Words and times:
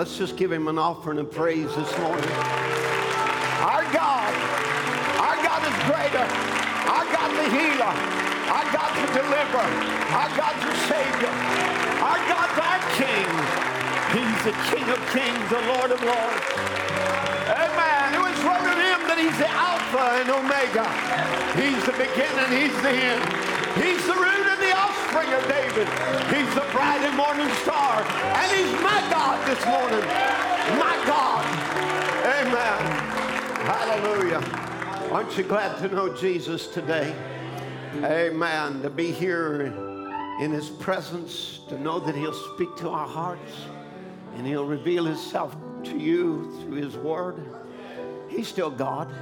Let's 0.00 0.16
just 0.16 0.38
give 0.38 0.50
him 0.50 0.66
an 0.66 0.78
offering 0.78 1.18
of 1.18 1.30
praise 1.30 1.68
this 1.76 1.92
morning. 2.00 2.32
Our 3.60 3.84
God, 3.92 4.32
our 5.20 5.36
God 5.44 5.60
is 5.60 5.76
greater. 5.84 6.24
Our 6.88 7.04
God's 7.04 7.36
the 7.36 7.48
healer. 7.52 7.94
Our 8.48 8.64
God's 8.72 8.96
the 8.96 9.12
deliverer. 9.20 9.70
Our 10.16 10.30
God's 10.40 10.64
the 10.64 10.72
Savior. 10.88 11.34
Our 12.00 12.16
God's 12.32 12.56
our 12.64 12.80
King. 12.96 13.28
He's 14.16 14.40
the 14.48 14.56
King 14.72 14.88
of 14.88 15.00
kings, 15.12 15.44
the 15.52 15.60
Lord 15.68 15.92
of 15.92 16.00
lords. 16.00 16.48
Amen. 17.60 18.16
It 18.16 18.24
was 18.24 18.40
wrote 18.40 18.72
of 18.72 18.80
him 18.80 19.00
that 19.04 19.20
he's 19.20 19.36
the 19.36 19.52
Alpha 19.52 20.24
and 20.24 20.32
Omega. 20.32 20.88
He's 21.60 21.84
the 21.84 21.92
beginning, 22.00 22.48
he's 22.56 22.76
the 22.80 22.96
end. 22.96 23.20
He's 23.76 24.06
the 24.08 24.16
of 25.32 25.48
David. 25.48 25.88
He's 26.34 26.54
the 26.54 26.66
bright 26.72 27.00
and 27.02 27.16
morning 27.16 27.48
star. 27.62 28.02
And 28.02 28.50
he's 28.52 28.72
my 28.82 29.00
God 29.10 29.38
this 29.46 29.64
morning. 29.66 30.04
My 30.78 30.96
God. 31.06 31.44
Amen. 32.26 32.82
Hallelujah. 33.66 35.10
Aren't 35.12 35.36
you 35.36 35.44
glad 35.44 35.78
to 35.78 35.94
know 35.94 36.14
Jesus 36.14 36.66
today? 36.66 37.14
Amen. 37.96 38.82
To 38.82 38.90
be 38.90 39.10
here 39.10 39.72
in 40.40 40.50
his 40.50 40.68
presence, 40.68 41.60
to 41.68 41.78
know 41.78 42.00
that 42.00 42.14
he'll 42.14 42.54
speak 42.54 42.74
to 42.76 42.88
our 42.88 43.06
hearts 43.06 43.52
and 44.36 44.46
he'll 44.46 44.66
reveal 44.66 45.04
himself 45.04 45.56
to 45.84 45.98
you 45.98 46.50
through 46.62 46.76
his 46.76 46.96
word. 46.96 47.44
He's 48.28 48.48
still 48.48 48.70
God. 48.70 49.12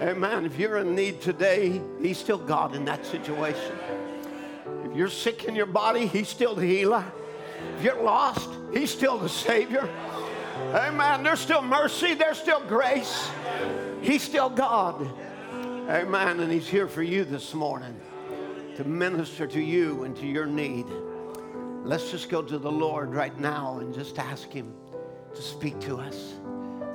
Amen. 0.00 0.44
If 0.44 0.58
you're 0.58 0.78
in 0.78 0.94
need 0.94 1.20
today, 1.20 1.80
he's 2.02 2.18
still 2.18 2.38
God 2.38 2.74
in 2.74 2.84
that 2.84 3.06
situation. 3.06 3.78
You're 4.96 5.10
sick 5.10 5.44
in 5.44 5.54
your 5.54 5.66
body, 5.66 6.06
he's 6.06 6.28
still 6.28 6.54
the 6.54 6.64
healer. 6.64 7.04
If 7.76 7.84
you're 7.84 8.02
lost, 8.02 8.48
he's 8.72 8.90
still 8.90 9.18
the 9.18 9.28
Savior. 9.28 9.88
Amen. 10.72 11.22
There's 11.22 11.40
still 11.40 11.60
mercy, 11.60 12.14
there's 12.14 12.38
still 12.38 12.60
grace. 12.66 13.28
He's 14.00 14.22
still 14.22 14.48
God. 14.48 15.06
Amen. 15.88 16.40
And 16.40 16.50
he's 16.50 16.66
here 16.66 16.88
for 16.88 17.02
you 17.02 17.24
this 17.24 17.52
morning 17.52 18.00
to 18.76 18.84
minister 18.84 19.46
to 19.46 19.60
you 19.60 20.04
and 20.04 20.16
to 20.16 20.26
your 20.26 20.46
need. 20.46 20.86
Let's 21.84 22.10
just 22.10 22.30
go 22.30 22.42
to 22.42 22.58
the 22.58 22.72
Lord 22.72 23.14
right 23.14 23.38
now 23.38 23.78
and 23.80 23.94
just 23.94 24.18
ask 24.18 24.50
him 24.50 24.74
to 25.34 25.42
speak 25.42 25.78
to 25.80 25.98
us. 25.98 26.34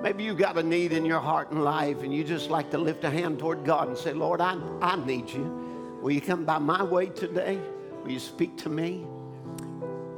Maybe 0.01 0.23
you've 0.23 0.37
got 0.37 0.57
a 0.57 0.63
need 0.63 0.91
in 0.91 1.05
your 1.05 1.19
heart 1.19 1.51
and 1.51 1.63
life, 1.63 2.01
and 2.01 2.11
you 2.11 2.23
just 2.23 2.49
like 2.49 2.71
to 2.71 2.79
lift 2.79 3.03
a 3.03 3.09
hand 3.09 3.37
toward 3.37 3.63
God 3.63 3.87
and 3.87 3.97
say, 3.97 4.13
Lord, 4.13 4.41
I, 4.41 4.57
I 4.81 4.95
need 5.05 5.29
you. 5.29 5.99
Will 6.01 6.11
you 6.11 6.21
come 6.21 6.43
by 6.43 6.57
my 6.57 6.81
way 6.81 7.05
today? 7.05 7.59
Will 8.03 8.11
you 8.11 8.19
speak 8.19 8.57
to 8.57 8.69
me? 8.69 9.05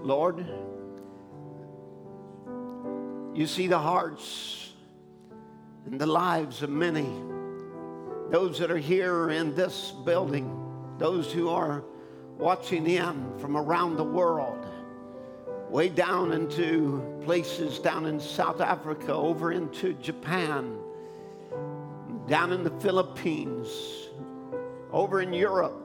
Lord, 0.02 0.46
you 3.36 3.46
see 3.46 3.68
the 3.68 3.78
hearts 3.78 4.72
and 5.86 6.00
the 6.00 6.06
lives 6.06 6.64
of 6.64 6.70
many. 6.70 7.10
Those 8.30 8.58
that 8.60 8.72
are 8.72 8.78
here 8.78 9.32
in 9.32 9.54
this 9.54 9.92
building, 10.06 10.50
those 10.98 11.32
who 11.32 11.50
are 11.50 11.84
watching 12.38 12.88
in 12.88 13.38
from 13.38 13.58
around 13.58 13.98
the 13.98 14.04
world, 14.04 14.66
way 15.70 15.90
down 15.90 16.32
into 16.32 17.22
places 17.26 17.80
down 17.80 18.06
in 18.06 18.20
South 18.20 18.62
Africa, 18.62 19.14
over 19.14 19.52
into 19.52 19.94
Japan, 19.96 20.78
down 22.28 22.54
in 22.54 22.64
the 22.64 22.72
Philippines, 22.80 23.68
over 24.92 25.22
in 25.22 25.34
Europe, 25.34 25.83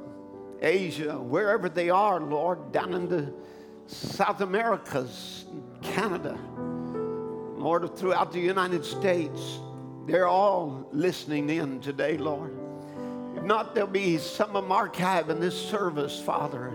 Asia, 0.60 1.18
wherever 1.18 1.68
they 1.68 1.90
are, 1.90 2.20
Lord, 2.20 2.72
down 2.72 2.94
in 2.94 3.08
the 3.08 3.32
South 3.86 4.40
Americas, 4.40 5.46
Canada, 5.82 6.38
Lord, 7.56 7.96
throughout 7.96 8.32
the 8.32 8.40
United 8.40 8.84
States. 8.84 9.58
They're 10.06 10.26
all 10.26 10.88
listening 10.92 11.50
in 11.50 11.80
today, 11.80 12.16
Lord. 12.16 12.56
If 13.36 13.42
not, 13.42 13.74
there'll 13.74 13.90
be 13.90 14.18
some 14.18 14.56
of 14.56 14.64
them 14.64 14.72
archiving 14.72 15.40
this 15.40 15.60
service, 15.68 16.20
Father. 16.20 16.72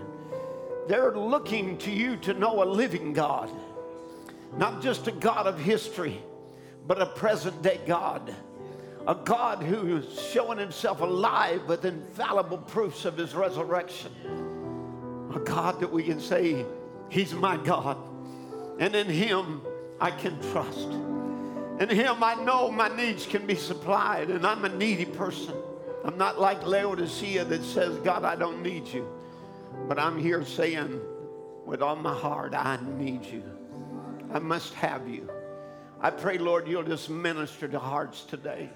They're 0.88 1.16
looking 1.16 1.78
to 1.78 1.90
you 1.90 2.16
to 2.18 2.34
know 2.34 2.62
a 2.62 2.66
living 2.66 3.12
God, 3.12 3.50
not 4.56 4.82
just 4.82 5.06
a 5.08 5.12
God 5.12 5.46
of 5.46 5.58
history, 5.58 6.22
but 6.86 7.00
a 7.00 7.06
present 7.06 7.62
day 7.62 7.80
God. 7.86 8.34
A 9.06 9.14
God 9.14 9.62
who's 9.62 10.20
showing 10.32 10.58
himself 10.58 11.00
alive 11.00 11.62
with 11.66 11.84
infallible 11.84 12.58
proofs 12.58 13.04
of 13.04 13.16
his 13.16 13.34
resurrection. 13.34 14.10
A 15.34 15.38
God 15.40 15.80
that 15.80 15.92
we 15.92 16.02
can 16.04 16.20
say, 16.20 16.64
He's 17.10 17.34
my 17.34 17.56
God. 17.58 17.98
And 18.78 18.94
in 18.94 19.08
Him 19.08 19.62
I 20.00 20.10
can 20.10 20.40
trust. 20.52 20.88
In 21.80 21.88
Him 21.88 22.22
I 22.22 22.34
know 22.34 22.70
my 22.70 22.88
needs 22.88 23.26
can 23.26 23.46
be 23.46 23.54
supplied, 23.54 24.30
and 24.30 24.46
I'm 24.46 24.64
a 24.64 24.68
needy 24.68 25.04
person. 25.04 25.54
I'm 26.04 26.18
not 26.18 26.40
like 26.40 26.66
Laodicea 26.66 27.44
that 27.44 27.62
says, 27.62 27.96
God, 27.98 28.24
I 28.24 28.36
don't 28.36 28.62
need 28.62 28.86
you. 28.86 29.08
But 29.88 29.98
I'm 29.98 30.18
here 30.18 30.44
saying, 30.44 31.00
with 31.64 31.82
all 31.82 31.96
my 31.96 32.14
heart, 32.14 32.54
I 32.54 32.78
need 32.96 33.24
you. 33.24 33.42
I 34.32 34.38
must 34.38 34.74
have 34.74 35.08
you. 35.08 35.28
I 36.00 36.10
pray, 36.10 36.38
Lord, 36.38 36.68
you'll 36.68 36.82
just 36.82 37.08
minister 37.08 37.66
to 37.68 37.78
hearts 37.78 38.24
today. 38.24 38.68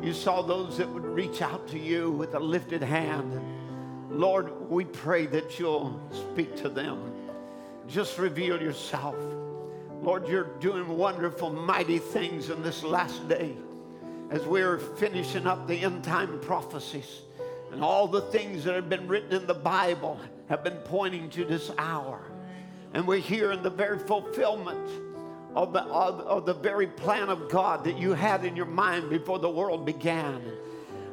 You 0.00 0.12
saw 0.12 0.42
those 0.42 0.78
that 0.78 0.88
would 0.88 1.04
reach 1.04 1.42
out 1.42 1.68
to 1.68 1.78
you 1.78 2.10
with 2.10 2.34
a 2.34 2.40
lifted 2.40 2.82
hand. 2.82 3.40
Lord, 4.10 4.70
we 4.70 4.84
pray 4.84 5.26
that 5.26 5.58
you'll 5.58 6.00
speak 6.12 6.56
to 6.56 6.68
them. 6.68 7.12
Just 7.88 8.18
reveal 8.18 8.60
yourself. 8.60 9.16
Lord, 10.00 10.26
you're 10.26 10.50
doing 10.58 10.88
wonderful, 10.88 11.50
mighty 11.50 11.98
things 11.98 12.50
in 12.50 12.62
this 12.62 12.82
last 12.82 13.28
day 13.28 13.54
as 14.30 14.42
we're 14.44 14.78
finishing 14.78 15.46
up 15.46 15.68
the 15.68 15.78
end 15.80 16.02
time 16.02 16.40
prophecies. 16.40 17.20
And 17.70 17.82
all 17.82 18.08
the 18.08 18.22
things 18.22 18.64
that 18.64 18.74
have 18.74 18.88
been 18.88 19.06
written 19.06 19.32
in 19.32 19.46
the 19.46 19.54
Bible 19.54 20.18
have 20.48 20.64
been 20.64 20.78
pointing 20.84 21.30
to 21.30 21.44
this 21.44 21.70
hour. 21.78 22.20
And 22.94 23.06
we're 23.06 23.18
here 23.18 23.52
in 23.52 23.62
the 23.62 23.70
very 23.70 23.98
fulfillment 23.98 24.90
of 25.54 25.72
the, 25.72 25.82
of, 25.82 26.20
of 26.20 26.46
the 26.46 26.54
very 26.54 26.86
plan 26.86 27.28
of 27.28 27.50
God 27.50 27.84
that 27.84 27.98
you 27.98 28.14
had 28.14 28.44
in 28.44 28.56
your 28.56 28.66
mind 28.66 29.10
before 29.10 29.38
the 29.38 29.50
world 29.50 29.84
began. 29.84 30.42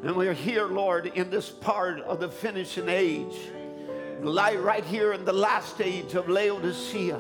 And 0.02 0.16
we're 0.16 0.34
here, 0.34 0.68
Lord, 0.68 1.08
in 1.08 1.30
this 1.30 1.50
part 1.50 2.00
of 2.02 2.22
the 2.22 2.30
finishing 2.30 2.88
age, 2.88 3.36
lie 4.22 4.56
right 4.56 4.86
here 4.86 5.12
in 5.12 5.26
the 5.26 5.34
last 5.34 5.76
stage 5.76 6.14
of 6.14 6.30
Laodicea, 6.30 7.20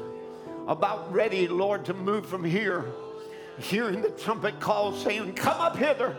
about 0.67 1.11
ready, 1.11 1.47
Lord, 1.47 1.83
to 1.85 1.93
move 1.93 2.25
from 2.25 2.43
here, 2.43 2.85
hearing 3.57 4.01
the 4.01 4.11
trumpet 4.11 4.59
call 4.61 4.93
saying, 4.93 5.33
Come 5.33 5.59
up 5.59 5.75
hither. 5.75 6.15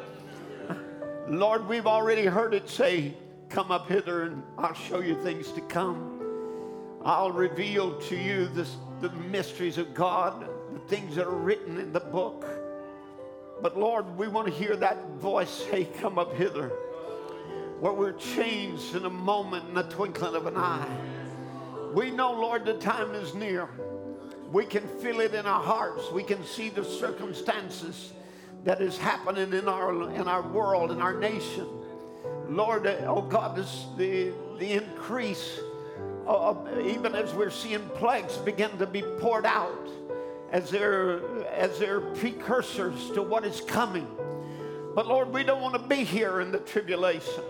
Lord, 1.29 1.67
we've 1.67 1.87
already 1.87 2.27
heard 2.27 2.53
it 2.53 2.69
say, 2.69 3.15
Come 3.49 3.71
up 3.71 3.89
hither 3.89 4.25
and 4.25 4.43
I'll 4.59 4.75
show 4.75 5.01
you 5.01 5.21
things 5.23 5.53
to 5.53 5.61
come. 5.63 6.21
I'll 7.05 7.33
reveal 7.33 7.99
to 8.03 8.17
you 8.17 8.47
this, 8.49 8.77
the 9.01 9.11
mysteries 9.11 9.79
of 9.79 9.95
God, 9.95 10.50
the 10.73 10.79
things 10.81 11.17
that 11.17 11.27
are 11.27 11.31
written 11.31 11.79
in 11.79 11.93
the 11.93 12.01
book. 12.01 12.45
But 13.63 13.79
Lord, 13.79 14.17
we 14.17 14.29
want 14.29 14.47
to 14.47 14.53
hear 14.53 14.77
that 14.77 15.07
voice 15.19 15.51
say, 15.71 15.85
Come 16.01 16.19
up 16.19 16.35
hither, 16.35 16.69
where 17.81 17.93
we're 17.93 18.13
changed 18.13 18.95
in 18.95 19.05
a 19.05 19.11
moment, 19.11 19.69
in 19.69 19.75
the 19.75 19.83
twinkling 19.85 20.35
of 20.35 20.47
an 20.47 20.57
eye. 20.57 20.89
We 21.95 22.11
know, 22.11 22.33
Lord, 22.33 22.65
the 22.65 22.75
time 22.75 23.15
is 23.15 23.35
near. 23.35 23.69
We 24.53 24.65
can 24.65 24.87
feel 25.01 25.21
it 25.21 25.35
in 25.35 25.47
our 25.47 25.63
hearts. 25.63 26.11
We 26.13 26.23
can 26.23 26.45
see 26.45 26.71
the 26.71 26.85
circumstances 26.85 28.13
that 28.65 28.81
is 28.81 28.97
happening 28.97 29.53
in 29.53 29.69
our 29.69 30.11
in 30.13 30.29
our 30.29 30.43
world, 30.43 30.91
in 30.91 31.01
our 31.01 31.19
nation. 31.19 31.67
Lord, 32.49 32.87
uh, 32.87 32.97
oh 33.07 33.23
God, 33.23 33.57
this, 33.57 33.87
the 33.97 34.33
the 34.59 34.73
increase 34.73 35.61
of, 36.27 36.69
even 36.81 37.15
as 37.15 37.33
we're 37.33 37.51
seeing 37.51 37.89
plagues 37.91 38.37
begin 38.37 38.77
to 38.79 38.87
be 38.87 39.03
poured 39.21 39.47
out 39.47 39.89
as 40.53 40.71
they're 40.71 41.21
as 41.49 41.79
they're 41.79 42.01
precursors 42.01 43.11
to 43.13 43.23
what 43.23 43.45
is 43.45 43.61
coming. 43.61 44.09
But 44.95 45.07
Lord, 45.07 45.33
we 45.33 45.45
don't 45.45 45.63
want 45.63 45.75
to 45.75 45.97
be 45.97 46.05
here 46.05 46.41
in 46.41 46.51
the 46.51 46.59
tribulation. 46.59 47.45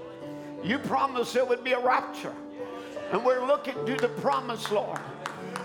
You 0.62 0.78
promised 0.78 1.32
there 1.32 1.44
would 1.44 1.64
be 1.64 1.72
a 1.72 1.80
rapture. 1.80 2.34
And 3.12 3.24
we're 3.24 3.44
looking 3.44 3.74
to 3.86 3.96
the 3.96 4.08
promise, 4.08 4.70
Lord. 4.70 5.00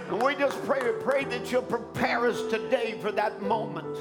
And 0.10 0.22
we 0.22 0.36
just 0.36 0.64
pray, 0.66 0.82
pray 1.02 1.26
that 1.26 1.52
you'll 1.52 1.64
prepare 1.64 2.28
us 2.28 2.42
today 2.50 2.98
for 3.02 3.12
that 3.12 3.42
moment. 3.42 3.98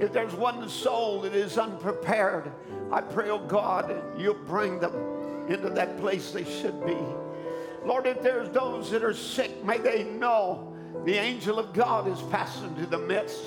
If 0.00 0.12
there's 0.12 0.34
one 0.34 0.68
soul 0.68 1.20
that 1.20 1.34
is 1.34 1.58
unprepared, 1.58 2.50
I 2.90 3.00
pray, 3.00 3.30
oh 3.30 3.38
God, 3.38 4.02
you'll 4.18 4.34
bring 4.34 4.80
them 4.80 4.94
into 5.48 5.70
that 5.70 5.98
place 6.00 6.32
they 6.32 6.44
should 6.44 6.84
be. 6.84 6.96
Lord, 7.84 8.06
if 8.06 8.20
there's 8.22 8.48
those 8.50 8.90
that 8.90 9.04
are 9.04 9.14
sick, 9.14 9.64
may 9.64 9.78
they 9.78 10.04
know 10.04 10.71
the 11.04 11.14
angel 11.14 11.58
of 11.58 11.72
God 11.72 12.06
is 12.06 12.20
passing 12.30 12.74
to 12.76 12.86
the 12.86 12.98
midst, 12.98 13.42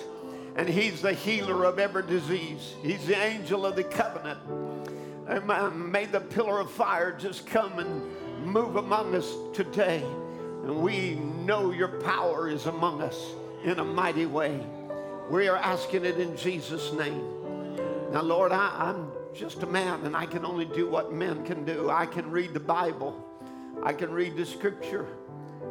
and 0.55 0.67
he's 0.67 1.01
the 1.01 1.13
healer 1.13 1.65
of 1.65 1.79
every 1.79 2.05
disease. 2.05 2.75
He's 2.81 3.05
the 3.05 3.17
angel 3.17 3.65
of 3.65 3.75
the 3.75 3.83
covenant. 3.83 4.39
Amen. 5.29 5.91
May 5.91 6.05
the 6.05 6.19
pillar 6.19 6.59
of 6.59 6.69
fire 6.71 7.11
just 7.17 7.47
come 7.47 7.79
and 7.79 8.45
move 8.45 8.75
among 8.75 9.15
us 9.15 9.33
today. 9.53 10.03
And 10.63 10.81
we 10.81 11.15
know 11.15 11.71
your 11.71 11.99
power 12.01 12.49
is 12.49 12.65
among 12.65 13.01
us 13.01 13.33
in 13.63 13.79
a 13.79 13.83
mighty 13.83 14.25
way. 14.25 14.65
We 15.29 15.47
are 15.47 15.57
asking 15.57 16.05
it 16.05 16.19
in 16.19 16.37
Jesus' 16.37 16.93
name. 16.93 17.23
Now, 18.11 18.21
Lord, 18.21 18.51
I, 18.51 18.89
am 18.89 19.11
just 19.33 19.63
a 19.63 19.65
man 19.65 20.05
and 20.05 20.15
I 20.15 20.25
can 20.25 20.45
only 20.45 20.65
do 20.65 20.87
what 20.87 21.11
men 21.11 21.43
can 21.45 21.65
do. 21.65 21.89
I 21.89 22.05
can 22.05 22.29
read 22.29 22.53
the 22.53 22.59
Bible, 22.59 23.23
I 23.83 23.93
can 23.93 24.11
read 24.11 24.37
the 24.37 24.45
scripture 24.45 25.07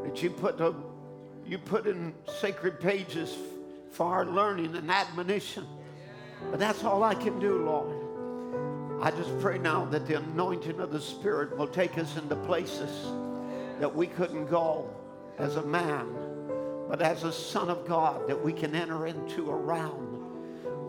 that 0.04 0.22
you 0.22 0.30
put, 0.30 0.58
the, 0.58 0.74
you 1.46 1.58
put 1.58 1.86
in 1.86 2.14
sacred 2.40 2.80
pages 2.80 3.36
for 3.90 4.06
our 4.06 4.26
learning 4.26 4.74
and 4.76 4.90
admonition. 4.90 5.66
But 6.50 6.58
that's 6.58 6.84
all 6.84 7.02
I 7.02 7.14
can 7.14 7.38
do, 7.38 7.64
Lord. 7.64 9.02
I 9.02 9.10
just 9.10 9.38
pray 9.40 9.58
now 9.58 9.84
that 9.86 10.06
the 10.06 10.18
anointing 10.18 10.80
of 10.80 10.90
the 10.90 11.00
Spirit 11.00 11.56
will 11.56 11.66
take 11.66 11.98
us 11.98 12.16
into 12.16 12.36
places 12.36 13.06
that 13.80 13.94
we 13.94 14.06
couldn't 14.06 14.46
go 14.46 14.88
as 15.38 15.56
a 15.56 15.62
man, 15.62 16.06
but 16.88 17.02
as 17.02 17.24
a 17.24 17.32
son 17.32 17.68
of 17.68 17.86
God, 17.86 18.28
that 18.28 18.42
we 18.42 18.52
can 18.52 18.74
enter 18.74 19.06
into 19.06 19.50
a 19.50 19.56
realm 19.56 20.14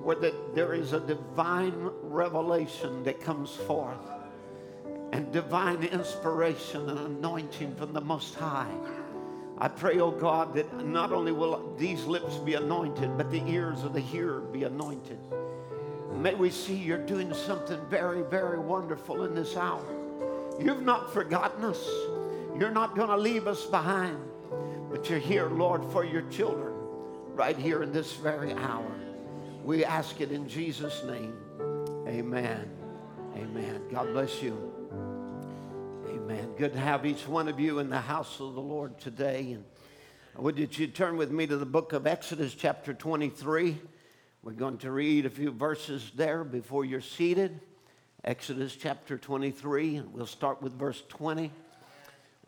where 0.04 0.16
the, 0.16 0.36
there 0.54 0.74
is 0.74 0.94
a 0.94 1.00
divine 1.00 1.90
revelation 2.04 3.04
that 3.04 3.20
comes 3.20 3.52
forth 3.52 3.98
and 5.12 5.32
divine 5.32 5.84
inspiration 5.84 6.90
and 6.90 7.00
anointing 7.00 7.76
from 7.76 7.92
the 7.92 8.02
Most 8.02 8.36
High. 8.36 8.72
I 9.58 9.70
pray, 9.70 10.00
oh 10.00 10.12
God, 10.12 10.54
that 10.56 10.86
not 10.86 11.14
only 11.14 11.32
will 11.32 11.74
these 11.78 12.04
lips 12.06 12.36
be 12.38 12.56
anointed, 12.56 13.18
but 13.18 13.32
the 13.32 13.42
ears 13.48 13.84
of 13.84 13.94
the 13.94 14.02
hearer 14.02 14.42
be 14.42 14.64
anointed. 14.64 15.20
May 16.14 16.34
we 16.34 16.50
see 16.50 16.76
you're 16.76 16.98
doing 16.98 17.34
something 17.34 17.80
very, 17.90 18.22
very 18.24 18.60
wonderful 18.60 19.24
in 19.24 19.34
this 19.34 19.56
hour. 19.56 19.86
You've 20.60 20.84
not 20.84 21.14
forgotten 21.14 21.64
us. 21.64 21.88
You're 22.60 22.72
not 22.72 22.96
going 22.96 23.10
to 23.10 23.18
leave 23.18 23.48
us 23.48 23.66
behind. 23.66 24.18
But 24.90 25.10
you're 25.10 25.20
here, 25.20 25.50
Lord, 25.50 25.84
for 25.92 26.06
your 26.06 26.24
children 26.24 26.74
right 27.34 27.58
here 27.58 27.84
in 27.84 27.92
this 27.92 28.14
very 28.14 28.54
hour. 28.54 28.92
We 29.64 29.84
ask 29.84 30.22
it 30.22 30.32
in 30.32 30.48
Jesus' 30.48 31.04
name. 31.04 31.36
Amen. 32.08 32.70
Amen. 33.36 33.82
God 33.92 34.14
bless 34.14 34.42
you. 34.42 34.75
Amen. 36.26 36.56
Good 36.58 36.74
to 36.74 36.80
have 36.80 37.06
each 37.06 37.28
one 37.28 37.48
of 37.48 37.60
you 37.60 37.78
in 37.78 37.92
the 37.92 38.02
house 38.02 38.40
of 38.40 38.56
the 38.56 38.62
Lord 38.62 38.98
today. 38.98 39.52
And 39.52 39.64
would 40.44 40.58
you 40.58 40.88
turn 40.88 41.18
with 41.18 41.30
me 41.30 41.46
to 41.46 41.56
the 41.56 41.68
book 41.68 41.94
of 41.94 42.08
Exodus, 42.08 42.56
chapter 42.56 42.96
23? 42.96 43.78
We're 44.42 44.52
going 44.54 44.80
to 44.80 44.90
read 44.90 45.28
a 45.28 45.30
few 45.30 45.52
verses 45.52 46.12
there 46.16 46.44
before 46.44 46.84
you're 46.84 47.00
seated. 47.00 47.62
Exodus 48.24 48.76
chapter 48.76 49.20
23, 49.20 49.98
and 49.98 50.14
we'll 50.14 50.26
start 50.26 50.64
with 50.64 50.74
verse 50.74 51.04
20. 51.10 51.52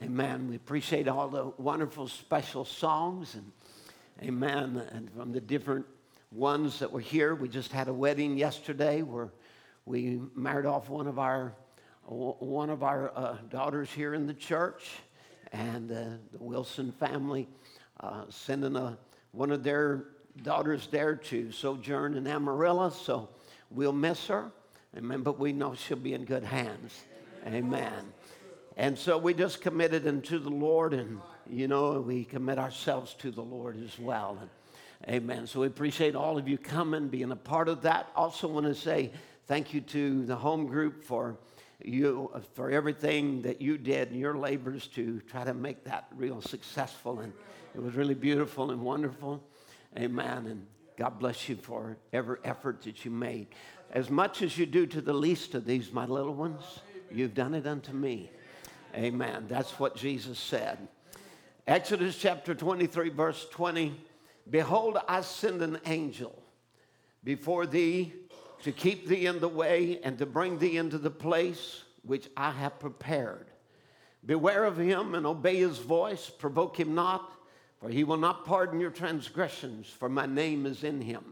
Amen. 0.02 0.50
We 0.50 0.56
appreciate 0.56 1.08
all 1.08 1.28
the 1.28 1.52
wonderful 1.60 2.08
special 2.08 2.66
songs 2.66 3.36
and 3.36 3.52
amen. 4.28 4.82
And 4.92 5.12
from 5.12 5.32
the 5.34 5.42
different 5.42 5.86
ones 6.32 6.80
that 6.80 6.92
were 6.92 7.00
here, 7.00 7.36
we 7.36 7.48
just 7.48 7.72
had 7.72 7.90
a 7.90 7.94
wedding 7.94 8.40
yesterday 8.40 9.04
where 9.04 9.30
we 9.86 10.20
married 10.34 10.66
off 10.66 10.90
one 10.90 11.06
of 11.06 11.20
our 11.20 11.54
one 12.08 12.70
of 12.70 12.84
our 12.84 13.12
uh, 13.16 13.38
daughters 13.50 13.92
here 13.92 14.14
in 14.14 14.28
the 14.28 14.34
church, 14.34 14.92
and 15.52 15.92
uh, 15.92 15.96
the 16.32 16.38
Wilson 16.40 16.94
family 16.94 17.48
uh, 18.00 18.24
sending 18.30 18.76
a, 18.76 18.98
one 19.32 19.52
of 19.52 19.64
their 19.64 20.06
daughter's 20.42 20.88
there 20.88 21.16
to 21.16 21.52
sojourn 21.52 22.16
in 22.16 22.26
Amarillo, 22.26 22.90
so 22.90 23.30
we'll 23.70 23.92
miss 23.92 24.28
her. 24.28 24.52
Amen. 24.96 25.22
But 25.22 25.38
we 25.38 25.52
know 25.52 25.76
she'll 25.76 25.98
be 25.98 26.14
in 26.14 26.24
good 26.24 26.44
hands. 26.44 26.94
Amen. 27.46 28.14
And 28.78 28.98
so 28.98 29.18
we 29.18 29.34
just 29.34 29.62
committed 29.62 30.06
into 30.06 30.40
the 30.40 30.50
Lord, 30.50 30.94
and 30.94 31.20
you 31.50 31.68
know, 31.68 32.00
we 32.00 32.24
commit 32.24 32.58
ourselves 32.58 33.16
to 33.16 33.32
the 33.32 33.42
Lord 33.42 33.82
as 33.84 34.00
well. 34.00 34.38
And, 34.40 35.16
amen. 35.16 35.48
So 35.48 35.62
we 35.62 35.68
appreciate 35.68 36.16
all 36.16 36.38
of 36.38 36.48
you 36.48 36.58
coming, 36.58 37.08
being 37.08 37.32
a 37.32 37.36
part 37.36 37.70
of 37.70 37.82
that. 37.82 38.10
Also, 38.16 38.48
want 38.48 38.66
to 38.66 38.76
say 38.76 39.12
thank 39.48 39.74
you 39.74 39.82
to 39.82 40.26
the 40.26 40.36
home 40.36 40.68
group 40.68 41.04
for 41.04 41.38
you 41.84 42.32
for 42.54 42.72
everything 42.72 43.42
that 43.44 43.62
you 43.62 43.78
did 43.78 44.12
and 44.12 44.20
your 44.20 44.38
labors 44.38 44.88
to 44.88 45.20
try 45.22 45.44
to 45.44 45.54
make 45.54 45.84
that 45.86 46.08
real 46.16 46.42
successful. 46.42 47.20
And 47.20 47.34
it 47.76 47.82
was 47.82 47.96
really 47.96 48.16
beautiful 48.16 48.72
and 48.72 48.82
wonderful. 48.82 49.44
Amen. 49.98 50.48
And 50.48 50.66
God 50.98 51.20
bless 51.20 51.48
you 51.48 51.56
for 51.56 51.98
every 52.12 52.38
effort 52.44 52.82
that 52.84 53.06
you 53.06 53.12
made. 53.12 53.48
As 53.92 54.10
much 54.10 54.42
as 54.42 54.58
you 54.58 54.66
do 54.66 54.86
to 54.88 55.02
the 55.02 55.14
least 55.14 55.54
of 55.54 55.66
these, 55.66 55.92
my 55.92 56.06
little 56.06 56.34
ones, 56.34 56.80
you've 57.12 57.34
done 57.34 57.54
it 57.54 57.68
unto 57.68 57.94
me. 57.94 58.32
Amen. 58.96 59.46
That's 59.48 59.80
what 59.80 59.96
Jesus 59.96 60.40
said. 60.40 60.88
Exodus 61.68 62.18
chapter 62.18 62.56
23, 62.56 63.10
verse 63.10 63.46
20 63.52 63.94
Behold, 64.50 64.98
I 65.10 65.22
send 65.22 65.62
an 65.62 65.78
angel 65.86 66.42
before 67.24 67.66
thee 67.66 68.14
to 68.64 68.72
keep 68.72 69.08
thee 69.08 69.26
in 69.26 69.40
the 69.40 69.48
way 69.48 70.00
and 70.04 70.18
to 70.18 70.26
bring 70.26 70.60
thee 70.60 70.78
into 70.78 70.98
the 70.98 71.12
place 71.12 71.84
which 72.04 72.30
I 72.36 72.52
have 72.52 72.80
prepared. 72.80 73.48
Beware 74.26 74.66
of 74.66 74.78
him 74.78 75.16
and 75.16 75.26
obey 75.26 75.58
his 75.58 75.78
voice, 75.78 76.30
provoke 76.30 76.80
him 76.80 76.96
not 76.96 77.38
for 77.80 77.90
he 77.90 78.04
will 78.04 78.18
not 78.18 78.46
pardon 78.46 78.80
your 78.80 78.92
transgressions, 78.92 79.88
for 79.88 80.10
my 80.10 80.26
name 80.26 80.66
is 80.66 80.84
in 80.84 81.02
him. 81.02 81.24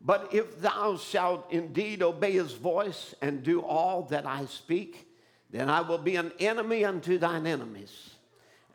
But 0.00 0.32
if 0.32 0.60
thou 0.60 0.96
shalt 0.96 1.50
indeed 1.50 2.02
obey 2.02 2.32
his 2.32 2.52
voice 2.52 3.14
and 3.20 3.42
do 3.42 3.60
all 3.62 4.02
that 4.02 4.26
I 4.26 4.44
speak, 4.46 5.08
then 5.50 5.68
I 5.68 5.80
will 5.80 5.98
be 5.98 6.16
an 6.16 6.32
enemy 6.38 6.84
unto 6.84 7.18
thine 7.18 7.46
enemies 7.46 8.10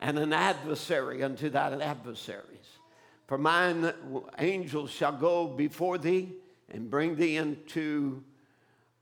and 0.00 0.18
an 0.18 0.32
adversary 0.32 1.22
unto 1.22 1.48
thine 1.48 1.80
adversaries. 1.80 2.46
For 3.26 3.38
mine 3.38 3.92
angels 4.38 4.90
shall 4.90 5.12
go 5.12 5.46
before 5.46 5.96
thee 5.96 6.32
and 6.72 6.90
bring 6.90 7.16
thee 7.16 7.36
into 7.36 8.22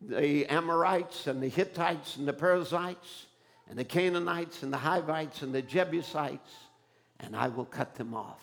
the 0.00 0.46
Amorites 0.46 1.26
and 1.26 1.42
the 1.42 1.48
Hittites 1.48 2.16
and 2.16 2.26
the 2.26 2.32
Perizzites 2.32 3.26
and 3.68 3.78
the 3.78 3.84
Canaanites 3.84 4.62
and 4.62 4.72
the 4.72 4.78
Hivites 4.78 5.42
and 5.42 5.54
the 5.54 5.62
Jebusites 5.62 6.50
and 7.22 7.36
I 7.36 7.48
will 7.48 7.64
cut 7.64 7.94
them 7.94 8.14
off. 8.14 8.42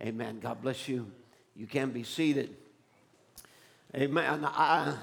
Amen. 0.00 0.38
God 0.40 0.62
bless 0.62 0.88
you. 0.88 1.10
You 1.56 1.66
can 1.66 1.90
be 1.90 2.02
seated. 2.02 2.56
Amen. 3.94 4.44
I, 4.44 4.96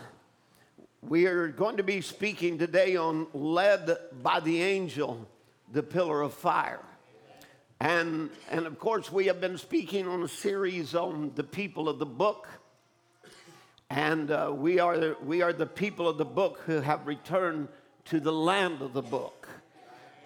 we 1.02 1.26
are 1.26 1.48
going 1.48 1.78
to 1.78 1.84
be 1.84 2.02
speaking 2.02 2.58
today 2.58 2.96
on 2.96 3.28
led 3.34 3.98
by 4.22 4.40
the 4.40 4.62
angel, 4.62 5.28
the 5.72 5.84
pillar 5.84 6.22
of 6.22 6.34
fire. 6.34 6.82
And, 7.80 8.30
and 8.50 8.66
of 8.66 8.78
course, 8.78 9.12
we 9.12 9.26
have 9.28 9.42
been 9.42 9.58
speaking 9.58 10.08
on 10.08 10.24
a 10.24 10.28
series 10.28 10.94
on 10.94 11.32
the 11.36 11.44
people 11.44 11.90
of 11.90 12.00
the 12.00 12.06
book. 12.06 12.48
And 13.92 14.32
uh, 14.32 14.54
we, 14.56 14.80
are 14.80 14.98
the, 14.98 15.18
we 15.22 15.42
are 15.42 15.52
the 15.52 15.66
people 15.66 16.08
of 16.08 16.18
the 16.18 16.24
book 16.24 16.62
who 16.66 16.80
have 16.80 17.06
returned 17.06 17.68
to 18.06 18.22
the 18.22 18.32
land 18.32 18.82
of 18.82 18.94
the 18.94 19.02
book. 19.02 19.50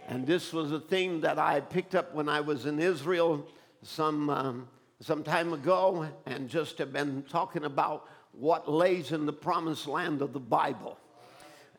And 0.08 0.28
this 0.28 0.54
was 0.54 0.72
a 0.72 0.80
thing 0.80 1.22
that 1.22 1.40
I 1.40 1.62
picked 1.62 1.96
up 1.96 2.14
when 2.14 2.30
I 2.30 2.42
was 2.42 2.68
in 2.68 2.80
Israel 2.80 3.44
some, 3.82 4.30
um, 4.30 4.68
some 5.00 5.24
time 5.24 5.52
ago 5.52 6.08
and 6.28 6.48
just 6.48 6.78
have 6.78 6.94
been 6.94 7.24
talking 7.24 7.64
about 7.64 8.08
what 8.34 8.72
lays 8.72 9.12
in 9.12 9.26
the 9.26 9.34
promised 9.34 9.88
land 9.88 10.22
of 10.22 10.32
the 10.32 10.40
Bible. 10.40 11.00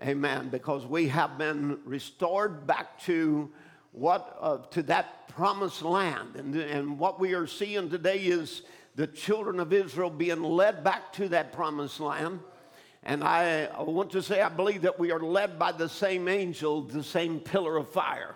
Amen. 0.03 0.49
Because 0.49 0.85
we 0.85 1.07
have 1.07 1.39
been 1.39 1.79
restored 1.85 2.67
back 2.67 3.01
to 3.03 3.49
what 3.93 4.37
uh, 4.41 4.59
to 4.73 4.83
that 4.83 5.29
promised 5.29 5.83
land. 5.83 6.35
And, 6.35 6.57
and 6.57 6.99
what 6.99 7.21
we 7.21 7.35
are 7.35 7.47
seeing 7.47 7.89
today 7.91 8.19
is 8.19 8.63
the 8.97 9.07
children 9.07 9.61
of 9.61 9.73
Israel 9.75 10.09
being 10.09 10.43
led 10.43 10.83
back 10.83 11.13
to 11.13 11.29
that 11.29 11.53
promised 11.53 12.01
land. 12.01 12.41
And 13.03 13.23
I 13.23 13.69
want 13.79 14.11
to 14.13 14.23
say, 14.23 14.41
I 14.41 14.49
believe 14.49 14.83
that 14.83 14.99
we 14.99 15.13
are 15.13 15.21
led 15.21 15.59
by 15.59 15.73
the 15.73 15.89
same 15.89 16.27
angel, 16.29 16.83
the 16.83 17.05
same 17.05 17.39
pillar 17.39 17.77
of 17.77 17.91
fire, 17.91 18.35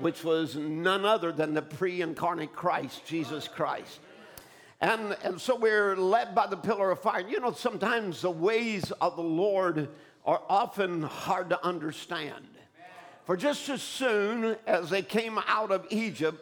which 0.00 0.22
was 0.24 0.56
none 0.56 1.04
other 1.04 1.32
than 1.32 1.54
the 1.54 1.62
pre 1.62 2.02
incarnate 2.02 2.52
Christ, 2.52 3.06
Jesus 3.06 3.46
Christ. 3.46 4.00
And, 4.80 5.16
and 5.22 5.40
so 5.40 5.54
we're 5.54 5.96
led 5.96 6.34
by 6.34 6.48
the 6.48 6.56
pillar 6.56 6.90
of 6.90 7.00
fire. 7.00 7.24
You 7.26 7.38
know, 7.38 7.52
sometimes 7.52 8.22
the 8.22 8.30
ways 8.30 8.90
of 9.00 9.14
the 9.14 9.22
Lord 9.22 9.88
are 10.26 10.42
often 10.48 11.02
hard 11.02 11.50
to 11.50 11.64
understand. 11.64 12.44
For 13.24 13.36
just 13.36 13.68
as 13.68 13.80
soon 13.80 14.56
as 14.66 14.90
they 14.90 15.02
came 15.02 15.38
out 15.46 15.70
of 15.70 15.86
Egypt, 15.90 16.40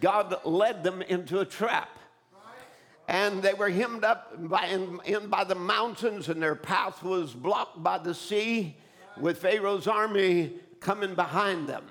God 0.00 0.36
led 0.44 0.84
them 0.84 1.02
into 1.02 1.40
a 1.40 1.44
trap 1.44 1.88
and 3.10 3.42
they 3.42 3.54
were 3.54 3.68
hemmed 3.68 4.04
up 4.04 4.32
by, 4.48 4.66
in, 4.66 5.00
in 5.04 5.26
by 5.26 5.42
the 5.42 5.56
mountains, 5.56 6.28
and 6.28 6.40
their 6.40 6.54
path 6.54 7.02
was 7.02 7.32
blocked 7.32 7.82
by 7.82 7.98
the 7.98 8.14
sea 8.14 8.76
with 9.18 9.38
Pharaoh's 9.38 9.88
army 9.88 10.52
coming 10.78 11.16
behind 11.16 11.68
them. 11.68 11.84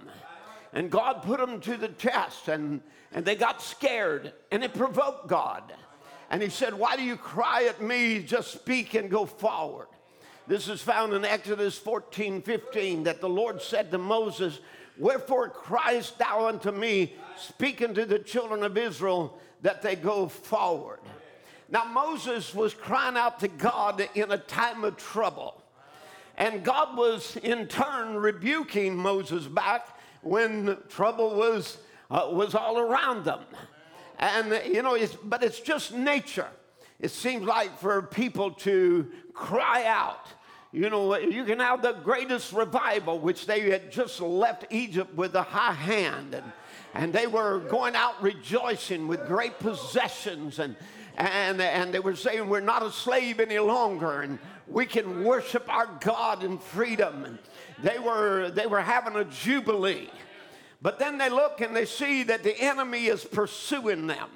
And 0.71 0.89
God 0.89 1.21
put 1.23 1.41
them 1.41 1.59
to 1.59 1.75
the 1.75 1.89
test, 1.89 2.47
and, 2.47 2.79
and 3.11 3.25
they 3.25 3.35
got 3.35 3.61
scared, 3.61 4.31
and 4.49 4.63
it 4.63 4.73
provoked 4.73 5.27
God. 5.27 5.73
And 6.29 6.41
He 6.41 6.47
said, 6.47 6.73
Why 6.73 6.95
do 6.95 7.03
you 7.03 7.17
cry 7.17 7.65
at 7.65 7.81
me? 7.81 8.23
Just 8.23 8.53
speak 8.53 8.93
and 8.93 9.11
go 9.11 9.25
forward. 9.25 9.87
This 10.47 10.69
is 10.69 10.81
found 10.81 11.11
in 11.11 11.25
Exodus 11.25 11.77
14 11.77 12.41
15 12.43 13.03
that 13.03 13.19
the 13.19 13.27
Lord 13.27 13.61
said 13.61 13.91
to 13.91 13.97
Moses, 13.97 14.61
Wherefore 14.97 15.49
criest 15.49 16.17
thou 16.17 16.47
unto 16.47 16.71
me, 16.71 17.13
speaking 17.37 17.93
to 17.95 18.05
the 18.05 18.19
children 18.19 18.63
of 18.63 18.77
Israel? 18.77 19.37
That 19.61 19.81
they 19.81 19.95
go 19.95 20.27
forward. 20.27 20.99
Now, 21.69 21.85
Moses 21.85 22.53
was 22.55 22.73
crying 22.73 23.15
out 23.15 23.39
to 23.41 23.47
God 23.47 24.07
in 24.15 24.31
a 24.31 24.37
time 24.37 24.83
of 24.83 24.97
trouble. 24.97 25.61
And 26.37 26.63
God 26.63 26.97
was 26.97 27.35
in 27.37 27.67
turn 27.67 28.15
rebuking 28.15 28.95
Moses 28.95 29.45
back 29.45 29.99
when 30.21 30.77
trouble 30.87 31.35
was, 31.35 31.77
uh, 32.09 32.29
was 32.31 32.55
all 32.55 32.79
around 32.79 33.25
them. 33.25 33.41
And, 34.17 34.61
you 34.65 34.81
know, 34.81 34.95
it's, 34.95 35.15
but 35.15 35.43
it's 35.43 35.59
just 35.59 35.93
nature. 35.93 36.47
It 36.99 37.11
seems 37.11 37.45
like 37.45 37.77
for 37.77 38.01
people 38.01 38.51
to 38.51 39.07
cry 39.33 39.85
out. 39.85 40.27
You 40.71 40.89
know, 40.89 41.17
you 41.17 41.45
can 41.45 41.59
have 41.59 41.81
the 41.81 41.93
greatest 41.93 42.53
revival, 42.53 43.19
which 43.19 43.45
they 43.45 43.69
had 43.69 43.91
just 43.91 44.21
left 44.21 44.65
Egypt 44.69 45.15
with 45.15 45.35
a 45.35 45.41
high 45.41 45.73
hand. 45.73 46.33
And, 46.33 46.51
and 46.93 47.13
they 47.13 47.27
were 47.27 47.59
going 47.59 47.95
out 47.95 48.21
rejoicing 48.21 49.07
with 49.07 49.25
great 49.27 49.59
possessions 49.59 50.59
and 50.59 50.75
and, 51.17 51.61
and 51.61 51.93
they 51.93 51.99
were 51.99 52.15
saying 52.15 52.47
we're 52.47 52.61
not 52.61 52.81
a 52.81 52.91
slave 52.91 53.41
any 53.41 53.59
longer 53.59 54.21
and 54.21 54.39
we 54.69 54.85
can 54.85 55.23
worship 55.23 55.67
our 55.67 55.87
God 55.99 56.43
in 56.43 56.57
freedom. 56.57 57.25
And 57.25 57.39
they 57.83 57.99
were, 57.99 58.51
they 58.51 58.67
were 58.67 58.81
having 58.81 59.15
a 59.15 59.25
jubilee. 59.25 60.09
But 60.81 60.99
then 60.99 61.17
they 61.17 61.29
look 61.29 61.59
and 61.59 61.75
they 61.75 61.85
see 61.85 62.23
that 62.23 62.43
the 62.43 62.57
enemy 62.57 63.07
is 63.07 63.25
pursuing 63.25 64.07
them. 64.07 64.29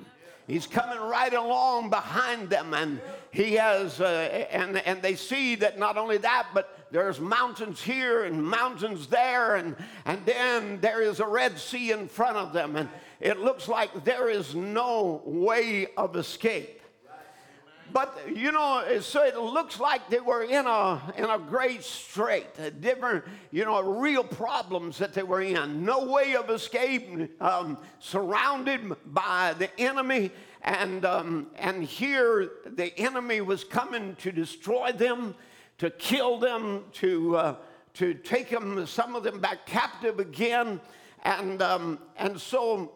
He's 0.48 0.68
coming 0.68 1.00
right 1.00 1.34
along 1.34 1.90
behind 1.90 2.50
them, 2.50 2.74
and 2.74 3.00
he 3.34 3.54
has, 3.54 4.00
uh, 4.00 4.48
and, 4.52 4.78
and 4.78 5.02
they 5.02 5.16
see 5.16 5.56
that 5.56 5.80
not 5.80 5.98
only 5.98 6.18
that, 6.18 6.50
but 6.54 6.88
there's 6.92 7.20
mountains 7.20 7.82
here 7.82 8.26
and 8.26 8.46
mountains 8.46 9.08
there, 9.08 9.56
and, 9.56 9.76
and 10.06 10.24
then 10.24 10.80
there 10.82 11.02
is 11.02 11.20
a 11.20 11.26
Red 11.26 11.58
Sea 11.58 11.92
in 11.92 12.08
front 12.08 12.38
of 12.38 12.54
them. 12.54 12.76
And 12.76 12.88
it 13.20 13.40
looks 13.40 13.68
like 13.68 14.04
there 14.04 14.30
is 14.30 14.54
no 14.54 15.24
way 15.26 15.88
of 15.98 16.16
escape. 16.16 16.80
But 17.92 18.18
you 18.36 18.52
know, 18.52 19.00
so 19.02 19.24
it 19.24 19.38
looks 19.38 19.80
like 19.80 20.10
they 20.10 20.20
were 20.20 20.44
in 20.44 20.66
a 20.66 21.14
in 21.16 21.26
a 21.26 21.38
great 21.38 21.84
strait, 21.84 22.48
a 22.58 22.72
different, 22.72 23.24
you 23.52 23.66
know, 23.66 23.82
real 23.82 24.24
problems 24.24 24.98
that 24.98 25.14
they 25.14 25.22
were 25.22 25.42
in. 25.42 25.86
No 25.86 26.06
way 26.06 26.36
of 26.36 26.50
escape, 26.50 27.30
um, 27.40 27.78
surrounded 28.00 28.96
by 29.06 29.54
the 29.60 29.70
enemy, 29.80 30.32
and 30.64 31.06
um, 31.06 31.48
and 31.58 31.84
here 31.84 32.52
the 32.66 32.98
enemy 33.00 33.42
was 33.42 33.64
coming 33.64 34.16
to 34.18 34.32
destroy 34.32 34.92
them, 34.92 35.36
to 35.78 35.90
kill 35.90 36.40
them, 36.40 36.86
to 36.94 37.38
uh, 37.38 37.56
to 37.96 38.14
take 38.14 38.50
them, 38.50 38.86
some 38.88 39.16
of 39.16 39.24
them 39.24 39.40
back 39.40 39.66
captive 39.66 40.20
again, 40.20 40.80
and 41.24 41.62
um, 41.62 42.00
and 42.18 42.40
so 42.40 42.94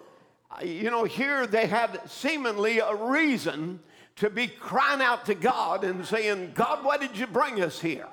you 0.63 0.89
know, 0.89 1.03
here 1.03 1.45
they 1.45 1.67
had 1.67 2.01
seemingly 2.09 2.79
a 2.79 2.95
reason 2.95 3.79
to 4.15 4.29
be 4.29 4.47
crying 4.47 5.01
out 5.01 5.25
to 5.25 5.35
God 5.35 5.83
and 5.83 6.05
saying, 6.05 6.53
God, 6.55 6.83
why 6.83 6.97
did 6.97 7.17
you 7.17 7.27
bring 7.27 7.61
us 7.61 7.79
here? 7.79 8.07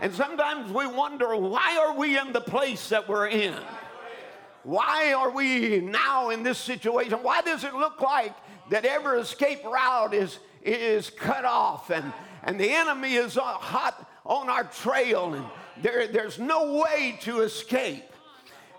And 0.00 0.12
sometimes 0.12 0.72
we 0.72 0.86
wonder, 0.86 1.34
why 1.36 1.78
are 1.78 1.96
we 1.96 2.18
in 2.18 2.32
the 2.32 2.40
place 2.40 2.88
that 2.90 3.08
we're 3.08 3.28
in? 3.28 3.56
Why 4.62 5.12
are 5.12 5.30
we 5.30 5.80
now 5.80 6.30
in 6.30 6.44
this 6.44 6.58
situation? 6.58 7.18
Why 7.22 7.42
does 7.42 7.64
it 7.64 7.74
look 7.74 8.00
like 8.00 8.34
that 8.72 8.86
every 8.86 9.20
escape 9.20 9.62
route 9.64 10.14
is, 10.14 10.38
is 10.64 11.10
cut 11.10 11.44
off 11.44 11.90
and, 11.90 12.10
and 12.42 12.58
the 12.58 12.70
enemy 12.70 13.16
is 13.16 13.36
hot 13.36 14.10
on 14.24 14.48
our 14.48 14.64
trail 14.64 15.34
and 15.34 15.44
there, 15.82 16.06
there's 16.06 16.38
no 16.38 16.80
way 16.80 17.18
to 17.20 17.42
escape? 17.42 18.04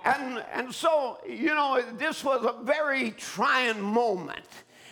And, 0.04 0.44
and 0.52 0.74
so, 0.74 1.20
you 1.30 1.54
know, 1.54 1.80
this 1.96 2.24
was 2.24 2.44
a 2.44 2.64
very 2.64 3.12
trying 3.12 3.80
moment. 3.80 4.48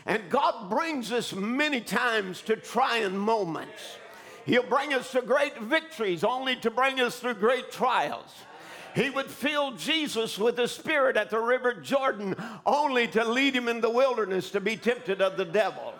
And 0.05 0.22
God 0.29 0.70
brings 0.70 1.12
us 1.12 1.34
many 1.34 1.81
times 1.81 2.43
to 2.43 2.55
trying 2.55 3.17
moments. 3.17 3.98
He'll 4.46 4.62
bring 4.62 4.93
us 4.93 5.12
to 5.13 5.24
great 5.24 5.58
victories 5.58 6.24
only 6.24 6.58
to 6.58 6.70
bring 6.70 7.00
us 7.00 7.20
through 7.20 7.36
great 7.36 7.72
trials. 7.72 8.31
He 8.93 9.10
would 9.10 9.27
fill 9.27 9.71
Jesus 9.71 10.38
with 10.38 10.57
the 10.57 10.67
Spirit 10.67 11.17
at 11.17 11.29
the 11.29 11.39
River 11.39 11.74
Jordan 11.74 12.36
only 12.65 13.07
to 13.10 13.24
lead 13.24 13.55
him 13.55 13.67
in 13.67 13.81
the 13.81 13.89
wilderness 13.89 14.51
to 14.51 14.60
be 14.60 14.75
tempted 14.75 15.21
of 15.21 15.38
the 15.38 15.45
devil. 15.45 15.93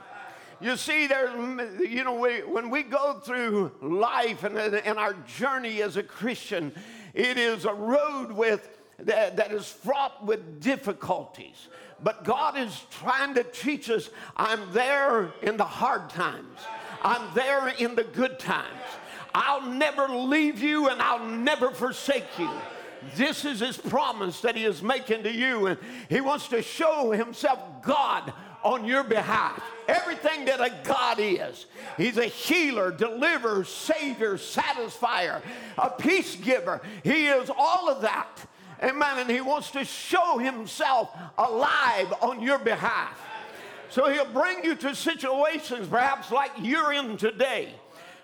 You 0.60 0.78
see, 0.78 1.08
there, 1.08 1.36
you 1.82 2.04
know, 2.04 2.14
we, 2.14 2.40
when 2.44 2.70
we 2.70 2.84
go 2.84 3.20
through 3.20 3.72
life 3.82 4.44
and, 4.44 4.58
and 4.58 5.00
our 5.00 5.14
journey 5.38 5.82
as 5.82 5.98
a 5.98 6.04
Christian, 6.04 6.72
it 7.14 7.38
is 7.38 7.66
a 7.66 7.74
road 7.74 8.32
with 8.32 8.78
that, 9.00 9.38
that 9.38 9.52
is 9.52 9.68
fraught 9.68 10.24
with 10.24 10.62
difficulties. 10.62 11.68
But 12.04 12.24
God 12.24 12.58
is 12.58 12.86
trying 12.92 13.34
to 13.36 13.44
teach 13.44 13.90
us 13.90 14.10
I'm 14.38 14.72
there 14.72 15.32
in 15.42 15.58
the 15.58 15.66
hard 15.66 16.10
times, 16.10 16.60
I'm 17.02 17.34
there 17.34 17.70
in 17.70 17.96
the 17.96 18.04
good 18.04 18.38
times. 18.38 18.68
I'll 19.34 19.66
never 19.66 20.10
leave 20.10 20.62
you 20.62 20.90
and 20.90 21.02
I'll 21.02 21.26
never 21.26 21.72
forsake 21.72 22.38
you. 22.38 22.50
This 23.16 23.46
is 23.46 23.60
his 23.60 23.78
promise 23.78 24.42
that 24.42 24.56
he 24.56 24.66
is 24.66 24.82
making 24.82 25.24
to 25.24 25.32
you, 25.32 25.68
and 25.68 25.78
he 26.10 26.22
wants 26.22 26.48
to 26.50 26.62
show 26.62 27.12
himself 27.12 27.60
God 27.84 28.34
on 28.64 28.86
your 28.86 29.04
behalf. 29.04 29.62
Everything 29.88 30.46
that 30.46 30.62
a 30.62 30.72
God 30.84 31.18
is. 31.20 31.66
He's 31.98 32.18
a 32.18 32.26
healer, 32.26 32.92
deliverer, 32.92 33.64
savior, 33.64 34.36
satisfier, 34.36 35.42
a 35.78 35.90
peace 35.90 36.36
giver. 36.36 36.82
He 37.04 37.28
is 37.28 37.50
all 37.56 37.90
of 37.90 38.02
that. 38.02 38.46
Amen. 38.84 39.20
And 39.20 39.30
he 39.30 39.42
wants 39.42 39.72
to 39.72 39.86
show 39.86 40.38
himself 40.38 41.10
alive 41.38 42.14
on 42.22 42.42
your 42.42 42.60
behalf. 42.60 43.20
So 43.90 44.10
he'll 44.10 44.32
bring 44.32 44.64
you 44.64 44.76
to 44.76 44.96
situations 44.96 45.88
perhaps 45.88 46.32
like 46.32 46.52
you're 46.60 46.94
in 46.94 47.18
today. 47.18 47.74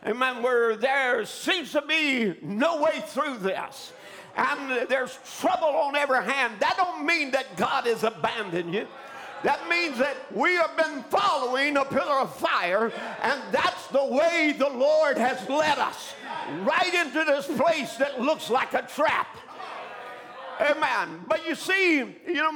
Amen. 0.05 0.41
Where 0.41 0.75
there 0.75 1.25
seems 1.25 1.74
to 1.74 1.81
be 1.81 2.36
no 2.41 2.81
way 2.81 3.03
through 3.07 3.39
this. 3.39 3.91
And 4.38 4.88
there's 4.88 5.17
trouble 5.39 5.67
on 5.67 5.96
every 5.96 6.24
hand. 6.24 6.53
That 6.60 6.75
don't 6.77 7.06
mean 7.06 7.32
that 7.32 7.58
God 7.58 7.86
has 7.88 8.03
abandoned 8.03 8.74
you. 8.74 8.88
That 9.44 9.70
means 9.70 9.98
that 10.00 10.17
we 10.34 10.56
have 10.56 10.75
been 10.77 11.03
following 11.03 11.77
a 11.77 11.86
pillar 11.86 12.20
of 12.22 12.36
fire, 12.36 12.91
and 13.22 13.41
that's 13.51 13.88
the 13.88 14.03
way 14.03 14.56
the 14.58 14.70
Lord 14.70 15.17
has 15.17 15.48
led 15.48 15.77
us 15.77 16.13
right 16.62 16.94
into 16.94 17.24
this 17.24 17.46
place 17.46 17.96
that 17.98 18.20
looks 18.20 18.50
like 18.50 18.74
a 18.74 18.82
trap. 18.82 19.27
Amen. 20.60 21.24
But 21.27 21.48
you 21.48 21.53
see, 21.53 21.98
you 21.98 22.34
know, 22.34 22.51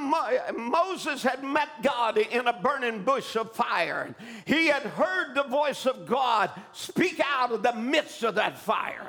Moses 0.56 1.22
had 1.22 1.44
met 1.44 1.68
God 1.82 2.18
in 2.18 2.48
a 2.48 2.52
burning 2.52 3.04
bush 3.04 3.36
of 3.36 3.52
fire. 3.52 4.14
He 4.44 4.66
had 4.66 4.82
heard 4.82 5.36
the 5.36 5.44
voice 5.44 5.86
of 5.86 6.04
God 6.06 6.50
speak 6.72 7.20
out 7.24 7.52
of 7.52 7.62
the 7.62 7.74
midst 7.74 8.24
of 8.24 8.34
that 8.34 8.58
fire. 8.58 9.06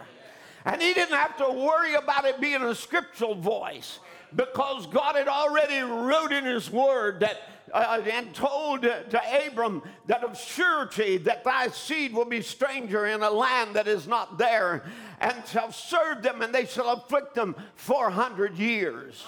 And 0.66 0.82
he 0.82 0.94
didn't 0.94 1.16
have 1.16 1.38
to 1.38 1.50
worry 1.52 1.96
about 1.96 2.26
it 2.26 2.40
being 2.40 2.62
a 2.62 2.76
scriptural 2.76 3.36
voice 3.36 4.00
because 4.36 4.88
God 4.88 5.16
had 5.16 5.28
already 5.28 5.80
wrote 5.82 6.32
in 6.32 6.46
his 6.46 6.72
word 6.72 7.20
that 7.20 7.42
uh, 7.74 8.02
and 8.12 8.34
told 8.36 8.84
to 8.84 9.22
Abram 9.48 9.82
that 10.06 10.24
of 10.24 10.38
surety 10.38 11.18
that 11.18 11.44
thy 11.44 11.68
seed 11.70 12.14
will 12.14 12.26
be 12.26 12.42
stranger 12.42 13.08
in 13.08 13.24
a 13.24 13.30
land 13.30 13.76
that 13.76 13.88
is 13.88 14.08
not 14.08 14.38
there, 14.38 14.84
and 15.20 15.36
shall 15.48 15.72
serve 15.72 16.22
them, 16.22 16.42
and 16.42 16.54
they 16.54 16.66
shall 16.66 16.90
afflict 16.92 17.34
them 17.34 17.56
400 17.76 18.58
years. 18.58 19.26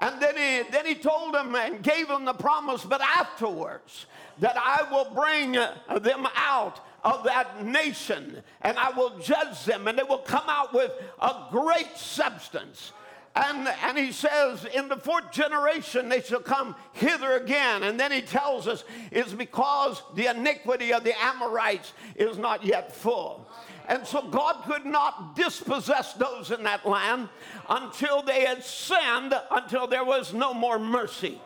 And 0.00 0.20
then 0.20 0.36
he, 0.36 0.70
then 0.70 0.86
he 0.86 0.94
told 0.94 1.34
them 1.34 1.54
and 1.54 1.82
gave 1.82 2.08
them 2.08 2.24
the 2.24 2.34
promise, 2.34 2.84
but 2.84 3.00
afterwards, 3.00 4.06
that 4.40 4.56
I 4.56 4.86
will 4.90 5.10
bring 5.14 5.52
them 5.52 6.28
out 6.36 6.80
of 7.04 7.24
that 7.24 7.64
nation 7.64 8.42
and 8.62 8.78
I 8.78 8.90
will 8.90 9.18
judge 9.18 9.64
them, 9.64 9.86
and 9.88 9.98
they 9.98 10.02
will 10.02 10.18
come 10.18 10.48
out 10.48 10.74
with 10.74 10.90
a 11.20 11.46
great 11.50 11.96
substance 11.96 12.92
and, 13.38 13.68
and 13.84 13.96
he 13.96 14.10
says, 14.10 14.64
in 14.64 14.88
the 14.88 14.96
fourth 14.96 15.30
generation 15.30 16.08
they 16.08 16.20
shall 16.22 16.40
come 16.40 16.74
hither 16.92 17.32
again. 17.34 17.84
And 17.84 17.98
then 17.98 18.10
he 18.10 18.20
tells 18.20 18.66
us, 18.66 18.84
it's 19.12 19.32
because 19.32 20.02
the 20.14 20.26
iniquity 20.26 20.92
of 20.92 21.04
the 21.04 21.18
Amorites 21.22 21.92
is 22.16 22.36
not 22.36 22.64
yet 22.64 22.94
full. 22.94 23.48
And 23.88 24.06
so 24.06 24.22
God 24.22 24.64
could 24.64 24.84
not 24.84 25.36
dispossess 25.36 26.14
those 26.14 26.50
in 26.50 26.64
that 26.64 26.84
land 26.84 27.28
until 27.68 28.22
they 28.22 28.44
had 28.44 28.64
sinned, 28.64 29.34
until 29.50 29.86
there 29.86 30.04
was 30.04 30.34
no 30.34 30.52
more 30.52 30.78
mercy. 30.78 31.40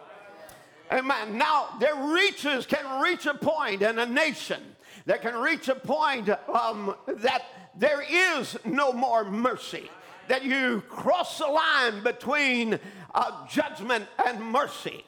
Amen. 0.90 1.38
Now, 1.38 1.68
their 1.78 1.94
reaches 1.94 2.66
can 2.66 3.02
reach 3.02 3.26
a 3.26 3.34
point 3.34 3.82
in 3.82 3.98
a 3.98 4.06
nation 4.06 4.62
that 5.06 5.22
can 5.22 5.34
reach 5.36 5.68
a 5.68 5.74
point 5.74 6.28
um, 6.48 6.94
that 7.06 7.44
there 7.76 8.02
is 8.08 8.56
no 8.64 8.92
more 8.92 9.24
mercy 9.24 9.90
that 10.28 10.44
you 10.44 10.82
cross 10.88 11.38
the 11.38 11.46
line 11.46 12.02
between 12.02 12.78
uh, 13.14 13.46
judgment 13.46 14.06
and 14.24 14.40
mercy. 14.40 15.04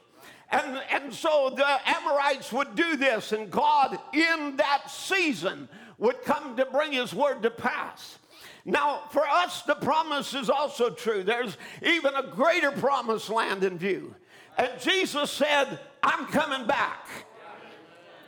And, 0.50 0.80
and 0.90 1.14
so 1.14 1.52
the 1.56 1.66
Amorites 1.86 2.52
would 2.52 2.74
do 2.74 2.96
this, 2.96 3.32
and 3.32 3.50
God, 3.50 3.98
in 4.12 4.56
that 4.56 4.90
season, 4.90 5.68
would 5.98 6.22
come 6.22 6.56
to 6.56 6.66
bring 6.66 6.92
his 6.92 7.14
word 7.14 7.42
to 7.42 7.50
pass. 7.50 8.18
Now, 8.64 9.04
for 9.10 9.26
us, 9.26 9.62
the 9.62 9.74
promise 9.74 10.34
is 10.34 10.48
also 10.48 10.90
true. 10.90 11.22
There's 11.22 11.56
even 11.82 12.14
a 12.14 12.22
greater 12.22 12.72
promised 12.72 13.30
land 13.30 13.64
in 13.64 13.78
view. 13.78 14.14
And 14.56 14.70
Jesus 14.80 15.30
said, 15.30 15.80
I'm 16.02 16.26
coming 16.26 16.66
back. 16.66 17.08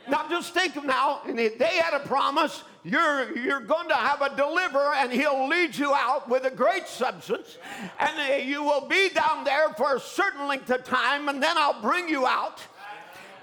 Now 0.09 0.25
just 0.29 0.53
think 0.53 0.75
of 0.75 0.85
now, 0.85 1.21
and 1.27 1.37
they 1.37 1.77
had 1.81 1.93
a 1.93 1.99
promise, 1.99 2.63
you're, 2.83 3.37
you're 3.37 3.59
going 3.59 3.89
to 3.89 3.95
have 3.95 4.21
a 4.21 4.33
deliverer 4.35 4.93
and 4.95 5.11
he'll 5.11 5.49
lead 5.49 5.75
you 5.75 5.93
out 5.93 6.29
with 6.29 6.45
a 6.45 6.51
great 6.51 6.87
substance 6.87 7.57
and 7.99 8.31
uh, 8.31 8.35
you 8.35 8.63
will 8.63 8.87
be 8.87 9.09
down 9.09 9.43
there 9.43 9.73
for 9.73 9.97
a 9.97 9.99
certain 9.99 10.47
length 10.47 10.69
of 10.69 10.85
time 10.85 11.27
and 11.27 11.43
then 11.43 11.57
I'll 11.57 11.81
bring 11.81 12.07
you 12.07 12.25
out. 12.25 12.61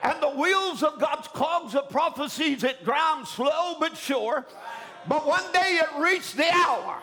And 0.03 0.23
the 0.23 0.31
wheels 0.31 0.83
of 0.83 0.99
God's 0.99 1.29
cogs 1.29 1.75
of 1.75 1.91
prophecies 1.91 2.65
it 2.65 2.85
ground 2.87 3.29
slow 3.29 3.77
but 3.79 3.99
sure. 3.99 4.47
But 5.07 5.27
one 5.27 5.45
day 5.53 5.81
it 5.83 6.01
reached 6.01 6.39
the 6.39 6.51
hour. 6.51 7.03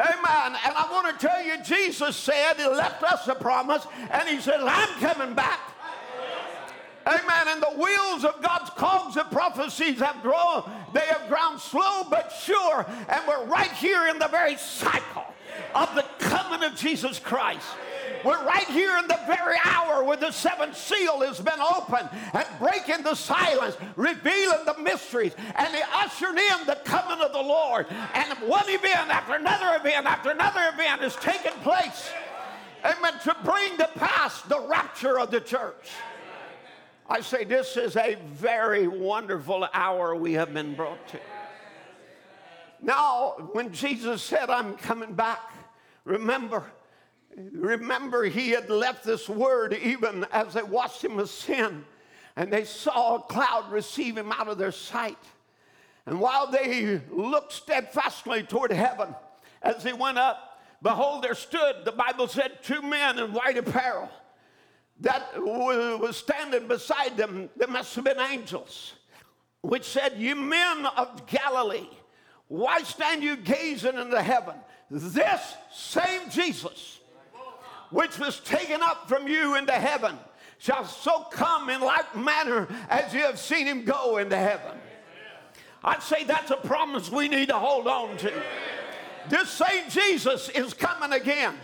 Amen. 0.00 0.58
And 0.66 0.74
I 0.76 0.88
want 0.90 1.18
to 1.18 1.26
tell 1.26 1.44
you, 1.44 1.62
Jesus 1.62 2.16
said, 2.16 2.54
He 2.54 2.66
left 2.66 3.04
us 3.04 3.28
a 3.28 3.34
promise, 3.36 3.86
and 4.10 4.28
He 4.28 4.40
said, 4.40 4.60
I'm 4.60 4.88
coming 4.98 5.34
back. 5.34 5.60
Amen. 7.06 7.48
And 7.48 7.62
the 7.62 7.82
wheels 7.82 8.24
of 8.24 8.40
God's 8.42 8.70
cogs 8.70 9.16
of 9.16 9.30
prophecies 9.30 9.98
have 10.00 10.22
grown, 10.22 10.62
they 10.92 11.06
have 11.06 11.28
ground 11.28 11.60
slow 11.60 12.04
but 12.08 12.32
sure. 12.44 12.86
And 13.08 13.22
we're 13.26 13.46
right 13.46 13.72
here 13.72 14.08
in 14.08 14.18
the 14.18 14.28
very 14.28 14.56
cycle 14.56 15.24
of 15.74 15.94
the 15.94 16.04
coming 16.18 16.62
of 16.62 16.76
Jesus 16.76 17.18
Christ. 17.18 17.66
We're 18.24 18.44
right 18.44 18.66
here 18.68 18.96
in 18.98 19.08
the 19.08 19.18
very 19.26 19.56
hour 19.64 20.04
where 20.04 20.16
the 20.16 20.30
seventh 20.30 20.76
seal 20.76 21.20
has 21.20 21.40
been 21.40 21.60
opened 21.60 22.08
and 22.32 22.46
breaking 22.60 23.02
the 23.02 23.16
silence, 23.16 23.76
revealing 23.96 24.64
the 24.64 24.76
mysteries, 24.80 25.34
and 25.56 25.76
ushering 25.94 26.38
in 26.38 26.66
the 26.66 26.78
coming 26.84 27.24
of 27.24 27.32
the 27.32 27.42
Lord. 27.42 27.86
And 28.14 28.38
one 28.48 28.68
event 28.68 29.10
after 29.10 29.34
another 29.34 29.76
event 29.76 30.06
after 30.06 30.30
another 30.30 30.60
event 30.72 31.02
is 31.02 31.16
taking 31.16 31.52
place. 31.62 32.10
Amen. 32.84 33.14
To 33.24 33.36
bring 33.44 33.76
to 33.78 33.88
pass 33.96 34.42
the 34.42 34.60
rapture 34.60 35.18
of 35.18 35.30
the 35.30 35.40
church. 35.40 35.90
I 37.08 37.20
say 37.20 37.44
this 37.44 37.76
is 37.76 37.96
a 37.96 38.16
very 38.32 38.86
wonderful 38.86 39.68
hour 39.72 40.14
we 40.14 40.34
have 40.34 40.54
been 40.54 40.74
brought 40.74 41.08
to. 41.08 41.18
Now, 42.80 43.50
when 43.52 43.72
Jesus 43.72 44.22
said, 44.22 44.50
I'm 44.50 44.76
coming 44.76 45.14
back, 45.14 45.52
remember, 46.04 46.64
remember 47.36 48.24
he 48.24 48.50
had 48.50 48.70
left 48.70 49.04
this 49.04 49.28
word 49.28 49.74
even 49.74 50.26
as 50.32 50.54
they 50.54 50.62
watched 50.62 51.02
him 51.02 51.18
ascend 51.18 51.84
and 52.36 52.52
they 52.52 52.64
saw 52.64 53.16
a 53.16 53.20
cloud 53.20 53.70
receive 53.70 54.16
him 54.16 54.32
out 54.32 54.48
of 54.48 54.58
their 54.58 54.72
sight. 54.72 55.18
And 56.06 56.20
while 56.20 56.50
they 56.50 57.00
looked 57.10 57.52
steadfastly 57.52 58.42
toward 58.42 58.72
heaven 58.72 59.14
as 59.60 59.84
he 59.84 59.92
went 59.92 60.18
up, 60.18 60.60
behold, 60.82 61.22
there 61.22 61.34
stood, 61.34 61.84
the 61.84 61.92
Bible 61.92 62.26
said, 62.26 62.62
two 62.62 62.82
men 62.82 63.18
in 63.18 63.32
white 63.32 63.58
apparel 63.58 64.08
that 65.00 65.32
was 65.36 66.16
standing 66.16 66.68
beside 66.68 67.16
them, 67.16 67.50
there 67.56 67.68
must 67.68 67.94
have 67.96 68.04
been 68.04 68.20
angels, 68.20 68.94
which 69.62 69.84
said, 69.84 70.14
You 70.16 70.36
men 70.36 70.86
of 70.86 71.26
Galilee, 71.26 71.88
why 72.48 72.82
stand 72.82 73.22
you 73.22 73.36
gazing 73.36 73.96
into 73.96 74.22
heaven? 74.22 74.54
This 74.90 75.54
same 75.72 76.28
Jesus, 76.30 77.00
which 77.90 78.18
was 78.18 78.40
taken 78.40 78.82
up 78.82 79.08
from 79.08 79.26
you 79.26 79.56
into 79.56 79.72
heaven, 79.72 80.16
shall 80.58 80.84
so 80.84 81.24
come 81.30 81.70
in 81.70 81.80
like 81.80 82.14
manner 82.16 82.68
as 82.88 83.12
you 83.12 83.20
have 83.20 83.38
seen 83.38 83.66
him 83.66 83.84
go 83.84 84.18
into 84.18 84.36
heaven. 84.36 84.78
I'd 85.82 86.02
say 86.02 86.24
that's 86.24 86.50
a 86.50 86.56
promise 86.56 87.10
we 87.10 87.26
need 87.26 87.48
to 87.48 87.58
hold 87.58 87.88
on 87.88 88.16
to. 88.18 88.32
This 89.28 89.50
same 89.50 89.88
Jesus 89.88 90.48
is 90.50 90.74
coming 90.74 91.12
again. 91.12 91.54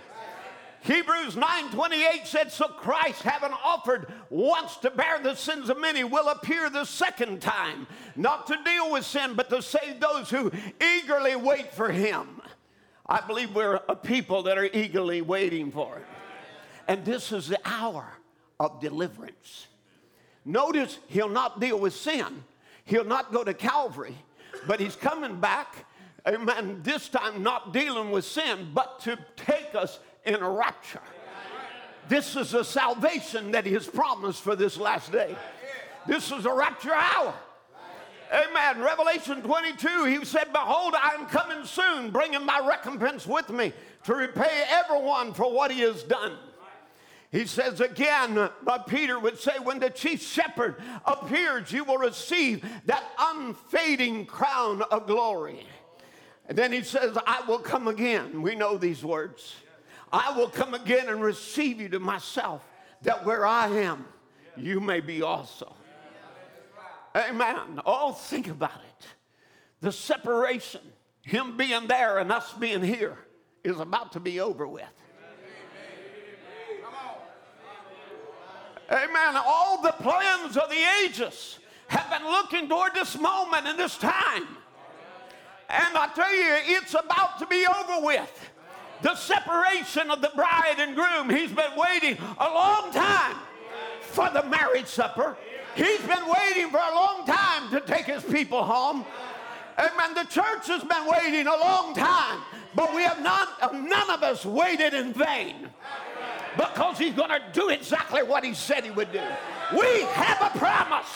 Hebrews 0.83 1.35
9:28 1.35 2.27
said, 2.27 2.53
So 2.53 2.69
Christ, 2.69 3.23
having 3.23 3.53
offered 3.65 4.13
once 4.31 4.77
to 4.79 4.91
bear 4.91 5.19
the 5.21 5.35
sins 5.35 5.69
of 5.69 5.81
many, 5.81 6.05
will 6.05 6.29
appear 6.29 6.71
the 6.71 6.85
second 6.85 7.43
time, 7.43 7.87
not 8.17 8.47
to 8.47 8.59
deal 8.65 8.93
with 8.93 9.05
sin, 9.05 9.35
but 9.35 9.51
to 9.51 9.61
save 9.61 10.01
those 10.01 10.31
who 10.31 10.51
eagerly 10.81 11.37
wait 11.37 11.73
for 11.73 11.91
him. 11.91 12.41
I 13.07 13.21
believe 13.21 13.55
we're 13.55 13.81
a 13.89 13.97
people 13.97 14.43
that 14.45 14.59
are 14.59 14.69
eagerly 14.73 15.23
waiting 15.23 15.71
for 15.71 15.97
him. 15.97 16.05
And 16.87 17.05
this 17.05 17.33
is 17.33 17.49
the 17.49 17.61
hour 17.65 18.07
of 18.61 18.81
deliverance. 18.81 19.67
Notice 20.45 20.99
he'll 21.09 21.29
not 21.29 21.61
deal 21.61 21.79
with 21.79 21.95
sin. 21.95 22.45
He'll 22.85 23.05
not 23.05 23.33
go 23.33 23.45
to 23.45 23.53
Calvary, 23.53 24.17
but 24.67 24.81
he's 24.81 24.97
coming 24.97 25.41
back, 25.41 25.85
amen, 26.27 26.81
this 26.83 27.11
time 27.11 27.43
not 27.43 27.75
dealing 27.75 28.11
with 28.11 28.25
sin, 28.25 28.71
but 28.73 29.01
to 29.01 29.19
take 29.37 29.75
us 29.75 29.99
in 30.35 30.43
a 30.43 30.51
rapture. 30.51 31.01
This 32.09 32.37
is 32.37 32.55
a 32.55 32.65
salvation 32.65 33.53
that 33.53 33.67
he 33.67 33.73
has 33.75 33.87
promised 33.87 34.43
for 34.43 34.57
this 34.57 34.79
last 34.79 35.13
day. 35.13 35.37
This 36.07 36.31
is 36.33 36.47
a 36.47 36.53
rapture 36.53 36.95
hour. 36.95 37.35
Amen. 38.33 38.83
Revelation 38.83 39.43
22, 39.43 40.05
he 40.05 40.25
said, 40.25 40.53
Behold, 40.53 40.95
I 40.95 41.15
am 41.19 41.27
coming 41.27 41.65
soon, 41.65 42.11
bringing 42.11 42.45
my 42.45 42.61
recompense 42.67 43.27
with 43.27 43.49
me 43.51 43.73
to 44.05 44.15
repay 44.15 44.65
everyone 44.69 45.33
for 45.33 45.51
what 45.51 45.71
he 45.71 45.81
has 45.81 46.03
done. 46.03 46.33
He 47.31 47.45
says 47.47 47.81
again, 47.81 48.35
but 48.65 48.87
Peter 48.87 49.19
would 49.19 49.39
say, 49.39 49.53
When 49.63 49.79
the 49.79 49.91
chief 49.91 50.23
shepherd 50.23 50.77
appears, 51.07 51.73
you 51.73 51.85
will 51.85 51.99
receive 51.99 52.65
that 52.87 53.05
unfading 53.19 54.27
crown 54.27 54.83
of 54.83 55.07
glory. 55.07 55.67
And 56.47 56.57
then 56.57 56.73
he 56.73 56.83
says, 56.83 57.17
I 57.27 57.43
will 57.47 57.59
come 57.59 57.89
again. 57.89 58.41
We 58.41 58.55
know 58.55 58.79
these 58.79 59.05
words. 59.05 59.55
I 60.13 60.37
will 60.37 60.49
come 60.49 60.75
again 60.75 61.09
and 61.09 61.23
receive 61.23 61.81
you 61.81 61.89
to 61.91 62.01
myself, 62.01 62.67
that 63.03 63.25
where 63.25 63.47
I 63.47 63.69
am, 63.69 64.07
you 64.57 64.81
may 64.81 65.01
be 65.01 65.23
also. 65.23 65.75
Amen. 67.15 67.81
Oh, 67.85 68.13
think 68.13 68.49
about 68.49 68.81
it. 68.99 69.07
The 69.81 69.93
separation, 69.93 70.81
him 71.23 71.57
being 71.57 71.87
there 71.87 72.19
and 72.19 72.33
us 72.33 72.53
being 72.55 72.83
here, 72.83 73.17
is 73.65 73.79
about 73.81 74.13
to 74.13 74.21
be 74.21 74.41
over 74.41 74.67
with. 74.67 74.85
Amen. 78.91 79.37
All 79.37 79.83
the 79.83 79.93
plans 79.93 80.57
of 80.57 80.71
the 80.71 80.85
ages 81.05 81.59
have 81.89 82.09
been 82.11 82.27
looking 82.27 82.69
toward 82.69 82.95
this 82.95 83.19
moment 83.19 83.67
and 83.67 83.79
this 83.79 83.97
time. 83.99 84.47
And 85.69 85.97
I 85.97 86.09
tell 86.15 86.35
you, 86.35 86.77
it's 86.79 86.95
about 86.95 87.39
to 87.41 87.47
be 87.47 87.67
over 87.67 88.07
with 88.07 88.51
the 89.03 89.15
separation 89.15 90.11
of 90.11 90.21
the 90.21 90.31
bride 90.35 90.77
and 90.79 90.95
groom. 90.95 91.31
He's 91.31 91.53
been 91.53 91.77
waiting 91.77 92.19
a 92.39 92.49
long 92.49 92.93
time 92.93 93.37
for 94.03 94.29
the 94.31 94.43
marriage 94.45 94.87
supper. 94.87 95.37
He's 95.77 96.01
been 96.01 96.27
waiting 96.27 96.71
for 96.71 96.79
a 96.79 96.95
long 96.95 97.25
time 97.27 97.71
to 97.71 97.81
take 97.81 98.07
his 98.07 98.25
people 98.25 98.65
home. 98.65 99.05
Amen. 99.79 100.15
The 100.15 100.25
church 100.25 100.67
has 100.67 100.83
been 100.83 101.07
waiting 101.07 101.47
a 101.47 101.57
long 101.57 101.95
time, 101.95 102.41
but 102.75 102.93
we 102.95 103.03
have 103.03 103.23
not, 103.23 103.73
none 103.75 104.11
of 104.11 104.23
us 104.25 104.45
waited 104.45 104.93
in 104.93 105.13
vain 105.13 105.69
because 106.57 106.99
he's 106.99 107.15
going 107.15 107.31
to 107.31 107.41
do 107.53 107.69
exactly 107.69 108.25
what 108.25 108.45
he 108.45 108.55
said 108.55 108.85
he 108.85 108.91
would 108.91 109.13
do. 109.13 109.23
We 109.73 110.03
have 110.03 110.53
a 110.53 110.59
promise. 110.59 111.07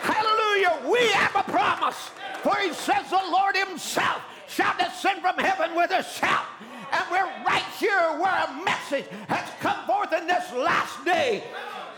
Hallelujah. 0.00 0.90
We 0.90 1.06
have 1.08 1.36
a 1.36 1.50
promise. 1.50 2.10
For 2.42 2.56
he 2.56 2.72
says 2.72 3.10
the 3.10 3.20
Lord 3.30 3.56
himself 3.56 4.22
shall 4.52 4.76
descend 4.78 5.20
from 5.22 5.38
heaven 5.38 5.74
with 5.74 5.90
a 5.90 6.02
shout. 6.02 6.46
And 6.92 7.04
we're 7.10 7.44
right 7.44 7.64
here 7.78 8.20
where 8.20 8.44
a 8.44 8.64
message 8.64 9.06
has 9.28 9.48
come 9.60 9.86
forth 9.86 10.12
in 10.12 10.26
this 10.26 10.52
last 10.52 11.04
day. 11.04 11.44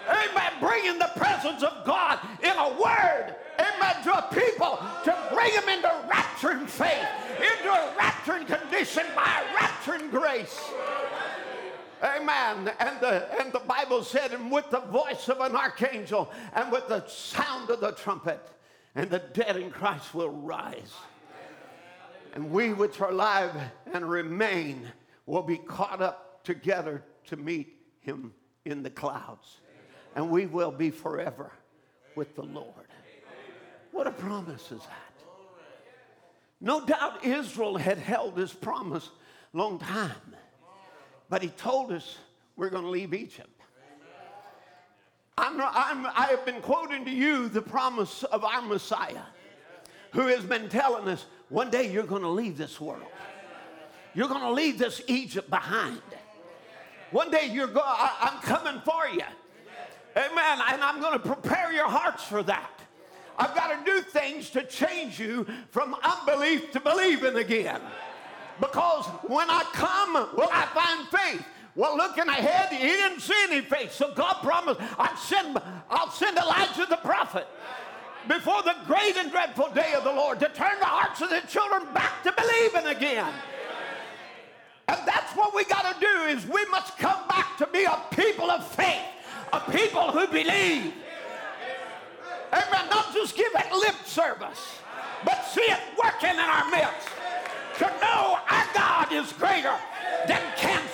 Amen. 0.09 0.53
Bringing 0.61 0.99
the 0.99 1.11
presence 1.17 1.63
of 1.63 1.85
God 1.85 2.21
in 2.43 2.53
a 2.53 2.69
word. 2.81 3.35
Amen. 3.59 4.03
To 4.05 4.19
a 4.19 4.29
people 4.33 4.79
to 5.05 5.17
bring 5.33 5.53
them 5.55 5.69
into 5.69 5.89
rapturing 6.09 6.69
faith, 6.69 7.07
into 7.39 7.73
a 7.73 7.95
rapturing 7.99 8.47
condition 8.47 9.05
by 9.17 9.43
rapturing 9.55 10.11
grace. 10.11 10.61
Amen. 12.03 12.71
And 12.79 13.01
the, 13.01 13.41
and 13.41 13.53
the 13.53 13.61
Bible 13.61 14.05
said, 14.05 14.33
and 14.33 14.53
with 14.53 14.71
the 14.71 14.81
voice 14.81 15.29
of 15.29 15.41
an 15.41 15.57
archangel 15.57 16.31
and 16.55 16.71
with 16.71 16.87
the 16.87 17.05
sound 17.07 17.71
of 17.71 17.81
the 17.81 17.93
trumpet, 17.93 18.41
and 18.95 19.11
the 19.11 19.23
dead 19.33 19.57
in 19.57 19.71
Christ 19.71 20.15
will 20.15 20.31
rise 20.31 20.93
and 22.35 22.51
we 22.51 22.73
which 22.73 23.01
are 23.01 23.11
alive 23.11 23.53
and 23.93 24.09
remain 24.09 24.87
will 25.25 25.43
be 25.43 25.57
caught 25.57 26.03
up 26.03 26.45
together 26.45 27.03
to 27.27 27.37
meet 27.37 27.77
him 28.01 28.35
in 28.65 28.83
the 28.83 28.91
clouds. 28.91 29.61
And 30.17 30.29
we 30.31 30.47
will 30.47 30.73
be 30.73 30.91
forever 30.91 31.53
with 32.15 32.35
the 32.37 32.43
Lord. 32.43 32.89
What 33.93 34.07
a 34.07 34.13
promise 34.13 34.71
is 34.73 34.81
that? 34.81 34.91
No 36.61 36.85
doubt 36.85 37.25
Israel 37.25 37.77
had 37.77 37.99
held 37.99 38.37
this 38.37 38.53
promise 38.53 39.09
long 39.53 39.79
time. 39.79 40.11
But 41.29 41.43
he 41.43 41.49
told 41.49 41.93
us 41.93 42.19
we're 42.57 42.71
going 42.71 42.85
to 42.85 42.91
leave 42.91 43.15
Egypt. 43.15 43.49
I'm, 45.37 45.61
I'm, 45.61 46.07
I 46.07 46.29
have 46.31 46.45
been 46.45 46.61
quoting 46.61 47.05
to 47.05 47.11
you 47.11 47.49
the 47.49 47.63
promise 47.63 48.23
of 48.25 48.45
our 48.45 48.63
Messiah, 48.63 49.23
who 50.15 50.29
has 50.29 50.45
been 50.45 50.69
telling 50.69 51.09
us 51.09 51.27
one 51.49 51.71
day 51.71 51.91
you're 51.91 52.05
going 52.05 52.23
to 52.23 52.29
leave 52.29 52.57
this 52.57 52.81
world. 52.81 53.03
You're 54.15 54.29
going 54.29 54.43
to 54.43 54.53
leave 54.53 54.79
this 54.79 55.03
Egypt 55.09 55.51
behind. 55.51 56.01
One 57.11 57.31
day 57.31 57.51
you're 57.53 57.67
going, 57.67 57.85
I'm 57.87 58.41
coming 58.41 58.81
for 58.85 59.09
you. 59.09 59.23
Amen. 60.17 60.59
And 60.73 60.83
I'm 60.83 61.01
going 61.01 61.13
to 61.13 61.19
prepare 61.19 61.73
your 61.73 61.89
hearts 61.89 62.23
for 62.25 62.43
that. 62.45 62.71
I've 63.37 63.55
got 63.57 63.69
to 63.77 63.85
do 63.85 64.01
things 64.01 64.51
to 64.51 64.65
change 64.65 65.19
you 65.19 65.47
from 65.71 65.97
unbelief 66.05 66.71
to 66.73 66.81
believing 66.81 67.37
again. 67.37 67.81
Because 68.61 69.07
when 69.27 69.51
I 69.51 69.65
come, 69.73 70.15
will 70.37 70.49
I 70.53 70.67
find 70.67 71.09
faith? 71.09 71.47
Well, 71.75 71.97
looking 71.97 72.29
ahead, 72.29 72.73
he 72.73 72.87
didn't 72.87 73.19
see 73.19 73.35
any 73.51 73.61
faith. 73.61 73.93
So 73.93 74.15
God 74.15 74.35
promised, 74.43 74.81
I'll 74.97 75.17
send, 75.17 75.61
I'll 75.91 76.11
send 76.11 76.39
Elijah 76.39 76.87
the 76.89 76.99
prophet 76.99 77.49
before 78.29 78.63
the 78.63 78.75
great 78.87 79.17
and 79.17 79.31
dreadful 79.31 79.69
day 79.71 79.93
of 79.95 80.05
the 80.05 80.13
Lord 80.13 80.41
to 80.41 80.49
turn 80.49 80.79
the 80.81 80.87
hearts 80.87 81.21
of 81.21 81.31
the 81.31 81.41
children 81.49 81.83
back 81.93 82.23
to 82.23 82.33
believing 82.33 82.87
again. 82.87 83.33
And 84.89 84.99
that's 85.07 85.33
what 85.35 85.55
we 85.55 85.65
got 85.65 85.95
to 85.95 86.01
do 86.01 86.23
is 86.25 86.47
we 86.47 86.65
must 86.67 86.97
come 86.99 87.27
back 87.29 87.57
to 87.59 87.67
be 87.67 87.85
a 87.85 87.99
people 88.15 88.51
of 88.51 88.67
faith, 88.67 89.05
a 89.53 89.61
people 89.71 90.11
who 90.11 90.27
believe. 90.27 90.93
Amen. 92.53 92.89
Not 92.91 93.13
just 93.13 93.37
give 93.37 93.53
it 93.55 93.73
lip 93.73 93.97
service, 94.05 94.79
but 95.25 95.45
see 95.47 95.63
it 95.63 95.81
working 96.03 96.31
in 96.31 96.39
our 96.39 96.71
midst. 96.71 97.09
To 97.79 97.87
know 98.01 98.39
our 98.49 98.67
God 98.75 99.13
is 99.13 99.33
greater 99.33 99.75
than 100.29 100.41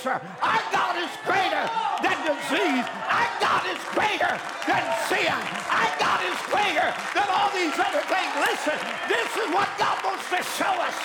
cancer. 0.00 0.20
Our 0.40 0.62
God 0.72 0.96
is 0.96 1.12
greater 1.24 1.64
than 2.00 2.16
disease. 2.24 2.86
Our 2.88 3.28
God 3.40 3.64
is 3.68 3.80
greater 3.92 4.32
than 4.66 4.84
sin. 5.08 5.36
Our 5.68 5.92
God 6.00 6.20
is 6.24 6.38
greater 6.48 6.88
than 7.12 7.26
all 7.28 7.50
these 7.52 7.76
other 7.76 8.00
things. 8.08 8.32
Listen, 8.40 8.78
this 9.08 9.28
is 9.36 9.48
what 9.52 9.68
God 9.78 10.00
wants 10.04 10.24
to 10.30 10.40
show 10.56 10.72
us. 10.80 10.96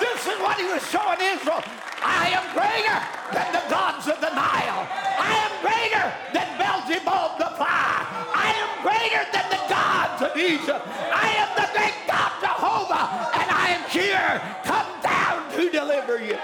This 0.00 0.26
is 0.26 0.38
what 0.42 0.58
he 0.58 0.66
was 0.66 0.82
showing 0.90 1.20
Israel. 1.22 1.62
I 2.02 2.34
am 2.34 2.44
greater 2.50 2.98
than 3.30 3.48
the 3.54 3.64
gods 3.70 4.08
of 4.08 4.18
the 4.20 4.30
Nile. 4.34 4.82
I 4.90 5.32
am 5.46 5.52
greater 5.62 6.06
than 6.34 6.46
Beelzebub 6.58 7.38
the 7.38 7.50
fire. 7.54 8.02
I 8.34 8.50
am 8.58 8.70
greater 8.82 9.22
than 9.30 9.46
the 9.54 9.62
gods 9.70 10.18
of 10.26 10.36
Egypt. 10.36 10.82
I 11.14 11.30
am 11.38 11.50
the 11.54 11.68
great 11.72 11.94
God 12.10 12.32
Jehovah, 12.42 13.30
and 13.38 13.48
I 13.50 13.78
am 13.78 13.84
here, 13.88 14.42
come 14.66 14.90
down 15.00 15.50
to 15.54 15.70
deliver 15.70 16.18
you. 16.22 16.38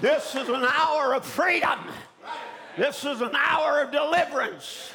This 0.00 0.34
is 0.34 0.50
an 0.50 0.62
hour 0.62 1.14
of 1.14 1.24
freedom. 1.24 1.78
This 2.76 3.02
is 3.06 3.22
an 3.22 3.34
hour 3.34 3.80
of 3.80 3.90
deliverance. 3.90 4.90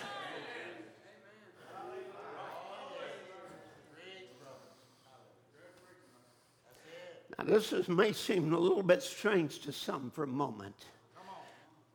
Now, 7.36 7.46
this 7.46 7.74
is, 7.74 7.88
may 7.88 8.14
seem 8.14 8.54
a 8.54 8.60
little 8.60 8.84
bit 8.84 9.02
strange 9.02 9.62
to 9.62 9.72
some 9.72 10.12
for 10.12 10.24
a 10.24 10.28
moment. 10.28 10.86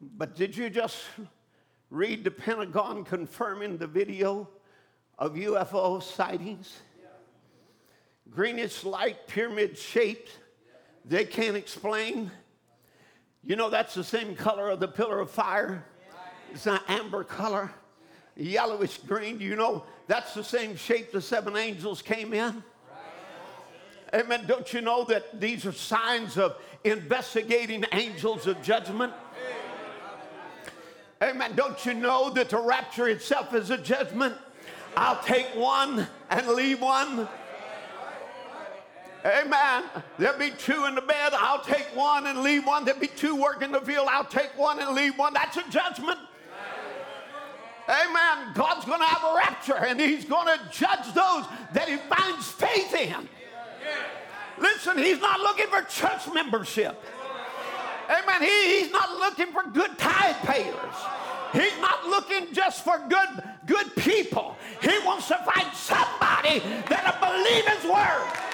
But 0.00 0.34
did 0.34 0.56
you 0.56 0.68
just 0.68 1.04
read 1.90 2.24
the 2.24 2.32
Pentagon 2.32 3.04
confirming 3.04 3.76
the 3.78 3.86
video 3.86 4.48
of 5.16 5.34
UFO 5.34 6.02
sightings? 6.02 6.80
Greenish 8.30 8.82
light, 8.82 9.28
pyramid 9.28 9.78
shaped, 9.78 10.40
they 11.04 11.24
can't 11.24 11.56
explain. 11.56 12.32
You 13.46 13.54
know, 13.54 13.70
that's 13.70 13.94
the 13.94 14.02
same 14.02 14.34
color 14.34 14.70
of 14.70 14.80
the 14.80 14.88
pillar 14.88 15.20
of 15.20 15.30
fire. 15.30 15.84
It's 16.50 16.66
an 16.66 16.80
amber 16.88 17.22
color, 17.22 17.70
yellowish 18.36 18.98
green. 18.98 19.40
You 19.40 19.54
know, 19.54 19.84
that's 20.08 20.34
the 20.34 20.42
same 20.42 20.74
shape 20.74 21.12
the 21.12 21.20
seven 21.20 21.56
angels 21.56 22.02
came 22.02 22.34
in. 22.34 22.64
Amen. 24.12 24.44
Don't 24.48 24.72
you 24.72 24.80
know 24.80 25.04
that 25.04 25.40
these 25.40 25.64
are 25.64 25.72
signs 25.72 26.36
of 26.36 26.56
investigating 26.82 27.84
angels 27.92 28.48
of 28.48 28.60
judgment? 28.62 29.12
Amen. 31.22 31.54
Don't 31.54 31.86
you 31.86 31.94
know 31.94 32.30
that 32.30 32.50
the 32.50 32.58
rapture 32.58 33.08
itself 33.08 33.54
is 33.54 33.70
a 33.70 33.78
judgment? 33.78 34.34
I'll 34.96 35.22
take 35.22 35.46
one 35.54 36.06
and 36.30 36.48
leave 36.48 36.80
one. 36.80 37.28
Amen. 39.26 39.82
There'll 40.18 40.38
be 40.38 40.50
two 40.50 40.84
in 40.84 40.94
the 40.94 41.00
bed. 41.00 41.32
I'll 41.34 41.62
take 41.62 41.86
one 41.96 42.28
and 42.28 42.42
leave 42.42 42.64
one. 42.64 42.84
There'll 42.84 43.00
be 43.00 43.08
two 43.08 43.34
working 43.34 43.72
the 43.72 43.80
field. 43.80 44.06
I'll 44.08 44.24
take 44.24 44.56
one 44.56 44.78
and 44.78 44.94
leave 44.94 45.18
one. 45.18 45.34
That's 45.34 45.56
a 45.56 45.64
judgment. 45.68 46.18
Amen. 47.88 48.52
God's 48.54 48.84
going 48.84 49.00
to 49.00 49.06
have 49.06 49.32
a 49.32 49.36
rapture 49.36 49.76
and 49.76 50.00
He's 50.00 50.24
going 50.24 50.46
to 50.46 50.60
judge 50.70 51.06
those 51.06 51.44
that 51.72 51.88
He 51.88 51.96
finds 51.96 52.50
faith 52.52 52.94
in. 52.94 53.28
Listen, 54.58 54.96
He's 54.98 55.20
not 55.20 55.40
looking 55.40 55.66
for 55.66 55.82
church 55.82 56.32
membership. 56.32 57.02
Amen. 58.08 58.42
He, 58.42 58.78
he's 58.78 58.92
not 58.92 59.10
looking 59.10 59.52
for 59.52 59.64
good 59.70 59.98
tithe 59.98 60.36
payers. 60.44 60.94
He's 61.52 61.76
not 61.80 62.06
looking 62.06 62.52
just 62.52 62.84
for 62.84 63.04
good, 63.08 63.42
good 63.66 63.96
people. 63.96 64.56
He 64.80 64.96
wants 65.04 65.26
to 65.28 65.36
find 65.38 65.74
somebody 65.74 66.60
that'll 66.88 67.18
believe 67.18 67.66
His 67.66 67.90
word 67.90 68.45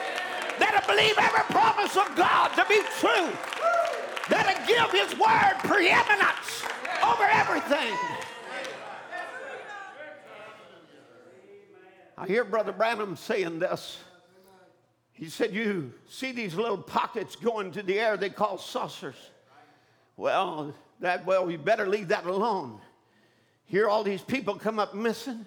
that'll 0.59 0.87
believe 0.87 1.15
every 1.19 1.45
promise 1.55 1.97
of 1.97 2.15
God 2.17 2.49
to 2.55 2.65
be 2.69 2.81
true, 2.99 3.31
that'll 4.29 4.67
give 4.67 4.91
His 4.91 5.19
word 5.19 5.55
preeminence 5.65 6.65
over 7.05 7.25
everything. 7.25 7.97
I 12.19 12.27
hear 12.27 12.45
Brother 12.45 12.73
Branham 12.73 13.17
saying 13.17 13.59
this. 13.59 13.99
He 15.13 15.29
said, 15.29 15.55
You 15.55 15.93
see 16.09 16.33
these 16.33 16.55
little 16.55 16.79
pockets 16.79 17.37
going 17.37 17.71
to 17.73 17.83
the 17.83 17.99
air 18.01 18.17
they 18.17 18.29
call 18.31 18.59
saucers. 18.59 19.15
Well, 20.17 20.75
that 20.99 21.25
well, 21.25 21.49
you 21.49 21.59
better 21.59 21.87
leave 21.87 22.09
that 22.09 22.27
alone. 22.27 22.81
Hear 23.67 23.89
all 23.89 24.05
these 24.05 24.21
people 24.21 24.57
come 24.57 24.79
up 24.79 24.95
missing. 24.95 25.47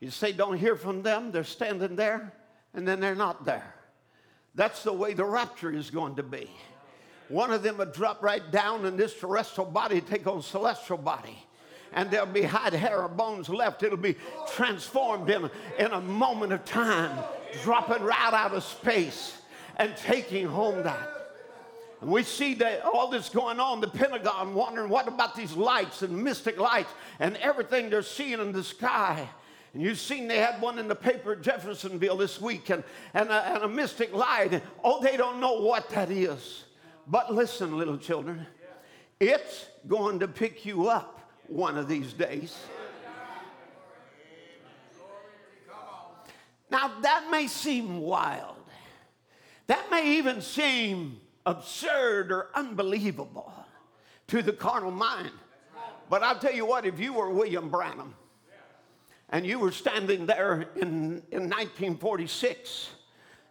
You 0.00 0.10
say, 0.10 0.32
Don't 0.32 0.56
hear 0.56 0.76
from 0.76 1.02
them. 1.02 1.32
They're 1.32 1.44
standing 1.44 1.96
there, 1.96 2.32
and 2.74 2.86
then 2.86 3.00
they're 3.00 3.14
not 3.14 3.44
there. 3.44 3.75
That's 4.56 4.82
the 4.82 4.92
way 4.92 5.12
the 5.12 5.24
rapture 5.24 5.70
is 5.70 5.90
going 5.90 6.16
to 6.16 6.22
be. 6.22 6.50
One 7.28 7.52
of 7.52 7.62
them 7.62 7.78
will 7.78 7.86
drop 7.86 8.22
right 8.22 8.50
down, 8.50 8.86
and 8.86 8.98
this 8.98 9.14
terrestrial 9.14 9.70
body 9.70 10.00
take 10.00 10.26
on 10.26 10.42
celestial 10.42 10.96
body. 10.96 11.36
And 11.92 12.10
there'll 12.10 12.26
be 12.26 12.42
hide, 12.42 12.72
hair, 12.72 13.02
or 13.02 13.08
bones 13.08 13.48
left. 13.48 13.82
It'll 13.82 13.96
be 13.96 14.16
transformed 14.54 15.30
in, 15.30 15.50
in 15.78 15.86
a 15.92 16.00
moment 16.00 16.52
of 16.52 16.64
time, 16.64 17.16
dropping 17.62 18.02
right 18.02 18.32
out 18.32 18.52
of 18.52 18.64
space 18.64 19.38
and 19.76 19.96
taking 19.96 20.46
home 20.46 20.82
that. 20.82 21.10
And 22.00 22.10
we 22.10 22.22
see 22.22 22.54
that 22.54 22.84
all 22.84 23.08
this 23.08 23.28
going 23.28 23.60
on, 23.60 23.80
the 23.80 23.88
Pentagon 23.88 24.54
wondering, 24.54 24.88
what 24.88 25.08
about 25.08 25.34
these 25.34 25.54
lights 25.54 26.02
and 26.02 26.22
mystic 26.22 26.58
lights 26.58 26.90
and 27.18 27.36
everything 27.38 27.88
they're 27.90 28.02
seeing 28.02 28.40
in 28.40 28.52
the 28.52 28.64
sky? 28.64 29.28
And 29.76 29.84
you've 29.84 30.00
seen 30.00 30.26
they 30.26 30.38
had 30.38 30.62
one 30.62 30.78
in 30.78 30.88
the 30.88 30.94
paper 30.94 31.32
at 31.32 31.42
Jeffersonville 31.42 32.16
this 32.16 32.40
week 32.40 32.70
and, 32.70 32.82
and, 33.12 33.28
a, 33.28 33.46
and 33.46 33.62
a 33.62 33.68
mystic 33.68 34.10
light. 34.14 34.62
Oh, 34.82 35.02
they 35.02 35.18
don't 35.18 35.38
know 35.38 35.60
what 35.60 35.90
that 35.90 36.10
is. 36.10 36.64
But 37.06 37.34
listen, 37.34 37.76
little 37.76 37.98
children, 37.98 38.46
it's 39.20 39.66
going 39.86 40.20
to 40.20 40.28
pick 40.28 40.64
you 40.64 40.88
up 40.88 41.30
one 41.46 41.76
of 41.76 41.88
these 41.88 42.14
days. 42.14 42.56
Now, 46.70 46.92
that 47.02 47.28
may 47.30 47.46
seem 47.46 47.98
wild. 47.98 48.56
That 49.66 49.90
may 49.90 50.16
even 50.16 50.40
seem 50.40 51.20
absurd 51.44 52.32
or 52.32 52.48
unbelievable 52.54 53.52
to 54.28 54.40
the 54.40 54.54
carnal 54.54 54.90
mind. 54.90 55.32
But 56.08 56.22
I'll 56.22 56.38
tell 56.38 56.54
you 56.54 56.64
what, 56.64 56.86
if 56.86 56.98
you 56.98 57.12
were 57.12 57.28
William 57.28 57.68
Branham, 57.68 58.14
and 59.30 59.46
you 59.46 59.58
were 59.58 59.72
standing 59.72 60.26
there 60.26 60.66
in, 60.76 61.22
in 61.30 61.50
1946 61.50 62.90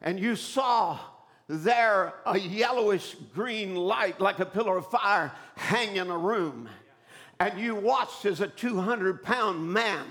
and 0.01 0.19
you 0.19 0.35
saw 0.35 0.99
there 1.47 2.13
a 2.25 2.39
yellowish 2.39 3.15
green 3.33 3.75
light 3.75 4.19
like 4.19 4.39
a 4.39 4.45
pillar 4.45 4.77
of 4.77 4.87
fire 4.89 5.31
hang 5.55 5.97
in 5.97 6.09
a 6.09 6.17
room. 6.17 6.69
And 7.39 7.59
you 7.59 7.75
watched 7.75 8.25
as 8.25 8.39
a 8.39 8.47
200 8.47 9.21
pound 9.21 9.71
man 9.71 10.05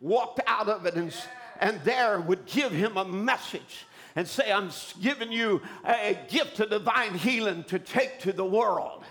walked 0.00 0.40
out 0.46 0.68
of 0.68 0.84
it 0.86 0.94
and, 0.94 1.14
and 1.60 1.80
there 1.84 2.20
would 2.20 2.44
give 2.46 2.72
him 2.72 2.96
a 2.96 3.04
message 3.04 3.86
and 4.16 4.28
say 4.28 4.52
i'm 4.52 4.70
giving 5.00 5.32
you 5.32 5.62
a 5.84 6.18
gift 6.28 6.60
of 6.60 6.68
divine 6.70 7.14
healing 7.14 7.64
to 7.64 7.78
take 7.78 8.18
to 8.20 8.32
the 8.32 8.44
world 8.44 9.04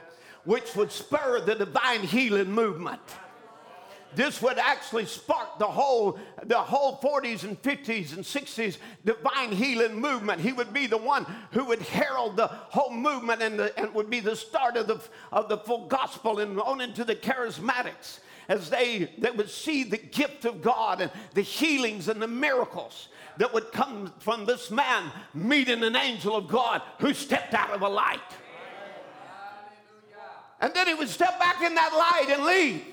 which 0.43 0.75
would 0.75 0.91
spur 0.91 1.41
the 1.41 1.55
divine 1.55 2.01
healing 2.01 2.51
movement 2.51 3.01
this 4.15 4.41
would 4.41 4.57
actually 4.57 5.05
spark 5.05 5.59
the 5.59 5.67
whole 5.67 6.17
the 6.45 6.57
whole 6.57 6.97
40s 6.97 7.43
and 7.43 7.61
50s 7.61 8.13
and 8.13 8.23
60s 8.23 8.77
divine 9.05 9.51
healing 9.51 9.99
movement 9.99 10.41
he 10.41 10.53
would 10.53 10.73
be 10.73 10.87
the 10.87 10.97
one 10.97 11.25
who 11.51 11.65
would 11.65 11.81
herald 11.81 12.35
the 12.35 12.47
whole 12.47 12.91
movement 12.91 13.41
and, 13.41 13.59
the, 13.59 13.77
and 13.79 13.93
would 13.93 14.09
be 14.09 14.19
the 14.19 14.35
start 14.35 14.77
of 14.77 14.87
the 14.87 14.99
of 15.31 15.49
the 15.49 15.57
full 15.57 15.87
gospel 15.87 16.39
and 16.39 16.59
on 16.59 16.81
into 16.81 17.03
the 17.03 17.15
charismatics 17.15 18.19
as 18.49 18.69
they 18.69 19.11
they 19.17 19.31
would 19.31 19.49
see 19.49 19.83
the 19.83 19.97
gift 19.97 20.45
of 20.45 20.61
god 20.61 21.01
and 21.01 21.11
the 21.33 21.41
healings 21.41 22.07
and 22.07 22.21
the 22.21 22.27
miracles 22.27 23.09
that 23.37 23.53
would 23.53 23.71
come 23.71 24.11
from 24.19 24.45
this 24.45 24.69
man 24.69 25.11
meeting 25.33 25.83
an 25.83 25.95
angel 25.95 26.35
of 26.35 26.47
god 26.47 26.81
who 26.99 27.13
stepped 27.13 27.53
out 27.53 27.71
of 27.71 27.81
a 27.81 27.89
light 27.89 28.19
And 30.63 30.73
then 30.73 30.87
he 30.87 30.93
would 30.93 31.09
step 31.09 31.37
back 31.41 31.61
in 31.61 31.75
that 31.75 31.91
light 31.91 32.33
and 32.33 32.45
leave. 32.45 32.92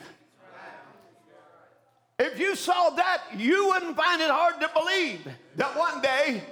If 2.20 2.38
you 2.38 2.54
saw 2.54 2.90
that, 2.90 3.22
you 3.34 3.68
wouldn't 3.68 3.96
find 3.96 4.20
it 4.20 4.28
hard 4.28 4.60
to 4.60 4.70
believe 4.74 5.26
that 5.56 5.74
one 5.74 6.02
day 6.02 6.42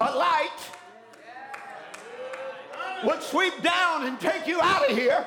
a 0.00 0.16
light 0.16 0.60
would 3.04 3.20
sweep 3.20 3.60
down 3.64 4.06
and 4.06 4.20
take 4.20 4.46
you 4.46 4.60
out 4.60 4.88
of 4.88 4.96
here. 4.96 5.26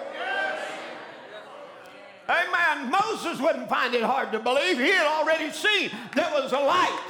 Amen. 2.29 2.89
Moses 2.89 3.41
wouldn't 3.41 3.67
find 3.67 3.93
it 3.93 4.01
hard 4.01 4.31
to 4.31 4.39
believe. 4.39 4.79
He 4.79 4.91
had 4.91 5.05
already 5.05 5.51
seen 5.51 5.91
there 6.15 6.31
was 6.31 6.53
a 6.53 6.59
light 6.59 7.01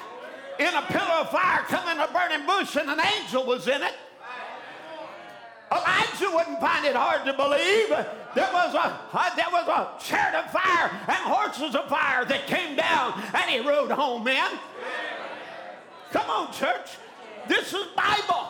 in 0.58 0.74
a 0.74 0.82
pillar 0.82 1.22
of 1.22 1.30
fire 1.30 1.62
coming 1.68 2.02
a 2.02 2.12
burning 2.12 2.48
bush 2.48 2.76
and 2.78 2.90
an 2.90 3.00
angel 3.00 3.46
was 3.46 3.68
in 3.68 3.84
it. 3.84 3.94
Elijah 5.72 6.32
wouldn't 6.34 6.60
find 6.60 6.84
it 6.84 6.96
hard 6.96 7.26
to 7.26 7.34
believe. 7.34 7.94
There 8.36 8.50
was 8.54 8.76
a 8.76 9.00
uh, 9.12 9.36
there 9.36 9.50
was 9.52 9.68
a 9.68 10.04
chariot 10.04 10.46
of 10.46 10.52
fire 10.52 10.92
and 11.08 11.18
horses 11.18 11.76
of 11.76 11.90
fire 11.90 12.26
that 12.26 12.46
came 12.48 12.76
down 12.76 13.22
and 13.34 13.50
he 13.50 13.60
rode 13.60 13.92
home 13.92 14.28
in. 14.28 14.60
Come 16.12 16.30
on, 16.30 16.54
church. 16.54 16.98
This 17.48 17.74
is 17.74 17.86
Bible. 17.96 18.50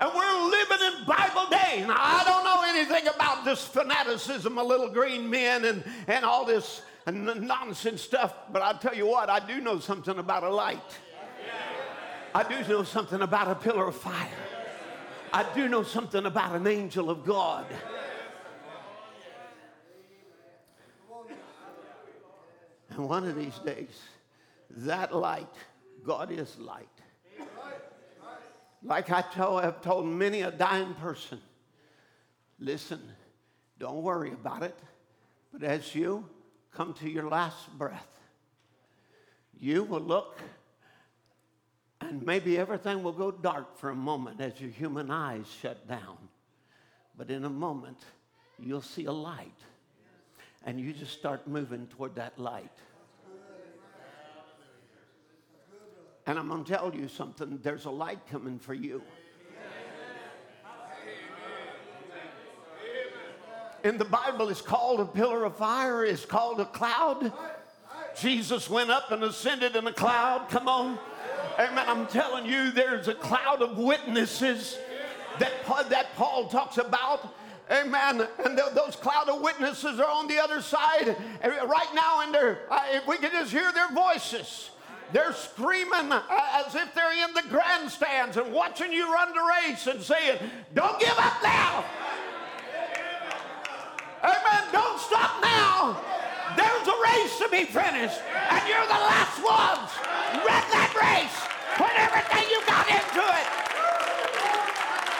And 0.00 0.10
we're 0.14 0.50
living 0.50 0.78
in 0.80 1.06
Bible 1.06 1.46
day. 1.50 1.84
Now, 1.86 1.96
I 1.96 2.24
don't 2.24 2.44
know 2.44 2.62
anything 2.66 3.06
about 3.14 3.44
this 3.44 3.64
fanaticism 3.64 4.58
of 4.58 4.66
little 4.66 4.90
green 4.90 5.30
men 5.30 5.64
and, 5.64 5.84
and 6.08 6.24
all 6.24 6.44
this 6.44 6.82
nonsense 7.06 8.02
stuff, 8.02 8.34
but 8.52 8.60
I'll 8.62 8.78
tell 8.78 8.94
you 8.94 9.06
what, 9.06 9.30
I 9.30 9.40
do 9.40 9.60
know 9.60 9.78
something 9.78 10.18
about 10.18 10.42
a 10.42 10.50
light. 10.50 10.98
I 12.34 12.42
do 12.42 12.66
know 12.68 12.82
something 12.82 13.20
about 13.20 13.48
a 13.48 13.54
pillar 13.54 13.86
of 13.86 13.96
fire. 13.96 14.28
I 15.32 15.44
do 15.54 15.68
know 15.68 15.84
something 15.84 16.26
about 16.26 16.56
an 16.56 16.66
angel 16.66 17.10
of 17.10 17.24
God. 17.24 17.66
And 22.96 23.08
one 23.08 23.26
of 23.26 23.36
these 23.36 23.58
days, 23.58 24.00
that 24.70 25.14
light, 25.14 25.54
God 26.04 26.30
is 26.30 26.58
light. 26.58 26.88
Like 28.82 29.10
I 29.10 29.24
I've 29.38 29.80
told 29.80 30.06
many 30.06 30.42
a 30.42 30.50
dying 30.50 30.92
person, 30.94 31.40
listen, 32.58 33.00
don't 33.78 34.02
worry 34.02 34.32
about 34.32 34.62
it. 34.62 34.78
But 35.52 35.62
as 35.62 35.94
you 35.94 36.28
come 36.70 36.92
to 36.94 37.08
your 37.08 37.28
last 37.28 37.78
breath, 37.78 38.06
you 39.58 39.84
will 39.84 40.00
look 40.00 40.38
and 42.00 42.24
maybe 42.24 42.58
everything 42.58 43.02
will 43.02 43.12
go 43.12 43.30
dark 43.30 43.78
for 43.78 43.88
a 43.90 43.94
moment 43.94 44.40
as 44.40 44.60
your 44.60 44.70
human 44.70 45.10
eyes 45.10 45.46
shut 45.62 45.88
down. 45.88 46.18
But 47.16 47.30
in 47.30 47.44
a 47.44 47.50
moment, 47.50 47.98
you'll 48.58 48.82
see 48.82 49.06
a 49.06 49.12
light. 49.12 49.58
And 50.64 50.80
you 50.80 50.92
just 50.92 51.12
start 51.12 51.46
moving 51.46 51.86
toward 51.88 52.14
that 52.14 52.38
light. 52.38 52.70
And 56.26 56.38
I'm 56.38 56.48
going 56.48 56.64
to 56.64 56.72
tell 56.72 56.94
you 56.94 57.06
something 57.08 57.58
there's 57.62 57.84
a 57.84 57.90
light 57.90 58.20
coming 58.30 58.58
for 58.58 58.72
you. 58.72 59.02
In 63.82 63.98
the 63.98 64.04
Bible, 64.06 64.48
it's 64.48 64.62
called 64.62 65.00
a 65.00 65.04
pillar 65.04 65.44
of 65.44 65.58
fire, 65.58 66.06
it's 66.06 66.24
called 66.24 66.58
a 66.60 66.64
cloud. 66.64 67.30
Jesus 68.18 68.70
went 68.70 68.90
up 68.90 69.10
and 69.10 69.22
ascended 69.22 69.76
in 69.76 69.86
a 69.86 69.92
cloud. 69.92 70.48
Come 70.48 70.68
on. 70.68 70.98
Amen. 71.58 71.84
I'm 71.86 72.06
telling 72.06 72.46
you, 72.46 72.70
there's 72.70 73.08
a 73.08 73.14
cloud 73.14 73.60
of 73.60 73.76
witnesses 73.76 74.78
that, 75.38 75.52
that 75.90 76.14
Paul 76.16 76.48
talks 76.48 76.78
about. 76.78 77.34
Amen. 77.70 78.26
And 78.44 78.56
th- 78.56 78.74
those 78.74 78.96
cloud 78.96 79.28
of 79.28 79.40
witnesses 79.40 79.98
are 79.98 80.10
on 80.10 80.28
the 80.28 80.38
other 80.38 80.60
side 80.60 81.16
right 81.42 81.94
now, 81.94 82.20
and 82.20 82.34
they're, 82.34 82.60
uh, 82.70 82.82
if 82.90 83.06
we 83.06 83.16
can 83.16 83.30
just 83.30 83.52
hear 83.52 83.72
their 83.72 83.90
voices. 83.92 84.70
They're 85.12 85.32
screaming 85.32 86.10
as 86.10 86.74
if 86.74 86.94
they're 86.94 87.24
in 87.24 87.34
the 87.34 87.44
grandstands 87.48 88.36
and 88.36 88.52
watching 88.52 88.92
you 88.92 89.12
run 89.12 89.32
the 89.32 89.52
race 89.62 89.86
and 89.86 90.02
saying, 90.02 90.38
Don't 90.74 90.98
give 90.98 91.16
up 91.16 91.42
now. 91.42 91.84
Amen. 94.24 94.64
Don't 94.72 94.98
stop 94.98 95.40
now. 95.42 96.00
There's 96.56 96.88
a 96.88 96.98
race 97.12 97.38
to 97.38 97.48
be 97.48 97.64
finished, 97.64 98.20
and 98.50 98.68
you're 98.68 98.88
the 98.88 99.02
last 99.06 99.38
ones. 99.38 99.90
Run 100.40 100.64
that 100.72 100.92
race. 100.96 101.36
Put 101.76 101.92
everything 101.94 102.48
you 102.50 102.60
got 102.66 102.88
into 102.88 103.22
it. 103.22 103.46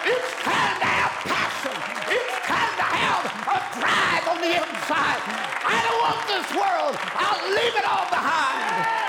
It's 0.06 0.43
the 4.44 4.56
inside. 4.56 5.22
I 5.64 5.80
don't 5.88 6.00
want 6.04 6.20
this 6.28 6.48
world. 6.52 6.94
I'll 7.16 7.48
leave 7.48 7.74
it 7.80 7.86
all 7.88 8.08
behind. 8.10 9.04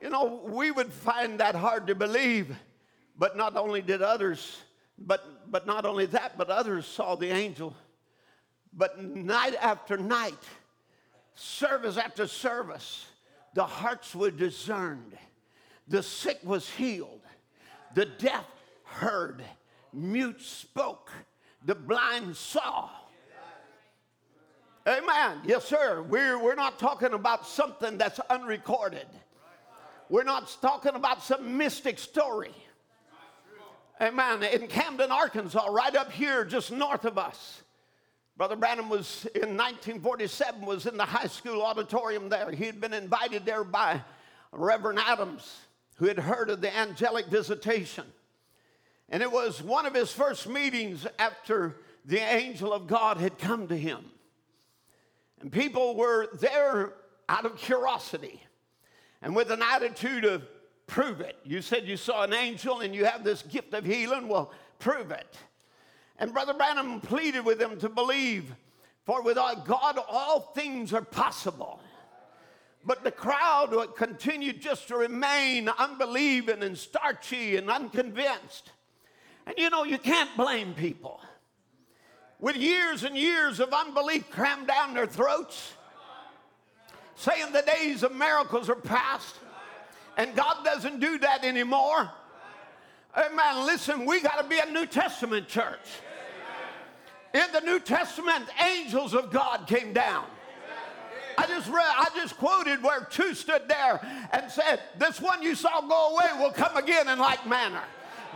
You 0.00 0.10
know, 0.10 0.42
we 0.44 0.72
would 0.72 0.92
find 0.92 1.38
that 1.38 1.54
hard 1.54 1.86
to 1.86 1.94
believe, 1.94 2.56
but 3.16 3.36
not 3.36 3.56
only 3.56 3.80
did 3.80 4.02
others, 4.02 4.58
but, 4.98 5.24
but 5.48 5.66
not 5.66 5.86
only 5.86 6.06
that, 6.06 6.36
but 6.36 6.50
others 6.50 6.84
saw 6.86 7.14
the 7.14 7.28
angel. 7.28 7.76
But 8.72 9.00
night 9.00 9.54
after 9.60 9.96
night, 9.96 10.42
service 11.36 11.96
after 11.96 12.26
service, 12.26 13.06
the 13.54 13.64
hearts 13.64 14.14
were 14.16 14.32
discerned, 14.32 15.16
the 15.86 16.02
sick 16.02 16.40
was 16.42 16.68
healed, 16.68 17.20
the 17.94 18.06
deaf 18.06 18.46
heard, 18.84 19.44
mute 19.92 20.40
spoke, 20.40 21.10
the 21.64 21.74
blind 21.74 22.36
saw. 22.36 22.88
Amen. 24.86 25.38
Yes, 25.44 25.64
sir. 25.64 26.02
We're, 26.02 26.42
we're 26.42 26.56
not 26.56 26.78
talking 26.78 27.12
about 27.12 27.46
something 27.46 27.98
that's 27.98 28.18
unrecorded. 28.30 29.06
We're 30.08 30.24
not 30.24 30.54
talking 30.60 30.94
about 30.94 31.22
some 31.22 31.56
mystic 31.56 31.98
story. 31.98 32.54
Amen. 34.00 34.42
In 34.42 34.66
Camden, 34.66 35.12
Arkansas, 35.12 35.66
right 35.70 35.94
up 35.94 36.10
here, 36.10 36.44
just 36.44 36.72
north 36.72 37.04
of 37.04 37.16
us. 37.16 37.62
Brother 38.36 38.56
Branham 38.56 38.88
was 38.88 39.26
in 39.34 39.56
1947 39.56 40.66
was 40.66 40.86
in 40.86 40.96
the 40.96 41.04
high 41.04 41.28
school 41.28 41.62
auditorium 41.62 42.28
there. 42.28 42.50
He 42.50 42.64
had 42.64 42.80
been 42.80 42.92
invited 42.92 43.44
there 43.44 43.62
by 43.62 44.02
Reverend 44.50 44.98
Adams, 44.98 45.60
who 45.96 46.06
had 46.06 46.18
heard 46.18 46.50
of 46.50 46.60
the 46.60 46.76
angelic 46.76 47.26
visitation. 47.26 48.04
And 49.12 49.22
it 49.22 49.30
was 49.30 49.62
one 49.62 49.84
of 49.84 49.94
his 49.94 50.10
first 50.10 50.48
meetings 50.48 51.06
after 51.18 51.76
the 52.06 52.18
angel 52.18 52.72
of 52.72 52.86
God 52.86 53.18
had 53.18 53.38
come 53.38 53.68
to 53.68 53.76
him. 53.76 54.06
And 55.40 55.52
people 55.52 55.94
were 55.94 56.28
there 56.40 56.94
out 57.28 57.44
of 57.44 57.56
curiosity 57.56 58.42
and 59.20 59.36
with 59.36 59.50
an 59.50 59.60
attitude 59.62 60.24
of 60.24 60.42
prove 60.86 61.20
it. 61.20 61.36
You 61.44 61.60
said 61.60 61.86
you 61.86 61.98
saw 61.98 62.22
an 62.22 62.32
angel 62.32 62.80
and 62.80 62.94
you 62.94 63.04
have 63.04 63.22
this 63.22 63.42
gift 63.42 63.74
of 63.74 63.84
healing. 63.84 64.28
Well, 64.28 64.50
prove 64.78 65.10
it. 65.10 65.36
And 66.18 66.32
Brother 66.32 66.54
Branham 66.54 67.00
pleaded 67.02 67.44
with 67.44 67.58
them 67.58 67.78
to 67.80 67.90
believe, 67.90 68.54
for 69.04 69.22
with 69.22 69.36
God 69.36 69.98
all 70.08 70.40
things 70.54 70.94
are 70.94 71.02
possible. 71.02 71.80
But 72.84 73.04
the 73.04 73.10
crowd 73.12 73.74
continued 73.94 74.62
just 74.62 74.88
to 74.88 74.96
remain 74.96 75.68
unbelieving 75.68 76.62
and 76.62 76.78
starchy 76.78 77.56
and 77.56 77.70
unconvinced. 77.70 78.72
And 79.46 79.54
you 79.58 79.70
know, 79.70 79.84
you 79.84 79.98
can't 79.98 80.30
blame 80.36 80.74
people. 80.74 81.20
With 82.38 82.56
years 82.56 83.04
and 83.04 83.16
years 83.16 83.60
of 83.60 83.72
unbelief 83.72 84.30
crammed 84.30 84.66
down 84.66 84.94
their 84.94 85.06
throats, 85.06 85.72
saying 87.14 87.52
the 87.52 87.62
days 87.62 88.02
of 88.02 88.14
miracles 88.14 88.68
are 88.68 88.74
past. 88.74 89.36
And 90.16 90.34
God 90.34 90.64
doesn't 90.64 91.00
do 91.00 91.18
that 91.18 91.44
anymore. 91.44 92.10
Amen. 93.16 93.66
Listen, 93.66 94.04
we 94.06 94.20
got 94.20 94.40
to 94.42 94.48
be 94.48 94.58
a 94.58 94.70
New 94.70 94.86
Testament 94.86 95.46
church. 95.48 95.86
In 97.34 97.44
the 97.52 97.60
New 97.60 97.78
Testament, 97.78 98.46
angels 98.62 99.14
of 99.14 99.30
God 99.30 99.66
came 99.66 99.92
down. 99.92 100.24
I 101.38 101.46
just 101.46 101.68
read, 101.68 101.94
I 101.96 102.08
just 102.14 102.36
quoted 102.36 102.82
where 102.82 103.06
two 103.10 103.34
stood 103.34 103.62
there 103.66 104.00
and 104.32 104.50
said, 104.50 104.80
This 104.98 105.20
one 105.20 105.42
you 105.42 105.54
saw 105.54 105.80
go 105.80 106.14
away 106.14 106.26
will 106.38 106.52
come 106.52 106.76
again 106.76 107.08
in 107.08 107.18
like 107.18 107.46
manner. 107.46 107.82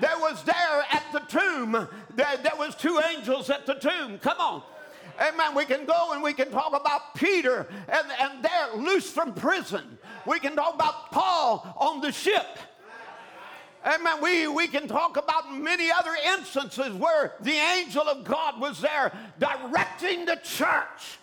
There 0.01 0.19
was 0.19 0.43
there 0.43 0.85
at 0.91 1.05
the 1.13 1.21
tomb, 1.21 1.73
there, 2.15 2.37
there 2.43 2.57
was 2.59 2.75
two 2.75 3.01
angels 3.11 3.51
at 3.51 3.67
the 3.67 3.75
tomb. 3.75 4.19
Come 4.19 4.39
on. 4.39 4.63
Amen. 5.19 5.55
We 5.55 5.65
can 5.65 5.87
go 5.87 6.13
and 6.13 6.23
we 6.23 6.35
can 6.35 6.51
talk 6.51 6.79
about 6.79 7.15
Peter 7.15 7.67
and, 7.89 8.07
and 8.21 8.45
they're 8.45 8.77
loose 8.77 9.11
from 9.11 9.33
prison. 9.33 9.99
We 10.27 10.39
can 10.41 10.55
talk 10.55 10.75
about 10.75 11.11
Paul 11.11 11.75
on 11.79 12.01
the 12.01 12.13
ship. 12.13 12.47
Amen. 13.87 14.21
We, 14.21 14.49
we 14.49 14.67
can 14.67 14.89
talk 14.89 15.17
about 15.17 15.55
many 15.55 15.91
other 15.91 16.15
instances 16.37 16.93
where 16.93 17.35
the 17.41 17.53
angel 17.53 18.03
of 18.03 18.25
God 18.25 18.61
was 18.61 18.81
there 18.81 19.13
directing 19.39 20.27
the 20.27 20.37
church. 20.43 21.19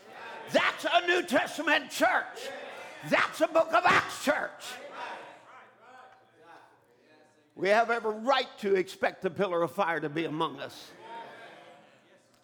That's 0.52 0.86
a 0.86 1.06
New 1.06 1.24
Testament 1.24 1.92
church. 1.92 2.50
That's 3.10 3.42
a 3.42 3.48
book 3.48 3.74
of 3.74 3.84
Acts 3.86 4.24
church. 4.24 4.64
We 7.56 7.70
have 7.70 7.92
every 7.92 8.14
right 8.16 8.48
to 8.60 8.76
expect 8.76 9.22
the 9.22 9.30
pillar 9.30 9.62
of 9.62 9.72
fire 9.72 10.00
to 10.00 10.10
be 10.10 10.26
among 10.26 10.60
us. 10.60 10.92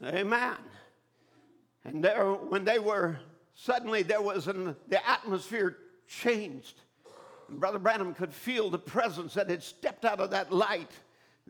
Amen. 0.03 0.57
And 1.83 2.03
there, 2.03 2.31
when 2.31 2.63
they 2.63 2.79
were, 2.79 3.19
suddenly 3.55 4.03
there 4.03 4.21
was 4.21 4.47
an, 4.47 4.75
the 4.87 5.09
atmosphere 5.09 5.77
changed. 6.07 6.81
And 7.49 7.59
Brother 7.59 7.79
Branham 7.79 8.13
could 8.13 8.33
feel 8.33 8.69
the 8.69 8.79
presence 8.79 9.33
that 9.33 9.49
had 9.49 9.63
stepped 9.63 10.05
out 10.05 10.19
of 10.19 10.29
that 10.31 10.51
light 10.51 10.91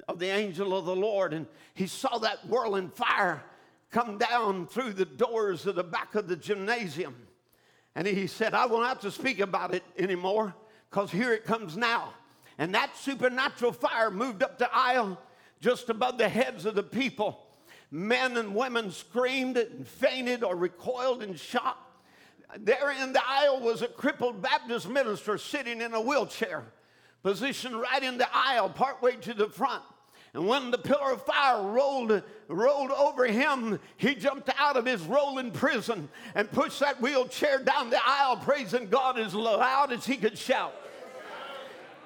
of 0.07 0.19
the 0.19 0.27
angel 0.27 0.75
of 0.77 0.85
the 0.85 0.95
Lord. 0.95 1.33
And 1.33 1.45
he 1.73 1.87
saw 1.87 2.17
that 2.19 2.47
whirling 2.47 2.89
fire 2.89 3.43
come 3.91 4.17
down 4.17 4.67
through 4.67 4.93
the 4.93 5.05
doors 5.05 5.65
of 5.65 5.75
the 5.75 5.83
back 5.83 6.15
of 6.15 6.27
the 6.27 6.35
gymnasium. 6.35 7.15
And 7.95 8.07
he 8.07 8.27
said, 8.27 8.53
I 8.53 8.65
won't 8.65 8.87
have 8.87 9.01
to 9.01 9.11
speak 9.11 9.39
about 9.39 9.73
it 9.73 9.83
anymore 9.97 10.55
because 10.89 11.11
here 11.11 11.33
it 11.33 11.43
comes 11.43 11.75
now. 11.75 12.13
And 12.59 12.75
that 12.75 12.97
supernatural 12.97 13.71
fire 13.71 14.11
moved 14.11 14.43
up 14.43 14.59
the 14.59 14.69
aisle 14.71 15.17
just 15.61 15.89
above 15.89 16.17
the 16.17 16.27
heads 16.27 16.65
of 16.65 16.75
the 16.75 16.83
people. 16.83 17.47
Men 17.89 18.35
and 18.35 18.53
women 18.53 18.91
screamed 18.91 19.57
and 19.57 19.87
fainted 19.87 20.43
or 20.43 20.57
recoiled 20.57 21.23
in 21.23 21.35
shock. 21.35 21.77
There 22.57 22.91
in 22.91 23.13
the 23.13 23.21
aisle 23.25 23.61
was 23.61 23.81
a 23.81 23.87
crippled 23.87 24.41
Baptist 24.41 24.89
minister 24.89 25.37
sitting 25.37 25.81
in 25.81 25.93
a 25.93 26.01
wheelchair, 26.01 26.65
positioned 27.23 27.79
right 27.79 28.03
in 28.03 28.17
the 28.17 28.27
aisle, 28.33 28.69
partway 28.69 29.15
to 29.15 29.33
the 29.33 29.47
front. 29.47 29.83
And 30.33 30.45
when 30.45 30.69
the 30.69 30.77
pillar 30.77 31.13
of 31.13 31.25
fire 31.25 31.63
rolled, 31.63 32.21
rolled 32.49 32.91
over 32.91 33.25
him, 33.25 33.79
he 33.95 34.15
jumped 34.15 34.49
out 34.59 34.75
of 34.75 34.85
his 34.85 35.01
rolling 35.03 35.51
prison 35.51 36.09
and 36.35 36.51
pushed 36.51 36.81
that 36.81 37.01
wheelchair 37.01 37.59
down 37.59 37.89
the 37.89 38.01
aisle, 38.05 38.35
praising 38.37 38.89
God 38.89 39.17
as 39.17 39.33
loud 39.33 39.93
as 39.93 40.05
he 40.05 40.17
could 40.17 40.37
shout. 40.37 40.73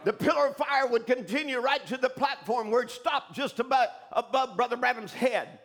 The 0.04 0.14
pillar 0.14 0.48
of 0.48 0.58
fire 0.58 0.88
would 0.88 1.06
continue 1.06 1.60
right 1.60 1.86
to 1.88 1.98
the 1.98 2.10
platform 2.10 2.72
where 2.72 2.84
it 2.84 2.92
stopped 2.92 3.34
just 3.34 3.60
about 3.60 3.90
above 4.12 4.56
Brother 4.58 4.76
Branham's 4.76 5.14
head. 5.14 5.60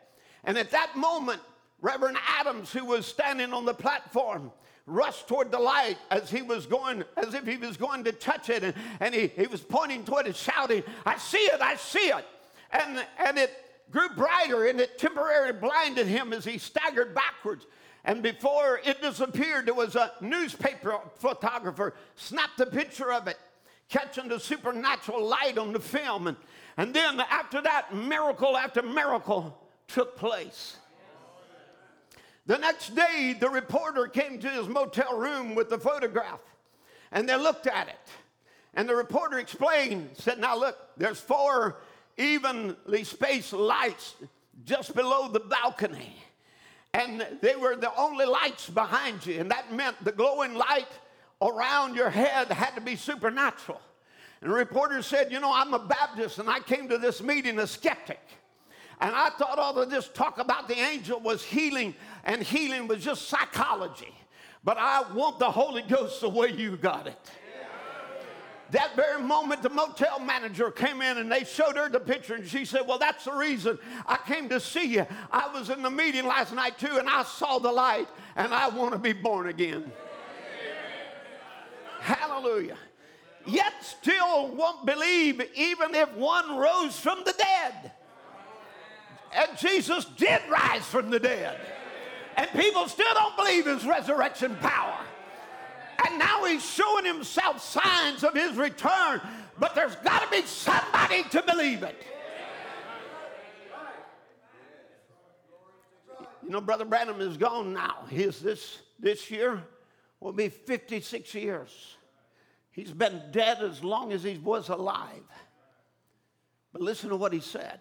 And 0.44 0.56
at 0.56 0.70
that 0.70 0.96
moment, 0.96 1.40
Reverend 1.80 2.18
Adams, 2.38 2.72
who 2.72 2.84
was 2.84 3.06
standing 3.06 3.52
on 3.52 3.64
the 3.64 3.74
platform, 3.74 4.52
rushed 4.86 5.28
toward 5.28 5.50
the 5.50 5.58
light 5.58 5.98
as 6.10 6.30
he 6.30 6.42
was 6.42 6.66
going, 6.66 7.04
as 7.16 7.34
if 7.34 7.46
he 7.46 7.56
was 7.56 7.76
going 7.76 8.04
to 8.04 8.12
touch 8.12 8.48
it. 8.48 8.64
And, 8.64 8.74
and 9.00 9.14
he, 9.14 9.28
he 9.28 9.46
was 9.46 9.60
pointing 9.60 10.04
toward 10.04 10.26
it, 10.26 10.36
shouting, 10.36 10.82
I 11.04 11.18
see 11.18 11.38
it, 11.38 11.60
I 11.60 11.76
see 11.76 12.08
it. 12.08 12.24
And, 12.70 13.04
and 13.18 13.38
it 13.38 13.52
grew 13.90 14.08
brighter 14.10 14.66
and 14.66 14.80
it 14.80 14.98
temporarily 14.98 15.52
blinded 15.52 16.06
him 16.06 16.32
as 16.32 16.44
he 16.44 16.58
staggered 16.58 17.14
backwards. 17.14 17.66
And 18.04 18.22
before 18.22 18.80
it 18.84 19.00
disappeared, 19.02 19.66
there 19.66 19.74
was 19.74 19.96
a 19.96 20.12
newspaper 20.20 20.98
photographer 21.16 21.94
snapped 22.16 22.60
a 22.60 22.66
picture 22.66 23.12
of 23.12 23.26
it, 23.26 23.36
catching 23.88 24.28
the 24.28 24.38
supernatural 24.38 25.24
light 25.24 25.58
on 25.58 25.72
the 25.72 25.80
film. 25.80 26.26
And, 26.26 26.36
and 26.76 26.94
then 26.94 27.20
after 27.20 27.60
that, 27.62 27.94
miracle 27.94 28.56
after 28.56 28.82
miracle 28.82 29.58
took 29.86 30.16
place. 30.16 30.76
The 32.46 32.58
next 32.58 32.94
day, 32.94 33.36
the 33.38 33.50
reporter 33.50 34.06
came 34.06 34.38
to 34.38 34.48
his 34.48 34.68
motel 34.68 35.18
room 35.18 35.54
with 35.54 35.68
the 35.68 35.78
photograph 35.78 36.40
and 37.12 37.28
they 37.28 37.36
looked 37.36 37.66
at 37.66 37.88
it. 37.88 38.08
And 38.74 38.88
the 38.88 38.94
reporter 38.94 39.38
explained, 39.38 40.10
said, 40.14 40.38
Now 40.38 40.56
look, 40.56 40.76
there's 40.96 41.20
four 41.20 41.78
evenly 42.16 43.04
spaced 43.04 43.52
lights 43.52 44.14
just 44.64 44.94
below 44.94 45.28
the 45.28 45.40
balcony. 45.40 46.16
And 46.94 47.26
they 47.42 47.54
were 47.54 47.76
the 47.76 47.94
only 47.96 48.24
lights 48.24 48.68
behind 48.68 49.24
you. 49.26 49.40
And 49.40 49.50
that 49.50 49.72
meant 49.72 50.02
the 50.04 50.12
glowing 50.12 50.54
light 50.54 50.88
around 51.40 51.94
your 51.94 52.10
head 52.10 52.48
had 52.48 52.74
to 52.74 52.80
be 52.80 52.96
supernatural. 52.96 53.80
And 54.40 54.50
the 54.50 54.54
reporter 54.54 55.02
said, 55.02 55.32
You 55.32 55.40
know, 55.40 55.52
I'm 55.52 55.74
a 55.74 55.78
Baptist 55.78 56.38
and 56.38 56.48
I 56.48 56.60
came 56.60 56.88
to 56.88 56.98
this 56.98 57.22
meeting 57.22 57.58
a 57.58 57.66
skeptic. 57.66 58.20
And 59.00 59.14
I 59.14 59.30
thought 59.30 59.58
all 59.58 59.78
of 59.78 59.90
this 59.90 60.08
talk 60.08 60.38
about 60.38 60.66
the 60.66 60.76
angel 60.76 61.20
was 61.20 61.44
healing, 61.44 61.94
and 62.24 62.42
healing 62.42 62.88
was 62.88 63.04
just 63.04 63.28
psychology. 63.28 64.12
But 64.64 64.76
I 64.76 65.04
want 65.12 65.38
the 65.38 65.50
Holy 65.50 65.82
Ghost 65.82 66.20
the 66.20 66.28
way 66.28 66.50
you 66.50 66.76
got 66.76 67.06
it. 67.06 67.30
That 68.70 68.96
very 68.96 69.22
moment, 69.22 69.62
the 69.62 69.70
motel 69.70 70.18
manager 70.18 70.70
came 70.70 71.00
in 71.00 71.16
and 71.16 71.32
they 71.32 71.44
showed 71.44 71.76
her 71.76 71.88
the 71.88 72.00
picture, 72.00 72.34
and 72.34 72.46
she 72.46 72.64
said, 72.64 72.82
Well, 72.86 72.98
that's 72.98 73.24
the 73.24 73.32
reason 73.32 73.78
I 74.04 74.18
came 74.26 74.48
to 74.50 74.60
see 74.60 74.94
you. 74.94 75.06
I 75.30 75.48
was 75.54 75.70
in 75.70 75.80
the 75.80 75.90
meeting 75.90 76.26
last 76.26 76.52
night 76.52 76.76
too, 76.76 76.98
and 76.98 77.08
I 77.08 77.22
saw 77.22 77.58
the 77.58 77.72
light, 77.72 78.08
and 78.36 78.52
I 78.52 78.68
want 78.68 78.92
to 78.92 78.98
be 78.98 79.12
born 79.12 79.48
again. 79.48 79.90
Hallelujah. 82.00 82.76
Yet 83.46 83.72
still 83.82 84.48
won't 84.54 84.84
believe, 84.84 85.40
even 85.54 85.94
if 85.94 86.12
one 86.14 86.56
rose 86.56 86.98
from 86.98 87.22
the 87.24 87.32
dead. 87.32 87.92
And 89.34 89.58
Jesus 89.58 90.04
did 90.16 90.40
rise 90.50 90.84
from 90.84 91.10
the 91.10 91.18
dead. 91.18 91.58
And 92.36 92.48
people 92.50 92.88
still 92.88 93.12
don't 93.14 93.36
believe 93.36 93.66
his 93.66 93.84
resurrection 93.84 94.56
power. 94.56 94.98
And 96.06 96.18
now 96.18 96.44
he's 96.44 96.64
showing 96.64 97.04
himself 97.04 97.60
signs 97.60 98.22
of 98.22 98.34
his 98.34 98.56
return. 98.56 99.20
But 99.58 99.74
there's 99.74 99.96
got 99.96 100.22
to 100.22 100.30
be 100.30 100.46
somebody 100.46 101.24
to 101.30 101.42
believe 101.42 101.82
it. 101.82 102.04
You 106.42 106.50
know, 106.50 106.60
Brother 106.60 106.84
Branham 106.84 107.20
is 107.20 107.36
gone 107.36 107.72
now. 107.72 108.04
He's 108.08 108.40
this, 108.40 108.78
this 108.98 109.30
year 109.30 109.62
will 110.20 110.32
be 110.32 110.48
56 110.48 111.34
years. 111.34 111.96
He's 112.70 112.92
been 112.92 113.22
dead 113.30 113.58
as 113.62 113.82
long 113.82 114.12
as 114.12 114.22
he 114.22 114.38
was 114.38 114.68
alive. 114.68 115.22
But 116.72 116.82
listen 116.82 117.10
to 117.10 117.16
what 117.16 117.32
he 117.32 117.40
said. 117.40 117.78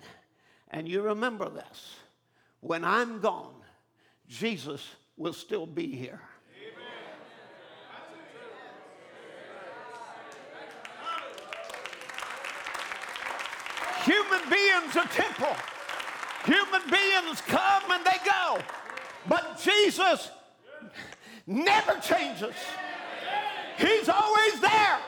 And 0.69 0.87
you 0.87 1.01
remember 1.01 1.49
this 1.49 1.95
when 2.61 2.83
I'm 2.83 3.19
gone, 3.19 3.53
Jesus 4.27 4.85
will 5.15 5.33
still 5.33 5.65
be 5.65 5.95
here. 5.95 6.21
Human 14.03 14.49
beings 14.49 14.95
are 14.95 15.07
temporal. 15.07 15.55
Human 16.45 16.81
beings 16.89 17.41
come 17.41 17.91
and 17.91 18.05
they 18.05 18.17
go. 18.25 18.57
But 19.27 19.61
Jesus 19.61 20.31
never 21.47 21.99
changes. 21.99 22.53
He's 23.77 24.09
always 24.09 24.59
there. 24.59 24.99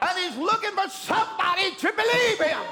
And 0.00 0.18
he's 0.18 0.36
looking 0.36 0.70
for 0.70 0.88
somebody 0.88 1.74
to 1.74 1.92
believe 1.92 2.40
him. 2.40 2.62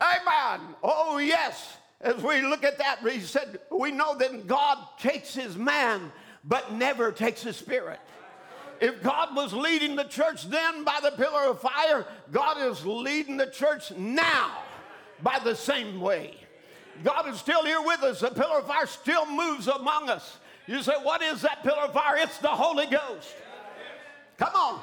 Amen. 0.00 0.74
Oh, 0.82 1.18
yes. 1.18 1.76
As 2.00 2.22
we 2.22 2.40
look 2.42 2.64
at 2.64 2.78
that, 2.78 2.98
he 3.00 3.20
said, 3.20 3.58
we 3.70 3.90
know 3.90 4.16
that 4.16 4.46
God 4.46 4.78
takes 4.98 5.34
his 5.34 5.56
man, 5.56 6.12
but 6.44 6.72
never 6.72 7.12
takes 7.12 7.42
his 7.42 7.56
spirit. 7.56 8.00
If 8.80 9.02
God 9.02 9.34
was 9.34 9.52
leading 9.52 9.96
the 9.96 10.04
church 10.04 10.44
then 10.44 10.84
by 10.84 10.98
the 11.02 11.10
pillar 11.12 11.50
of 11.50 11.60
fire, 11.60 12.06
God 12.30 12.58
is 12.70 12.84
leading 12.84 13.38
the 13.38 13.46
church 13.46 13.90
now 13.92 14.58
by 15.22 15.38
the 15.42 15.54
same 15.56 16.00
way. 16.00 16.34
God 17.02 17.28
is 17.28 17.38
still 17.38 17.64
here 17.64 17.80
with 17.82 18.02
us. 18.02 18.20
The 18.20 18.30
pillar 18.30 18.58
of 18.58 18.66
fire 18.66 18.86
still 18.86 19.26
moves 19.26 19.66
among 19.66 20.10
us. 20.10 20.38
You 20.66 20.82
say, 20.82 20.94
What 21.02 21.22
is 21.22 21.42
that 21.42 21.62
pillar 21.62 21.82
of 21.82 21.92
fire? 21.92 22.16
It's 22.18 22.38
the 22.38 22.48
Holy 22.48 22.86
Ghost. 22.86 23.34
Come 24.38 24.54
on. 24.54 24.80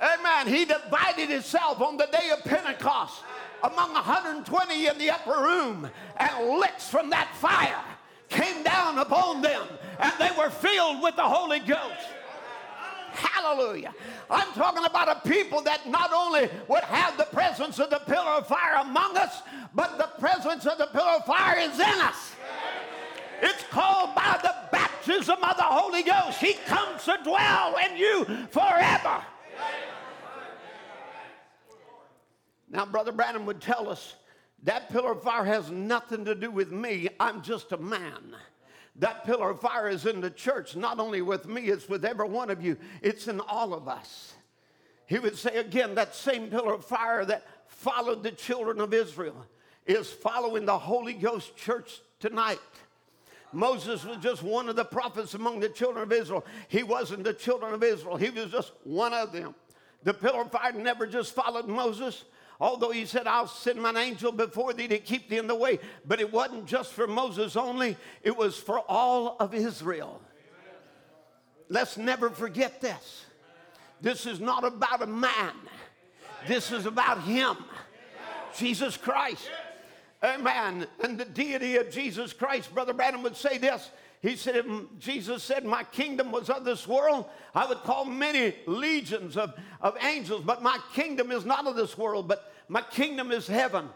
Amen. 0.00 0.46
He 0.46 0.64
divided 0.64 1.28
himself 1.28 1.80
on 1.80 1.96
the 1.96 2.06
day 2.06 2.30
of 2.30 2.42
Pentecost 2.44 3.22
among 3.62 3.92
120 3.92 4.86
in 4.86 4.98
the 4.98 5.10
upper 5.10 5.42
room, 5.42 5.90
and 6.16 6.58
licks 6.58 6.88
from 6.88 7.10
that 7.10 7.34
fire 7.36 7.84
came 8.30 8.62
down 8.62 8.98
upon 8.98 9.42
them, 9.42 9.62
and 9.98 10.12
they 10.18 10.30
were 10.38 10.48
filled 10.48 11.02
with 11.02 11.16
the 11.16 11.22
Holy 11.22 11.58
Ghost. 11.58 12.06
Hallelujah. 13.12 13.92
I'm 14.30 14.50
talking 14.52 14.84
about 14.84 15.08
a 15.08 15.28
people 15.28 15.60
that 15.62 15.86
not 15.86 16.12
only 16.14 16.48
would 16.68 16.84
have 16.84 17.18
the 17.18 17.24
presence 17.24 17.78
of 17.78 17.90
the 17.90 17.98
pillar 17.98 18.30
of 18.30 18.46
fire 18.46 18.76
among 18.80 19.16
us, 19.16 19.42
but 19.74 19.98
the 19.98 20.08
presence 20.18 20.64
of 20.64 20.78
the 20.78 20.86
pillar 20.86 21.16
of 21.18 21.26
fire 21.26 21.58
is 21.58 21.74
in 21.74 22.00
us. 22.00 22.32
It's 23.42 23.64
called 23.64 24.14
by 24.14 24.38
the 24.42 24.54
baptism 24.70 24.89
of 25.18 25.26
the 25.26 25.62
Holy 25.62 26.02
Ghost. 26.02 26.38
He 26.38 26.54
comes 26.66 27.04
to 27.04 27.18
dwell 27.22 27.76
in 27.76 27.96
you 27.96 28.24
forever. 28.50 29.24
Now, 32.70 32.86
Brother 32.86 33.12
Branham 33.12 33.46
would 33.46 33.60
tell 33.60 33.88
us 33.88 34.14
that 34.62 34.90
pillar 34.90 35.12
of 35.12 35.22
fire 35.22 35.44
has 35.44 35.70
nothing 35.70 36.24
to 36.26 36.34
do 36.34 36.50
with 36.50 36.70
me. 36.70 37.08
I'm 37.18 37.42
just 37.42 37.72
a 37.72 37.76
man. 37.76 38.36
That 38.96 39.24
pillar 39.24 39.50
of 39.50 39.60
fire 39.60 39.88
is 39.88 40.06
in 40.06 40.20
the 40.20 40.30
church, 40.30 40.76
not 40.76 41.00
only 41.00 41.22
with 41.22 41.46
me, 41.46 41.62
it's 41.62 41.88
with 41.88 42.04
every 42.04 42.28
one 42.28 42.50
of 42.50 42.62
you, 42.62 42.76
it's 43.02 43.28
in 43.28 43.40
all 43.40 43.72
of 43.72 43.88
us. 43.88 44.34
He 45.06 45.18
would 45.18 45.36
say 45.36 45.56
again, 45.56 45.94
that 45.96 46.14
same 46.14 46.48
pillar 46.48 46.74
of 46.74 46.84
fire 46.84 47.24
that 47.24 47.46
followed 47.66 48.22
the 48.22 48.30
children 48.30 48.80
of 48.80 48.94
Israel 48.94 49.46
is 49.86 50.10
following 50.10 50.66
the 50.66 50.78
Holy 50.78 51.14
Ghost 51.14 51.56
church 51.56 52.00
tonight. 52.20 52.60
Moses 53.52 54.04
was 54.04 54.18
just 54.18 54.42
one 54.42 54.68
of 54.68 54.76
the 54.76 54.84
prophets 54.84 55.34
among 55.34 55.60
the 55.60 55.68
children 55.68 56.04
of 56.04 56.12
Israel. 56.12 56.44
He 56.68 56.82
wasn't 56.82 57.24
the 57.24 57.34
children 57.34 57.74
of 57.74 57.82
Israel, 57.82 58.16
he 58.16 58.30
was 58.30 58.50
just 58.50 58.72
one 58.84 59.12
of 59.12 59.32
them. 59.32 59.54
The 60.02 60.14
pillar 60.14 60.42
of 60.42 60.50
fire 60.50 60.72
never 60.72 61.06
just 61.06 61.34
followed 61.34 61.68
Moses, 61.68 62.24
Although 62.60 62.90
he 62.90 63.06
said, 63.06 63.26
I'll 63.26 63.46
send 63.46 63.80
mine 63.80 63.96
angel 63.96 64.32
before 64.32 64.74
thee 64.74 64.86
to 64.88 64.98
keep 64.98 65.30
thee 65.30 65.38
in 65.38 65.46
the 65.46 65.54
way. 65.54 65.78
But 66.06 66.20
it 66.20 66.30
wasn't 66.30 66.66
just 66.66 66.92
for 66.92 67.06
Moses 67.06 67.56
only, 67.56 67.96
it 68.22 68.36
was 68.36 68.58
for 68.58 68.80
all 68.80 69.36
of 69.40 69.54
Israel. 69.54 70.20
Let's 71.70 71.96
never 71.96 72.28
forget 72.28 72.80
this. 72.80 73.24
This 74.02 74.26
is 74.26 74.40
not 74.40 74.64
about 74.64 75.02
a 75.02 75.06
man, 75.06 75.54
this 76.46 76.70
is 76.70 76.84
about 76.84 77.22
him, 77.22 77.56
Jesus 78.56 78.96
Christ. 78.96 79.48
Amen. 80.22 80.86
And 81.02 81.18
the 81.18 81.24
deity 81.24 81.76
of 81.76 81.90
Jesus 81.90 82.32
Christ, 82.32 82.74
Brother 82.74 82.92
Branham 82.92 83.22
would 83.22 83.36
say 83.36 83.58
this. 83.58 83.90
He 84.20 84.36
said, 84.36 84.66
Jesus 84.98 85.42
said, 85.42 85.64
My 85.64 85.82
kingdom 85.82 86.30
was 86.30 86.50
of 86.50 86.64
this 86.64 86.86
world. 86.86 87.24
I 87.54 87.66
would 87.66 87.78
call 87.78 88.04
many 88.04 88.54
legions 88.66 89.38
of, 89.38 89.54
of 89.80 89.96
angels, 90.02 90.42
but 90.44 90.62
my 90.62 90.78
kingdom 90.94 91.30
is 91.32 91.46
not 91.46 91.66
of 91.66 91.74
this 91.74 91.96
world, 91.96 92.28
but 92.28 92.52
my 92.68 92.82
kingdom 92.82 93.32
is 93.32 93.46
heaven. 93.46 93.88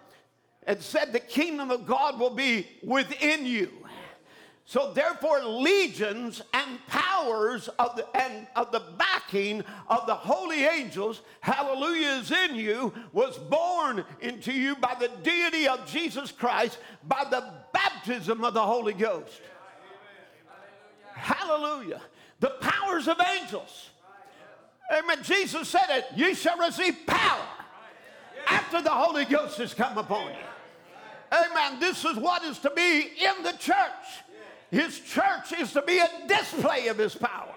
And 0.66 0.80
said, 0.80 1.12
The 1.12 1.20
kingdom 1.20 1.70
of 1.70 1.86
God 1.86 2.18
will 2.18 2.34
be 2.34 2.66
within 2.82 3.44
you. 3.44 3.70
So 4.66 4.92
therefore, 4.92 5.44
legions 5.44 6.40
and 6.54 6.78
powers 6.86 7.68
of 7.78 7.96
the, 7.96 8.06
and 8.16 8.46
of 8.56 8.72
the 8.72 8.82
backing 8.96 9.62
of 9.88 10.06
the 10.06 10.14
holy 10.14 10.64
angels, 10.64 11.20
hallelujah, 11.40 12.20
is 12.20 12.30
in 12.30 12.56
you, 12.56 12.94
was 13.12 13.36
born 13.36 14.04
into 14.20 14.52
you 14.52 14.74
by 14.76 14.96
the 14.98 15.10
deity 15.22 15.68
of 15.68 15.86
Jesus 15.86 16.32
Christ, 16.32 16.78
by 17.06 17.26
the 17.30 17.44
baptism 17.74 18.42
of 18.42 18.54
the 18.54 18.62
Holy 18.62 18.94
Ghost. 18.94 19.42
Hallelujah. 21.12 22.00
The 22.40 22.50
powers 22.60 23.06
of 23.06 23.18
angels. 23.40 23.90
Amen. 24.90 25.18
Jesus 25.22 25.68
said 25.68 25.86
it, 25.90 26.06
you 26.16 26.34
shall 26.34 26.58
receive 26.58 26.96
power 27.06 27.46
after 28.46 28.80
the 28.80 28.90
Holy 28.90 29.26
Ghost 29.26 29.58
has 29.58 29.74
come 29.74 29.98
upon 29.98 30.28
you. 30.28 30.38
Amen. 31.32 31.80
This 31.80 32.04
is 32.04 32.16
what 32.16 32.44
is 32.44 32.58
to 32.60 32.70
be 32.70 33.00
in 33.00 33.42
the 33.42 33.52
church. 33.52 34.23
His 34.74 34.98
church 34.98 35.52
is 35.56 35.72
to 35.74 35.82
be 35.82 35.98
a 35.98 36.08
display 36.26 36.88
of 36.88 36.98
his 36.98 37.14
power. 37.14 37.54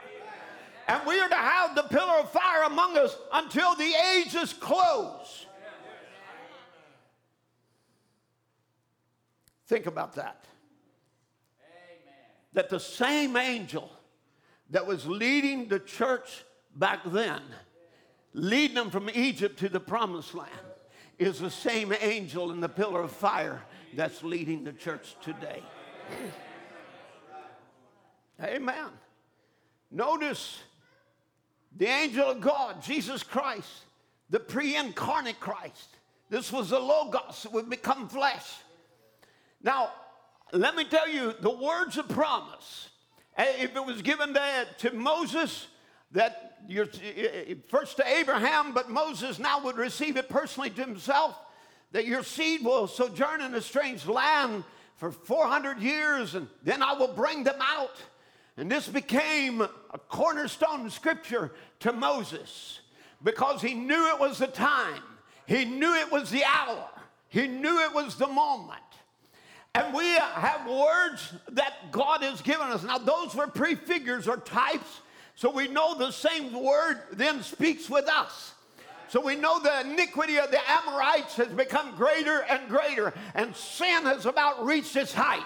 And 0.87 1.01
we 1.07 1.19
are 1.19 1.27
to 1.27 1.35
have 1.35 1.73
the 1.73 1.81
pillar 1.81 2.19
of 2.19 2.31
fire 2.31 2.61
among 2.67 2.95
us 2.95 3.17
until 3.33 3.73
the 3.73 3.91
ages 4.15 4.53
close. 4.53 5.47
Think 9.65 9.87
about 9.87 10.13
that. 10.13 10.45
That 12.53 12.69
the 12.69 12.79
same 12.79 13.35
angel 13.35 13.89
that 14.69 14.85
was 14.85 15.07
leading 15.07 15.69
the 15.69 15.79
church 15.79 16.45
back 16.75 16.99
then, 17.03 17.41
leading 18.33 18.75
them 18.75 18.91
from 18.91 19.09
Egypt 19.09 19.57
to 19.61 19.69
the 19.69 19.79
promised 19.79 20.35
land, 20.35 20.51
is 21.17 21.39
the 21.39 21.49
same 21.49 21.95
angel 21.99 22.51
in 22.51 22.59
the 22.61 22.69
pillar 22.69 23.01
of 23.01 23.11
fire 23.11 23.63
that's 23.95 24.21
leading 24.21 24.63
the 24.63 24.73
church 24.73 25.15
today. 25.23 25.63
Amen. 28.41 28.89
Notice 29.91 30.59
the 31.75 31.87
angel 31.87 32.29
of 32.31 32.41
God, 32.41 32.81
Jesus 32.81 33.23
Christ, 33.23 33.85
the 34.29 34.39
pre 34.39 34.75
incarnate 34.75 35.39
Christ. 35.39 35.89
This 36.29 36.51
was 36.51 36.69
the 36.69 36.79
Logos 36.79 37.43
that 37.43 37.53
would 37.53 37.69
become 37.69 38.09
flesh. 38.09 38.45
Now, 39.63 39.91
let 40.51 40.75
me 40.75 40.85
tell 40.85 41.09
you 41.09 41.33
the 41.39 41.49
words 41.49 41.97
of 41.97 42.09
promise. 42.09 42.89
Eh, 43.37 43.63
if 43.63 43.75
it 43.75 43.85
was 43.85 44.01
given 44.01 44.33
to, 44.33 44.67
to 44.79 44.93
Moses, 44.93 45.67
that 46.11 46.57
you're, 46.67 46.87
first 47.69 47.97
to 47.97 48.07
Abraham, 48.07 48.73
but 48.73 48.89
Moses 48.89 49.39
now 49.39 49.63
would 49.63 49.77
receive 49.77 50.17
it 50.17 50.29
personally 50.29 50.69
to 50.71 50.81
himself, 50.81 51.37
that 51.91 52.05
your 52.05 52.23
seed 52.23 52.63
will 52.63 52.87
sojourn 52.87 53.41
in 53.41 53.53
a 53.55 53.61
strange 53.61 54.05
land 54.05 54.63
for 54.95 55.11
400 55.11 55.79
years, 55.79 56.35
and 56.35 56.47
then 56.63 56.81
I 56.81 56.93
will 56.93 57.13
bring 57.13 57.43
them 57.43 57.59
out. 57.61 58.01
And 58.57 58.71
this 58.71 58.87
became 58.87 59.61
a 59.61 59.99
cornerstone 60.09 60.89
scripture 60.89 61.51
to 61.81 61.93
Moses 61.93 62.79
because 63.23 63.61
he 63.61 63.75
knew 63.75 64.09
it 64.09 64.19
was 64.19 64.39
the 64.39 64.47
time, 64.47 65.01
he 65.45 65.63
knew 65.63 65.93
it 65.93 66.11
was 66.11 66.31
the 66.31 66.43
hour, 66.43 66.89
he 67.29 67.47
knew 67.47 67.79
it 67.81 67.93
was 67.93 68.15
the 68.15 68.27
moment. 68.27 68.81
And 69.75 69.93
we 69.93 70.05
have 70.15 70.67
words 70.67 71.33
that 71.51 71.91
God 71.91 72.23
has 72.23 72.41
given 72.41 72.67
us. 72.67 72.83
Now, 72.83 72.97
those 72.97 73.35
were 73.35 73.45
prefigures 73.45 74.27
or 74.27 74.37
types, 74.37 75.01
so 75.35 75.51
we 75.51 75.67
know 75.67 75.95
the 75.95 76.09
same 76.09 76.51
word 76.51 76.99
then 77.13 77.43
speaks 77.43 77.87
with 77.87 78.07
us. 78.07 78.53
So 79.09 79.21
we 79.21 79.35
know 79.35 79.59
the 79.59 79.81
iniquity 79.81 80.37
of 80.37 80.49
the 80.49 80.59
Amorites 80.69 81.35
has 81.35 81.47
become 81.49 81.95
greater 81.95 82.43
and 82.49 82.67
greater, 82.67 83.13
and 83.35 83.55
sin 83.55 84.03
has 84.03 84.25
about 84.25 84.65
reached 84.65 84.95
its 84.95 85.13
height. 85.13 85.45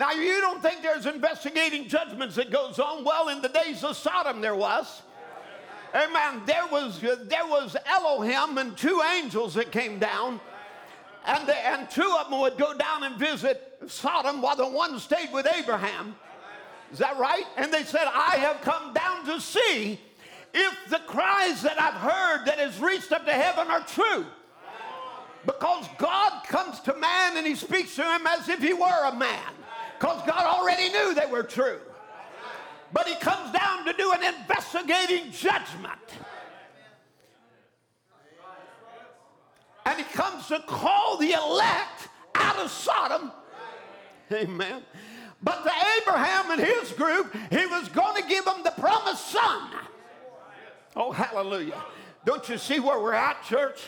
Now, 0.00 0.12
you 0.12 0.40
don't 0.40 0.62
think 0.62 0.80
there's 0.80 1.04
investigating 1.04 1.86
judgments 1.86 2.34
that 2.36 2.50
goes 2.50 2.78
on? 2.78 3.04
Well, 3.04 3.28
in 3.28 3.42
the 3.42 3.50
days 3.50 3.84
of 3.84 3.98
Sodom, 3.98 4.40
there 4.40 4.54
was. 4.54 5.02
Amen. 5.94 6.40
There 6.46 6.66
was, 6.72 6.98
there 7.00 7.46
was 7.46 7.76
Elohim 7.84 8.56
and 8.56 8.74
two 8.78 9.02
angels 9.14 9.52
that 9.54 9.70
came 9.70 9.98
down. 9.98 10.40
And, 11.26 11.46
the, 11.46 11.54
and 11.54 11.90
two 11.90 12.16
of 12.18 12.30
them 12.30 12.40
would 12.40 12.56
go 12.56 12.72
down 12.78 13.02
and 13.02 13.16
visit 13.16 13.78
Sodom 13.88 14.40
while 14.40 14.56
the 14.56 14.66
one 14.66 14.98
stayed 14.98 15.34
with 15.34 15.46
Abraham. 15.54 16.14
Is 16.90 16.98
that 16.98 17.18
right? 17.18 17.44
And 17.58 17.70
they 17.70 17.84
said, 17.84 18.04
I 18.06 18.36
have 18.36 18.62
come 18.62 18.94
down 18.94 19.26
to 19.26 19.38
see 19.38 20.00
if 20.54 20.78
the 20.88 21.00
cries 21.06 21.60
that 21.60 21.78
I've 21.78 21.92
heard 21.92 22.46
that 22.46 22.58
has 22.58 22.80
reached 22.80 23.12
up 23.12 23.26
to 23.26 23.32
heaven 23.32 23.70
are 23.70 23.82
true. 23.82 24.24
Because 25.44 25.86
God 25.98 26.42
comes 26.44 26.80
to 26.80 26.94
man 26.94 27.36
and 27.36 27.46
he 27.46 27.54
speaks 27.54 27.96
to 27.96 28.02
him 28.02 28.26
as 28.26 28.48
if 28.48 28.62
he 28.62 28.72
were 28.72 29.04
a 29.04 29.14
man 29.14 29.52
because 30.00 30.22
God 30.26 30.46
already 30.46 30.88
knew 30.88 31.14
they 31.14 31.26
were 31.26 31.42
true. 31.42 31.78
But 32.90 33.06
he 33.06 33.14
comes 33.16 33.52
down 33.52 33.84
to 33.84 33.92
do 33.92 34.12
an 34.12 34.34
investigating 34.34 35.30
judgment. 35.30 36.00
And 39.84 39.98
he 39.98 40.04
comes 40.04 40.46
to 40.48 40.60
call 40.60 41.18
the 41.18 41.32
elect 41.32 42.08
out 42.34 42.56
of 42.56 42.70
Sodom. 42.70 43.30
Amen. 44.32 44.82
But 45.42 45.64
to 45.64 45.72
Abraham 46.00 46.50
and 46.52 46.60
his 46.60 46.92
group, 46.92 47.34
he 47.50 47.66
was 47.66 47.88
going 47.90 48.22
to 48.22 48.28
give 48.28 48.44
them 48.46 48.62
the 48.64 48.72
promised 48.72 49.26
son. 49.28 49.70
Oh, 50.96 51.12
hallelujah. 51.12 51.82
Don't 52.24 52.48
you 52.48 52.56
see 52.56 52.80
where 52.80 52.98
we're 52.98 53.12
at, 53.12 53.42
church? 53.44 53.80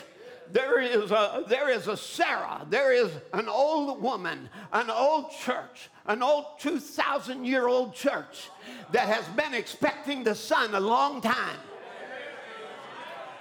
There 0.53 0.79
is 0.79 1.09
a 1.09 1.43
there 1.47 1.69
is 1.69 1.87
a 1.87 1.97
Sarah, 1.97 2.65
there 2.69 2.93
is 2.93 3.11
an 3.33 3.49
old 3.49 4.01
woman, 4.01 4.49
an 4.71 4.89
old 4.91 5.31
church, 5.31 5.89
an 6.05 6.21
old 6.21 6.45
2,000 6.59 7.43
year 7.43 7.67
old 7.67 7.95
church 7.95 8.49
that 8.91 9.07
has 9.07 9.25
been 9.35 9.55
expecting 9.55 10.23
the 10.23 10.35
son 10.35 10.75
a 10.75 10.79
long 10.79 11.21
time. 11.21 11.57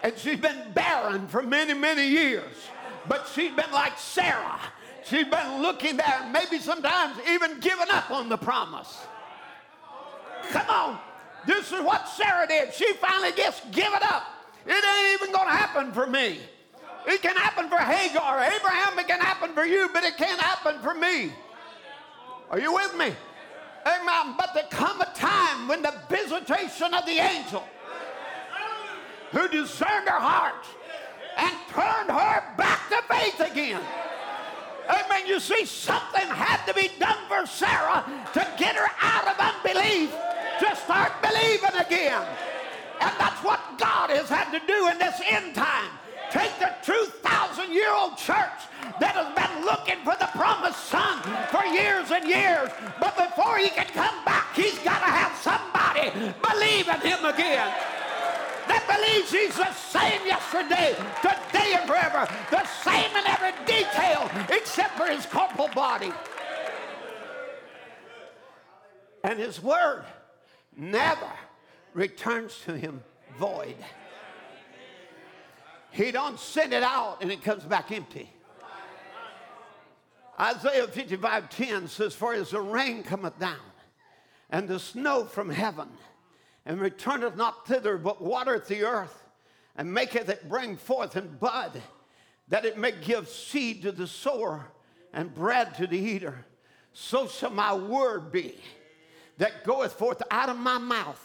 And 0.03 0.17
she's 0.17 0.41
been 0.41 0.73
barren 0.73 1.29
for 1.29 1.43
many, 1.43 1.75
many 1.75 2.09
years. 2.09 2.57
But 3.07 3.29
she's 3.35 3.53
been 3.53 3.71
like 3.73 3.99
Sarah. 3.99 4.59
She's 5.05 5.27
been 5.27 5.63
looking 5.63 5.97
there, 5.97 6.31
maybe 6.33 6.59
sometimes 6.61 7.17
even 7.29 7.61
giving 7.61 7.91
up 7.91 8.11
on 8.11 8.29
the 8.29 8.39
promise. 8.39 9.01
Come 10.51 10.71
on. 10.71 10.99
This 11.47 11.73
is 11.73 11.81
what 11.83 12.09
Sarah 12.09 12.47
did. 12.49 12.73
She 12.73 12.93
finally 12.95 13.33
just 13.37 13.71
give 13.71 13.93
it 13.93 14.03
up. 14.03 14.25
It 14.65 14.73
ain't 14.73 15.21
even 15.21 15.33
going 15.35 15.49
to 15.49 15.55
happen 15.55 15.93
for 15.93 16.07
me. 16.07 16.39
It 17.07 17.21
can 17.21 17.37
happen 17.37 17.69
for 17.69 17.79
Hagar. 17.79 18.41
Abraham, 18.41 18.99
it 18.99 19.09
can 19.09 19.21
happen 19.21 19.55
for 19.55 19.65
you, 19.65 19.89
but 19.93 20.05
it 20.05 20.17
can't 20.17 20.41
happen 20.41 20.81
for 20.81 20.95
me. 20.95 21.33
Are 22.51 22.61
you 22.61 22.73
with 22.73 22.95
me? 22.97 23.13
Amen. 23.87 24.35
But 24.39 24.51
there 24.55 24.67
come 24.71 25.01
a 25.01 25.13
time 25.15 25.69
when 25.69 25.83
the 25.83 25.95
visitation 26.09 26.95
of 26.95 27.05
the 27.07 27.19
angel 27.19 27.65
who 29.33 29.49
discerned 29.49 30.09
her 30.09 30.21
heart 30.21 30.65
and 31.37 31.51
turned 31.71 32.11
her 32.11 32.55
back 32.57 32.89
to 32.91 33.03
faith 33.09 33.41
again. 33.41 33.81
Amen. 34.89 35.27
You 35.27 35.41
see, 35.41 35.65
something 35.65 36.29
had 36.29 36.65
to 36.67 36.75
be 36.75 36.91
done 37.01 37.19
for 37.27 37.47
Sarah 37.47 38.05
to 38.35 38.47
get 38.59 38.77
her 38.77 38.89
out 39.01 39.27
of 39.27 39.39
unbelief 39.39 40.13
to 40.61 40.77
start 40.77 41.13
believing 41.23 41.81
again. 41.81 42.23
And 43.01 43.13
that's 43.19 43.43
what 43.43 43.61
God 43.79 44.11
has 44.11 44.29
had 44.29 44.53
to 44.53 44.65
do 44.67 44.89
in 44.89 44.99
this 44.99 45.21
end 45.27 45.55
time 45.57 45.91
take 46.33 46.59
the 46.59 46.73
2,000 46.83 47.73
year 47.73 47.93
old 47.93 48.17
church 48.17 48.65
that 48.99 49.15
has 49.15 49.29
been 49.37 49.65
looking 49.65 50.01
for 50.03 50.17
the 50.17 50.29
promised 50.33 50.81
son 50.89 51.21
for 51.53 51.65
years 51.69 52.11
and 52.11 52.25
years. 52.25 52.73
But 52.99 53.15
before 53.17 53.59
he 53.59 53.69
can 53.69 53.87
come 53.93 54.25
back, 54.25 54.57
he's 54.57 54.79
got 54.81 54.99
to 55.05 55.13
have 55.13 55.37
somebody 55.45 56.09
believe 56.41 56.89
in 56.89 57.01
him 57.05 57.25
again. 57.29 57.69
That 58.67 58.83
believes 58.89 59.31
he's 59.31 59.57
the 59.57 59.73
same 59.73 60.25
yesterday, 60.25 60.97
today, 61.21 61.77
and 61.77 61.87
forever. 61.87 62.25
The 62.51 62.65
same 62.81 63.13
in 63.13 63.27
every 63.29 63.53
detail 63.69 64.31
except 64.49 64.97
for 64.97 65.07
his 65.07 65.27
corporal 65.27 65.69
body. 65.69 66.13
And 69.25 69.39
his 69.39 69.63
word 69.63 70.05
never 70.77 71.31
returns 71.95 72.59
to 72.65 72.77
him 72.77 73.03
void. 73.39 73.77
He 75.93 76.11
don't 76.11 76.39
send 76.39 76.73
it 76.73 76.83
out 76.83 77.19
and 77.21 77.31
it 77.31 77.43
comes 77.43 77.65
back 77.65 77.93
empty. 77.93 78.31
Isaiah 80.41 80.89
55 80.89 81.51
10 81.51 81.89
says, 81.89 82.15
For 82.15 82.35
as 82.35 82.51
the 82.51 82.61
rain 82.61 83.03
cometh 83.03 83.39
down, 83.39 83.61
and 84.51 84.67
the 84.67 84.79
snow 84.79 85.25
from 85.25 85.51
heaven, 85.51 85.89
and 86.65 86.81
returneth 86.81 87.37
not 87.37 87.67
thither, 87.67 87.99
but 87.99 88.23
watereth 88.23 88.67
the 88.67 88.85
earth, 88.85 89.23
and 89.77 89.93
maketh 89.93 90.29
it 90.29 90.49
bring 90.49 90.77
forth 90.77 91.17
and 91.17 91.39
bud, 91.39 91.81
that 92.49 92.65
it 92.65 92.79
may 92.79 92.93
give 92.93 93.29
seed 93.29 93.83
to 93.83 93.93
the 93.93 94.07
sower 94.07 94.67
and 95.13 95.35
bread 95.35 95.75
to 95.77 95.87
the 95.87 95.99
eater. 95.99 96.45
So 96.93 97.27
shall 97.27 97.51
my 97.51 97.75
word 97.75 98.33
be 98.33 98.57
that 99.39 99.65
goeth 99.65 99.93
forth 99.93 100.23
out 100.31 100.49
of 100.49 100.57
my 100.57 100.79
mouth. 100.79 101.21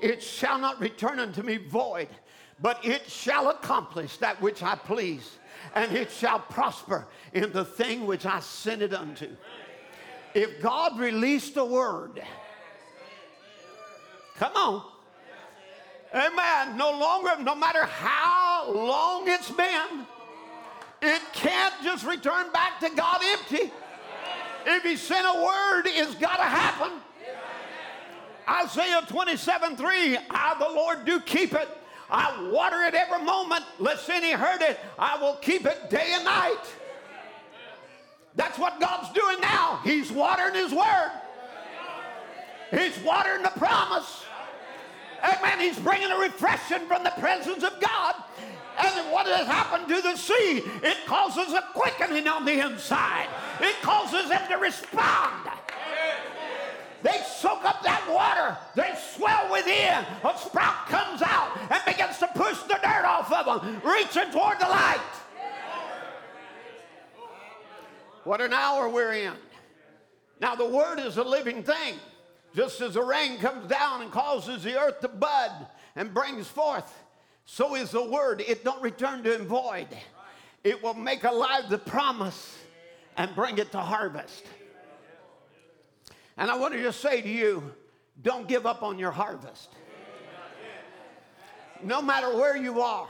It 0.00 0.22
shall 0.22 0.58
not 0.58 0.80
return 0.80 1.18
unto 1.18 1.42
me 1.42 1.56
void, 1.56 2.08
but 2.62 2.82
it 2.84 3.10
shall 3.10 3.50
accomplish 3.50 4.16
that 4.18 4.40
which 4.40 4.62
I 4.62 4.76
please, 4.76 5.38
and 5.74 5.92
it 5.92 6.12
shall 6.12 6.38
prosper 6.38 7.06
in 7.32 7.50
the 7.52 7.64
thing 7.64 8.06
which 8.06 8.24
I 8.24 8.38
sent 8.38 8.82
it 8.82 8.94
unto. 8.94 9.28
If 10.32 10.62
God 10.62 10.98
released 10.98 11.56
a 11.56 11.64
word, 11.64 12.22
come 14.36 14.52
on. 14.54 14.84
Amen. 16.14 16.76
No 16.76 16.92
longer, 16.92 17.42
no 17.42 17.54
matter 17.56 17.84
how 17.84 18.70
long 18.72 19.24
it's 19.26 19.50
been, 19.50 20.06
it 21.02 21.20
can't 21.32 21.74
just 21.82 22.06
return 22.06 22.52
back 22.52 22.78
to 22.80 22.90
God 22.90 23.20
empty. 23.24 23.72
If 24.66 24.84
He 24.84 24.94
sent 24.96 25.26
a 25.26 25.44
word, 25.44 25.82
it's 25.86 26.14
got 26.14 26.36
to 26.36 26.44
happen. 26.44 26.92
Isaiah 28.48 29.02
27 29.08 29.76
3, 29.76 30.18
I, 30.30 30.56
the 30.58 30.74
Lord, 30.74 31.04
do 31.04 31.18
keep 31.18 31.54
it. 31.54 31.68
I 32.12 32.50
water 32.50 32.82
it 32.82 32.94
every 32.94 33.24
moment, 33.24 33.64
lest 33.78 34.08
any 34.10 34.32
hurt 34.32 34.60
it. 34.60 34.78
I 34.98 35.18
will 35.18 35.36
keep 35.36 35.64
it 35.64 35.88
day 35.88 36.12
and 36.12 36.24
night. 36.24 36.60
That's 38.36 38.58
what 38.58 38.78
God's 38.80 39.10
doing 39.12 39.40
now. 39.40 39.80
He's 39.82 40.12
watering 40.12 40.54
His 40.54 40.72
word, 40.72 41.10
He's 42.70 42.98
watering 43.02 43.42
the 43.42 43.52
promise. 43.56 44.24
Amen. 45.22 45.60
He's 45.60 45.78
bringing 45.78 46.10
a 46.10 46.18
refreshing 46.18 46.86
from 46.88 47.04
the 47.04 47.12
presence 47.18 47.62
of 47.62 47.80
God. 47.80 48.14
And 48.76 49.12
what 49.12 49.26
has 49.26 49.46
happened 49.46 49.86
to 49.88 50.02
the 50.02 50.16
sea? 50.16 50.62
It 50.82 50.96
causes 51.06 51.54
a 51.54 51.62
quickening 51.74 52.26
on 52.26 52.44
the 52.44 52.58
inside. 52.66 53.28
It 53.60 53.80
causes 53.82 54.28
them 54.28 54.42
to 54.48 54.56
respond. 54.56 55.48
They 57.02 57.20
soak 57.26 57.64
up 57.64 57.82
that 57.82 58.08
water. 58.08 58.56
They 58.74 58.94
swell 59.14 59.50
within. 59.50 60.04
A 60.24 60.38
sprout 60.38 60.86
comes 60.86 61.22
out 61.22 61.58
and 61.70 61.80
begins 61.84 62.18
to 62.18 62.28
push 62.28 62.58
the 62.62 62.78
dirt 62.82 63.04
off 63.04 63.32
of 63.32 63.62
them, 63.62 63.82
reaching 63.84 64.30
toward 64.30 64.60
the 64.60 64.68
light. 64.68 65.00
What 68.24 68.40
an 68.40 68.52
hour 68.52 68.88
we're 68.88 69.12
in. 69.12 69.32
Now, 70.40 70.54
the 70.54 70.66
word 70.66 71.00
is 71.00 71.16
a 71.16 71.24
living 71.24 71.62
thing. 71.62 71.94
Just 72.54 72.80
as 72.80 72.94
the 72.94 73.02
rain 73.02 73.38
comes 73.38 73.66
down 73.68 74.02
and 74.02 74.10
causes 74.10 74.62
the 74.62 74.78
earth 74.78 75.00
to 75.00 75.08
bud 75.08 75.50
and 75.96 76.12
brings 76.12 76.46
forth, 76.46 76.92
so 77.46 77.74
is 77.74 77.90
the 77.90 78.04
word. 78.04 78.42
It 78.46 78.62
don't 78.62 78.82
return 78.82 79.22
to 79.24 79.34
him 79.34 79.46
void. 79.46 79.88
It 80.62 80.82
will 80.82 80.94
make 80.94 81.24
alive 81.24 81.68
the 81.68 81.78
promise 81.78 82.58
and 83.16 83.34
bring 83.34 83.58
it 83.58 83.72
to 83.72 83.78
harvest. 83.78 84.44
And 86.36 86.50
I 86.50 86.56
want 86.56 86.74
to 86.74 86.82
just 86.82 87.00
say 87.00 87.20
to 87.20 87.28
you 87.28 87.72
don't 88.20 88.46
give 88.46 88.66
up 88.66 88.82
on 88.82 88.98
your 88.98 89.10
harvest. 89.10 89.70
No 91.82 92.00
matter 92.00 92.36
where 92.36 92.56
you 92.56 92.80
are, 92.80 93.08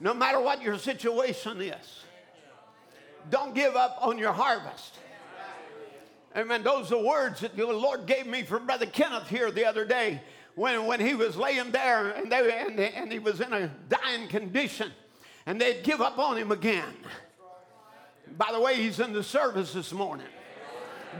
no 0.00 0.14
matter 0.14 0.40
what 0.40 0.62
your 0.62 0.78
situation 0.78 1.60
is, 1.60 2.04
don't 3.30 3.54
give 3.54 3.76
up 3.76 3.98
on 4.00 4.18
your 4.18 4.32
harvest. 4.32 4.98
Amen. 6.34 6.62
Those 6.62 6.90
are 6.92 7.02
words 7.02 7.40
that 7.40 7.56
the 7.56 7.66
Lord 7.66 8.06
gave 8.06 8.26
me 8.26 8.42
from 8.42 8.64
Brother 8.64 8.86
Kenneth 8.86 9.28
here 9.28 9.50
the 9.50 9.66
other 9.66 9.84
day 9.84 10.22
when, 10.54 10.86
when 10.86 10.98
he 10.98 11.14
was 11.14 11.36
laying 11.36 11.70
there 11.70 12.10
and, 12.10 12.32
they, 12.32 12.58
and, 12.58 12.80
and 12.80 13.12
he 13.12 13.18
was 13.18 13.40
in 13.42 13.52
a 13.52 13.70
dying 13.90 14.28
condition 14.28 14.90
and 15.44 15.60
they'd 15.60 15.82
give 15.82 16.00
up 16.00 16.18
on 16.18 16.38
him 16.38 16.50
again. 16.50 16.94
By 18.38 18.50
the 18.52 18.60
way, 18.60 18.76
he's 18.76 18.98
in 18.98 19.12
the 19.12 19.22
service 19.22 19.74
this 19.74 19.92
morning 19.92 20.26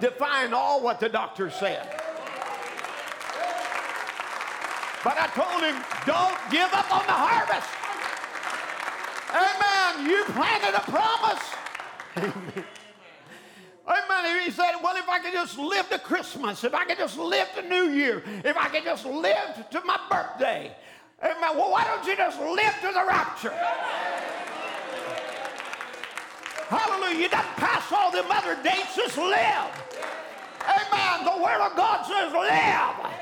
defying 0.01 0.53
all 0.53 0.83
what 0.83 1.01
the 1.01 1.09
doctor 1.09 1.51
said. 1.51 1.89
But 5.05 5.19
I 5.19 5.27
told 5.35 5.63
him, 5.63 5.83
don't 6.07 6.39
give 6.51 6.73
up 6.73 6.91
on 6.95 7.05
the 7.07 7.13
harvest. 7.13 7.69
Amen. 9.35 10.07
You 10.09 10.25
planted 10.33 10.77
a 10.77 10.81
promise. 10.81 11.43
Amen. 12.17 12.65
Amen. 13.87 14.43
He 14.45 14.51
said, 14.51 14.75
Well, 14.83 14.97
if 14.97 15.09
I 15.09 15.19
could 15.19 15.33
just 15.33 15.59
live 15.59 15.89
to 15.89 15.99
Christmas, 15.99 16.63
if 16.63 16.75
I 16.75 16.85
could 16.85 16.99
just 16.99 17.19
live 17.19 17.49
to 17.57 17.63
New 17.63 17.91
Year, 17.91 18.23
if 18.45 18.57
I 18.57 18.69
could 18.69 18.85
just 18.85 19.05
live 19.05 19.69
to 19.71 19.81
my 19.85 19.99
birthday. 20.09 20.77
Amen. 21.23 21.57
Well, 21.57 21.71
why 21.71 21.85
don't 21.85 22.07
you 22.07 22.17
just 22.17 22.41
live 22.41 22.75
to 22.81 22.93
the 22.93 23.05
rapture? 23.07 23.55
Hallelujah. 26.73 27.19
You 27.19 27.29
doesn't 27.29 27.57
pass 27.57 27.93
all 27.93 28.11
them 28.11 28.25
other 28.31 28.57
dates, 28.63 28.97
just 28.97 29.19
live. 29.19 29.71
Amen. 30.65 31.25
The 31.27 31.43
Word 31.43 31.61
of 31.61 31.77
God 31.77 32.03
says 32.07 32.33
live. 32.33 33.13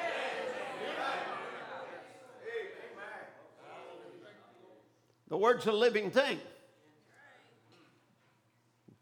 The 5.28 5.36
Word's 5.36 5.66
a 5.66 5.72
living 5.72 6.12
thing. 6.12 6.38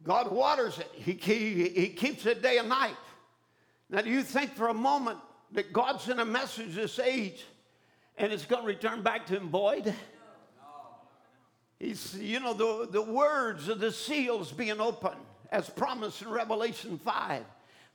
God 0.02 0.32
waters 0.32 0.78
it. 0.78 0.90
He, 0.94 1.12
he, 1.12 1.68
he 1.68 1.88
keeps 1.88 2.24
it 2.24 2.40
day 2.40 2.56
and 2.56 2.70
night. 2.70 2.96
Now, 3.90 4.00
do 4.00 4.08
you 4.08 4.22
think 4.22 4.54
for 4.54 4.68
a 4.68 4.74
moment 4.74 5.18
that 5.52 5.74
God 5.74 6.00
sent 6.00 6.20
a 6.20 6.24
message 6.24 6.74
this 6.74 6.98
age 6.98 7.44
and 8.16 8.32
it's 8.32 8.46
going 8.46 8.62
to 8.62 8.68
return 8.68 9.02
back 9.02 9.26
to 9.26 9.36
him 9.36 9.50
void? 9.50 9.94
He's, 11.78 12.16
you 12.16 12.40
know, 12.40 12.54
the, 12.54 12.88
the 12.90 13.02
words 13.02 13.68
of 13.68 13.78
the 13.78 13.92
seals 13.92 14.50
being 14.50 14.80
open 14.80 15.12
as 15.52 15.70
promised 15.70 16.22
in 16.22 16.28
Revelation 16.28 16.98
5, 16.98 17.44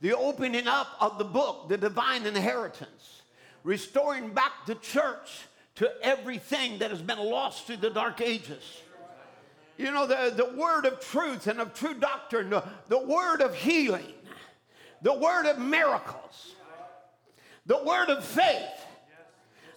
the 0.01 0.15
opening 0.15 0.67
up 0.67 0.95
of 0.99 1.17
the 1.17 1.25
book, 1.25 1.67
the 1.69 1.77
divine 1.77 2.25
inheritance, 2.25 3.21
restoring 3.63 4.33
back 4.33 4.65
the 4.65 4.75
church 4.75 5.47
to 5.75 5.91
everything 6.01 6.79
that 6.79 6.91
has 6.91 7.01
been 7.01 7.19
lost 7.19 7.67
through 7.67 7.77
the 7.77 7.89
dark 7.89 8.21
ages. 8.21 8.81
You 9.77 9.91
know, 9.91 10.05
the, 10.05 10.33
the 10.35 10.55
word 10.55 10.85
of 10.85 10.99
truth 10.99 11.47
and 11.47 11.59
of 11.59 11.73
true 11.73 11.95
doctrine, 11.95 12.51
the, 12.51 12.63
the 12.89 12.99
word 12.99 13.41
of 13.41 13.55
healing, 13.55 14.13
the 15.01 15.13
word 15.13 15.45
of 15.45 15.57
miracles, 15.59 16.55
the 17.65 17.83
word 17.83 18.09
of 18.09 18.23
faith, 18.23 18.85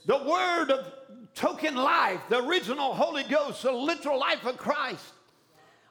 the 0.04 0.18
word 0.18 0.70
of 0.70 0.92
token 1.36 1.76
life, 1.76 2.20
the 2.28 2.42
original 2.44 2.94
Holy 2.94 3.22
Ghost, 3.24 3.62
the 3.62 3.70
literal 3.70 4.18
life 4.18 4.44
of 4.44 4.56
Christ, 4.56 5.04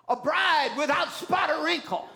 a 0.10 0.16
bride 0.16 0.72
without 0.78 1.12
spot 1.12 1.50
or 1.50 1.64
wrinkle. 1.64 2.10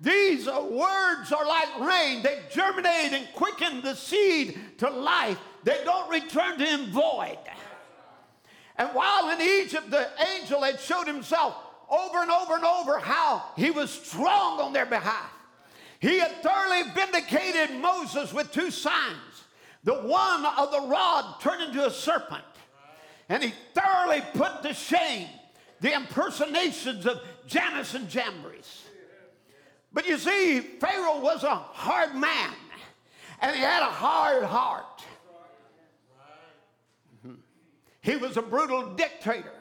These 0.00 0.46
words 0.46 1.32
are 1.32 1.46
like 1.46 1.80
rain. 1.80 2.22
They 2.22 2.40
germinate 2.50 3.12
and 3.12 3.28
quicken 3.34 3.80
the 3.80 3.94
seed 3.94 4.58
to 4.78 4.90
life. 4.90 5.38
They 5.64 5.80
don't 5.84 6.10
return 6.10 6.58
to 6.58 6.64
him 6.64 6.90
void. 6.90 7.38
And 8.76 8.90
while 8.90 9.30
in 9.30 9.40
Egypt, 9.40 9.90
the 9.90 10.08
angel 10.36 10.62
had 10.62 10.80
showed 10.80 11.06
himself 11.06 11.54
over 11.88 12.18
and 12.18 12.30
over 12.30 12.56
and 12.56 12.64
over 12.64 12.98
how 12.98 13.42
he 13.56 13.70
was 13.70 13.90
strong 13.90 14.60
on 14.60 14.72
their 14.74 14.84
behalf. 14.84 15.32
He 15.98 16.18
had 16.18 16.42
thoroughly 16.42 16.82
vindicated 16.94 17.80
Moses 17.80 18.34
with 18.34 18.52
two 18.52 18.70
signs 18.70 19.35
the 19.86 19.94
one 19.94 20.44
of 20.44 20.72
the 20.72 20.80
rod 20.88 21.40
turned 21.40 21.62
into 21.62 21.86
a 21.86 21.90
serpent. 21.90 22.42
And 23.28 23.42
he 23.42 23.54
thoroughly 23.72 24.20
put 24.34 24.62
to 24.64 24.74
shame 24.74 25.28
the 25.80 25.94
impersonations 25.94 27.06
of 27.06 27.20
Jannes 27.46 27.94
and 27.94 28.08
Jambres. 28.08 28.82
But 29.92 30.08
you 30.08 30.18
see, 30.18 30.58
Pharaoh 30.60 31.20
was 31.20 31.44
a 31.44 31.54
hard 31.54 32.16
man, 32.16 32.52
and 33.40 33.54
he 33.54 33.62
had 33.62 33.82
a 33.82 33.92
hard 33.92 34.42
heart. 34.42 35.04
He 38.00 38.16
was 38.16 38.36
a 38.36 38.42
brutal 38.42 38.94
dictator. 38.94 39.52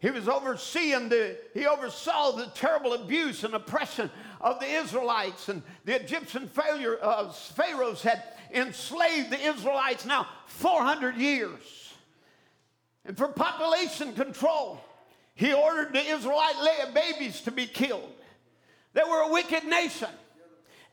He 0.00 0.10
was 0.10 0.28
overseeing 0.28 1.08
the, 1.08 1.36
he 1.54 1.66
oversaw 1.66 2.32
the 2.32 2.46
terrible 2.46 2.94
abuse 2.94 3.44
and 3.44 3.54
oppression 3.54 4.10
of 4.40 4.58
the 4.58 4.66
Israelites, 4.66 5.48
and 5.48 5.62
the 5.84 6.00
Egyptian 6.00 6.48
failure, 6.48 6.98
uh, 7.00 7.30
pharaohs 7.30 8.02
had 8.02 8.24
enslaved 8.52 9.30
the 9.30 9.40
Israelites 9.40 10.04
now 10.04 10.26
400 10.46 11.16
years. 11.16 11.92
And 13.04 13.16
for 13.16 13.28
population 13.28 14.12
control, 14.14 14.80
he 15.34 15.52
ordered 15.52 15.92
the 15.92 16.04
Israelite 16.04 16.94
babies 16.94 17.40
to 17.42 17.50
be 17.50 17.66
killed. 17.66 18.12
They 18.92 19.02
were 19.02 19.22
a 19.22 19.32
wicked 19.32 19.64
nation, 19.64 20.10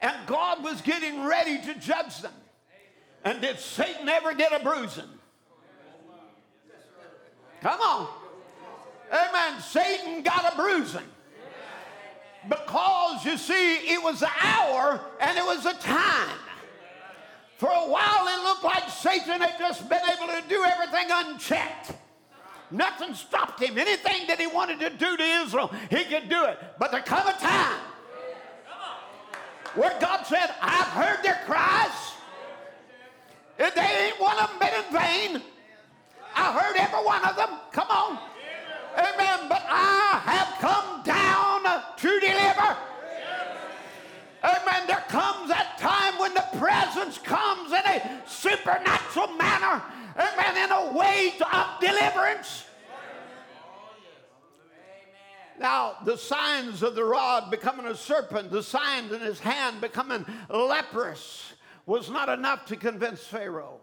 and 0.01 0.15
God 0.25 0.63
was 0.63 0.81
getting 0.81 1.25
ready 1.25 1.59
to 1.61 1.75
judge 1.75 2.21
them. 2.21 2.33
And 3.23 3.41
did 3.41 3.59
Satan 3.59 4.07
ever 4.07 4.33
get 4.33 4.59
a 4.59 4.63
bruising? 4.63 5.09
Come 7.61 7.81
on. 7.81 8.07
Amen. 9.11 9.61
Satan 9.61 10.23
got 10.23 10.53
a 10.53 10.55
bruising. 10.55 11.03
Because 12.47 13.25
you 13.25 13.37
see, 13.37 13.75
it 13.93 14.01
was 14.01 14.21
the 14.21 14.29
hour 14.41 15.01
and 15.19 15.37
it 15.37 15.43
was 15.43 15.63
the 15.63 15.73
time. 15.73 16.37
For 17.59 17.67
a 17.67 17.89
while, 17.89 18.25
it 18.25 18.41
looked 18.41 18.63
like 18.63 18.87
Satan 18.89 19.41
had 19.41 19.59
just 19.59 19.89
been 19.89 19.99
able 20.15 20.27
to 20.27 20.41
do 20.47 20.63
everything 20.63 21.07
unchecked. 21.11 21.91
Nothing 22.71 23.13
stopped 23.13 23.61
him. 23.61 23.77
Anything 23.77 24.27
that 24.27 24.39
he 24.39 24.47
wanted 24.47 24.79
to 24.79 24.89
do 24.89 25.17
to 25.17 25.23
Israel, 25.23 25.69
he 25.89 26.05
could 26.05 26.29
do 26.29 26.45
it. 26.45 26.57
But 26.79 26.93
there 26.93 27.01
come 27.01 27.27
a 27.27 27.33
time 27.33 27.81
where 29.75 29.93
God 29.99 30.23
said, 30.25 30.55
I've 30.61 30.87
heard 30.87 31.21
their 31.21 31.41
cries. 31.45 32.13
If 33.57 33.75
they 33.75 34.07
ain't 34.07 34.21
one 34.21 34.39
of 34.39 34.51
them 34.51 34.59
been 34.59 34.73
in 34.73 34.93
vain. 34.93 35.43
I 36.33 36.53
heard 36.53 36.77
every 36.77 37.03
one 37.03 37.25
of 37.25 37.35
them. 37.35 37.49
Come 37.73 37.89
on. 37.89 38.19
Amen. 38.95 39.49
But 39.49 39.65
I 39.67 40.21
have 40.23 40.47
come 40.61 41.03
down 41.03 41.63
to 41.97 42.19
deliver. 42.21 42.77
Amen. 44.43 44.87
There 44.87 45.03
comes 45.09 45.49
that 45.49 45.77
time 45.77 46.17
when 46.19 46.33
the 46.33 46.45
presence 46.57 47.17
comes 47.17 47.71
in 47.71 47.85
a 47.85 48.21
supernatural 48.27 49.27
manner. 49.33 49.83
Amen. 50.15 50.63
In 50.63 50.71
a 50.71 50.97
way 50.97 51.33
of 51.51 51.79
deliverance. 51.79 52.65
Now, 55.59 55.97
the 56.05 56.17
signs 56.17 56.83
of 56.83 56.95
the 56.95 57.03
rod 57.03 57.51
becoming 57.51 57.85
a 57.85 57.95
serpent, 57.95 58.49
the 58.49 58.63
signs 58.63 59.11
in 59.11 59.19
his 59.19 59.39
hand 59.39 59.81
becoming 59.81 60.25
leprous, 60.49 61.51
was 61.85 62.09
not 62.09 62.29
enough 62.29 62.65
to 62.67 62.77
convince 62.77 63.21
Pharaoh. 63.25 63.81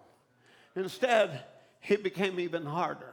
Instead, 0.74 1.44
he 1.80 1.96
became 1.96 2.40
even 2.40 2.64
harder. 2.64 3.12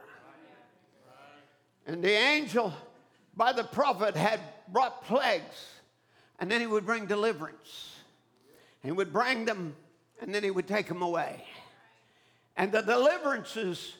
And 1.86 2.02
the 2.02 2.12
angel 2.12 2.72
by 3.36 3.52
the 3.52 3.64
prophet 3.64 4.16
had 4.16 4.40
brought 4.68 5.04
plagues, 5.04 5.73
and 6.38 6.50
then 6.50 6.60
he 6.60 6.66
would 6.66 6.86
bring 6.86 7.06
deliverance. 7.06 7.96
He 8.82 8.92
would 8.92 9.12
bring 9.12 9.44
them, 9.44 9.74
and 10.20 10.34
then 10.34 10.42
he 10.42 10.50
would 10.50 10.68
take 10.68 10.88
them 10.88 11.02
away. 11.02 11.44
And 12.56 12.70
the 12.70 12.82
deliverances 12.82 13.94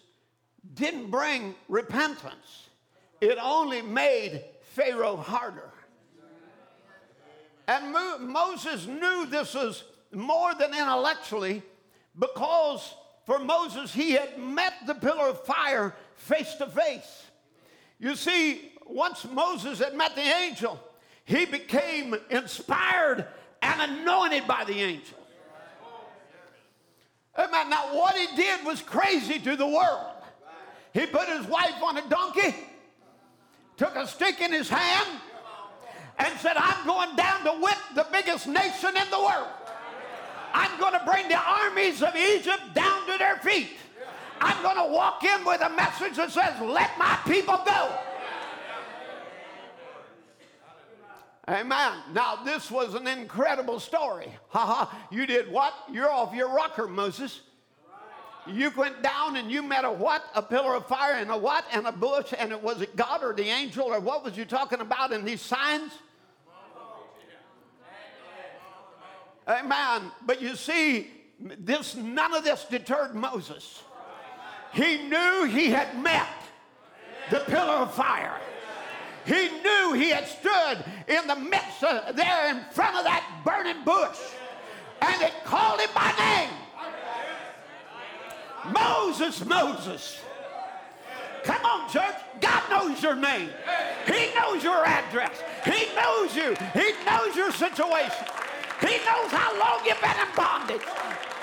didn't 0.75 1.11
bring 1.11 1.55
repentance, 1.69 2.69
it 3.21 3.39
only 3.41 3.83
made 3.83 4.45
Pharaoh 4.73 5.17
harder. 5.17 5.71
And 7.67 7.93
Mo- 7.93 8.19
Moses 8.19 8.87
knew 8.87 9.27
this 9.27 9.55
was 9.55 9.85
more 10.13 10.55
than 10.55 10.75
intellectually 10.75 11.63
because 12.19 12.95
for 13.25 13.39
Moses, 13.39 13.93
he 13.93 14.13
had 14.13 14.39
met 14.39 14.75
the 14.87 14.95
pillar 14.95 15.29
of 15.29 15.45
fire 15.45 15.95
face 16.17 16.55
to 16.57 16.67
face. 16.67 17.25
You 17.99 18.17
see, 18.17 18.73
once 18.87 19.25
Moses 19.25 19.79
had 19.79 19.95
met 19.95 20.15
the 20.15 20.21
angel, 20.21 20.79
he 21.25 21.47
became 21.47 22.15
inspired 22.31 23.27
and 23.63 23.93
anointed 23.93 24.47
by 24.47 24.65
the 24.65 24.75
angel. 24.75 25.19
Amen. 27.37 27.71
Now, 27.71 27.95
what 27.95 28.15
he 28.17 28.37
did 28.37 28.65
was 28.65 28.81
crazy 28.83 29.39
to 29.41 29.57
the 29.57 29.67
world. 29.67 30.07
He 30.93 31.07
put 31.07 31.29
his 31.29 31.47
wife 31.47 31.83
on 31.83 31.97
a 31.97 32.09
donkey, 32.09 32.55
took 33.77 33.97
a 33.97 34.07
stick 34.07 34.41
in 34.41 34.53
his 34.53 34.69
hand, 34.69 35.21
and 36.19 36.39
said, 36.39 36.57
I'm 36.57 36.87
going 36.87 37.17
down 37.17 37.43
to 37.45 37.51
whip 37.61 37.79
the 37.97 38.07
biggest 38.13 38.47
nation 38.47 38.91
in 38.91 39.11
the 39.11 39.19
world. 39.19 39.49
I'm 40.53 40.79
going 40.79 40.93
to 40.93 41.03
bring 41.05 41.29
the 41.29 41.41
armies 41.41 42.01
of 42.01 42.15
Egypt 42.15 42.63
down 42.75 43.07
to 43.09 43.19
their 43.19 43.39
feet. 43.39 43.71
I'm 44.41 44.63
going 44.63 44.77
to 44.77 44.95
walk 44.95 45.25
in 45.25 45.45
with 45.45 45.61
a 45.63 45.71
message 45.71 46.17
that 46.17 46.31
says, 46.31 46.61
Let 46.61 46.97
my 46.97 47.19
people 47.27 47.61
go. 47.67 47.99
Amen. 51.49 51.93
Now, 52.15 52.37
this 52.43 52.71
was 52.71 52.95
an 52.95 53.07
incredible 53.07 53.81
story. 53.81 54.29
Ha 54.49 54.67
ha. 54.67 55.07
You 55.11 55.27
did 55.27 55.51
what? 55.51 55.75
You're 55.91 56.11
off 56.11 56.33
your 56.33 56.49
rocker, 56.49 56.87
Moses. 56.87 57.41
You 58.47 58.71
went 58.77 59.03
down 59.03 59.37
and 59.37 59.51
you 59.51 59.63
met 59.63 59.85
a 59.85 59.91
what? 59.91 60.23
A 60.35 60.43
pillar 60.43 60.77
of 60.77 60.87
fire 60.87 61.15
and 61.15 61.31
a 61.31 61.37
what? 61.37 61.65
And 61.73 61.87
a 61.87 61.93
bush. 61.93 62.33
And 62.39 62.53
it 62.53 62.63
was 62.63 62.81
it 62.81 62.95
God 62.95 63.25
or 63.25 63.33
the 63.33 63.49
angel 63.49 63.87
or 63.87 63.99
what 64.01 64.23
was 64.23 64.37
you 64.37 64.45
talking 64.45 64.81
about 64.81 65.13
in 65.13 65.25
these 65.25 65.41
signs? 65.41 65.93
Amen. 69.49 70.03
But 70.25 70.41
you 70.41 70.57
see, 70.57 71.11
this 71.41 71.97
none 71.97 72.35
of 72.35 72.45
this 72.45 72.65
deterred 72.65 73.15
Moses. 73.15 73.83
He 74.73 75.09
knew 75.09 75.45
he 75.45 75.71
had 75.71 76.01
met 76.01 76.29
the 77.31 77.41
pillar 77.41 77.75
of 77.75 77.95
fire. 77.95 78.41
He 79.27 79.49
knew 79.63 79.93
he 79.95 80.11
had 80.11 80.27
stood 80.27 80.85
in 81.09 81.27
the 81.27 81.37
midst 81.37 81.83
of 81.83 82.17
there 82.17 82.51
in 82.51 82.65
front 82.73 82.97
of 82.97 83.05
that 83.05 83.43
burning 83.45 83.83
bush. 83.85 84.19
And 85.01 85.23
it 85.23 85.33
called 85.45 85.81
him 85.81 85.91
by 85.95 86.13
name. 86.19 86.51
Moses, 88.73 89.45
Moses. 89.45 90.21
Come 91.45 91.65
on, 91.65 91.91
church. 91.91 92.15
God 92.41 92.63
knows 92.71 93.03
your 93.03 93.15
name. 93.15 93.51
He 94.07 94.33
knows 94.35 94.65
your 94.65 94.85
address. 94.85 95.43
He 95.65 95.95
knows 95.95 96.35
you. 96.35 96.57
He 96.73 96.93
knows 97.05 97.37
your 97.37 97.53
situation. 97.53 98.25
He 98.81 98.97
knows 99.05 99.31
how 99.31 99.59
long 99.59 99.81
you've 99.85 100.01
been 100.01 100.17
in 100.17 100.35
bondage. 100.35 100.83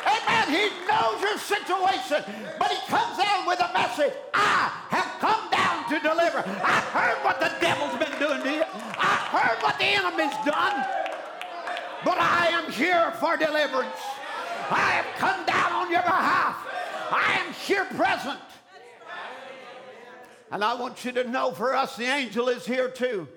Amen. 0.05 0.49
He 0.49 0.69
knows 0.89 1.21
your 1.21 1.37
situation. 1.37 2.23
But 2.57 2.71
he 2.71 2.77
comes 2.87 3.17
down 3.17 3.45
with 3.45 3.59
a 3.59 3.71
message. 3.73 4.13
I 4.33 4.71
have 4.89 5.19
come 5.19 5.40
to 5.91 5.99
deliver. 5.99 6.39
I've 6.39 6.89
heard 6.95 7.17
what 7.25 7.39
the 7.41 7.51
devil's 7.59 7.97
been 7.99 8.17
doing 8.17 8.41
to 8.43 8.51
you. 8.51 8.63
I've 8.97 9.27
heard 9.27 9.61
what 9.61 9.77
the 9.77 9.85
enemy's 9.85 10.35
done. 10.45 10.85
But 12.05 12.17
I 12.17 12.47
am 12.53 12.71
here 12.71 13.11
for 13.19 13.35
deliverance. 13.35 13.99
I 14.69 15.01
have 15.01 15.05
come 15.17 15.45
down 15.45 15.73
on 15.73 15.91
your 15.91 16.01
behalf. 16.01 16.55
I 17.11 17.41
am 17.45 17.53
here 17.53 17.85
present. 17.85 18.39
And 20.49 20.63
I 20.63 20.73
want 20.75 21.03
you 21.03 21.11
to 21.13 21.29
know 21.29 21.51
for 21.51 21.75
us, 21.75 21.97
the 21.97 22.05
angel 22.05 22.47
is 22.47 22.65
here 22.65 22.89
too. 22.89 23.27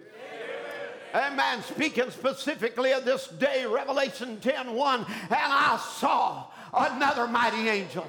Amen. 1.12 1.62
Speaking 1.62 2.10
specifically 2.10 2.92
of 2.92 3.04
this 3.04 3.28
day, 3.28 3.66
Revelation 3.66 4.38
10 4.40 4.74
1, 4.74 5.00
and 5.00 5.06
I 5.30 5.80
saw 5.98 6.46
another 6.72 7.26
mighty 7.26 7.68
angel. 7.68 8.06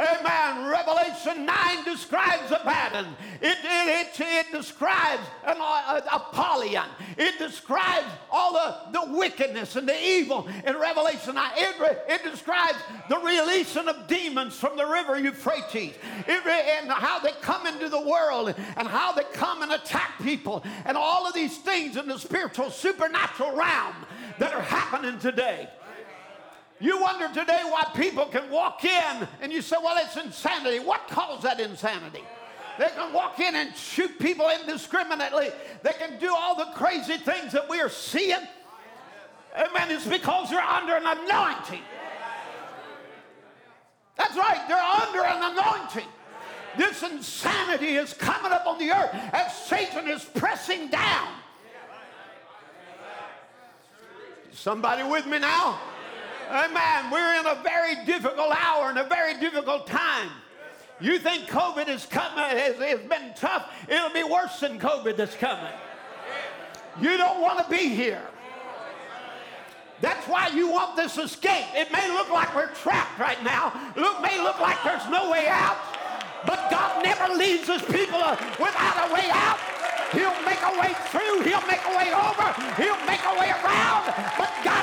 Amen. 0.00 0.70
Revelation 0.70 1.44
9 1.44 1.84
describes 1.84 2.50
Abaddon. 2.50 3.14
It, 3.42 3.58
it, 3.62 4.08
it, 4.18 4.20
it 4.20 4.52
describes 4.52 5.22
an 5.44 5.56
uh, 5.58 6.00
Apollyon. 6.10 6.88
It 7.18 7.38
describes 7.38 8.06
all 8.30 8.54
the, 8.54 8.76
the 8.92 9.12
wickedness 9.12 9.76
and 9.76 9.86
the 9.86 10.02
evil 10.02 10.48
in 10.64 10.76
Revelation 10.76 11.34
9. 11.34 11.50
It, 11.54 12.04
it 12.08 12.30
describes 12.30 12.78
the 13.10 13.18
releasing 13.18 13.88
of 13.88 14.06
demons 14.06 14.56
from 14.56 14.78
the 14.78 14.86
river 14.86 15.18
Euphrates 15.18 15.94
it, 16.26 16.46
and 16.46 16.90
how 16.90 17.18
they 17.18 17.32
come 17.42 17.66
into 17.66 17.90
the 17.90 18.00
world 18.00 18.54
and 18.76 18.88
how 18.88 19.12
they 19.12 19.24
come 19.34 19.62
and 19.62 19.72
attack 19.72 20.22
people 20.22 20.64
and 20.86 20.96
all 20.96 21.26
of 21.26 21.34
these 21.34 21.58
things 21.58 21.96
in 21.96 22.06
the 22.06 22.18
spiritual, 22.18 22.70
supernatural 22.70 23.54
realm 23.54 23.94
that 24.38 24.54
are 24.54 24.62
happening 24.62 25.18
today. 25.18 25.68
You 26.80 26.98
wonder 26.98 27.28
today 27.28 27.60
why 27.64 27.84
people 27.94 28.24
can 28.24 28.50
walk 28.50 28.84
in 28.84 29.28
and 29.42 29.52
you 29.52 29.60
say, 29.60 29.76
well, 29.82 29.96
it's 30.02 30.16
insanity. 30.16 30.78
What 30.78 31.06
caused 31.08 31.42
that 31.42 31.60
insanity? 31.60 32.24
They 32.78 32.88
can 32.88 33.12
walk 33.12 33.38
in 33.38 33.54
and 33.54 33.76
shoot 33.76 34.18
people 34.18 34.48
indiscriminately. 34.48 35.50
They 35.82 35.92
can 35.92 36.18
do 36.18 36.34
all 36.34 36.56
the 36.56 36.72
crazy 36.74 37.18
things 37.18 37.52
that 37.52 37.68
we 37.68 37.78
are 37.80 37.90
seeing. 37.90 38.40
Amen. 39.54 39.90
It's 39.90 40.06
because 40.06 40.48
they're 40.48 40.60
under 40.60 40.96
an 40.96 41.06
anointing. 41.06 41.82
That's 44.16 44.36
right, 44.36 44.64
they're 44.68 44.76
under 44.76 45.24
an 45.24 45.52
anointing. 45.52 46.08
This 46.78 47.02
insanity 47.02 47.96
is 47.96 48.14
coming 48.14 48.52
up 48.52 48.66
on 48.66 48.78
the 48.78 48.90
earth 48.90 49.10
as 49.32 49.54
Satan 49.66 50.08
is 50.08 50.24
pressing 50.24 50.88
down. 50.88 51.28
Somebody 54.52 55.02
with 55.02 55.26
me 55.26 55.38
now? 55.38 55.78
Uh, 56.50 56.66
Amen. 56.68 57.10
We're 57.12 57.38
in 57.38 57.46
a 57.46 57.62
very 57.62 58.04
difficult 58.04 58.50
hour 58.50 58.90
and 58.90 58.98
a 58.98 59.04
very 59.04 59.38
difficult 59.38 59.86
time. 59.86 60.30
You 61.00 61.18
think 61.18 61.46
COVID 61.46 61.88
is 61.88 62.06
coming, 62.06 62.44
has, 62.44 62.76
has 62.76 63.00
been 63.00 63.32
tough? 63.36 63.72
It'll 63.88 64.12
be 64.12 64.24
worse 64.24 64.58
than 64.58 64.80
COVID 64.80 65.16
that's 65.16 65.36
coming. 65.36 65.72
You 67.00 67.16
don't 67.16 67.40
want 67.40 67.64
to 67.64 67.70
be 67.70 67.88
here. 67.88 68.22
That's 70.00 70.26
why 70.26 70.48
you 70.48 70.68
want 70.68 70.96
this 70.96 71.18
escape. 71.18 71.66
It 71.74 71.92
may 71.92 72.08
look 72.08 72.30
like 72.30 72.54
we're 72.56 72.74
trapped 72.74 73.18
right 73.20 73.42
now. 73.44 73.72
It 73.94 74.22
may 74.22 74.42
look 74.42 74.58
like 74.58 74.82
there's 74.82 75.08
no 75.08 75.30
way 75.30 75.46
out. 75.46 75.76
But 76.46 76.68
God 76.70 77.04
never 77.04 77.32
leaves 77.34 77.68
his 77.68 77.82
people 77.82 78.18
uh, 78.18 78.36
without 78.58 79.08
a 79.08 79.14
way 79.14 79.28
out. 79.30 79.58
He'll 80.10 80.42
make 80.42 80.58
a 80.58 80.74
way 80.80 80.90
through. 81.14 81.46
He'll 81.46 81.66
make 81.70 81.84
a 81.86 81.94
way 81.94 82.10
over. 82.10 82.48
He'll 82.74 83.06
make 83.06 83.22
a 83.22 83.38
way 83.38 83.54
around. 83.62 84.10
But 84.36 84.50
God 84.64 84.79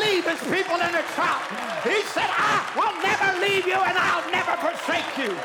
leave 0.00 0.24
his 0.24 0.40
people 0.50 0.76
in 0.76 0.92
the 0.92 1.04
trap. 1.14 1.42
He 1.82 2.02
said, 2.14 2.28
I 2.28 2.72
will 2.76 2.94
never 3.02 3.40
leave 3.40 3.66
you 3.66 3.74
and 3.74 3.96
I'll 3.98 4.30
never 4.30 4.56
forsake 4.58 5.18
you. 5.18 5.36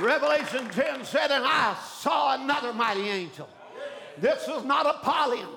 Revelation 0.00 0.68
10 0.68 1.04
said, 1.04 1.30
And 1.30 1.44
I 1.46 1.76
saw 1.98 2.34
another 2.34 2.72
mighty 2.72 3.08
angel. 3.08 3.48
This 4.18 4.46
was 4.46 4.64
not 4.64 4.86
Apollyon. 4.86 5.48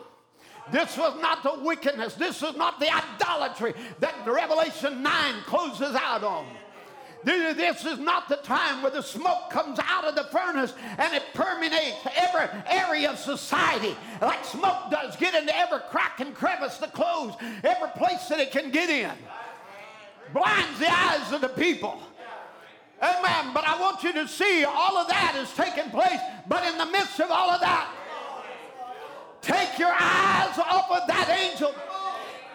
This 0.72 0.98
was 0.98 1.20
not 1.22 1.44
the 1.44 1.64
wickedness. 1.64 2.14
This 2.14 2.42
was 2.42 2.56
not 2.56 2.80
the 2.80 2.90
idolatry 2.94 3.74
that 4.00 4.16
Revelation 4.26 5.02
9 5.02 5.34
closes 5.46 5.96
out 5.96 6.24
on. 6.24 6.46
This 7.24 7.86
is 7.86 8.00
not 8.00 8.30
the 8.30 8.38
time 8.38 8.82
where 8.82 8.92
the 8.92 9.02
smoke 9.02 9.50
comes 9.50 9.78
out 9.84 10.06
of 10.06 10.16
the 10.16 10.24
furnace 10.26 10.74
and 10.98 11.14
it 11.14 11.24
permeates 11.34 11.98
every 12.16 12.48
area 12.68 13.12
of 13.12 13.20
society 13.20 13.96
like 14.22 14.46
smoke 14.46 14.90
does, 14.90 15.16
get 15.18 15.36
into 15.36 15.56
every 15.56 15.80
crack 15.90 16.20
and 16.22 16.34
crevice, 16.34 16.78
the 16.78 16.88
clothes, 16.88 17.36
every 17.64 17.90
place 17.98 18.28
that 18.30 18.40
it 18.40 18.52
can 18.52 18.72
get 18.72 18.90
in. 18.90 19.12
Blinds 20.34 20.80
the 20.80 20.90
eyes 20.90 21.32
of 21.34 21.42
the 21.42 21.50
people. 21.50 22.02
Amen. 23.02 23.52
But 23.54 23.66
I 23.66 23.80
want 23.80 24.04
you 24.04 24.14
to 24.14 24.28
see 24.28 24.64
all 24.64 24.98
of 24.98 25.08
that 25.08 25.36
is 25.42 25.52
taking 25.54 25.90
place. 25.90 26.20
But 26.48 26.66
in 26.66 26.78
the 26.78 26.86
midst 26.86 27.20
of 27.20 27.32
all 27.32 27.50
of 27.50 27.62
that, 27.62 27.90
take 29.42 29.80
your 29.80 29.92
eyes 29.92 30.58
off 30.58 30.92
of 30.92 31.08
that 31.08 31.30
angel. 31.30 31.74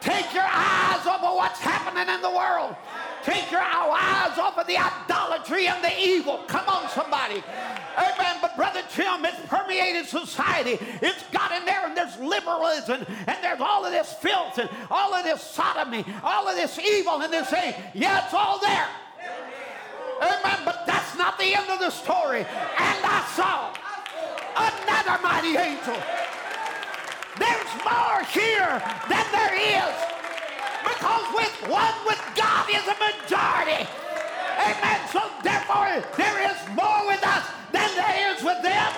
Take 0.01 0.35
your 0.35 0.45
eyes 0.45 1.07
off 1.07 1.23
of 1.23 1.35
what's 1.35 1.61
happening 1.61 2.15
in 2.15 2.21
the 2.21 2.31
world. 2.31 2.77
Take 3.25 3.51
your 3.51 3.63
eyes 3.63 4.39
off 4.39 4.59
of 4.59 4.67
the 4.67 4.77
idolatry 4.77 5.67
and 5.67 5.83
the 5.83 5.99
evil. 5.99 6.45
Come 6.47 6.69
on, 6.69 6.91
somebody. 6.91 7.43
Amen. 7.97 8.37
But 8.43 8.55
Brother 8.55 8.83
Tim, 8.91 9.25
it's 9.25 9.41
permeated 9.47 10.05
society. 10.05 10.79
It's 11.01 11.23
got 11.33 11.51
in 11.53 11.65
there, 11.65 11.87
and 11.87 11.97
there's 11.97 12.19
liberalism, 12.19 13.07
and 13.27 13.37
there's 13.43 13.61
all 13.61 13.87
of 13.87 13.93
this 13.93 14.13
filth, 14.21 14.59
and 14.59 14.69
all 14.91 15.15
of 15.15 15.25
this 15.25 15.41
sodomy, 15.41 16.05
all 16.23 16.47
of 16.47 16.55
this 16.55 16.79
evil, 16.79 17.23
and 17.23 17.33
they're 17.33 17.47
saying, 17.47 17.75
yeah, 17.95 18.25
it's 18.25 18.35
all 18.35 18.59
there. 18.61 18.89
Amen. 20.21 20.59
But 20.67 20.85
that's 20.87 21.17
not 21.17 21.39
the 21.39 21.55
end 21.55 21.71
of 21.71 21.81
the 21.81 21.91
story. 21.91 22.41
And 22.41 22.99
I 23.05 23.25
saw 23.35 23.73
another 24.55 25.23
mighty 25.23 25.57
angel. 25.57 25.97
There's 27.39 27.73
more 27.83 28.23
here 28.31 28.83
than 29.09 29.25
there 29.33 29.55
is 29.55 29.95
because 30.85 31.27
with 31.35 31.55
one 31.69 31.97
with 32.07 32.21
God 32.37 32.69
is 32.69 32.85
a 32.85 32.97
majority. 33.01 33.89
Amen. 34.61 35.01
So 35.11 35.21
therefore, 35.43 36.05
there 36.17 36.39
is 36.51 36.59
more 36.77 37.07
with 37.09 37.25
us 37.25 37.45
than 37.73 37.91
there 37.97 38.35
is 38.35 38.43
with 38.43 38.63
them. 38.63 38.93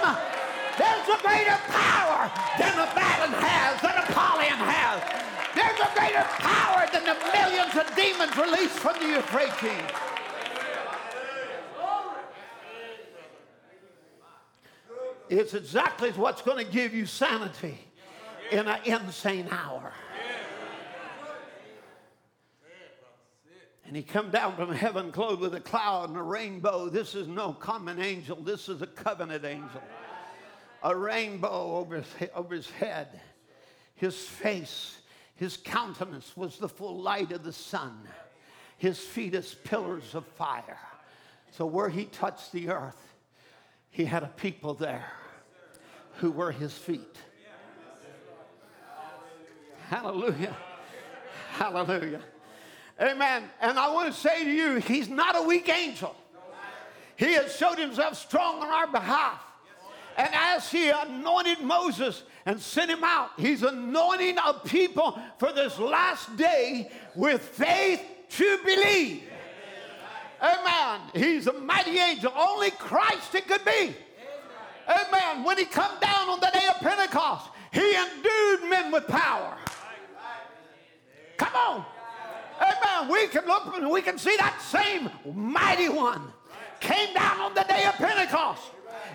There's 0.76 1.08
a 1.08 1.18
greater 1.22 1.56
power 1.72 2.30
than 2.58 2.76
the 2.76 2.90
Abaddon 2.90 3.32
has, 3.32 3.80
than 3.80 3.96
Apollyon 3.96 4.60
has. 4.60 5.00
There's 5.54 5.80
a 5.80 5.90
greater 5.96 6.26
power 6.36 6.84
than 6.92 7.04
the 7.04 7.16
millions 7.32 7.74
of 7.74 7.86
demons 7.96 8.36
released 8.36 8.78
from 8.78 8.98
the 9.00 9.16
Euphrates. 9.16 9.90
It's 15.28 15.54
exactly 15.54 16.10
what's 16.10 16.42
going 16.42 16.64
to 16.64 16.70
give 16.70 16.94
you 16.94 17.06
sanity 17.06 17.78
in 18.52 18.68
an 18.68 18.78
insane 18.84 19.48
hour. 19.50 19.92
And 23.86 23.94
he 23.94 24.02
come 24.02 24.30
down 24.30 24.56
from 24.56 24.72
heaven 24.72 25.12
clothed 25.12 25.40
with 25.40 25.54
a 25.54 25.60
cloud 25.60 26.08
and 26.08 26.18
a 26.18 26.22
rainbow. 26.22 26.88
This 26.88 27.14
is 27.14 27.28
no 27.28 27.52
common 27.52 28.00
angel. 28.00 28.36
This 28.36 28.68
is 28.68 28.82
a 28.82 28.86
covenant 28.86 29.44
angel. 29.44 29.82
A 30.82 30.94
rainbow 30.94 31.76
over 31.76 31.96
his, 31.96 32.28
over 32.34 32.54
his 32.54 32.68
head. 32.68 33.20
His 33.94 34.16
face, 34.16 34.96
his 35.36 35.56
countenance 35.56 36.36
was 36.36 36.58
the 36.58 36.68
full 36.68 37.00
light 37.00 37.30
of 37.30 37.44
the 37.44 37.52
sun. 37.52 37.96
His 38.76 38.98
feet 38.98 39.34
as 39.34 39.54
pillars 39.54 40.14
of 40.14 40.26
fire. 40.26 40.78
So 41.52 41.64
where 41.64 41.88
he 41.88 42.06
touched 42.06 42.50
the 42.52 42.70
earth, 42.70 43.14
he 43.90 44.04
had 44.04 44.24
a 44.24 44.28
people 44.36 44.74
there 44.74 45.06
who 46.16 46.32
were 46.32 46.50
his 46.50 46.72
feet. 46.72 47.16
Hallelujah. 49.88 50.56
Hallelujah. 51.52 52.20
Amen. 53.00 53.44
And 53.60 53.78
I 53.78 53.92
want 53.92 54.12
to 54.12 54.18
say 54.18 54.44
to 54.44 54.50
you, 54.50 54.76
he's 54.76 55.08
not 55.08 55.36
a 55.36 55.42
weak 55.42 55.68
angel. 55.68 56.16
He 57.16 57.32
has 57.34 57.56
showed 57.56 57.78
himself 57.78 58.16
strong 58.16 58.62
on 58.62 58.68
our 58.68 58.86
behalf. 58.86 59.40
And 60.16 60.28
as 60.32 60.70
he 60.70 60.88
anointed 60.88 61.60
Moses 61.60 62.22
and 62.46 62.60
sent 62.60 62.90
him 62.90 63.04
out, 63.04 63.30
he's 63.38 63.62
anointing 63.62 64.36
a 64.44 64.54
people 64.54 65.18
for 65.38 65.52
this 65.52 65.78
last 65.78 66.34
day 66.36 66.90
with 67.14 67.42
faith 67.42 68.02
to 68.30 68.58
believe. 68.64 69.24
Amen. 70.40 71.00
He's 71.14 71.46
a 71.46 71.52
mighty 71.52 71.98
angel. 71.98 72.32
Only 72.34 72.70
Christ 72.72 73.34
it 73.34 73.46
could 73.46 73.64
be. 73.64 73.94
Amen. 74.88 75.44
When 75.44 75.58
he 75.58 75.64
come 75.64 75.98
down 76.00 76.28
on 76.28 76.40
the 76.40 76.50
day 76.52 76.66
of 76.68 76.76
Pentecost, 76.76 77.50
he 77.72 77.94
endued 77.94 78.70
men 78.70 78.92
with 78.92 79.06
power. 79.06 79.56
Come 81.36 81.54
on. 81.54 81.84
Amen. 82.60 83.10
We 83.10 83.26
can 83.28 83.46
look 83.46 83.76
and 83.76 83.90
we 83.90 84.02
can 84.02 84.18
see 84.18 84.36
that 84.36 84.60
same 84.60 85.10
mighty 85.34 85.88
one 85.88 86.22
came 86.80 87.12
down 87.14 87.40
on 87.40 87.54
the 87.54 87.64
day 87.64 87.84
of 87.86 87.94
Pentecost 87.94 88.62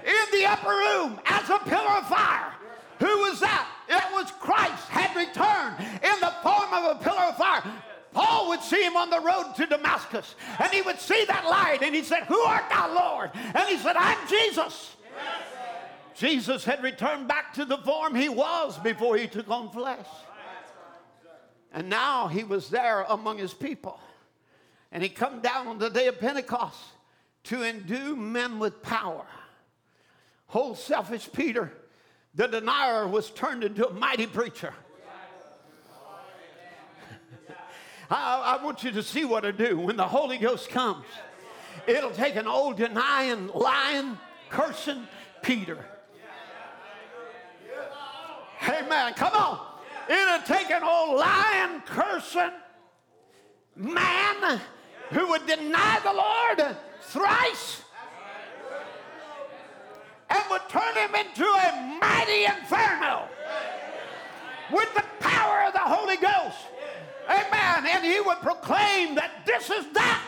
in 0.06 0.40
the 0.40 0.46
upper 0.46 0.70
room 0.70 1.20
as 1.26 1.50
a 1.50 1.60
pillar 1.60 1.98
of 1.98 2.08
fire. 2.08 2.54
Who 3.00 3.18
was 3.20 3.40
that? 3.40 3.68
It 3.90 4.14
was 4.14 4.32
Christ 4.40 4.88
had 4.88 5.16
returned 5.16 5.80
in 5.80 6.20
the 6.20 6.34
form 6.44 6.74
of 6.74 6.96
a 6.96 7.04
pillar 7.04 7.30
of 7.30 7.38
fire. 7.38 7.64
Paul 8.14 8.50
would 8.50 8.62
see 8.62 8.84
him 8.84 8.98
on 8.98 9.10
the 9.10 9.20
road 9.20 9.54
to 9.56 9.66
Damascus 9.66 10.36
and 10.60 10.72
he 10.72 10.82
would 10.82 11.00
see 11.00 11.26
that 11.26 11.46
light 11.46 11.80
and 11.82 11.96
he 11.96 12.04
said, 12.04 12.24
Who 12.24 12.40
art 12.42 12.70
thou, 12.70 12.94
Lord? 12.94 13.32
And 13.34 13.68
he 13.70 13.78
said, 13.78 13.96
I'm 13.96 14.28
Jesus. 14.28 14.96
Jesus 16.14 16.64
had 16.66 16.84
returned 16.84 17.28
back 17.28 17.54
to 17.54 17.66
the 17.66 17.78
form 17.80 18.14
he 18.14 18.30
was 18.30 18.78
before 18.80 19.18
he 19.18 19.28
took 19.28 19.50
on 19.50 19.72
flesh. 19.72 20.06
And 21.72 21.90
now 21.90 22.28
he 22.28 22.44
was 22.44 22.70
there 22.70 23.04
among 23.04 23.38
his 23.38 23.54
people. 23.54 24.00
And 24.92 25.02
he 25.02 25.10
come 25.10 25.40
down 25.40 25.68
on 25.68 25.80
the 25.80 25.90
day 25.90 26.08
of 26.08 26.20
Pentecost 26.20 26.80
to 27.46 27.64
endue 27.64 28.16
men 28.16 28.60
with 28.60 28.84
power. 28.84 29.26
Whole 30.48 30.76
selfish 30.76 31.30
Peter, 31.32 31.72
the 32.36 32.48
denier, 32.48 33.08
was 33.08 33.30
turned 33.32 33.64
into 33.64 33.88
a 33.88 33.94
mighty 33.94 34.28
preacher. 34.28 34.74
I, 38.12 38.58
I, 38.60 38.64
want 38.64 38.84
you 38.84 38.92
to 38.92 39.02
see 39.02 39.24
what 39.24 39.46
I 39.46 39.52
do 39.52 39.80
when 39.80 39.96
the 39.96 40.08
Holy 40.08 40.38
Ghost 40.38 40.70
comes. 40.70 41.06
It'll 41.88 42.12
take 42.12 42.36
an 42.36 42.48
old 42.48 42.76
denying, 42.76 43.48
lying, 43.48 44.18
cursing 44.50 45.08
Peter. 45.42 45.78
Amen. 48.68 49.14
Come 49.14 49.34
on. 49.34 49.71
It'll 50.12 50.42
take 50.42 50.70
an 50.70 50.84
old 50.84 51.18
lying, 51.18 51.82
cursing 51.86 52.52
man 53.78 54.60
who 55.12 55.28
would 55.30 55.48
deny 55.48 56.00
the 56.04 56.12
Lord 56.12 56.76
thrice 57.04 57.82
and 60.30 60.44
would 60.50 60.68
turn 60.68 60.96
him 60.96 61.16
into 61.16 61.46
a 61.46 61.98
mighty 62.02 62.44
inferno 62.44 63.30
with 64.74 64.94
the 64.96 65.04
power 65.22 65.64
of 65.68 65.74
the 65.74 65.80
Holy 65.80 66.18
Ghost. 66.18 66.58
Amen. 67.30 67.88
And 67.88 68.04
he 68.04 68.20
would 68.20 68.40
proclaim 68.40 69.16
that 69.16 69.46
this 69.46 69.70
is 69.70 69.86
that 69.94 70.24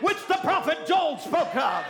which 0.00 0.24
the 0.28 0.38
prophet 0.42 0.86
Joel 0.86 1.18
spoke 1.18 1.56
of 1.56 1.84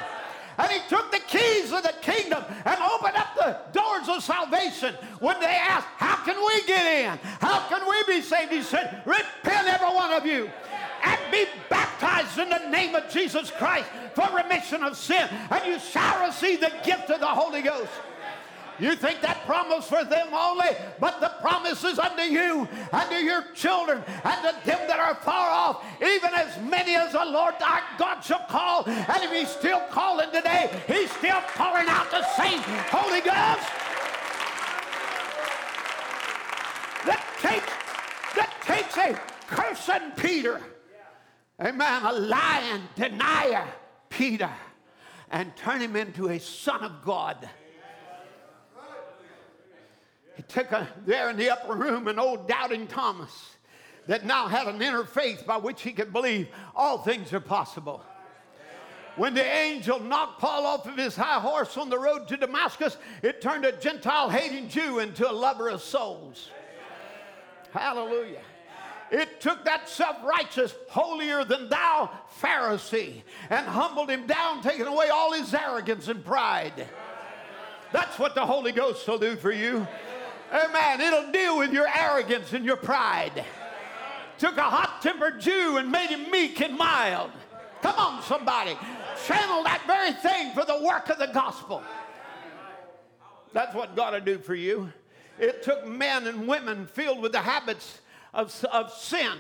and 0.59 0.71
he 0.71 0.81
took 0.89 1.11
the 1.11 1.21
keys 1.21 1.73
of 1.73 1.83
the 1.83 1.95
kingdom 2.01 2.45
and 2.65 2.81
opened 2.81 3.17
up 3.17 3.35
the 3.37 3.79
doors 3.79 4.09
of 4.09 4.23
salvation. 4.23 4.95
When 5.21 5.39
they 5.41 5.47
asked, 5.47 5.89
How 5.97 6.17
can 6.25 6.37
we 6.37 6.67
get 6.67 6.87
in? 6.87 7.19
How 7.41 7.61
can 7.69 7.89
we 7.89 8.15
be 8.15 8.23
saved? 8.23 8.53
He 8.53 8.63
said, 8.63 9.03
Repent, 9.05 9.69
every 9.69 9.95
one 9.95 10.13
of 10.13 10.27
you, 10.27 10.51
and 11.05 11.21
be 11.31 11.47
baptized 11.69 12.39
in 12.39 12.49
the 12.49 12.71
name 12.71 12.95
of 12.95 13.09
Jesus 13.09 13.51
Christ 13.51 13.89
for 14.15 14.29
remission 14.35 14.83
of 14.83 14.97
sin, 14.97 15.29
and 15.51 15.67
you 15.67 15.79
shall 15.79 16.27
receive 16.27 16.61
the 16.61 16.73
gift 16.85 17.11
of 17.11 17.21
the 17.21 17.27
Holy 17.27 17.63
Ghost. 17.63 17.91
You 18.79 18.97
think 18.97 19.21
that 19.21 19.47
promise 19.47 19.89
for 19.89 20.05
them 20.05 20.29
only, 20.33 20.71
but 20.99 21.21
the 21.21 21.33
promise 21.41 21.85
is 21.85 21.99
unto 21.99 22.23
you 22.23 22.69
unto 22.93 23.15
your 23.15 23.45
children 23.55 24.03
and 24.25 24.41
to 24.43 24.67
them 24.67 24.89
that 24.89 24.99
are 24.99 25.15
far 25.15 25.51
off, 25.51 25.85
even 26.03 26.35
as 26.35 26.59
many 26.61 26.97
as 26.97 27.13
the 27.13 27.25
Lord 27.25 27.55
our 27.63 27.83
God 27.99 28.21
shall 28.21 28.45
call. 28.49 28.85
And 28.87 29.23
if 29.23 29.31
he's 29.31 29.49
still 29.49 29.81
calling 29.91 30.31
today, 30.33 30.71
he's 30.89 31.11
still 31.13 31.41
calling 31.55 31.89
out 31.89 32.11
the 32.11 32.27
same 32.37 32.61
Holy 32.91 33.21
Ghost. 33.21 33.69
That 37.07 37.23
takes, 37.41 37.73
that 38.35 38.53
takes 38.63 38.97
a 38.97 39.21
cursing 39.47 40.11
Peter, 40.17 40.61
amen, 41.61 42.03
a 42.05 42.13
lying 42.13 42.83
denier 42.97 43.69
Peter, 44.09 44.51
and 45.31 45.55
turn 45.57 45.81
him 45.81 45.95
into 45.95 46.29
a 46.29 46.41
son 46.41 46.83
of 46.83 47.05
God. 47.05 47.49
He 50.37 50.43
took 50.43 50.73
a, 50.73 50.89
there 51.07 51.31
in 51.31 51.37
the 51.37 51.51
upper 51.51 51.75
room 51.75 52.09
an 52.09 52.19
old 52.19 52.49
doubting 52.49 52.87
Thomas 52.87 53.51
that 54.07 54.27
now 54.27 54.49
had 54.49 54.67
an 54.67 54.83
inner 54.83 55.05
faith 55.05 55.47
by 55.47 55.57
which 55.57 55.83
he 55.83 55.93
could 55.93 56.13
believe 56.13 56.49
all 56.75 56.99
things 56.99 57.33
are 57.33 57.41
possible. 57.41 58.03
When 59.17 59.35
the 59.35 59.45
angel 59.45 60.01
knocked 60.01 60.41
Paul 60.41 60.67
off 60.67 60.89
of 60.89 60.97
his 60.97 61.15
high 61.15 61.39
horse 61.39 61.77
on 61.77 61.89
the 61.89 61.99
road 61.99 62.27
to 62.29 62.37
Damascus, 62.37 62.97
it 63.23 63.41
turned 63.41 63.65
a 63.65 63.71
Gentile 63.73 64.29
hating 64.29 64.69
Jew 64.69 64.99
into 64.99 65.31
a 65.31 65.33
lover 65.33 65.69
of 65.69 65.83
souls. 65.83 66.51
Hallelujah. 67.73 68.43
It 69.13 69.41
took 69.41 69.65
that 69.65 69.89
self 69.89 70.17
righteous, 70.25 70.75
holier 70.89 71.45
than 71.45 71.69
thou 71.69 72.11
Pharisee 72.41 73.23
and 73.51 73.67
humbled 73.67 74.11
him 74.11 74.27
down, 74.27 74.63
taking 74.63 74.87
away 74.87 75.09
all 75.09 75.33
his 75.33 75.55
arrogance 75.55 76.09
and 76.09 76.25
pride. 76.25 76.89
That's 77.93 78.19
what 78.19 78.35
the 78.35 78.45
Holy 78.45 78.73
Ghost 78.73 79.07
will 79.07 79.19
do 79.19 79.37
for 79.37 79.53
you. 79.53 79.87
Amen. 80.55 81.01
It'll 81.01 81.33
deal 81.33 81.59
with 81.59 81.73
your 81.73 81.89
arrogance 81.89 82.53
and 82.53 82.65
your 82.65 82.77
pride. 82.77 83.45
Took 84.39 84.57
a 84.57 84.63
hot 84.63 85.03
tempered 85.03 85.41
Jew 85.41 85.79
and 85.79 85.91
made 85.91 86.11
him 86.11 86.31
meek 86.31 86.61
and 86.61 86.77
mild. 86.77 87.33
Come 87.83 87.97
on, 87.99 88.23
somebody. 88.23 88.77
Channel 89.27 89.65
that 89.65 89.83
very 89.87 90.13
thing 90.13 90.53
for 90.55 90.65
the 90.65 90.81
work 90.83 91.09
of 91.09 91.19
the 91.19 91.27
gospel. 91.27 91.83
That's 93.53 93.75
what 93.75 93.97
God 93.97 94.15
will 94.15 94.21
do 94.21 94.39
for 94.39 94.55
you. 94.55 94.93
It 95.41 95.65
took 95.65 95.87
men 95.87 96.29
and 96.29 96.47
women 96.47 96.87
filled 96.87 97.21
with 97.21 97.33
the 97.33 97.41
habits 97.41 98.01
of, 98.33 98.65
of 98.73 98.93
sin 98.93 99.33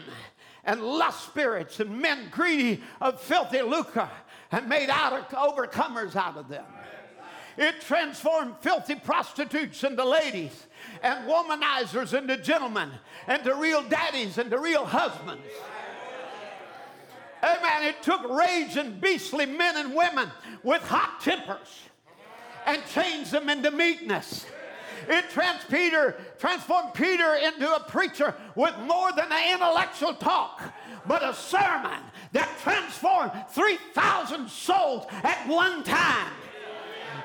and 0.64 0.82
lust 0.82 1.24
spirits 1.26 1.78
and 1.78 2.00
men 2.00 2.28
greedy 2.30 2.82
of 3.00 3.20
filthy 3.20 3.62
lucre 3.62 4.10
and 4.50 4.68
made 4.68 4.90
out 4.90 5.12
of 5.12 5.28
overcomers 5.28 6.16
out 6.16 6.36
of 6.36 6.48
them. 6.48 6.64
It 7.56 7.80
transformed 7.82 8.54
filthy 8.60 8.96
prostitutes 8.96 9.84
into 9.84 10.04
ladies 10.04 10.66
and 11.05 11.28
womanizers 11.28 12.16
into 12.16 12.38
gentlemen 12.38 12.90
and 13.26 13.44
to 13.44 13.55
real 13.55 13.82
daddies 13.82 14.38
and 14.38 14.50
to 14.50 14.59
real 14.59 14.86
husbands. 14.86 15.44
Amen. 17.42 17.84
It 17.84 18.02
took 18.02 18.26
raging, 18.30 19.00
beastly 19.00 19.44
men 19.44 19.76
and 19.76 19.94
women 19.94 20.30
with 20.62 20.80
hot 20.82 21.20
tempers 21.20 21.82
and 22.64 22.82
changed 22.86 23.32
them 23.32 23.50
into 23.50 23.70
meekness. 23.70 24.46
It 25.07 25.28
trans 25.28 25.62
Peter, 25.64 26.16
transformed 26.38 26.94
Peter 26.94 27.34
into 27.34 27.70
a 27.70 27.80
preacher 27.80 28.34
with 28.55 28.74
more 28.78 29.12
than 29.12 29.30
an 29.30 29.52
intellectual 29.52 30.14
talk, 30.14 30.62
but 31.07 31.22
a 31.22 31.34
sermon 31.34 32.00
that 32.32 32.48
transformed 32.62 33.32
3,000 33.50 34.48
souls 34.48 35.05
at 35.22 35.46
one 35.46 35.84
time. 35.84 36.32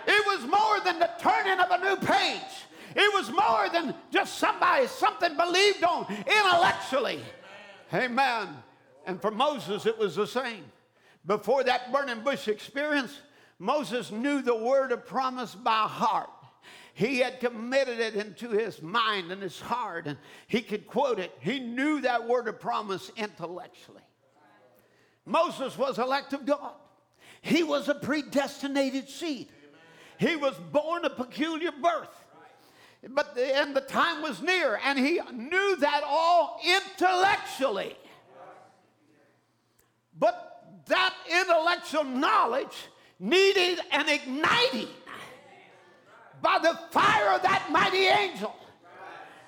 It 0.06 0.26
was 0.26 0.50
more 0.50 0.82
than 0.84 1.00
the 1.00 1.10
turning 1.18 1.60
of 1.60 1.72
a 1.72 1.78
new 1.78 1.96
page. 2.06 2.66
It 2.96 3.14
was 3.14 3.30
more 3.32 3.70
than 3.72 3.96
just 4.12 4.38
somebody, 4.38 4.88
something 4.88 5.36
believed 5.36 5.84
on 5.84 6.06
intellectually. 6.10 7.22
Amen. 7.94 8.48
And 9.06 9.22
for 9.22 9.32
Moses, 9.32 9.86
it 9.86 9.98
was 9.98 10.16
the 10.16 10.28
same. 10.28 10.66
Before 11.26 11.64
that 11.64 11.92
burning 11.92 12.24
bush 12.24 12.48
experience, 12.48 13.20
Moses 13.58 14.12
knew 14.12 14.42
the 14.42 14.56
word 14.56 14.92
of 14.92 15.06
promise 15.06 15.54
by 15.54 15.88
heart. 15.88 16.30
He 16.94 17.20
had 17.20 17.40
committed 17.40 18.00
it 18.00 18.16
into 18.16 18.50
his 18.50 18.82
mind 18.82 19.32
and 19.32 19.42
his 19.42 19.60
heart, 19.60 20.06
and 20.08 20.18
he 20.48 20.62
could 20.62 20.86
quote 20.86 21.20
it. 21.20 21.32
He 21.40 21.60
knew 21.60 22.02
that 22.02 22.28
word 22.28 22.48
of 22.48 22.60
promise 22.60 23.12
intellectually. 23.16 24.02
Moses 25.26 25.78
was 25.78 26.00
elect 26.00 26.34
of 26.34 26.46
God, 26.46 26.74
he 27.42 27.64
was 27.64 27.88
a 27.88 27.96
predestinated 27.96 29.08
seed. 29.08 29.48
He 30.18 30.36
was 30.36 30.54
born 30.74 31.06
a 31.06 31.10
peculiar 31.10 31.72
birth. 31.72 32.19
But 33.08 33.36
the, 33.36 33.58
and 33.58 33.76
the 33.76 33.82
time 33.82 34.22
was 34.22 34.42
near, 34.42 34.80
and 34.84 35.00
he 35.00 35.22
knew 35.34 35.76
that 35.78 36.04
all 36.06 36.60
intellectually. 36.66 37.96
But 40.18 40.84
that 40.88 41.14
intellectual 41.30 42.04
knowledge 42.04 42.76
needed 43.20 43.80
an 43.92 44.10
igniting 44.10 44.90
by 46.42 46.60
the 46.62 46.78
fire 46.92 47.34
of 47.34 47.42
that 47.44 47.70
mighty 47.72 48.08
angel. 48.08 48.56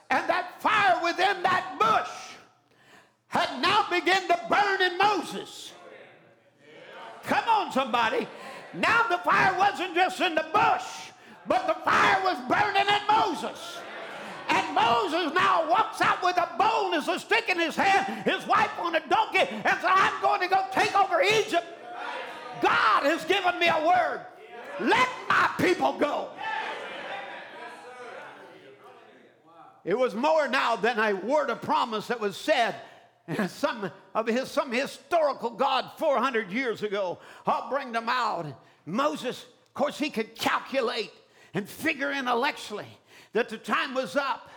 And 0.09 0.29
that 0.29 0.61
fire 0.61 1.01
within 1.03 1.41
that 1.43 1.77
bush 1.79 2.37
had 3.27 3.61
now 3.61 3.85
begun 3.89 4.27
to 4.27 4.39
burn 4.49 4.81
in 4.81 4.97
Moses. 4.97 5.71
Come 7.23 7.47
on, 7.47 7.71
somebody. 7.71 8.27
Now 8.73 9.03
the 9.09 9.17
fire 9.19 9.57
wasn't 9.57 9.95
just 9.95 10.19
in 10.19 10.35
the 10.35 10.45
bush, 10.53 11.10
but 11.47 11.67
the 11.67 11.73
fire 11.83 12.21
was 12.23 12.37
burning 12.47 12.87
in 12.87 13.07
Moses. 13.07 13.77
And 14.49 14.75
Moses 14.75 15.33
now 15.33 15.69
walks 15.69 16.01
out 16.01 16.21
with 16.21 16.37
a 16.37 16.49
boldness, 16.57 17.07
a 17.07 17.19
stick 17.19 17.47
in 17.49 17.59
his 17.59 17.75
hand, 17.75 18.23
his 18.23 18.45
wife 18.45 18.71
on 18.79 18.95
a 18.95 19.07
donkey, 19.07 19.47
and 19.49 19.63
says, 19.63 19.85
I'm 19.85 20.21
going 20.21 20.41
to 20.41 20.47
go 20.47 20.61
take 20.71 20.93
over 20.97 21.21
Egypt. 21.21 21.65
God 22.61 23.03
has 23.03 23.23
given 23.25 23.57
me 23.59 23.67
a 23.67 23.87
word. 23.87 24.21
Let 24.79 25.07
my 25.29 25.49
people 25.57 25.93
go. 25.93 26.29
It 29.83 29.97
was 29.97 30.13
more 30.13 30.47
now 30.47 30.75
than 30.75 30.99
a 30.99 31.13
word 31.13 31.49
of 31.49 31.61
promise 31.61 32.07
that 32.07 32.19
was 32.19 32.37
said 32.37 32.75
some 33.47 33.89
of 34.13 34.27
his 34.27 34.49
some 34.49 34.71
historical 34.71 35.51
God 35.51 35.91
400 35.97 36.51
years 36.51 36.83
ago. 36.83 37.19
I'll 37.45 37.69
bring 37.69 37.91
them 37.91 38.09
out. 38.09 38.45
Moses, 38.85 39.43
of 39.43 39.73
course, 39.73 39.97
he 39.97 40.09
could 40.09 40.35
calculate 40.35 41.11
and 41.53 41.67
figure 41.67 42.11
intellectually 42.11 42.87
that 43.33 43.49
the 43.49 43.57
time 43.57 43.93
was 43.93 44.15
up. 44.15 44.49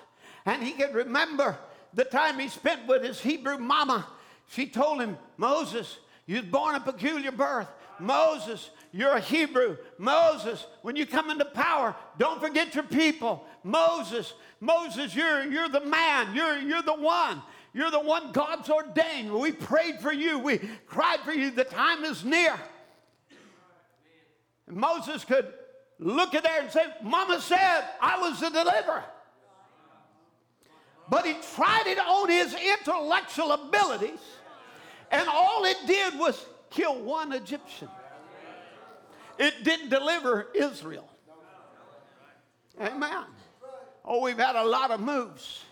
And 0.47 0.63
he 0.63 0.73
could 0.73 0.95
remember 0.95 1.59
the 1.95 2.05
time 2.05 2.39
he 2.39 2.49
spent 2.49 2.87
with 2.87 3.03
his 3.03 3.21
Hebrew 3.21 3.59
mama. 3.59 4.07
She 4.49 4.67
told 4.67 5.01
him, 5.01 5.17
Moses, 5.37 5.99
you're 6.27 6.43
born 6.43 6.75
a 6.75 6.81
peculiar 6.81 7.33
birth. 7.33 7.69
Moses, 7.99 8.71
you're 8.93 9.13
a 9.13 9.21
Hebrew. 9.21 9.77
Moses, 9.99 10.67
when 10.83 10.97
you 10.97 11.07
come 11.07 11.31
into 11.31 11.45
power, 11.45 11.95
don't 12.19 12.41
forget 12.41 12.75
your 12.75 12.85
people. 12.85 13.45
Moses, 13.63 14.35
Moses, 14.61 15.15
you're, 15.15 15.45
you're 15.45 15.69
the 15.69 15.85
man. 15.85 16.35
You're, 16.35 16.59
you're 16.59 16.83
the 16.83 16.95
one. 16.95 17.41
You're 17.73 17.91
the 17.91 18.01
one 18.01 18.33
God's 18.33 18.69
ordained. 18.71 19.33
We 19.33 19.53
prayed 19.53 20.01
for 20.01 20.13
you. 20.13 20.39
We 20.39 20.59
cried 20.87 21.21
for 21.21 21.33
you. 21.33 21.51
The 21.51 21.65
time 21.65 22.05
is 22.05 22.25
near. 22.25 22.55
And 24.67 24.77
Moses 24.77 25.25
could 25.25 25.53
look 26.05 26.35
at 26.35 26.43
there 26.43 26.61
and 26.61 26.71
say, 26.71 26.85
Mama 27.03 27.41
said 27.41 27.83
I 28.01 28.21
was 28.21 28.39
the 28.39 28.51
deliverer. 28.51 29.05
But 31.09 31.27
he 31.27 31.35
tried 31.55 31.87
it 31.87 31.99
on 31.99 32.29
his 32.29 32.55
intellectual 32.55 33.53
abilities, 33.53 34.21
and 35.11 35.29
all 35.29 35.65
it 35.65 35.79
did 35.87 36.19
was 36.19 36.45
kill 36.71 37.03
one 37.03 37.33
Egyptian. 37.33 37.89
It 39.39 39.65
didn't 39.65 39.89
deliver 39.89 40.49
Israel. 40.55 41.09
Amen. 42.81 43.25
Oh, 44.05 44.21
we've 44.23 44.39
had 44.39 44.57
a 44.57 44.65
lot 44.65 44.91
of 44.91 45.01
moves, 45.01 45.63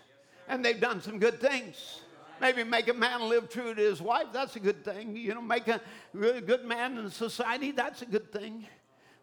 and 0.47 0.63
they've 0.63 0.79
done 0.79 1.01
some 1.01 1.19
good 1.19 1.39
things. 1.39 2.01
Maybe 2.41 2.63
make 2.63 2.87
a 2.87 2.93
man 2.93 3.29
live 3.29 3.49
true 3.49 3.73
to 3.73 3.81
his 3.81 4.01
wife, 4.01 4.27
that's 4.33 4.55
a 4.55 4.59
good 4.59 4.83
thing. 4.83 5.15
You 5.15 5.35
know, 5.35 5.41
make 5.41 5.67
a 5.67 5.79
good 6.13 6.65
man 6.65 6.97
in 6.97 7.09
society, 7.09 7.71
that's 7.71 8.01
a 8.01 8.05
good 8.05 8.31
thing. 8.31 8.65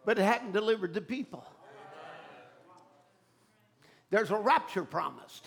But 0.04 0.18
it 0.18 0.22
hadn't 0.22 0.52
delivered 0.52 0.94
the 0.94 1.00
people. 1.00 1.44
There's 4.10 4.30
a 4.30 4.36
rapture 4.36 4.84
promised. 4.84 5.46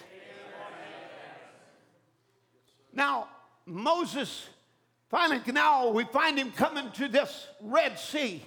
Now, 2.93 3.27
Moses, 3.65 4.47
finally, 5.09 5.41
now 5.51 5.89
we 5.89 6.05
find 6.05 6.37
him 6.37 6.51
coming 6.51 6.91
to 6.91 7.07
this 7.07 7.47
Red 7.59 7.97
Sea. 7.99 8.43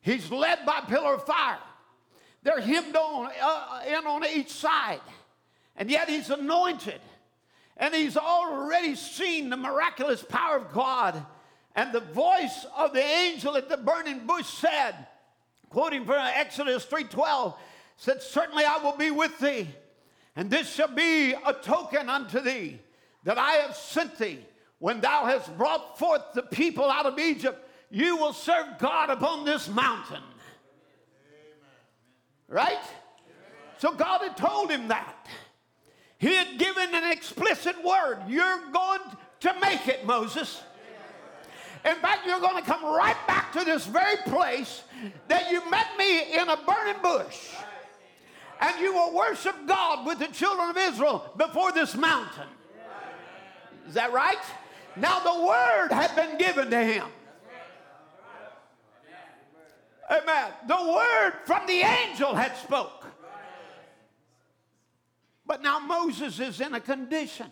He's 0.00 0.30
led 0.30 0.64
by 0.64 0.80
pillar 0.80 1.14
of 1.14 1.24
fire. 1.24 1.58
They're 2.42 2.60
hemmed 2.60 2.96
on 2.96 3.30
uh, 3.40 3.80
in 3.86 4.06
on 4.06 4.24
each 4.24 4.50
side. 4.50 5.00
And 5.76 5.90
yet 5.90 6.08
he's 6.08 6.30
anointed. 6.30 7.00
And 7.76 7.94
he's 7.94 8.16
already 8.16 8.94
seen 8.94 9.50
the 9.50 9.56
miraculous 9.56 10.22
power 10.22 10.56
of 10.56 10.72
God. 10.72 11.24
And 11.74 11.92
the 11.92 12.00
voice 12.00 12.64
of 12.76 12.94
the 12.94 13.02
angel 13.02 13.56
at 13.56 13.68
the 13.68 13.76
burning 13.76 14.26
bush 14.26 14.46
said, 14.46 14.94
quoting 15.76 16.06
from 16.06 16.16
Exodus 16.16 16.86
3:12, 16.86 17.54
said, 17.98 18.22
Certainly 18.22 18.64
I 18.64 18.78
will 18.78 18.96
be 18.96 19.10
with 19.10 19.38
thee, 19.38 19.68
and 20.34 20.50
this 20.50 20.72
shall 20.72 20.88
be 20.88 21.34
a 21.34 21.52
token 21.52 22.08
unto 22.08 22.40
thee 22.40 22.80
that 23.24 23.36
I 23.36 23.56
have 23.56 23.76
sent 23.76 24.16
thee. 24.16 24.38
When 24.78 25.02
thou 25.02 25.26
hast 25.26 25.54
brought 25.58 25.98
forth 25.98 26.22
the 26.32 26.44
people 26.44 26.90
out 26.90 27.04
of 27.04 27.18
Egypt, 27.18 27.68
you 27.90 28.16
will 28.16 28.32
serve 28.32 28.78
God 28.78 29.10
upon 29.10 29.44
this 29.44 29.68
mountain. 29.68 30.22
Right? 32.48 32.82
So 33.76 33.92
God 33.92 34.22
had 34.22 34.38
told 34.38 34.70
him 34.70 34.88
that. 34.88 35.28
He 36.16 36.34
had 36.34 36.58
given 36.58 36.94
an 36.94 37.12
explicit 37.12 37.76
word. 37.84 38.22
You're 38.28 38.70
going 38.72 39.02
to 39.40 39.60
make 39.60 39.86
it, 39.88 40.06
Moses. 40.06 40.62
In 41.86 41.94
fact, 41.96 42.26
you're 42.26 42.40
going 42.40 42.56
to 42.56 42.68
come 42.68 42.84
right 42.84 43.16
back 43.28 43.52
to 43.52 43.64
this 43.64 43.86
very 43.86 44.16
place 44.24 44.82
that 45.28 45.52
you 45.52 45.70
met 45.70 45.86
me 45.96 46.34
in 46.34 46.48
a 46.48 46.56
burning 46.56 47.00
bush. 47.00 47.50
And 48.60 48.80
you 48.80 48.92
will 48.92 49.14
worship 49.14 49.54
God 49.66 50.04
with 50.04 50.18
the 50.18 50.26
children 50.26 50.70
of 50.70 50.76
Israel 50.76 51.30
before 51.36 51.70
this 51.70 51.94
mountain. 51.94 52.48
Is 53.86 53.94
that 53.94 54.12
right? 54.12 54.42
Now, 54.96 55.20
the 55.20 55.46
word 55.46 55.92
had 55.92 56.16
been 56.16 56.38
given 56.38 56.70
to 56.70 56.84
him. 56.84 57.06
Amen. 60.10 60.52
The 60.66 60.92
word 60.92 61.34
from 61.44 61.66
the 61.66 61.82
angel 61.82 62.34
had 62.34 62.56
spoke. 62.56 63.04
But 65.44 65.62
now 65.62 65.78
Moses 65.78 66.40
is 66.40 66.60
in 66.60 66.74
a 66.74 66.80
condition. 66.80 67.46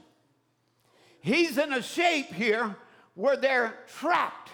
He's 1.20 1.56
in 1.56 1.72
a 1.72 1.82
shape 1.82 2.32
here 2.32 2.76
where 3.14 3.36
they're 3.36 3.74
trapped 3.98 4.50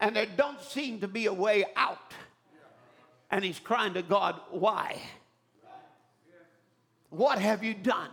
and 0.00 0.16
there 0.16 0.26
don't 0.26 0.60
seem 0.60 1.00
to 1.00 1.08
be 1.08 1.26
a 1.26 1.32
way 1.32 1.64
out. 1.76 2.12
And 3.30 3.44
he's 3.44 3.58
crying 3.58 3.94
to 3.94 4.02
God, 4.02 4.40
why? 4.50 5.00
What 7.10 7.38
have 7.38 7.64
you 7.64 7.74
done? 7.74 8.10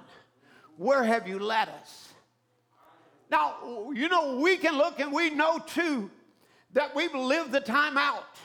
Where 0.78 1.04
have 1.04 1.28
you 1.28 1.40
led 1.40 1.70
us? 1.70 2.10
Now, 3.30 3.92
you 3.94 4.10
know, 4.10 4.38
we 4.38 4.58
can 4.58 4.78
look 4.78 5.00
and 5.00 5.12
we 5.12 5.30
know 5.30 5.60
too 5.60 6.10
that 6.74 6.96
we've 6.96 7.14
lived 7.14 7.52
the 7.52 7.62
time 7.62 7.98
out 7.98 8.38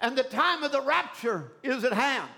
and 0.00 0.16
the 0.16 0.24
time 0.24 0.62
of 0.62 0.72
the 0.72 0.80
rapture 0.80 1.52
is 1.62 1.84
at 1.84 1.92
hand. 1.92 2.28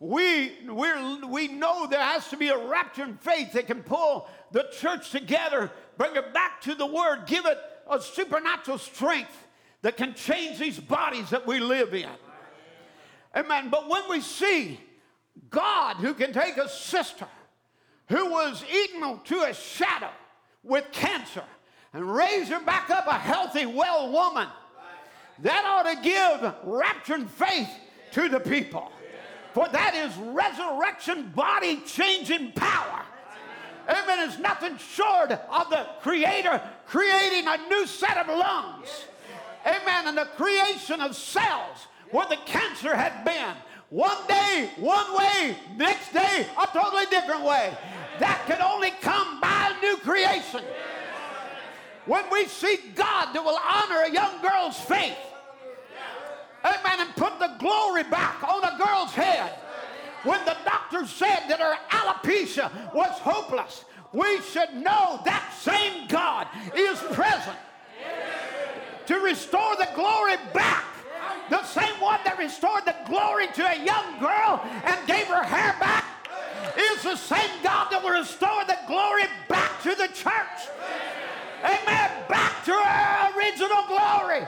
We, 0.00 0.52
we 0.68 1.24
we 1.24 1.48
know 1.48 1.86
there 1.86 2.00
has 2.00 2.26
to 2.28 2.36
be 2.36 2.48
a 2.48 2.58
rapture 2.58 3.04
in 3.04 3.16
faith 3.18 3.52
that 3.52 3.68
can 3.68 3.84
pull 3.84 4.28
the 4.52 4.68
church 4.78 5.10
together, 5.10 5.70
bring 5.96 6.14
it 6.16 6.32
back 6.32 6.60
to 6.62 6.74
the 6.74 6.86
Word, 6.86 7.24
give 7.26 7.46
it 7.46 7.58
a 7.90 8.00
supernatural 8.00 8.78
strength 8.78 9.36
that 9.82 9.96
can 9.96 10.14
change 10.14 10.58
these 10.58 10.78
bodies 10.78 11.30
that 11.30 11.46
we 11.46 11.58
live 11.58 11.94
in. 11.94 12.08
Amen. 13.34 13.68
But 13.70 13.88
when 13.88 14.02
we 14.08 14.20
see 14.20 14.78
God 15.50 15.96
who 15.96 16.14
can 16.14 16.32
take 16.32 16.56
a 16.56 16.68
sister 16.68 17.26
who 18.08 18.30
was 18.30 18.64
eaten 18.70 19.20
to 19.24 19.42
a 19.42 19.54
shadow 19.54 20.10
with 20.62 20.84
cancer 20.92 21.44
and 21.92 22.14
raise 22.14 22.48
her 22.48 22.60
back 22.60 22.90
up 22.90 23.06
a 23.06 23.14
healthy, 23.14 23.66
well 23.66 24.12
woman, 24.12 24.48
that 25.40 25.64
ought 25.64 25.90
to 25.90 26.02
give 26.02 26.54
raptured 26.64 27.28
faith 27.30 27.68
to 28.12 28.28
the 28.28 28.40
people. 28.40 28.92
For 29.54 29.68
that 29.68 29.94
is 29.94 30.16
resurrection, 30.16 31.32
body 31.34 31.82
changing 31.86 32.52
power. 32.52 33.02
Amen. 33.88 34.28
It's 34.28 34.38
nothing 34.38 34.76
short 34.78 35.32
of 35.32 35.70
the 35.70 35.86
Creator 36.00 36.60
creating 36.86 37.46
a 37.46 37.56
new 37.68 37.86
set 37.86 38.16
of 38.16 38.28
lungs. 38.28 39.06
Amen. 39.66 40.08
And 40.08 40.18
the 40.18 40.28
creation 40.36 41.00
of 41.00 41.16
cells 41.16 41.86
where 42.10 42.26
the 42.26 42.36
cancer 42.44 42.94
had 42.94 43.24
been. 43.24 43.54
One 43.90 44.26
day, 44.26 44.70
one 44.78 45.16
way, 45.16 45.56
next 45.76 46.12
day, 46.12 46.46
a 46.58 46.66
totally 46.68 47.06
different 47.06 47.44
way. 47.44 47.76
That 48.20 48.42
can 48.46 48.62
only 48.62 48.90
come 49.02 49.40
by 49.40 49.74
new 49.82 49.96
creation. 49.98 50.62
When 52.06 52.24
we 52.30 52.46
see 52.46 52.78
God 52.94 53.32
that 53.32 53.44
will 53.44 53.58
honor 53.58 54.04
a 54.04 54.10
young 54.10 54.40
girl's 54.40 54.78
faith, 54.80 55.16
amen, 56.64 57.00
and 57.00 57.16
put 57.16 57.38
the 57.38 57.54
glory 57.58 58.04
back 58.04 58.42
on 58.42 58.64
a 58.64 58.78
girl's 58.78 59.12
head. 59.12 59.52
When 60.24 60.44
the 60.44 60.56
doctor 60.64 61.06
said 61.06 61.48
that 61.48 61.58
her 61.58 61.74
alopecia 61.90 62.94
was 62.94 63.10
hopeless, 63.18 63.84
we 64.12 64.40
should 64.42 64.74
know 64.74 65.20
that 65.24 65.52
same 65.58 66.06
God 66.06 66.46
is 66.76 66.98
present 67.12 67.56
to 69.06 69.14
restore 69.16 69.74
the 69.76 69.88
glory 69.94 70.36
back. 70.52 70.84
The 71.50 71.64
same 71.64 72.00
one 72.00 72.20
that 72.24 72.38
restored 72.38 72.84
the 72.84 72.94
glory 73.06 73.46
to 73.48 73.66
a 73.66 73.84
young 73.84 74.18
girl 74.20 74.62
and 74.84 75.06
gave 75.06 75.26
her 75.26 75.42
hair 75.42 75.74
back 75.80 76.04
is 76.78 77.02
the 77.02 77.16
same 77.16 77.50
God 77.62 77.90
that 77.90 78.02
will 78.02 78.18
restore 78.18 78.64
the 78.64 78.78
glory 78.86 79.24
back 79.48 79.82
to 79.82 79.90
the 79.90 80.08
church. 80.08 80.70
Amen. 81.64 82.10
Back 82.28 82.64
to 82.64 82.72
our 82.72 83.36
original 83.36 83.84
glory. 83.86 84.46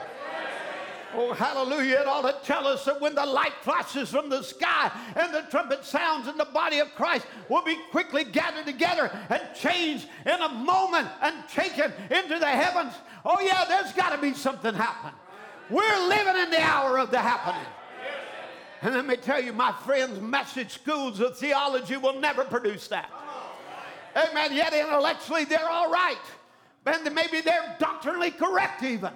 Oh, 1.17 1.31
hallelujah. 1.31 2.01
It 2.01 2.07
ought 2.07 2.23
to 2.23 2.45
tell 2.45 2.67
us 2.67 2.83
that 2.85 2.99
when 2.99 3.15
the 3.15 3.25
light 3.25 3.53
flashes 3.61 4.09
from 4.09 4.29
the 4.29 4.41
sky 4.41 4.91
and 5.15 5.33
the 5.33 5.43
trumpet 5.49 5.85
sounds 5.85 6.27
and 6.27 6.37
the 6.37 6.45
body 6.45 6.79
of 6.79 6.93
Christ 6.95 7.25
will 7.47 7.63
be 7.63 7.77
quickly 7.89 8.25
gathered 8.25 8.65
together 8.65 9.09
and 9.29 9.41
changed 9.55 10.07
in 10.25 10.41
a 10.41 10.49
moment 10.49 11.07
and 11.21 11.47
taken 11.47 11.93
into 12.11 12.37
the 12.37 12.47
heavens. 12.47 12.93
Oh, 13.23 13.39
yeah, 13.39 13.63
there's 13.67 13.93
got 13.93 14.09
to 14.13 14.21
be 14.21 14.33
something 14.33 14.73
happen. 14.73 15.11
We're 15.69 16.07
living 16.07 16.35
in 16.35 16.49
the 16.49 16.61
hour 16.61 16.99
of 16.99 17.11
the 17.11 17.19
happening. 17.19 17.65
And 18.81 18.93
let 18.93 19.05
me 19.05 19.15
tell 19.15 19.41
you, 19.41 19.53
my 19.53 19.71
friends, 19.71 20.19
message 20.19 20.73
schools 20.73 21.19
of 21.21 21.37
theology 21.37 21.97
will 21.97 22.19
never 22.19 22.43
produce 22.43 22.87
that. 22.89 23.09
Amen. 24.15 24.53
Yet 24.53 24.73
intellectually, 24.73 25.45
they're 25.45 25.69
all 25.69 25.89
right. 25.89 26.21
And 26.85 27.15
maybe 27.15 27.41
they're 27.41 27.75
doctrinally 27.79 28.31
correct, 28.31 28.83
even. 28.83 29.11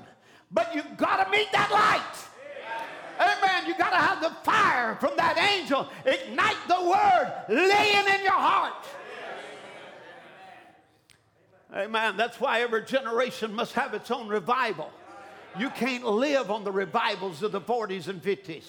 But 0.51 0.73
you've 0.73 0.97
got 0.97 1.23
to 1.23 1.31
meet 1.31 1.51
that 1.51 1.69
light. 1.71 2.25
Amen. 3.19 3.67
You 3.67 3.77
got 3.77 3.89
to 3.91 3.97
have 3.97 4.21
the 4.21 4.31
fire 4.43 4.95
from 4.95 5.11
that 5.17 5.37
angel. 5.37 5.89
Ignite 6.05 6.57
the 6.67 6.81
word 6.81 7.45
laying 7.49 8.07
in 8.07 8.23
your 8.23 8.31
heart. 8.31 8.85
Amen. 11.75 12.17
That's 12.17 12.39
why 12.39 12.61
every 12.61 12.83
generation 12.85 13.53
must 13.53 13.73
have 13.73 13.93
its 13.93 14.09
own 14.09 14.27
revival. 14.27 14.91
You 15.57 15.69
can't 15.69 16.05
live 16.05 16.49
on 16.49 16.63
the 16.63 16.71
revivals 16.71 17.43
of 17.43 17.51
the 17.51 17.61
40s 17.61 18.07
and 18.07 18.21
50s. 18.21 18.65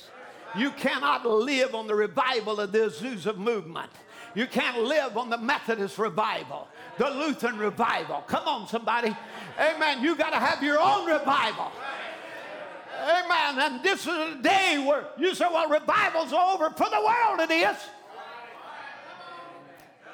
You 0.56 0.70
cannot 0.72 1.24
live 1.24 1.74
on 1.74 1.86
the 1.86 1.94
revival 1.94 2.60
of 2.60 2.72
the 2.72 2.78
Azusa 2.78 3.36
movement. 3.36 3.90
You 4.34 4.46
can't 4.46 4.82
live 4.82 5.16
on 5.16 5.30
the 5.30 5.38
Methodist 5.38 5.98
revival, 5.98 6.68
the 6.98 7.10
Lutheran 7.10 7.58
revival. 7.58 8.22
Come 8.26 8.46
on, 8.46 8.68
somebody. 8.68 9.16
Amen. 9.60 10.02
You 10.02 10.16
got 10.16 10.30
to 10.30 10.38
have 10.38 10.62
your 10.62 10.80
own 10.80 11.06
revival. 11.06 11.70
Amen. 13.02 13.58
And 13.58 13.82
this 13.82 14.00
is 14.00 14.08
a 14.08 14.38
day 14.42 14.82
where 14.86 15.04
you 15.18 15.34
say, 15.34 15.46
well, 15.50 15.68
revival's 15.68 16.32
over. 16.32 16.70
For 16.70 16.88
the 16.88 17.00
world 17.00 17.40
it 17.40 17.50
is. 17.50 17.76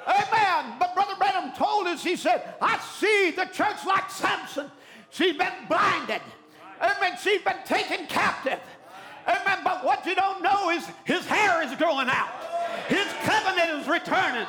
Amen. 0.06 0.74
But 0.78 0.94
Brother 0.94 1.14
Branham 1.18 1.52
told 1.56 1.86
us, 1.86 2.02
he 2.02 2.16
said, 2.16 2.54
I 2.60 2.78
see 2.78 3.32
the 3.32 3.44
church 3.46 3.84
like 3.86 4.10
Samson. 4.10 4.70
She's 5.10 5.36
been 5.36 5.52
blinded. 5.68 6.22
Amen. 6.80 7.16
She's 7.22 7.42
been 7.42 7.56
taken 7.64 8.06
captive. 8.06 8.60
Amen. 9.26 9.58
But 9.64 9.84
what 9.84 10.04
you 10.06 10.14
don't 10.14 10.42
know 10.42 10.70
is 10.70 10.86
his 11.04 11.24
hair 11.26 11.62
is 11.62 11.74
growing 11.76 12.08
out. 12.08 12.30
His 12.88 13.06
covenant 13.24 13.80
is 13.80 13.88
returning. 13.88 14.46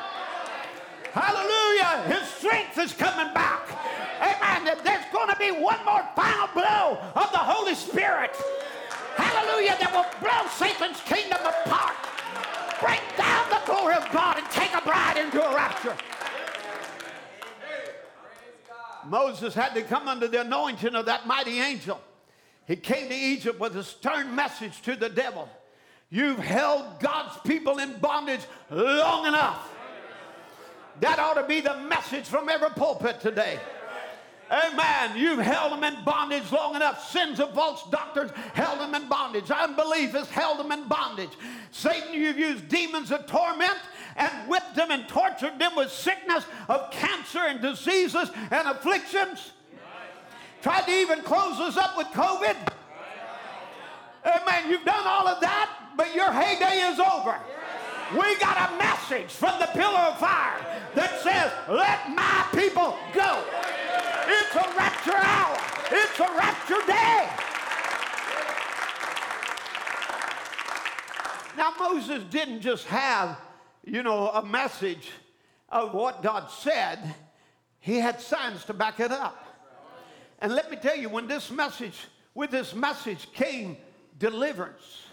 Hallelujah. 1.11 2.15
His 2.15 2.27
strength 2.29 2.77
is 2.77 2.93
coming 2.93 3.33
back. 3.33 3.67
Amen. 4.21 4.65
that 4.65 4.83
There's 4.83 5.05
going 5.11 5.29
to 5.29 5.35
be 5.37 5.51
one 5.51 5.83
more 5.85 6.03
final 6.15 6.47
blow 6.53 6.97
of 7.15 7.31
the 7.31 7.37
Holy 7.37 7.75
Spirit. 7.75 8.35
Hallelujah. 9.15 9.77
That 9.79 9.91
will 9.93 10.09
blow 10.19 10.47
Satan's 10.53 11.01
kingdom 11.01 11.39
apart. 11.41 11.95
Break 12.79 13.01
down 13.17 13.49
the 13.49 13.61
glory 13.65 13.95
of 13.95 14.09
God 14.11 14.37
and 14.37 14.45
take 14.51 14.73
a 14.73 14.81
bride 14.81 15.17
into 15.17 15.43
a 15.43 15.55
rapture. 15.55 15.95
Moses 19.07 19.53
had 19.53 19.73
to 19.73 19.81
come 19.83 20.07
under 20.07 20.27
the 20.27 20.41
anointing 20.41 20.93
of 20.93 21.05
that 21.05 21.25
mighty 21.25 21.59
angel. 21.59 21.99
He 22.67 22.75
came 22.75 23.07
to 23.07 23.15
Egypt 23.15 23.59
with 23.59 23.75
a 23.77 23.83
stern 23.83 24.35
message 24.35 24.81
to 24.81 24.95
the 24.95 25.09
devil. 25.09 25.49
You've 26.09 26.39
held 26.39 26.99
God's 26.99 27.37
people 27.45 27.79
in 27.79 27.97
bondage 27.99 28.41
long 28.69 29.25
enough. 29.25 29.69
That 30.99 31.19
ought 31.19 31.35
to 31.35 31.43
be 31.43 31.61
the 31.61 31.77
message 31.81 32.25
from 32.25 32.49
every 32.49 32.69
pulpit 32.69 33.21
today. 33.21 33.59
Amen. 34.49 35.17
You've 35.17 35.39
held 35.39 35.73
them 35.73 35.83
in 35.83 36.03
bondage 36.03 36.51
long 36.51 36.75
enough. 36.75 37.09
Sins 37.09 37.39
of 37.39 37.53
false 37.53 37.83
doctrines 37.89 38.31
held 38.53 38.79
them 38.79 38.95
in 38.95 39.09
bondage. 39.09 39.51
Unbelief 39.51 40.11
has 40.11 40.29
held 40.29 40.59
them 40.59 40.71
in 40.71 40.87
bondage. 40.87 41.31
Satan, 41.71 42.13
you've 42.13 42.37
used 42.37 42.67
demons 42.69 43.11
of 43.11 43.25
torment 43.27 43.77
and 44.15 44.31
whipped 44.49 44.75
them 44.75 44.91
and 44.91 45.07
tortured 45.07 45.59
them 45.59 45.75
with 45.75 45.91
sickness 45.91 46.45
of 46.69 46.89
cancer 46.91 47.39
and 47.39 47.61
diseases 47.61 48.29
and 48.51 48.67
afflictions. 48.67 49.51
Tried 50.61 50.85
to 50.85 50.91
even 50.91 51.21
close 51.21 51.59
us 51.59 51.77
up 51.77 51.97
with 51.97 52.07
COVID. 52.07 52.55
Amen. 54.25 54.69
You've 54.69 54.85
done 54.85 55.05
all 55.05 55.27
of 55.27 55.39
that, 55.41 55.91
but 55.95 56.15
your 56.15 56.31
heyday 56.31 56.79
is 56.91 56.99
over. 56.99 57.37
We 58.13 58.37
got 58.37 58.71
a 58.71 58.77
message 58.77 59.31
from 59.31 59.59
the 59.59 59.67
pillar 59.67 59.99
of 59.99 60.17
fire 60.17 60.65
that 60.95 61.19
says, 61.21 61.51
Let 61.67 62.09
my 62.15 62.47
people 62.53 62.97
go. 63.13 63.43
It's 64.29 64.55
a 64.55 64.77
rapture 64.77 65.15
hour, 65.15 65.57
it's 65.91 66.19
a 66.19 66.37
rapture 66.37 66.85
day. 66.85 67.29
Now, 71.57 71.73
Moses 71.79 72.23
didn't 72.29 72.61
just 72.61 72.85
have, 72.87 73.39
you 73.83 74.03
know, 74.03 74.29
a 74.29 74.45
message 74.45 75.09
of 75.69 75.93
what 75.93 76.21
God 76.21 76.49
said, 76.51 77.15
he 77.79 77.97
had 77.97 78.21
signs 78.21 78.63
to 78.65 78.73
back 78.73 78.99
it 78.99 79.11
up. 79.11 79.43
And 80.39 80.53
let 80.53 80.69
me 80.69 80.77
tell 80.77 80.95
you, 80.95 81.09
when 81.09 81.27
this 81.27 81.49
message, 81.49 81.97
with 82.35 82.51
this 82.51 82.75
message 82.75 83.31
came 83.33 83.77
deliverance. 84.19 85.03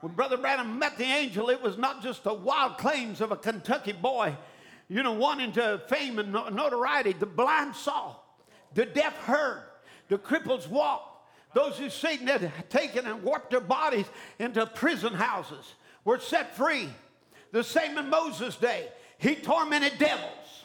When 0.00 0.12
Brother 0.12 0.36
Branham 0.36 0.78
met 0.78 0.96
the 0.96 1.04
angel, 1.04 1.50
it 1.50 1.60
was 1.60 1.76
not 1.76 2.02
just 2.02 2.24
the 2.24 2.32
wild 2.34 2.78
claims 2.78 3.20
of 3.20 3.32
a 3.32 3.36
Kentucky 3.36 3.92
boy, 3.92 4.36
you 4.88 5.02
know, 5.02 5.12
wanting 5.12 5.52
to 5.52 5.82
fame 5.88 6.18
and 6.18 6.32
notoriety. 6.32 7.12
The 7.12 7.26
blind 7.26 7.76
saw, 7.76 8.16
the 8.74 8.86
deaf 8.86 9.16
heard, 9.24 9.62
the 10.08 10.18
cripples 10.18 10.68
walked, 10.68 11.28
Those 11.54 11.78
who 11.78 11.90
Satan 11.90 12.26
had 12.26 12.70
taken 12.70 13.06
and 13.06 13.22
warped 13.22 13.50
their 13.50 13.60
bodies 13.60 14.06
into 14.38 14.64
prison 14.66 15.14
houses 15.14 15.74
were 16.04 16.18
set 16.18 16.56
free. 16.56 16.88
The 17.52 17.64
same 17.64 17.98
in 17.98 18.08
Moses' 18.08 18.56
day. 18.56 18.88
He 19.18 19.34
tormented 19.34 19.98
devils. 19.98 20.64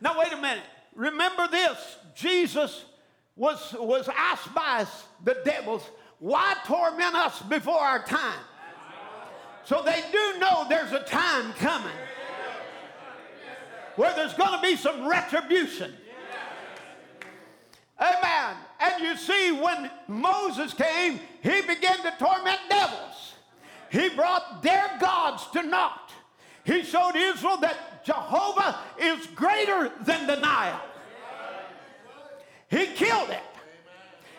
Now, 0.00 0.18
wait 0.18 0.32
a 0.32 0.36
minute. 0.36 0.64
Remember 0.94 1.48
this 1.48 1.96
Jesus 2.14 2.84
was, 3.36 3.74
was 3.78 4.08
asked 4.14 4.52
by 4.52 4.84
the 5.24 5.38
devils, 5.44 5.88
Why 6.18 6.54
torment 6.66 7.14
us 7.14 7.40
before 7.42 7.78
our 7.78 8.04
time? 8.04 8.40
So 9.64 9.82
they 9.84 10.02
do 10.10 10.40
know 10.40 10.66
there's 10.68 10.92
a 10.92 11.00
time 11.00 11.52
coming 11.54 11.92
where 13.98 14.14
there's 14.14 14.34
going 14.34 14.52
to 14.52 14.62
be 14.62 14.76
some 14.76 15.08
retribution. 15.08 15.92
Amen. 18.00 18.56
And 18.78 19.02
you 19.02 19.16
see, 19.16 19.50
when 19.50 19.90
Moses 20.06 20.72
came, 20.72 21.18
he 21.42 21.62
began 21.62 21.96
to 22.02 22.14
torment 22.16 22.60
devils. 22.70 23.34
He 23.90 24.08
brought 24.10 24.62
their 24.62 24.88
gods 25.00 25.48
to 25.52 25.64
naught. 25.64 26.12
He 26.62 26.84
showed 26.84 27.16
Israel 27.16 27.56
that 27.56 28.04
Jehovah 28.04 28.78
is 29.00 29.26
greater 29.34 29.90
than 30.02 30.28
the 30.28 30.36
Nile. 30.36 30.80
He 32.70 32.86
killed 32.86 33.30
it. 33.30 33.42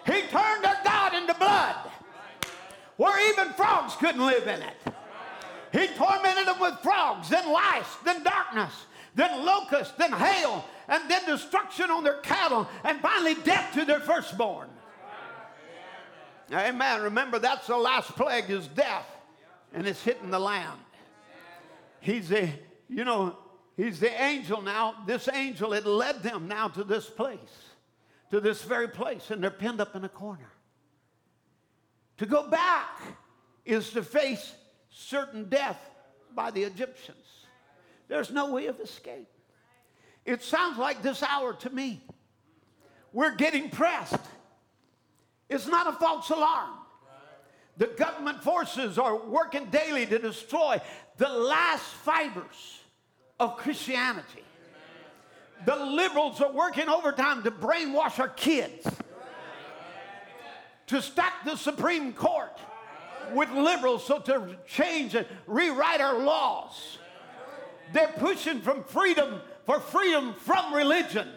He 0.05 0.21
turned 0.29 0.63
their 0.63 0.79
God 0.85 1.15
into 1.15 1.33
blood, 1.33 1.75
where 2.95 3.29
even 3.33 3.51
frogs 3.53 3.93
couldn't 3.97 4.25
live 4.25 4.47
in 4.47 4.61
it. 4.61 4.77
He 5.73 5.87
tormented 5.97 6.47
them 6.47 6.59
with 6.61 6.75
frogs, 6.81 7.27
then 7.27 7.51
lice, 7.51 7.95
then 8.05 8.23
darkness, 8.23 8.73
then 9.15 9.45
locusts, 9.45 9.93
then 9.97 10.11
hail, 10.11 10.65
and 10.87 11.09
then 11.09 11.25
destruction 11.25 11.89
on 11.91 12.03
their 12.03 12.19
cattle, 12.19 12.67
and 12.83 12.99
finally 12.99 13.35
death 13.43 13.73
to 13.73 13.85
their 13.85 13.99
firstborn. 13.99 14.69
Amen. 16.51 17.01
Remember, 17.03 17.37
that's 17.39 17.67
the 17.67 17.77
last 17.77 18.15
plague 18.15 18.49
is 18.49 18.67
death, 18.67 19.05
and 19.73 19.87
it's 19.87 20.03
hitting 20.03 20.31
the 20.31 20.39
land. 20.39 20.79
He's 21.99 22.31
a, 22.31 22.51
you 22.87 23.03
know, 23.03 23.37
he's 23.77 23.99
the 23.99 24.21
angel 24.21 24.61
now. 24.61 24.95
This 25.05 25.29
angel 25.31 25.73
had 25.73 25.85
led 25.85 26.23
them 26.23 26.47
now 26.47 26.69
to 26.69 26.83
this 26.83 27.05
place, 27.05 27.39
to 28.31 28.39
this 28.39 28.63
very 28.63 28.87
place, 28.87 29.29
and 29.31 29.43
they're 29.43 29.51
pinned 29.51 29.81
up 29.81 29.95
in 29.95 30.03
a 30.05 30.09
corner. 30.09 30.49
To 32.17 32.25
go 32.25 32.49
back 32.49 32.99
is 33.63 33.91
to 33.91 34.03
face 34.03 34.53
certain 34.89 35.49
death 35.49 35.79
by 36.35 36.51
the 36.51 36.63
Egyptians. 36.63 37.25
There's 38.09 38.31
no 38.31 38.51
way 38.51 38.65
of 38.65 38.79
escape. 38.79 39.29
It 40.25 40.43
sounds 40.43 40.77
like 40.77 41.01
this 41.01 41.23
hour 41.23 41.53
to 41.53 41.69
me. 41.69 42.01
We're 43.13 43.35
getting 43.35 43.69
pressed. 43.69 44.19
It's 45.47 45.67
not 45.67 45.87
a 45.87 45.93
false 45.93 46.29
alarm. 46.29 46.71
The 47.77 47.87
government 47.87 48.43
forces 48.43 48.97
are 48.99 49.15
working 49.15 49.67
daily 49.67 50.05
to 50.05 50.19
destroy 50.19 50.81
the 51.17 51.29
last 51.29 51.83
fibers 51.83 52.81
of 53.39 53.55
Christianity. 53.57 54.43
The 55.65 55.75
liberals 55.75 56.41
are 56.41 56.51
working 56.51 56.89
overtime 56.89 57.43
to 57.43 57.51
brainwash 57.51 58.19
our 58.19 58.29
kids, 58.29 58.87
to 60.87 61.01
stack 61.01 61.45
the 61.45 61.55
Supreme 61.55 62.13
Court 62.13 62.57
with 63.33 63.49
liberals 63.51 64.05
so 64.05 64.19
to 64.19 64.57
change 64.67 65.15
and 65.15 65.25
rewrite 65.47 66.01
our 66.01 66.19
laws. 66.19 66.97
They're 67.93 68.13
pushing 68.17 68.61
from 68.61 68.83
freedom 68.83 69.41
for 69.65 69.79
freedom 69.79 70.33
from 70.33 70.73
religion. 70.73 71.27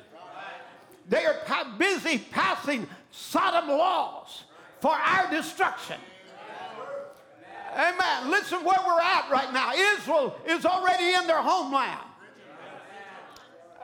They 1.08 1.24
are 1.24 1.36
busy 1.78 2.18
passing 2.18 2.86
Sodom 3.10 3.68
laws 3.68 4.44
for 4.80 4.92
our 4.92 5.30
destruction. 5.30 5.96
Amen. 7.74 8.30
Listen 8.30 8.64
where 8.64 8.78
we're 8.86 9.00
at 9.00 9.30
right 9.30 9.52
now. 9.52 9.72
Israel 9.74 10.34
is 10.46 10.64
already 10.64 11.14
in 11.14 11.26
their 11.26 11.42
homeland. 11.42 12.00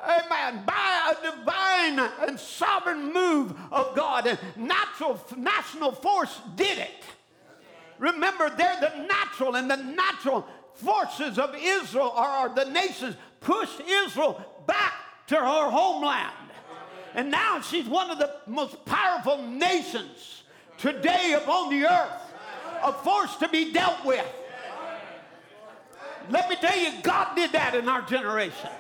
Amen. 0.03 0.65
By 0.65 1.13
a 1.13 1.31
divine 1.31 1.99
and 2.27 2.39
sovereign 2.39 3.13
move 3.13 3.55
of 3.71 3.97
God, 3.97 4.27
and 4.27 4.39
natural 4.57 5.21
national 5.37 5.93
force 5.93 6.41
did 6.57 6.79
it. 6.79 7.05
Remember, 7.99 8.49
they're 8.49 8.81
the 8.81 9.07
natural, 9.07 9.57
and 9.57 9.71
the 9.71 9.77
natural 9.77 10.47
forces 10.79 11.39
of 11.39 11.55
Israel 11.55 12.13
or 12.17 12.49
the 12.55 12.71
nations 12.71 13.17
pushed 13.41 13.81
Israel 13.81 14.45
back 14.67 14.95
to 15.29 15.37
her 15.37 15.71
homeland. 15.71 16.33
And 17.15 17.31
now 17.31 17.61
she's 17.61 17.87
one 17.87 18.11
of 18.11 18.19
the 18.19 18.33
most 18.47 18.85
powerful 18.85 19.43
nations 19.43 20.43
today 20.79 21.35
upon 21.37 21.71
the 21.71 21.87
earth, 21.87 22.33
a 22.83 22.93
force 22.93 23.35
to 23.37 23.49
be 23.49 23.73
dealt 23.73 24.05
with. 24.05 24.27
Let 26.31 26.49
me 26.49 26.57
tell 26.57 26.79
you, 26.79 26.93
God 27.03 27.35
did 27.35 27.53
that 27.53 27.75
in 27.75 27.89
our 27.89 28.03
generation. 28.03 28.71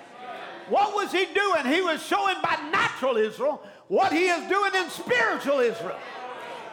What 0.68 0.94
was 0.94 1.10
He 1.12 1.26
doing? 1.34 1.66
He 1.66 1.80
was 1.80 2.02
showing 2.04 2.36
by 2.42 2.56
natural 2.70 3.16
Israel 3.16 3.62
what 3.88 4.12
He 4.12 4.26
is 4.26 4.48
doing 4.48 4.74
in 4.74 4.90
spiritual 4.90 5.60
Israel. 5.60 5.98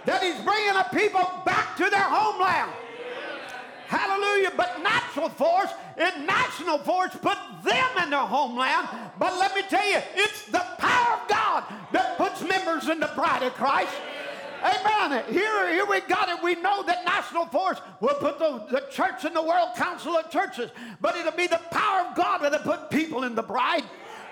That 0.06 0.22
He's 0.22 0.40
bringing 0.44 0.76
a 0.76 0.88
people 0.94 1.28
back 1.46 1.78
to 1.78 1.90
their 1.90 2.04
homeland. 2.04 2.72
Hallelujah. 3.88 4.52
But 4.56 4.82
natural 4.82 5.30
force 5.30 5.70
and 5.98 6.26
national 6.26 6.80
force 6.80 7.12
put 7.22 7.38
them 7.64 8.04
in 8.04 8.10
their 8.10 8.20
homeland. 8.20 8.88
But 9.18 9.38
let 9.38 9.56
me 9.56 9.62
tell 9.70 9.88
you, 9.88 10.00
it's 10.16 10.46
the 10.46 10.64
power 10.78 11.22
of 11.22 11.28
God 11.28 11.64
that 11.92 12.18
puts 12.18 12.42
members 12.42 12.90
in 12.90 13.00
the 13.00 13.12
bride 13.16 13.44
of 13.44 13.54
Christ. 13.54 13.94
Amen. 14.64 15.24
Here, 15.32 15.74
here 15.74 15.86
we 15.86 16.02
got 16.02 16.30
it. 16.30 16.42
We 16.44 16.56
know 16.56 16.82
that 16.84 17.06
national 17.06 17.46
force 17.48 17.80
will 18.00 18.16
put 18.16 18.40
the, 18.40 18.66
the 18.72 18.88
church 18.90 19.24
in 19.24 19.34
the 19.34 19.44
World 19.44 19.70
Council 19.76 20.18
of 20.18 20.32
Churches, 20.32 20.72
but 21.02 21.16
it'll 21.16 21.32
be 21.34 21.48
the 21.48 21.62
power 21.70 22.08
of 22.08 22.16
God 22.16 22.40
that'll 22.40 22.60
put 22.60 22.90
people 22.90 23.24
in 23.26 23.36
the 23.36 23.44
bride. 23.44 23.84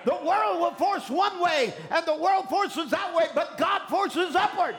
The 0.04 0.14
world 0.14 0.60
will 0.60 0.74
force 0.74 1.08
one 1.08 1.40
way, 1.40 1.72
and 1.90 2.04
the 2.04 2.16
world 2.16 2.48
forces 2.48 2.90
that 2.90 3.14
way, 3.14 3.26
but 3.34 3.56
God 3.56 3.88
forces 3.88 4.34
upward. 4.34 4.76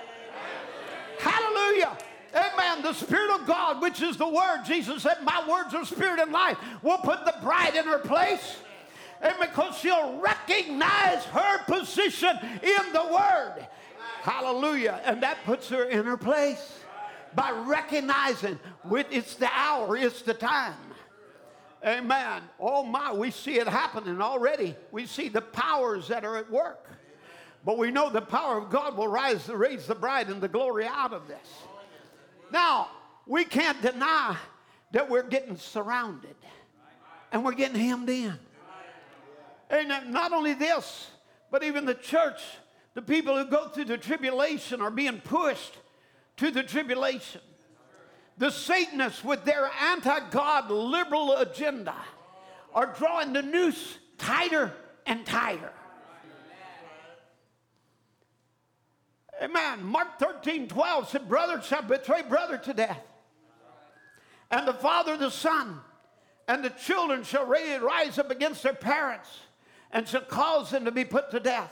Hallelujah. 1.20 1.98
Amen. 2.36 2.82
The 2.82 2.94
Spirit 2.94 3.32
of 3.40 3.48
God, 3.48 3.82
which 3.82 4.02
is 4.02 4.18
the 4.18 4.28
Word, 4.28 4.64
Jesus 4.66 5.04
said, 5.04 5.18
My 5.24 5.48
words 5.48 5.74
are 5.74 5.86
spirit 5.86 6.20
and 6.20 6.32
life, 6.32 6.58
will 6.82 6.98
put 6.98 7.24
the 7.26 7.36
bride 7.42 7.76
in 7.76 7.86
her 7.86 8.00
place. 8.00 8.58
And 9.22 9.34
because 9.40 9.78
she'll 9.78 10.20
recognize 10.20 11.24
her 11.26 11.64
position 11.64 12.38
in 12.62 12.94
the 12.94 13.08
Word. 13.12 13.66
Hallelujah. 14.22 15.02
And 15.06 15.24
that 15.24 15.38
puts 15.46 15.70
her 15.70 15.86
in 15.86 16.06
her 16.06 16.18
place 16.18 16.80
by 17.36 17.52
recognizing 17.52 18.60
it's 18.92 19.36
the 19.36 19.50
hour, 19.54 19.96
it's 19.96 20.22
the 20.22 20.34
time. 20.34 20.74
Amen. 21.86 22.42
Oh 22.60 22.84
my, 22.84 23.14
we 23.14 23.30
see 23.30 23.60
it 23.60 23.68
happening 23.68 24.20
already. 24.20 24.76
We 24.92 25.06
see 25.06 25.30
the 25.30 25.42
powers 25.42 26.08
that 26.08 26.26
are 26.26 26.38
at 26.38 26.50
work. 26.50 26.90
But 27.64 27.78
we 27.78 27.92
know 27.92 28.10
the 28.10 28.22
power 28.22 28.58
of 28.58 28.70
God 28.70 28.98
will 28.98 29.08
rise 29.08 29.46
to 29.46 29.56
raise 29.56 29.86
the 29.86 29.96
bride 29.96 30.30
and 30.30 30.42
the 30.42 30.48
glory 30.48 30.86
out 30.86 31.14
of 31.14 31.28
this. 31.28 31.48
Now, 32.56 32.88
we 33.28 33.44
can't 33.44 33.82
deny 33.82 34.38
that 34.92 35.10
we're 35.10 35.28
getting 35.28 35.58
surrounded 35.58 36.38
and 37.34 37.44
we're 37.44 37.52
getting 37.52 37.78
hemmed 37.78 38.10
in. 38.10 38.40
And 39.70 39.90
not 40.14 40.32
only 40.32 40.54
this, 40.54 41.12
but 41.52 41.64
even 41.64 41.84
the 41.86 41.96
church, 41.96 42.40
the 42.94 43.02
people 43.02 43.38
who 43.38 43.52
go 43.52 43.68
through 43.68 43.86
the 43.86 43.98
tribulation 43.98 44.80
are 44.80 44.90
being 44.90 45.20
pushed 45.20 45.78
to 46.38 46.50
the 46.50 46.64
tribulation. 46.64 47.42
The 48.38 48.52
Satanists, 48.52 49.22
with 49.22 49.44
their 49.44 49.70
anti 49.92 50.30
God 50.30 50.72
liberal 50.72 51.36
agenda, 51.36 51.96
are 52.74 52.96
drawing 52.98 53.34
the 53.34 53.42
noose 53.42 53.98
tighter 54.18 54.72
and 55.06 55.26
tighter. 55.26 55.74
Amen. 59.42 59.84
Mark 59.84 60.18
13, 60.20 60.68
12 60.68 61.10
said, 61.10 61.28
Brother 61.28 61.62
shall 61.62 61.82
betray 61.82 62.22
brother 62.22 62.58
to 62.58 62.74
death, 62.74 63.02
and 64.50 64.68
the 64.68 64.74
father 64.74 65.18
the 65.18 65.30
son, 65.30 65.80
and 66.48 66.64
the 66.64 66.70
children 66.70 67.24
shall 67.24 67.46
rise 67.46 68.18
up 68.18 68.32
against 68.32 68.64
their 68.64 68.74
parents, 68.74 69.30
and 69.92 70.08
shall 70.08 70.22
cause 70.22 70.72
them 70.72 70.86
to 70.86 70.92
be 70.92 71.04
put 71.04 71.32
to 71.32 71.40
death. 71.40 71.72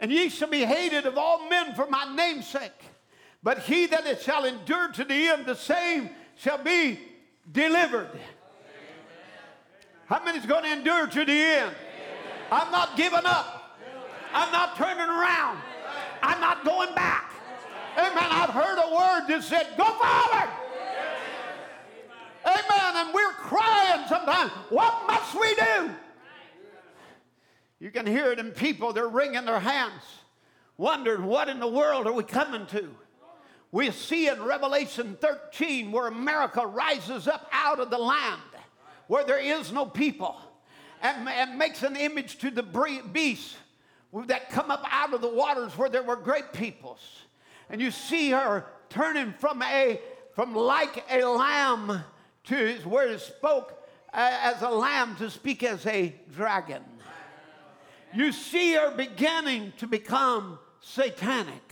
And 0.00 0.10
ye 0.10 0.28
shall 0.28 0.48
be 0.48 0.64
hated 0.64 1.06
of 1.06 1.18
all 1.18 1.48
men 1.48 1.74
for 1.74 1.86
my 1.88 2.14
name's 2.14 2.46
sake. 2.46 2.70
But 3.42 3.60
he 3.60 3.86
that 3.86 4.06
it 4.06 4.20
shall 4.20 4.44
endure 4.44 4.88
to 4.92 5.04
the 5.04 5.14
end, 5.14 5.46
the 5.46 5.54
same 5.54 6.10
shall 6.36 6.58
be 6.58 6.98
delivered. 7.50 8.08
Amen. 8.10 8.22
How 10.06 10.24
many's 10.24 10.46
going 10.46 10.64
to 10.64 10.72
endure 10.72 11.06
to 11.06 11.24
the 11.24 11.32
end? 11.32 11.70
Amen. 11.70 11.74
I'm 12.50 12.72
not 12.72 12.96
giving 12.96 13.24
up. 13.24 13.76
I'm 14.32 14.52
not 14.52 14.76
turning 14.76 15.08
around. 15.08 15.58
I'm 16.22 16.40
not 16.40 16.64
going 16.64 16.94
back. 16.94 17.32
Amen. 17.96 18.16
I've 18.16 18.50
heard 18.50 18.78
a 18.78 18.94
word 18.94 19.26
that 19.28 19.42
said, 19.42 19.66
go 19.76 19.84
forward. 19.84 20.50
Amen. 22.46 23.06
And 23.06 23.14
we're 23.14 23.32
crying 23.32 24.06
sometimes, 24.08 24.52
what 24.70 25.06
must 25.06 25.34
we 25.34 25.54
do? 25.54 25.90
You 27.80 27.90
can 27.90 28.06
hear 28.06 28.32
it 28.32 28.38
in 28.38 28.50
people, 28.50 28.92
they're 28.92 29.08
wringing 29.08 29.44
their 29.44 29.60
hands. 29.60 30.02
wondering 30.76 31.24
what 31.24 31.48
in 31.48 31.60
the 31.60 31.68
world 31.68 32.06
are 32.06 32.12
we 32.12 32.24
coming 32.24 32.66
to. 32.66 32.88
We 33.70 33.90
see 33.90 34.28
in 34.28 34.42
Revelation 34.42 35.18
13 35.20 35.92
where 35.92 36.06
America 36.06 36.66
rises 36.66 37.28
up 37.28 37.48
out 37.52 37.80
of 37.80 37.90
the 37.90 37.98
land 37.98 38.40
where 39.08 39.24
there 39.24 39.38
is 39.38 39.72
no 39.72 39.84
people 39.84 40.36
and, 41.02 41.28
and 41.28 41.58
makes 41.58 41.82
an 41.82 41.96
image 41.96 42.38
to 42.38 42.50
the 42.50 42.62
beast 43.12 43.56
that 44.26 44.50
come 44.50 44.70
up 44.70 44.84
out 44.90 45.12
of 45.12 45.20
the 45.20 45.28
waters 45.28 45.76
where 45.76 45.88
there 45.88 46.02
were 46.02 46.16
great 46.16 46.52
peoples. 46.52 47.00
And 47.70 47.80
you 47.80 47.90
see 47.90 48.30
her 48.30 48.64
turning 48.88 49.32
from 49.34 49.62
a 49.62 50.00
from 50.32 50.54
like 50.54 51.04
a 51.10 51.24
lamb 51.24 52.04
to 52.44 52.74
where 52.84 53.08
it 53.08 53.20
spoke 53.20 53.84
as 54.12 54.62
a 54.62 54.70
lamb 54.70 55.16
to 55.16 55.28
speak 55.30 55.62
as 55.62 55.84
a 55.86 56.14
dragon. 56.34 56.82
You 58.14 58.32
see 58.32 58.74
her 58.74 58.90
beginning 58.92 59.72
to 59.78 59.86
become 59.86 60.58
satanic. 60.80 61.62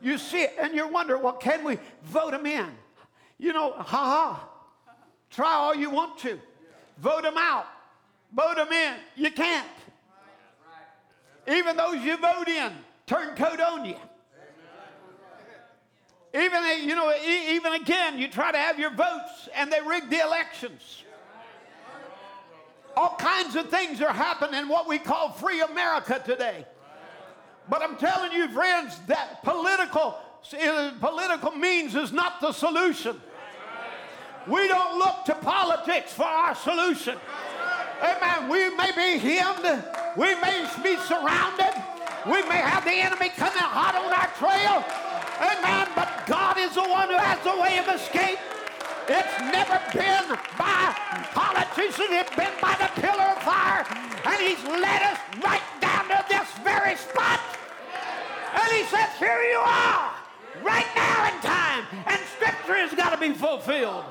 You 0.00 0.18
see 0.18 0.42
it, 0.42 0.54
and 0.60 0.74
you're 0.74 0.88
wondering, 0.88 1.22
well, 1.22 1.34
can 1.34 1.64
we 1.64 1.78
vote 2.02 2.34
him 2.34 2.46
in? 2.46 2.68
You 3.38 3.52
know, 3.52 3.72
ha 3.72 3.84
ha. 3.84 4.48
Try 5.30 5.52
all 5.52 5.74
you 5.74 5.90
want 5.90 6.18
to. 6.18 6.38
Vote 6.98 7.24
him 7.24 7.36
out. 7.36 7.66
Vote 8.32 8.58
him 8.58 8.72
in. 8.72 8.94
You 9.16 9.30
can't. 9.30 9.66
Even 11.48 11.76
those 11.76 12.02
you 12.02 12.16
vote 12.18 12.48
in 12.48 12.72
turn 13.06 13.34
coat 13.34 13.60
on 13.60 13.84
you. 13.84 13.96
Even, 16.34 16.62
eh, 16.62 16.76
you 16.84 16.94
know, 16.94 17.12
even 17.24 17.72
again, 17.72 18.18
you 18.18 18.28
try 18.28 18.52
to 18.52 18.58
have 18.58 18.78
your 18.78 18.90
votes 18.90 19.48
and 19.54 19.72
they 19.72 19.80
rig 19.80 20.10
the 20.10 20.20
elections. 20.20 21.04
All 22.96 23.16
kinds 23.16 23.56
of 23.56 23.70
things 23.70 24.02
are 24.02 24.12
happening 24.12 24.60
in 24.60 24.68
what 24.68 24.86
we 24.88 24.98
call 24.98 25.30
free 25.32 25.62
America 25.62 26.20
today. 26.24 26.66
But 27.68 27.82
I'm 27.82 27.96
telling 27.96 28.32
you, 28.32 28.48
friends, 28.48 28.98
that 29.06 29.42
political, 29.42 30.18
eh, 30.52 30.90
political 31.00 31.52
means 31.52 31.94
is 31.94 32.12
not 32.12 32.40
the 32.40 32.52
solution. 32.52 33.18
We 34.46 34.68
don't 34.68 34.98
look 34.98 35.24
to 35.26 35.34
politics 35.34 36.12
for 36.12 36.24
our 36.24 36.54
solution. 36.54 37.18
Amen. 38.02 38.48
We 38.48 38.74
may 38.76 38.92
be 38.92 39.18
hemmed, 39.18 39.84
we 40.18 40.34
may 40.42 40.66
be 40.82 40.96
surrounded, 41.06 41.70
we 42.26 42.42
may 42.50 42.58
have 42.58 42.82
the 42.82 42.98
enemy 42.98 43.30
coming 43.38 43.62
hot 43.62 43.94
on 43.94 44.10
our 44.10 44.26
trail. 44.34 44.82
Amen. 45.38 45.86
But 45.94 46.26
God 46.26 46.58
is 46.58 46.74
the 46.74 46.82
one 46.82 47.06
who 47.06 47.14
has 47.14 47.38
the 47.46 47.54
way 47.54 47.78
of 47.78 47.86
escape. 47.86 48.42
It's 49.06 49.38
never 49.54 49.78
been 49.94 50.34
by 50.58 50.90
politicians, 51.30 52.10
it's 52.10 52.34
been 52.34 52.50
by 52.60 52.74
the 52.82 52.90
pillar 52.98 53.30
of 53.30 53.38
fire. 53.46 53.86
And 54.26 54.36
He's 54.42 54.58
led 54.66 55.02
us 55.06 55.18
right 55.38 55.62
down 55.78 56.10
to 56.10 56.18
this 56.26 56.50
very 56.66 56.98
spot. 56.98 57.38
And 58.58 58.68
He 58.74 58.82
says, 58.90 59.14
Here 59.22 59.38
you 59.54 59.62
are, 59.62 60.18
right 60.66 60.90
now 60.98 61.30
in 61.30 61.38
time. 61.46 61.86
And 62.10 62.18
Scripture 62.34 62.74
has 62.74 62.92
got 62.92 63.14
to 63.14 63.18
be 63.22 63.32
fulfilled. 63.38 64.04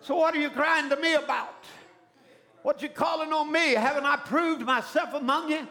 So, 0.00 0.16
what 0.16 0.34
are 0.34 0.40
you 0.40 0.48
crying 0.48 0.88
to 0.88 0.96
me 0.96 1.12
about? 1.12 1.60
What 2.62 2.82
you 2.82 2.88
calling 2.88 3.32
on 3.32 3.50
me? 3.50 3.74
Haven't 3.74 4.04
I 4.04 4.16
proved 4.16 4.62
myself 4.62 5.14
among 5.14 5.50
you? 5.50 5.66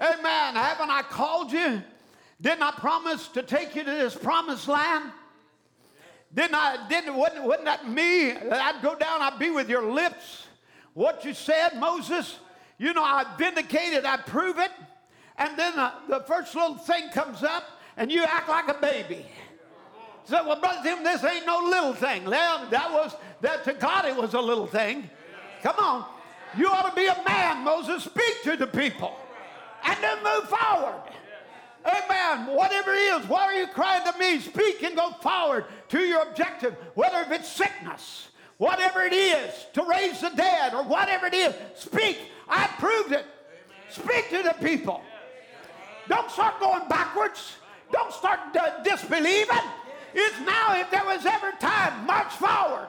Amen. 0.00 0.54
Haven't 0.54 0.90
I 0.90 1.02
called 1.02 1.52
you? 1.52 1.82
Didn't 2.40 2.62
I 2.62 2.72
promise 2.72 3.28
to 3.28 3.42
take 3.42 3.76
you 3.76 3.84
to 3.84 3.90
this 3.90 4.14
promised 4.14 4.66
land? 4.66 5.12
Didn't 6.34 6.54
I, 6.54 6.88
didn't, 6.88 7.14
wasn't, 7.14 7.44
wasn't 7.44 7.66
that 7.66 7.88
me? 7.88 8.32
I'd 8.32 8.80
go 8.82 8.96
down, 8.96 9.20
I'd 9.20 9.38
be 9.38 9.50
with 9.50 9.68
your 9.68 9.92
lips. 9.92 10.46
What 10.94 11.24
you 11.24 11.34
said, 11.34 11.78
Moses, 11.78 12.38
you 12.78 12.94
know, 12.94 13.04
I 13.04 13.24
vindicated, 13.38 14.04
I 14.04 14.16
prove 14.16 14.58
it. 14.58 14.70
And 15.36 15.58
then 15.58 15.78
uh, 15.78 15.92
the 16.08 16.20
first 16.20 16.54
little 16.54 16.76
thing 16.76 17.10
comes 17.10 17.42
up, 17.42 17.64
and 17.96 18.10
you 18.10 18.24
act 18.24 18.48
like 18.48 18.68
a 18.68 18.80
baby. 18.80 19.26
So, 20.24 20.46
well, 20.46 20.58
Brother 20.58 20.80
Tim, 20.82 21.04
this 21.04 21.22
ain't 21.24 21.46
no 21.46 21.60
little 21.64 21.94
thing. 21.94 22.24
Well, 22.24 22.66
that 22.70 22.90
was, 22.90 23.14
that 23.40 23.64
to 23.64 23.74
God 23.74 24.06
it 24.06 24.16
was 24.16 24.34
a 24.34 24.40
little 24.40 24.66
thing. 24.66 25.10
Come 25.62 25.76
on. 25.78 26.04
You 26.56 26.68
ought 26.68 26.90
to 26.90 26.94
be 26.94 27.06
a 27.06 27.16
man, 27.26 27.64
Moses. 27.64 28.04
Speak 28.04 28.42
to 28.44 28.56
the 28.56 28.66
people 28.66 29.16
and 29.84 29.96
then 30.02 30.18
move 30.22 30.48
forward. 30.48 31.00
Amen. 31.84 32.54
Whatever 32.54 32.92
it 32.92 32.98
is, 32.98 33.28
why 33.28 33.44
are 33.44 33.54
you 33.54 33.66
crying 33.66 34.04
to 34.10 34.18
me? 34.18 34.38
Speak 34.38 34.82
and 34.82 34.94
go 34.94 35.10
forward 35.20 35.64
to 35.88 36.00
your 36.00 36.22
objective, 36.22 36.76
whether 36.94 37.20
if 37.20 37.30
it's 37.32 37.48
sickness, 37.48 38.28
whatever 38.58 39.02
it 39.02 39.12
is, 39.12 39.66
to 39.72 39.82
raise 39.84 40.20
the 40.20 40.30
dead, 40.30 40.74
or 40.74 40.84
whatever 40.84 41.26
it 41.26 41.34
is. 41.34 41.54
Speak. 41.76 42.18
I 42.48 42.68
proved 42.78 43.12
it. 43.12 43.24
Speak 43.88 44.30
to 44.30 44.42
the 44.42 44.54
people. 44.60 45.02
Don't 46.08 46.30
start 46.30 46.60
going 46.60 46.88
backwards. 46.88 47.56
Don't 47.90 48.12
start 48.12 48.40
disbelieving. 48.84 49.58
It's 50.14 50.38
now, 50.40 50.78
if 50.80 50.90
there 50.90 51.04
was 51.04 51.26
ever 51.26 51.52
time, 51.58 52.06
march 52.06 52.32
forward. 52.32 52.88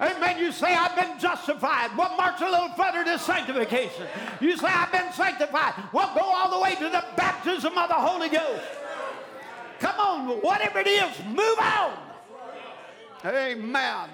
Amen. 0.00 0.38
You 0.38 0.50
say, 0.50 0.74
I've 0.74 0.96
been 0.96 1.18
justified. 1.18 1.94
Well, 1.96 2.16
march 2.16 2.40
a 2.40 2.50
little 2.50 2.70
further 2.70 3.04
to 3.04 3.18
sanctification. 3.18 4.06
You 4.40 4.56
say, 4.56 4.68
I've 4.68 4.90
been 4.90 5.12
sanctified. 5.12 5.74
Well, 5.92 6.10
go 6.14 6.22
all 6.22 6.50
the 6.50 6.60
way 6.60 6.74
to 6.76 6.88
the 6.88 7.04
baptism 7.16 7.76
of 7.76 7.88
the 7.88 7.94
Holy 7.94 8.30
Ghost. 8.30 8.64
Come 9.78 9.98
on, 9.98 10.28
whatever 10.40 10.78
it 10.78 10.86
is, 10.86 11.10
move 11.26 11.58
on. 11.58 11.92
Amen. 13.24 14.08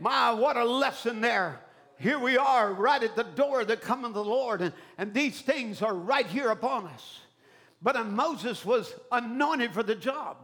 My, 0.00 0.32
what 0.32 0.56
a 0.56 0.64
lesson 0.64 1.20
there. 1.20 1.60
Here 1.98 2.18
we 2.18 2.36
are, 2.36 2.72
right 2.72 3.02
at 3.02 3.16
the 3.16 3.24
door 3.24 3.62
of 3.62 3.68
the 3.68 3.76
coming 3.76 4.06
of 4.06 4.14
the 4.14 4.24
Lord, 4.24 4.60
and, 4.60 4.72
and 4.98 5.12
these 5.12 5.40
things 5.40 5.82
are 5.82 5.94
right 5.94 6.26
here 6.26 6.50
upon 6.50 6.86
us. 6.86 7.20
But 7.82 8.06
Moses 8.06 8.64
was 8.64 8.94
anointed 9.10 9.72
for 9.72 9.82
the 9.82 9.94
job, 9.94 10.36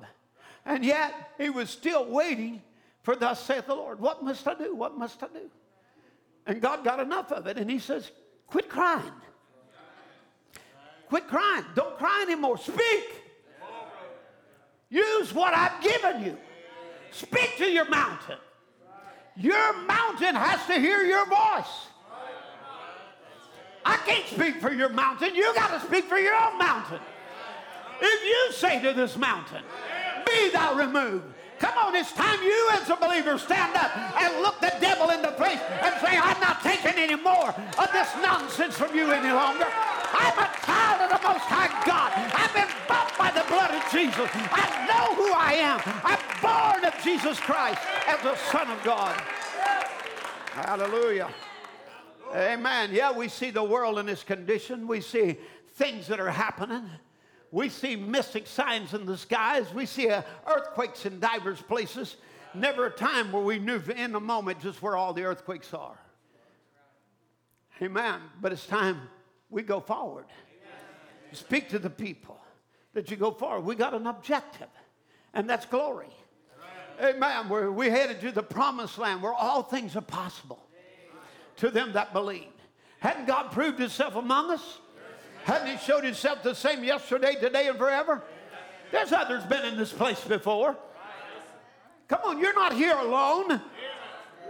and 0.65 0.85
yet 0.85 1.33
he 1.39 1.51
was 1.51 1.71
still 1.71 2.07
waiting 2.07 2.63
for 3.05 3.15
thus 3.15 3.45
saith 3.45 3.67
the 3.67 3.75
Lord, 3.75 4.01
what 4.01 4.25
must 4.25 4.49
I 4.49 4.55
do? 4.55 4.75
What 4.75 4.97
must 4.97 5.23
I 5.23 5.27
do? 5.29 5.51
And 6.47 6.61
God 6.61 6.83
got 6.83 7.01
enough 7.01 7.31
of 7.33 7.47
it, 7.47 7.59
and 7.59 7.71
He 7.71 7.79
says, 7.79 8.11
quit 8.47 8.69
crying. 8.69 9.13
Quit 11.09 11.29
crying. 11.29 11.65
Don't 11.75 11.97
cry 11.99 12.23
anymore. 12.23 12.57
Speak. 12.57 13.05
Use 14.89 15.35
what 15.35 15.55
I've 15.55 15.83
given 15.83 16.25
you. 16.25 16.39
Speak 17.11 17.59
to 17.59 17.67
your 17.67 17.89
mountain. 17.91 18.39
Your 19.37 19.83
mountain 19.83 20.35
has 20.35 20.65
to 20.67 20.75
hear 20.75 21.03
your 21.03 21.27
voice. 21.27 21.89
I 23.85 23.99
can't 23.99 24.27
speak 24.27 24.63
for 24.63 24.73
your 24.73 24.89
mountain. 24.89 25.35
You 25.35 25.53
got 25.55 25.79
to 25.79 25.87
speak 25.87 26.07
for 26.07 26.17
your 26.17 26.35
own 26.35 26.57
mountain. 26.57 27.01
If 28.01 28.25
you 28.25 28.53
say 28.57 28.81
to 28.81 28.95
this 28.95 29.17
mountain, 29.19 29.63
Be 30.27 30.51
thou 30.51 30.75
removed, 30.75 31.27
Come 31.65 31.79
on, 31.79 31.97
it's 31.97 32.13
time 32.13 32.43
you 32.43 32.69
as 32.73 32.91
a 32.91 32.97
believer 32.97 33.39
stand 33.39 33.75
up 33.75 33.97
and 34.21 34.43
look 34.43 34.61
the 34.61 34.71
devil 34.83 35.09
in 35.09 35.23
the 35.23 35.33
face 35.33 35.61
and 35.81 35.95
say, 36.05 36.19
I'm 36.19 36.39
not 36.39 36.61
taking 36.61 36.93
any 36.93 37.17
more 37.17 37.49
of 37.49 37.89
this 37.91 38.11
nonsense 38.21 38.77
from 38.77 38.95
you 38.95 39.11
any 39.11 39.33
longer. 39.33 39.67
I'm 40.13 40.39
a 40.39 40.51
child 40.61 41.11
of 41.11 41.19
the 41.19 41.27
Most 41.27 41.45
High 41.49 41.73
God. 41.87 42.13
I've 42.37 42.53
been 42.53 42.69
bought 42.87 43.17
by 43.17 43.31
the 43.31 43.49
blood 43.49 43.71
of 43.71 43.91
Jesus. 43.91 44.29
I 44.53 44.85
know 44.85 45.15
who 45.15 45.33
I 45.33 45.55
am. 45.55 45.81
I'm 46.05 46.21
born 46.43 46.85
of 46.85 47.03
Jesus 47.03 47.41
Christ 47.41 47.81
as 48.09 48.21
the 48.21 48.37
Son 48.53 48.69
of 48.69 48.85
God. 48.85 49.19
Hallelujah. 50.53 51.31
Amen. 52.35 52.91
Yeah, 52.93 53.11
we 53.11 53.29
see 53.29 53.51
the 53.51 53.65
world 53.65 53.99
in 53.99 54.05
this 54.05 54.23
condition. 54.23 54.87
We 54.87 55.01
see 55.01 55.39
things 55.77 56.09
that 56.09 56.21
are 56.21 56.31
happening. 56.31 56.91
We 57.55 57.69
see 57.69 57.95
mystic 57.95 58.49
signs 58.49 58.95
in 58.95 59.07
the 59.07 59.17
skies. 59.17 59.73
We 59.73 59.87
see 59.87 60.09
uh, 60.11 60.23
earthquakes 60.45 61.07
in 61.07 61.21
divers 61.21 61.63
places. 61.63 62.17
Never 62.53 62.87
a 62.87 62.91
time 62.91 63.31
where 63.31 63.45
we 63.45 63.61
knew 63.61 63.81
in 63.95 64.17
a 64.17 64.21
moment 64.21 64.59
just 64.59 64.83
where 64.83 64.97
all 64.97 65.13
the 65.13 65.23
earthquakes 65.23 65.73
are. 65.73 65.97
Amen. 67.81 68.23
But 68.41 68.51
it's 68.51 68.67
time 68.67 69.03
we 69.51 69.63
go 69.63 69.79
forward. 69.79 70.25
Speak 71.31 71.69
to 71.69 71.79
the 71.79 71.91
people 71.91 72.41
that 72.93 73.09
you 73.09 73.17
go 73.17 73.31
forward. 73.31 73.61
We 73.61 73.77
got 73.77 73.95
an 73.95 74.09
objective, 74.09 74.69
and 75.33 75.49
that's 75.49 75.65
glory. 75.65 76.11
Amen. 77.01 77.49
We're, 77.49 77.71
we 77.71 77.89
headed 77.89 78.21
to 78.23 78.33
the 78.33 78.43
promised 78.43 78.99
land 78.99 79.23
where 79.23 79.33
all 79.33 79.63
things 79.63 79.95
are 79.95 80.01
possible 80.01 80.67
to 81.59 81.71
them 81.71 81.93
that 81.93 82.13
believe. 82.13 82.51
Hadn't 82.99 83.27
God 83.27 83.53
proved 83.53 83.79
himself 83.79 84.17
among 84.17 84.51
us? 84.51 84.81
Hadn't 85.45 85.69
he 85.69 85.77
showed 85.77 86.05
himself 86.05 86.43
the 86.43 86.55
same 86.55 86.83
yesterday, 86.83 87.35
today, 87.35 87.69
and 87.69 87.79
forever? 87.79 88.23
There's 88.91 89.13
others 89.13 89.45
been 89.45 89.65
in 89.65 89.77
this 89.77 89.93
place 89.93 90.23
before. 90.25 90.77
Come 92.09 92.21
on, 92.25 92.39
you're 92.39 92.55
not 92.55 92.73
here 92.73 92.97
alone. 92.97 93.61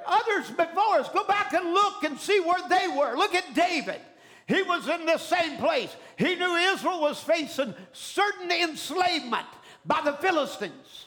Others 0.06 0.50
before 0.50 0.98
us. 0.98 1.08
Go 1.08 1.24
back 1.24 1.52
and 1.52 1.72
look 1.72 2.04
and 2.04 2.18
see 2.18 2.38
where 2.40 2.60
they 2.68 2.88
were. 2.88 3.16
Look 3.16 3.34
at 3.34 3.54
David. 3.54 4.00
He 4.46 4.62
was 4.62 4.88
in 4.88 5.06
the 5.06 5.18
same 5.18 5.58
place. 5.58 5.94
He 6.16 6.36
knew 6.36 6.54
Israel 6.54 7.00
was 7.00 7.18
facing 7.18 7.74
certain 7.92 8.50
enslavement 8.50 9.46
by 9.84 10.00
the 10.04 10.12
Philistines. 10.12 11.06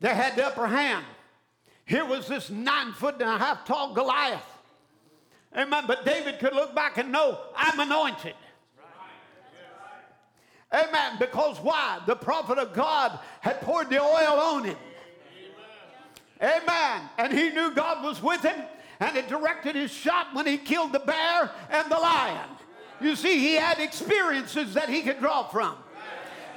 They 0.00 0.14
had 0.14 0.36
the 0.36 0.46
upper 0.46 0.66
hand. 0.66 1.04
Here 1.84 2.04
was 2.06 2.28
this 2.28 2.48
nine 2.48 2.92
foot 2.92 3.14
and 3.20 3.28
a 3.28 3.36
half 3.36 3.66
tall 3.66 3.92
Goliath. 3.92 4.44
Amen. 5.56 5.84
But 5.86 6.04
David 6.04 6.38
could 6.38 6.54
look 6.54 6.74
back 6.74 6.98
and 6.98 7.10
know, 7.10 7.38
I'm 7.56 7.80
anointed. 7.80 8.34
Amen. 10.72 11.16
Because 11.18 11.58
why? 11.58 12.00
The 12.06 12.16
prophet 12.16 12.58
of 12.58 12.72
God 12.72 13.18
had 13.40 13.60
poured 13.60 13.90
the 13.90 14.00
oil 14.00 14.38
on 14.38 14.64
him. 14.64 14.76
Amen. 16.40 16.62
Amen. 16.62 17.08
And 17.18 17.32
he 17.32 17.50
knew 17.50 17.74
God 17.74 18.04
was 18.04 18.22
with 18.22 18.42
him 18.42 18.62
and 19.00 19.16
it 19.16 19.28
directed 19.28 19.74
his 19.74 19.90
shot 19.90 20.28
when 20.34 20.46
he 20.46 20.58
killed 20.58 20.92
the 20.92 21.00
bear 21.00 21.50
and 21.70 21.90
the 21.90 21.96
lion. 21.96 22.48
You 23.00 23.16
see, 23.16 23.38
he 23.38 23.54
had 23.54 23.80
experiences 23.80 24.74
that 24.74 24.88
he 24.88 25.02
could 25.02 25.18
draw 25.18 25.48
from. 25.48 25.74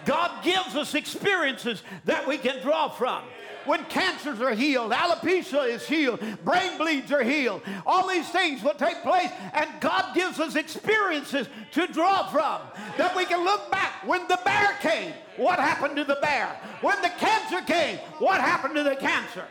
God 0.05 0.43
gives 0.43 0.75
us 0.75 0.93
experiences 0.93 1.81
that 2.03 2.27
we 2.27 2.37
can 2.37 2.61
draw 2.61 2.89
from 2.89 3.23
when 3.65 3.83
cancers 3.85 4.41
are 4.41 4.53
healed, 4.53 4.91
alopecia 4.91 5.67
is 5.67 5.87
healed, 5.87 6.19
brain 6.43 6.77
bleeds 6.77 7.11
are 7.11 7.23
healed. 7.23 7.61
All 7.85 8.07
these 8.07 8.29
things 8.29 8.63
will 8.63 8.73
take 8.73 9.01
place, 9.01 9.29
and 9.53 9.69
God 9.79 10.13
gives 10.13 10.39
us 10.39 10.55
experiences 10.55 11.47
to 11.71 11.87
draw 11.87 12.27
from 12.27 12.61
that 12.97 13.15
we 13.15 13.25
can 13.25 13.43
look 13.43 13.71
back. 13.71 14.05
When 14.05 14.27
the 14.27 14.39
bear 14.43 14.75
came, 14.81 15.13
what 15.37 15.59
happened 15.59 15.95
to 15.95 16.03
the 16.03 16.17
bear? 16.21 16.47
When 16.81 17.01
the 17.01 17.09
cancer 17.09 17.61
came, 17.61 17.97
what 18.19 18.41
happened 18.41 18.75
to 18.75 18.83
the 18.83 18.95
cancer? 18.95 19.45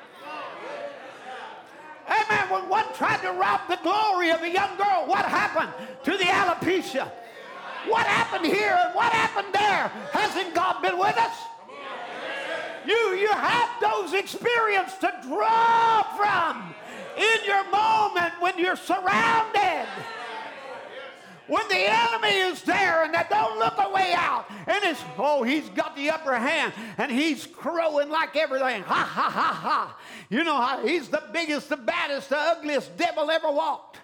Amen. 2.07 2.51
When 2.51 2.69
one 2.69 2.93
tried 2.95 3.23
to 3.23 3.33
rob 3.33 3.61
the 3.69 3.79
glory 3.83 4.31
of 4.31 4.43
a 4.43 4.51
young 4.51 4.77
girl, 4.77 5.05
what 5.07 5.25
happened 5.25 5.73
to 6.05 6.11
the 6.11 6.25
alopecia? 6.25 7.11
What 7.87 8.07
happened 8.07 8.47
here 8.47 8.79
and 8.85 8.95
what 8.95 9.13
happened 9.13 9.53
there? 9.53 9.89
Hasn't 10.13 10.55
God 10.55 10.83
been 10.83 10.99
with 10.99 11.17
us? 11.17 11.37
You, 12.87 13.15
you 13.15 13.29
have 13.29 13.69
those 13.81 14.13
experiences 14.13 14.99
to 15.01 15.13
draw 15.23 16.03
from 16.17 16.75
in 17.17 17.45
your 17.47 17.65
moment 17.71 18.35
when 18.41 18.59
you're 18.59 18.77
surrounded. 18.77 19.87
When 21.49 21.67
the 21.69 21.77
enemy 21.77 22.39
is 22.39 22.63
there 22.63 23.05
and 23.05 23.13
they 23.13 23.25
don't 23.29 23.59
look 23.59 23.75
a 23.77 23.91
way 23.91 24.15
out, 24.15 24.47
and 24.67 24.83
it's, 24.85 25.03
oh, 25.19 25.43
he's 25.43 25.69
got 25.71 25.95
the 25.97 26.11
upper 26.11 26.35
hand 26.37 26.73
and 26.99 27.11
he's 27.11 27.47
crowing 27.47 28.09
like 28.09 28.37
everything. 28.37 28.83
Ha, 28.85 28.95
ha, 28.95 29.31
ha, 29.31 29.53
ha. 29.53 29.99
You 30.31 30.45
know 30.45 30.57
how 30.57 30.87
he's 30.87 31.09
the 31.09 31.23
biggest, 31.33 31.69
the 31.69 31.77
baddest, 31.77 32.31
the 32.31 32.39
ugliest 32.39 32.97
devil 32.97 33.31
ever 33.31 33.51
walked. 33.51 33.99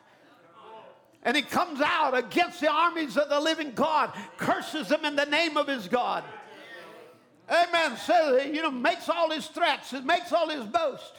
And 1.23 1.37
he 1.37 1.43
comes 1.43 1.81
out 1.81 2.17
against 2.17 2.61
the 2.61 2.71
armies 2.71 3.17
of 3.17 3.29
the 3.29 3.41
living 3.41 3.73
God, 3.73 4.13
curses 4.37 4.89
them 4.89 5.05
in 5.05 5.17
the 5.17 5.27
name 5.27 5.57
of 5.57 5.67
his 5.69 5.89
God. 5.89 6.25
Amen. 7.51 7.97
Says, 7.97 8.47
you 8.55 8.63
know, 8.63 8.71
makes 8.71 9.09
all 9.09 9.31
his 9.31 9.47
threats, 9.47 9.93
makes 10.05 10.33
all 10.33 10.49
his 10.49 10.65
boast. 10.65 11.15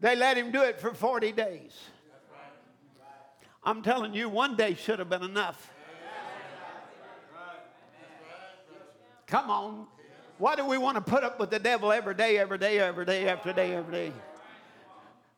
They 0.00 0.14
let 0.14 0.36
him 0.36 0.52
do 0.52 0.62
it 0.62 0.78
for 0.78 0.92
40 0.92 1.32
days. 1.32 1.72
I'm 3.64 3.82
telling 3.82 4.14
you, 4.14 4.28
one 4.28 4.54
day 4.56 4.74
should 4.74 4.98
have 4.98 5.08
been 5.08 5.24
enough. 5.24 5.72
Come 9.26 9.50
on. 9.50 9.86
Why 10.38 10.54
do 10.54 10.66
we 10.66 10.78
want 10.78 10.96
to 10.96 11.00
put 11.00 11.24
up 11.24 11.40
with 11.40 11.50
the 11.50 11.58
devil 11.58 11.90
every 11.90 12.14
day, 12.14 12.38
every 12.38 12.58
day, 12.58 12.78
every 12.78 13.06
day, 13.06 13.28
after 13.28 13.52
day, 13.52 13.74
every 13.74 13.92
day? 13.92 14.12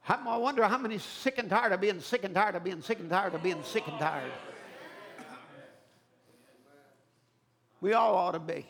I 0.08 0.36
wonder 0.36 0.64
how 0.64 0.78
many 0.78 0.98
sick 0.98 1.38
and 1.38 1.48
tired 1.48 1.72
of 1.72 1.80
being 1.80 2.00
sick 2.00 2.24
and 2.24 2.34
tired 2.34 2.54
of 2.54 2.64
being 2.64 2.82
sick 2.82 2.98
and 2.98 3.08
tired 3.08 3.34
of 3.34 3.42
being 3.42 3.62
sick 3.62 3.86
and 3.86 3.98
tired. 3.98 4.32
We 7.80 7.92
all 7.92 8.14
ought 8.14 8.32
to 8.32 8.40
be. 8.40 8.66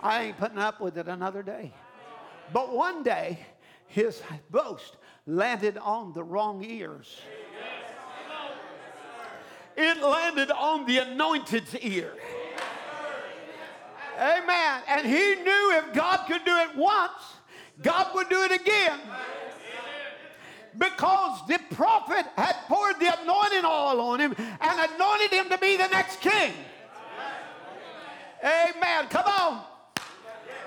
I 0.00 0.24
ain't 0.24 0.38
putting 0.38 0.58
up 0.58 0.80
with 0.80 0.98
it 0.98 1.08
another 1.08 1.42
day. 1.42 1.72
But 2.52 2.74
one 2.74 3.02
day, 3.02 3.38
his 3.86 4.22
boast 4.50 4.96
landed 5.26 5.78
on 5.78 6.12
the 6.12 6.22
wrong 6.22 6.64
ears. 6.64 7.20
It 9.76 10.00
landed 10.00 10.50
on 10.50 10.86
the 10.86 10.98
anointed's 10.98 11.76
ear. 11.76 12.12
Amen. 14.18 14.82
And 14.88 15.06
he 15.06 15.34
knew 15.34 15.72
if 15.74 15.92
God 15.92 16.26
could 16.26 16.44
do 16.44 16.56
it 16.56 16.76
once, 16.76 17.12
God 17.82 18.14
would 18.14 18.28
do 18.30 18.42
it 18.44 18.52
again. 18.52 18.98
Because 20.78 21.40
the 21.46 21.58
prophet 21.74 22.26
had 22.36 22.54
poured 22.68 22.98
the 23.00 23.20
anointing 23.20 23.64
oil 23.64 24.00
on 24.00 24.20
him 24.20 24.34
and 24.38 24.92
anointed 24.92 25.30
him 25.30 25.48
to 25.50 25.58
be 25.58 25.76
the 25.76 25.88
next 25.88 26.20
king. 26.20 26.52
Amen. 28.42 29.06
Come 29.10 29.26
on 29.26 29.64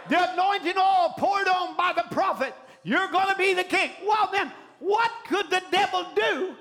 the 0.10 0.34
anointing 0.34 0.77
oil 0.77 1.14
poured 1.18 1.48
on 1.48 1.77
by 1.77 1.94
the 1.95 2.03
prophet. 2.11 2.53
You're 2.84 3.07
going 3.10 3.30
to 3.30 3.36
be 3.36 3.53
the 3.53 3.64
king. 3.64 3.91
Well, 4.06 4.30
then, 4.31 4.52
what 4.80 5.11
could 5.27 5.49
the 5.49 5.61
devil 5.72 6.06
do 6.15 6.56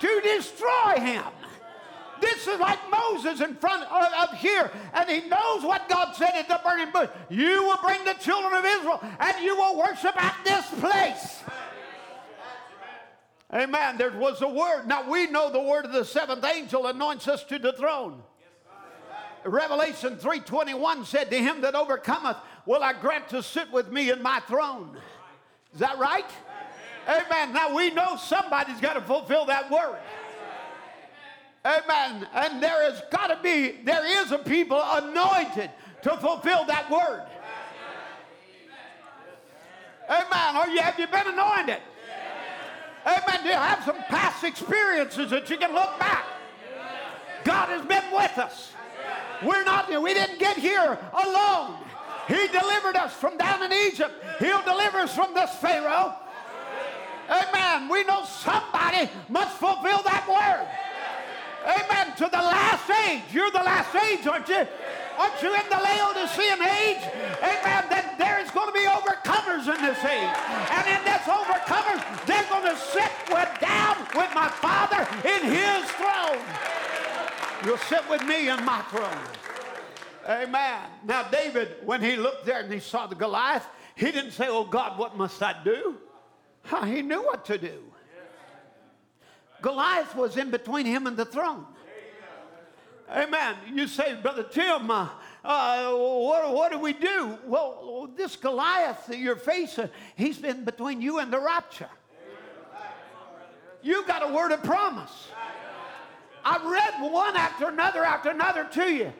to 0.00 0.20
destroy 0.22 1.00
him? 1.00 1.24
This 2.20 2.46
is 2.46 2.60
like 2.60 2.78
Moses 2.90 3.40
in 3.40 3.54
front 3.54 3.84
uh, 3.90 4.26
of, 4.28 4.38
here, 4.38 4.70
and 4.92 5.08
he 5.08 5.28
knows 5.28 5.64
what 5.64 5.88
God 5.88 6.14
said 6.14 6.32
at 6.34 6.48
the 6.48 6.60
burning 6.62 6.92
bush. 6.92 7.08
You 7.30 7.64
will 7.64 7.78
bring 7.82 8.04
the 8.04 8.12
children 8.14 8.52
of 8.52 8.64
Israel, 8.64 9.02
and 9.18 9.42
you 9.42 9.56
will 9.56 9.78
worship 9.78 10.22
at 10.22 10.36
this 10.44 10.66
place. 10.80 11.42
Amen. 13.52 13.96
There 13.96 14.12
was 14.12 14.42
a 14.42 14.48
word. 14.48 14.86
Now 14.86 15.10
we 15.10 15.26
know 15.26 15.50
the 15.50 15.60
word 15.60 15.84
of 15.84 15.92
the 15.92 16.04
seventh 16.04 16.44
angel 16.44 16.86
anoints 16.86 17.26
us 17.26 17.42
to 17.44 17.58
the 17.58 17.72
throne. 17.72 18.22
Revelation 19.44 20.16
3:21 20.18 21.06
said 21.06 21.30
to 21.30 21.38
him 21.38 21.62
that 21.62 21.74
overcometh 21.74 22.36
will 22.66 22.82
I 22.82 22.92
grant 22.92 23.28
to 23.30 23.42
sit 23.42 23.70
with 23.72 23.90
me 23.90 24.10
in 24.10 24.22
my 24.22 24.40
throne. 24.40 24.96
Is 25.72 25.80
that 25.80 25.98
right? 25.98 26.30
Amen. 27.08 27.52
Now 27.52 27.74
we 27.74 27.90
know 27.90 28.16
somebody's 28.16 28.80
got 28.80 28.94
to 28.94 29.00
fulfill 29.00 29.46
that 29.46 29.70
word. 29.70 29.98
Amen. 31.64 32.26
And 32.34 32.62
there 32.62 32.90
has 32.90 33.02
got 33.10 33.28
to 33.28 33.38
be, 33.42 33.82
there 33.84 34.22
is 34.22 34.32
a 34.32 34.38
people 34.38 34.80
anointed 34.82 35.70
to 36.02 36.16
fulfill 36.16 36.64
that 36.66 36.90
word. 36.90 37.26
Amen. 40.08 40.56
Or 40.56 40.68
you, 40.68 40.80
have 40.80 40.98
you 40.98 41.06
been 41.06 41.26
anointed? 41.26 41.78
Amen. 43.06 43.42
Do 43.42 43.48
you 43.48 43.54
have 43.54 43.84
some 43.84 43.96
past 44.08 44.44
experiences 44.44 45.30
that 45.30 45.48
you 45.48 45.56
can 45.56 45.72
look 45.74 45.98
back? 45.98 46.24
God 47.44 47.68
has 47.68 47.84
been 47.86 48.04
with 48.12 48.38
us. 48.38 48.72
We're 49.42 49.64
not, 49.64 49.88
we 50.02 50.12
didn't 50.12 50.38
get 50.38 50.56
here 50.56 50.98
alone. 51.12 51.76
He 52.28 52.48
delivered 52.48 52.96
us 52.96 53.12
from 53.14 53.36
down 53.36 53.62
in 53.62 53.72
Egypt. 53.72 54.12
He'll 54.38 54.62
deliver 54.62 54.98
us 54.98 55.14
from 55.14 55.34
this 55.34 55.54
Pharaoh. 55.56 56.14
Amen. 57.30 57.88
We 57.88 58.04
know 58.04 58.24
somebody 58.24 59.08
must 59.28 59.56
fulfill 59.58 60.02
that 60.02 60.26
word. 60.26 60.66
Amen. 61.62 62.16
To 62.16 62.24
the 62.24 62.42
last 62.42 62.90
age. 63.06 63.22
You're 63.32 63.50
the 63.50 63.62
last 63.62 63.94
age, 63.94 64.26
aren't 64.26 64.48
you? 64.48 64.66
Aren't 65.18 65.42
you 65.42 65.52
in 65.54 65.66
the 65.68 65.76
Laodicean 65.76 66.60
age? 66.64 67.04
Amen. 67.44 67.84
Then 67.90 68.04
there 68.18 68.40
is 68.40 68.50
going 68.50 68.66
to 68.66 68.72
be 68.72 68.88
overcomers 68.88 69.68
in 69.68 69.78
this 69.84 70.00
age. 70.02 70.34
And 70.72 70.84
in 70.88 71.04
this 71.04 71.22
overcomers, 71.28 72.00
they're 72.26 72.48
going 72.48 72.64
to 72.64 72.76
sit 72.80 73.12
with, 73.28 73.50
down 73.60 73.96
with 74.16 74.30
my 74.34 74.48
Father 74.48 75.06
in 75.28 75.44
his 75.44 75.84
throne. 76.00 76.40
You'll 77.64 77.84
sit 77.86 78.08
with 78.08 78.24
me 78.24 78.48
in 78.48 78.64
my 78.64 78.80
throne. 78.90 79.39
Amen. 80.28 80.80
Now, 81.04 81.28
David, 81.28 81.76
when 81.84 82.02
he 82.02 82.16
looked 82.16 82.44
there 82.44 82.60
and 82.60 82.72
he 82.72 82.80
saw 82.80 83.06
the 83.06 83.14
Goliath, 83.14 83.66
he 83.94 84.12
didn't 84.12 84.32
say, 84.32 84.46
Oh 84.48 84.64
God, 84.64 84.98
what 84.98 85.16
must 85.16 85.42
I 85.42 85.54
do? 85.64 85.96
He 86.84 87.02
knew 87.02 87.22
what 87.22 87.44
to 87.46 87.58
do. 87.58 87.82
Goliath 89.62 90.14
was 90.14 90.36
in 90.36 90.50
between 90.50 90.86
him 90.86 91.06
and 91.06 91.16
the 91.16 91.24
throne. 91.24 91.66
Amen. 93.10 93.56
You 93.74 93.88
say, 93.88 94.14
Brother 94.14 94.44
Tim, 94.44 94.90
uh, 94.90 95.08
uh, 95.44 95.92
what, 95.92 96.54
what 96.54 96.72
do 96.72 96.78
we 96.78 96.92
do? 96.92 97.38
Well, 97.44 98.08
this 98.16 98.36
Goliath 98.36 99.06
that 99.06 99.18
you're 99.18 99.36
facing, 99.36 99.88
he's 100.14 100.38
been 100.38 100.64
between 100.64 101.00
you 101.00 101.18
and 101.18 101.32
the 101.32 101.40
rapture. 101.40 101.88
You've 103.82 104.06
got 104.06 104.28
a 104.28 104.32
word 104.32 104.52
of 104.52 104.62
promise. 104.62 105.28
I've 106.44 106.64
read 106.64 107.12
one 107.12 107.36
after 107.36 107.68
another 107.68 108.04
after 108.04 108.30
another 108.30 108.64
to 108.64 108.92
you. 108.92 109.12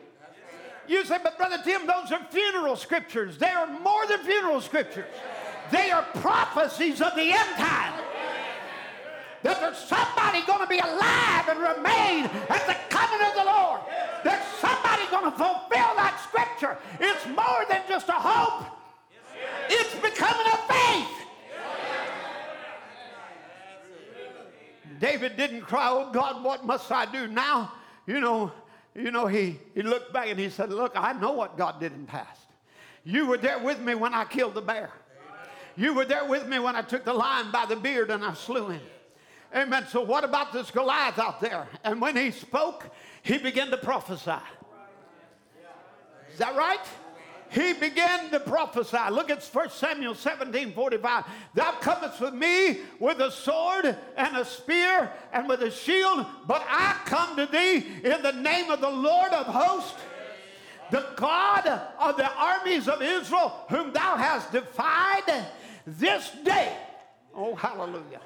You 0.87 1.05
say, 1.05 1.17
but 1.23 1.37
Brother 1.37 1.59
Tim, 1.63 1.85
those 1.85 2.11
are 2.11 2.23
funeral 2.29 2.75
scriptures. 2.75 3.37
They 3.37 3.49
are 3.49 3.67
more 3.79 4.05
than 4.07 4.19
funeral 4.19 4.61
scriptures. 4.61 5.05
They 5.71 5.91
are 5.91 6.03
prophecies 6.15 7.01
of 7.01 7.15
the 7.15 7.31
end 7.31 7.55
time. 7.57 7.93
That 9.43 9.59
there's 9.59 9.77
somebody 9.77 10.45
going 10.45 10.59
to 10.59 10.67
be 10.67 10.79
alive 10.79 11.49
and 11.49 11.59
remain 11.59 12.25
at 12.49 12.67
the 12.67 12.75
coming 12.89 13.25
of 13.25 13.33
the 13.33 13.45
Lord. 13.45 13.81
There's 14.23 14.45
somebody 14.59 15.03
going 15.09 15.25
to 15.25 15.37
fulfill 15.37 15.95
that 15.97 16.21
scripture. 16.27 16.77
It's 16.99 17.25
more 17.25 17.65
than 17.69 17.81
just 17.87 18.09
a 18.09 18.13
hope. 18.13 18.65
It's 19.69 19.95
becoming 19.95 20.45
a 20.45 20.57
faith. 20.71 21.21
David 24.99 25.35
didn't 25.37 25.61
cry, 25.61 25.89
Oh 25.89 26.11
God, 26.11 26.43
what 26.43 26.65
must 26.65 26.91
I 26.91 27.11
do 27.11 27.27
now? 27.27 27.71
You 28.05 28.19
know, 28.19 28.51
you 28.95 29.11
know, 29.11 29.27
he, 29.27 29.59
he 29.73 29.81
looked 29.81 30.11
back 30.11 30.27
and 30.27 30.39
he 30.39 30.49
said, 30.49 30.71
Look, 30.71 30.93
I 30.95 31.13
know 31.13 31.31
what 31.31 31.57
God 31.57 31.79
did 31.79 31.93
in 31.93 32.01
the 32.01 32.07
past. 32.07 32.41
You 33.03 33.25
were 33.27 33.37
there 33.37 33.59
with 33.59 33.79
me 33.79 33.95
when 33.95 34.13
I 34.13 34.25
killed 34.25 34.53
the 34.53 34.61
bear. 34.61 34.91
You 35.75 35.93
were 35.93 36.05
there 36.05 36.25
with 36.25 36.47
me 36.47 36.59
when 36.59 36.75
I 36.75 36.81
took 36.81 37.05
the 37.05 37.13
lion 37.13 37.51
by 37.51 37.65
the 37.65 37.75
beard 37.75 38.11
and 38.11 38.23
I 38.23 38.33
slew 38.33 38.69
him. 38.69 38.81
Amen. 39.55 39.85
So, 39.89 40.01
what 40.01 40.23
about 40.23 40.53
this 40.53 40.71
Goliath 40.71 41.19
out 41.19 41.41
there? 41.41 41.67
And 41.83 41.99
when 42.01 42.15
he 42.15 42.31
spoke, 42.31 42.89
he 43.23 43.37
began 43.37 43.69
to 43.71 43.77
prophesy. 43.77 44.31
Is 46.31 46.37
that 46.37 46.55
right? 46.55 46.79
He 47.51 47.73
began 47.73 48.31
to 48.31 48.39
prophesy. 48.39 48.97
Look 49.11 49.29
at 49.29 49.43
1 49.43 49.69
Samuel 49.71 50.15
17 50.15 50.71
45. 50.71 51.25
Thou 51.53 51.71
comest 51.81 52.21
with 52.21 52.33
me 52.33 52.77
with 52.97 53.19
a 53.19 53.29
sword 53.29 53.97
and 54.15 54.37
a 54.37 54.45
spear 54.45 55.11
and 55.33 55.49
with 55.49 55.61
a 55.61 55.69
shield, 55.69 56.25
but 56.47 56.65
I 56.65 56.95
come 57.05 57.35
to 57.35 57.45
thee 57.45 57.85
in 58.03 58.21
the 58.21 58.31
name 58.31 58.71
of 58.71 58.79
the 58.79 58.89
Lord 58.89 59.33
of 59.33 59.47
hosts, 59.47 59.99
the 60.91 61.05
God 61.17 61.67
of 61.99 62.15
the 62.15 62.31
armies 62.33 62.87
of 62.87 63.01
Israel, 63.01 63.53
whom 63.69 63.91
thou 63.91 64.15
hast 64.15 64.53
defied 64.53 65.45
this 65.85 66.31
day. 66.45 66.73
Oh, 67.35 67.53
hallelujah. 67.55 68.21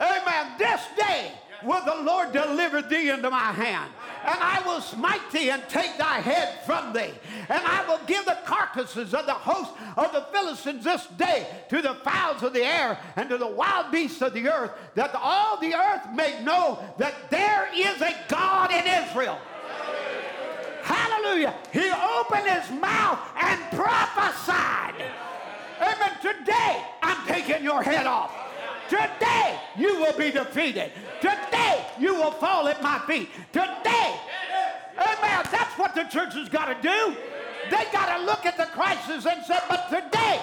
Amen. 0.00 0.52
This 0.58 0.80
day 0.96 1.32
will 1.64 1.84
the 1.84 2.02
Lord 2.02 2.32
deliver 2.32 2.82
thee 2.82 3.10
into 3.10 3.30
my 3.30 3.52
hand. 3.52 3.92
And 4.24 4.38
I 4.40 4.62
will 4.64 4.80
smite 4.80 5.30
thee 5.32 5.50
and 5.50 5.62
take 5.68 5.98
thy 5.98 6.20
head 6.20 6.64
from 6.64 6.92
thee. 6.92 7.12
And 7.48 7.62
I 7.64 7.84
will 7.88 8.00
give 8.06 8.24
the 8.24 8.38
carcasses 8.44 9.14
of 9.14 9.26
the 9.26 9.34
host 9.34 9.70
of 9.96 10.12
the 10.12 10.22
Philistines 10.32 10.84
this 10.84 11.06
day 11.18 11.46
to 11.70 11.82
the 11.82 11.94
fowls 11.96 12.42
of 12.42 12.52
the 12.52 12.62
air 12.62 12.98
and 13.16 13.28
to 13.28 13.38
the 13.38 13.46
wild 13.46 13.90
beasts 13.90 14.22
of 14.22 14.32
the 14.32 14.48
earth, 14.48 14.72
that 14.94 15.14
all 15.14 15.58
the 15.58 15.74
earth 15.74 16.06
may 16.14 16.42
know 16.44 16.78
that 16.98 17.30
there 17.30 17.68
is 17.74 18.00
a 18.00 18.14
God 18.28 18.70
in 18.70 18.86
Israel. 18.86 19.38
Hallelujah. 20.82 21.54
He 21.72 21.90
opened 21.90 22.48
his 22.48 22.70
mouth 22.80 23.20
and 23.40 23.60
prophesied. 23.72 24.94
Amen. 25.80 26.12
Today, 26.20 26.84
I'm 27.02 27.26
taking 27.26 27.64
your 27.64 27.82
head 27.82 28.06
off. 28.06 28.41
Today, 28.92 29.58
you 29.78 30.00
will 30.00 30.12
be 30.18 30.30
defeated. 30.30 30.92
Today, 31.22 31.82
you 31.98 32.14
will 32.14 32.32
fall 32.32 32.68
at 32.68 32.82
my 32.82 32.98
feet. 33.06 33.30
Today, 33.50 34.20
amen, 34.98 35.46
that's 35.50 35.78
what 35.78 35.94
the 35.94 36.02
church 36.04 36.34
has 36.34 36.50
got 36.50 36.66
to 36.66 36.76
do. 36.82 37.16
They 37.70 37.84
got 37.90 38.18
to 38.18 38.24
look 38.26 38.44
at 38.44 38.58
the 38.58 38.66
crisis 38.66 39.24
and 39.24 39.42
say, 39.46 39.56
but 39.66 39.88
today, 39.88 40.42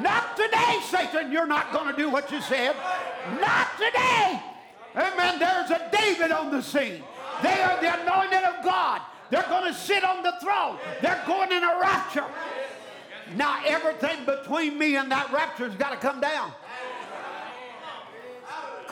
not 0.00 0.36
today, 0.36 0.80
Satan, 0.90 1.30
you're 1.30 1.46
not 1.46 1.72
going 1.72 1.94
to 1.94 1.96
do 1.96 2.10
what 2.10 2.28
you 2.32 2.40
said. 2.40 2.74
Not 3.40 3.68
today. 3.76 4.42
Amen. 4.96 5.38
There's 5.38 5.70
a 5.70 5.88
David 5.92 6.32
on 6.32 6.50
the 6.50 6.60
scene. 6.60 7.04
They 7.40 7.62
are 7.62 7.80
the 7.80 8.02
anointed 8.02 8.42
of 8.42 8.64
God. 8.64 9.00
They're 9.30 9.46
going 9.48 9.72
to 9.72 9.78
sit 9.78 10.02
on 10.02 10.24
the 10.24 10.34
throne. 10.42 10.76
They're 11.00 11.22
going 11.28 11.52
in 11.52 11.62
a 11.62 11.78
rapture. 11.80 12.26
Now, 13.36 13.60
everything 13.64 14.26
between 14.26 14.76
me 14.76 14.96
and 14.96 15.08
that 15.12 15.32
rapture 15.32 15.68
has 15.68 15.76
got 15.76 15.90
to 15.90 15.96
come 15.96 16.20
down. 16.20 16.52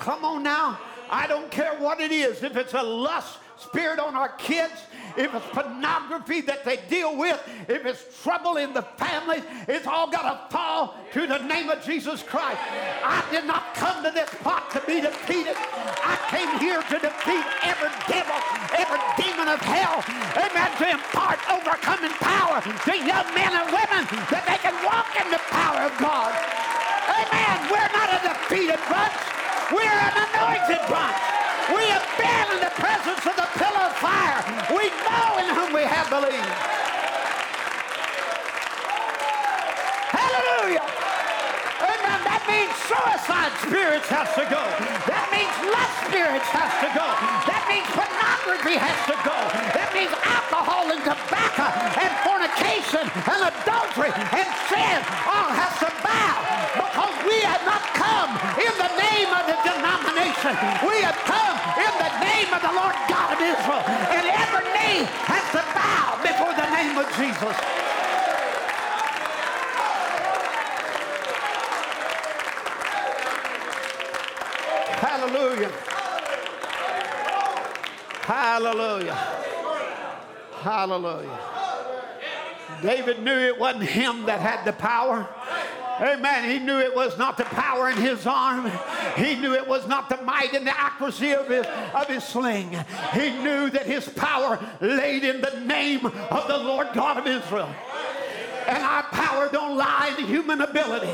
Come 0.00 0.24
on 0.24 0.42
now. 0.42 0.78
I 1.10 1.26
don't 1.26 1.50
care 1.50 1.76
what 1.78 2.00
it 2.00 2.10
is. 2.10 2.42
If 2.42 2.56
it's 2.56 2.72
a 2.72 2.82
lust 2.82 3.38
spirit 3.58 3.98
on 3.98 4.16
our 4.16 4.30
kids, 4.40 4.72
if 5.18 5.34
it's 5.34 5.46
pornography 5.52 6.40
that 6.42 6.64
they 6.64 6.78
deal 6.88 7.18
with, 7.18 7.36
if 7.68 7.84
it's 7.84 8.22
trouble 8.22 8.56
in 8.56 8.72
the 8.72 8.80
family, 8.96 9.42
it's 9.68 9.86
all 9.86 10.08
got 10.10 10.24
to 10.24 10.56
fall 10.56 10.96
to 11.12 11.26
the 11.26 11.38
name 11.44 11.68
of 11.68 11.84
Jesus 11.84 12.22
Christ. 12.22 12.60
I 13.04 13.22
did 13.30 13.44
not 13.44 13.74
come 13.74 14.02
to 14.02 14.10
this 14.10 14.30
pot 14.40 14.70
to 14.70 14.80
be 14.88 15.02
defeated. 15.02 15.52
I 15.58 16.16
came 16.32 16.48
here 16.56 16.80
to 16.80 16.96
defeat 16.96 17.44
every 17.60 17.92
devil, 18.08 18.40
every 18.72 19.02
demon 19.20 19.52
of 19.52 19.60
hell. 19.60 20.00
Amen. 20.40 20.70
To 20.80 20.86
impart 20.88 21.36
overcoming 21.52 22.16
power 22.24 22.64
to 22.64 22.92
young 22.96 23.28
men 23.36 23.52
and 23.52 23.68
women 23.68 24.08
that 24.32 24.48
they 24.48 24.56
can 24.64 24.72
walk 24.80 25.12
in 25.20 25.28
the 25.28 25.42
power 25.52 25.84
of 25.84 25.92
God. 26.00 26.32
Amen. 27.12 27.56
We're 27.68 27.92
not 27.92 28.08
a 28.16 28.20
defeated 28.24 28.80
bunch. 28.88 29.39
We're 29.70 29.86
an 29.86 30.16
anointed 30.18 30.82
bunch. 30.90 31.18
We 31.70 31.86
have 31.94 32.02
been 32.18 32.46
in 32.58 32.60
the 32.60 32.74
presence 32.74 33.22
of 33.22 33.34
the 33.38 33.46
pillar 33.54 33.86
of 33.86 33.94
fire. 34.02 34.42
We 34.74 34.90
know 35.06 35.38
in 35.38 35.46
whom 35.54 35.70
we 35.70 35.86
have 35.86 36.10
believed. 36.10 36.50
Hallelujah. 40.10 40.82
Amen. 41.86 42.18
That 42.26 42.42
means 42.50 42.74
suicide 42.90 43.54
spirits 43.62 44.10
has 44.10 44.34
to 44.34 44.44
go. 44.50 44.58
That 45.06 45.30
means 45.30 45.54
lust 45.70 45.94
spirits 46.10 46.50
has 46.50 46.72
to 46.82 46.90
go. 46.90 47.06
That 47.46 47.62
means 47.70 47.86
pornography 47.94 48.74
has 48.74 48.98
to 49.06 49.16
go. 49.22 49.38
That 49.70 49.94
means 49.94 50.10
alcohol 50.10 50.90
and 50.90 51.02
tobacco 51.06 51.70
and 51.94 52.10
fornication 52.26 53.06
and 53.06 53.40
adultery 53.54 54.10
and 54.34 54.48
sin 54.66 54.98
all 55.30 55.54
has 55.54 55.78
to 55.78 55.90
bow 56.02 56.34
because 56.74 57.14
we 57.22 57.38
have 57.46 57.62
not 57.62 57.86
come 57.94 58.34
in 58.58 58.74
the 58.74 58.90
name 58.98 59.30
of 59.30 59.46
the 59.46 59.60
denomination. 60.42 60.86
We 60.88 61.02
have 61.02 61.16
come 61.24 61.58
in 61.78 61.92
the 62.00 62.12
name 62.24 62.52
of 62.54 62.62
the 62.62 62.72
Lord 62.72 62.94
God 63.08 63.34
of 63.34 63.40
Israel. 63.40 63.84
And 64.10 64.26
every 64.26 64.64
knee 64.72 65.04
has 65.28 65.44
to 65.52 65.62
bow 65.74 66.18
before 66.22 66.54
the 66.54 66.68
name 66.74 66.96
of 66.98 67.06
Jesus. 67.16 67.56
Hallelujah. 75.00 75.72
Hallelujah. 78.22 79.14
Hallelujah. 80.60 81.38
David 82.82 83.22
knew 83.22 83.32
it 83.32 83.58
wasn't 83.58 83.84
him 83.84 84.26
that 84.26 84.40
had 84.40 84.64
the 84.64 84.72
power. 84.72 85.28
Amen. 86.00 86.50
He 86.50 86.58
knew 86.58 86.78
it 86.78 86.94
was 86.94 87.18
not 87.18 87.36
the 87.36 87.44
power 87.44 87.90
in 87.90 87.98
his 87.98 88.26
arm. 88.26 88.70
He 89.16 89.36
knew 89.36 89.52
it 89.52 89.66
was 89.66 89.86
not 89.86 90.08
the 90.08 90.16
might 90.22 90.54
and 90.54 90.66
the 90.66 90.78
accuracy 90.78 91.32
of 91.32 91.48
his, 91.48 91.66
of 91.94 92.06
his 92.06 92.24
sling. 92.24 92.70
He 93.12 93.30
knew 93.42 93.68
that 93.70 93.84
his 93.84 94.08
power 94.08 94.58
laid 94.80 95.24
in 95.24 95.42
the 95.42 95.60
name 95.60 96.06
of 96.06 96.48
the 96.48 96.56
Lord 96.56 96.88
God 96.94 97.18
of 97.18 97.26
Israel. 97.26 97.72
And 98.66 98.82
our 98.82 99.02
power 99.04 99.48
don't 99.52 99.76
lie 99.76 100.14
in 100.18 100.24
human 100.24 100.62
ability. 100.62 101.12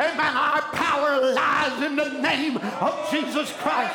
Amen. 0.00 0.36
Our 0.36 0.62
power 0.72 1.32
lies 1.32 1.82
in 1.82 1.94
the 1.94 2.20
name 2.20 2.56
of 2.56 3.08
Jesus 3.10 3.52
Christ. 3.58 3.94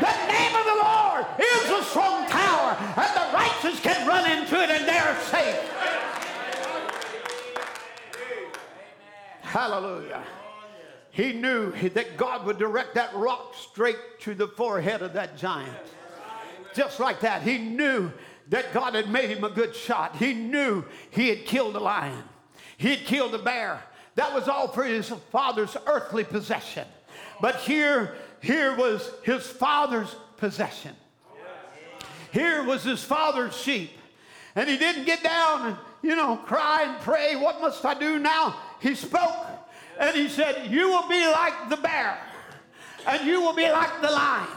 The 0.00 0.26
name 0.28 0.54
of 0.54 0.64
the 0.64 0.78
Lord 0.80 1.26
is 1.38 1.70
a 1.70 1.82
strong 1.90 2.24
tower, 2.28 2.76
and 2.78 3.10
the 3.16 3.34
righteous 3.34 3.80
can 3.80 4.06
run 4.06 4.30
into 4.30 4.62
it 4.62 4.70
and 4.70 4.86
they're 4.86 5.20
safe. 5.22 5.58
Hallelujah. 9.48 10.22
He 11.10 11.32
knew 11.32 11.72
that 11.72 12.18
God 12.18 12.44
would 12.44 12.58
direct 12.58 12.94
that 12.96 13.14
rock 13.14 13.54
straight 13.54 13.96
to 14.20 14.34
the 14.34 14.46
forehead 14.46 15.00
of 15.00 15.14
that 15.14 15.38
giant. 15.38 15.72
Just 16.74 17.00
like 17.00 17.20
that. 17.20 17.42
He 17.42 17.56
knew 17.56 18.12
that 18.50 18.74
God 18.74 18.94
had 18.94 19.08
made 19.08 19.30
him 19.30 19.44
a 19.44 19.50
good 19.50 19.74
shot. 19.74 20.16
He 20.16 20.34
knew 20.34 20.84
he 21.10 21.28
had 21.28 21.46
killed 21.46 21.76
a 21.76 21.80
lion, 21.80 22.22
he 22.76 22.90
had 22.90 23.06
killed 23.06 23.34
a 23.34 23.38
bear. 23.38 23.82
That 24.16 24.34
was 24.34 24.48
all 24.48 24.68
for 24.68 24.84
his 24.84 25.08
father's 25.30 25.76
earthly 25.86 26.24
possession. 26.24 26.86
But 27.40 27.56
here, 27.56 28.16
here 28.42 28.76
was 28.76 29.08
his 29.22 29.46
father's 29.46 30.14
possession. 30.36 30.94
Here 32.32 32.64
was 32.64 32.82
his 32.82 33.02
father's 33.02 33.56
sheep. 33.56 33.92
And 34.56 34.68
he 34.68 34.76
didn't 34.76 35.04
get 35.04 35.22
down 35.22 35.68
and, 35.68 35.76
you 36.02 36.16
know, 36.16 36.36
cry 36.36 36.82
and 36.82 37.00
pray, 37.00 37.36
What 37.36 37.60
must 37.60 37.84
I 37.84 37.94
do 37.94 38.18
now? 38.18 38.56
He 38.80 38.94
spoke 38.94 39.46
and 39.98 40.16
he 40.16 40.28
said, 40.28 40.70
You 40.70 40.88
will 40.88 41.08
be 41.08 41.26
like 41.26 41.68
the 41.68 41.76
bear 41.76 42.18
and 43.06 43.26
you 43.26 43.40
will 43.40 43.54
be 43.54 43.68
like 43.70 44.00
the 44.00 44.10
lion. 44.10 44.48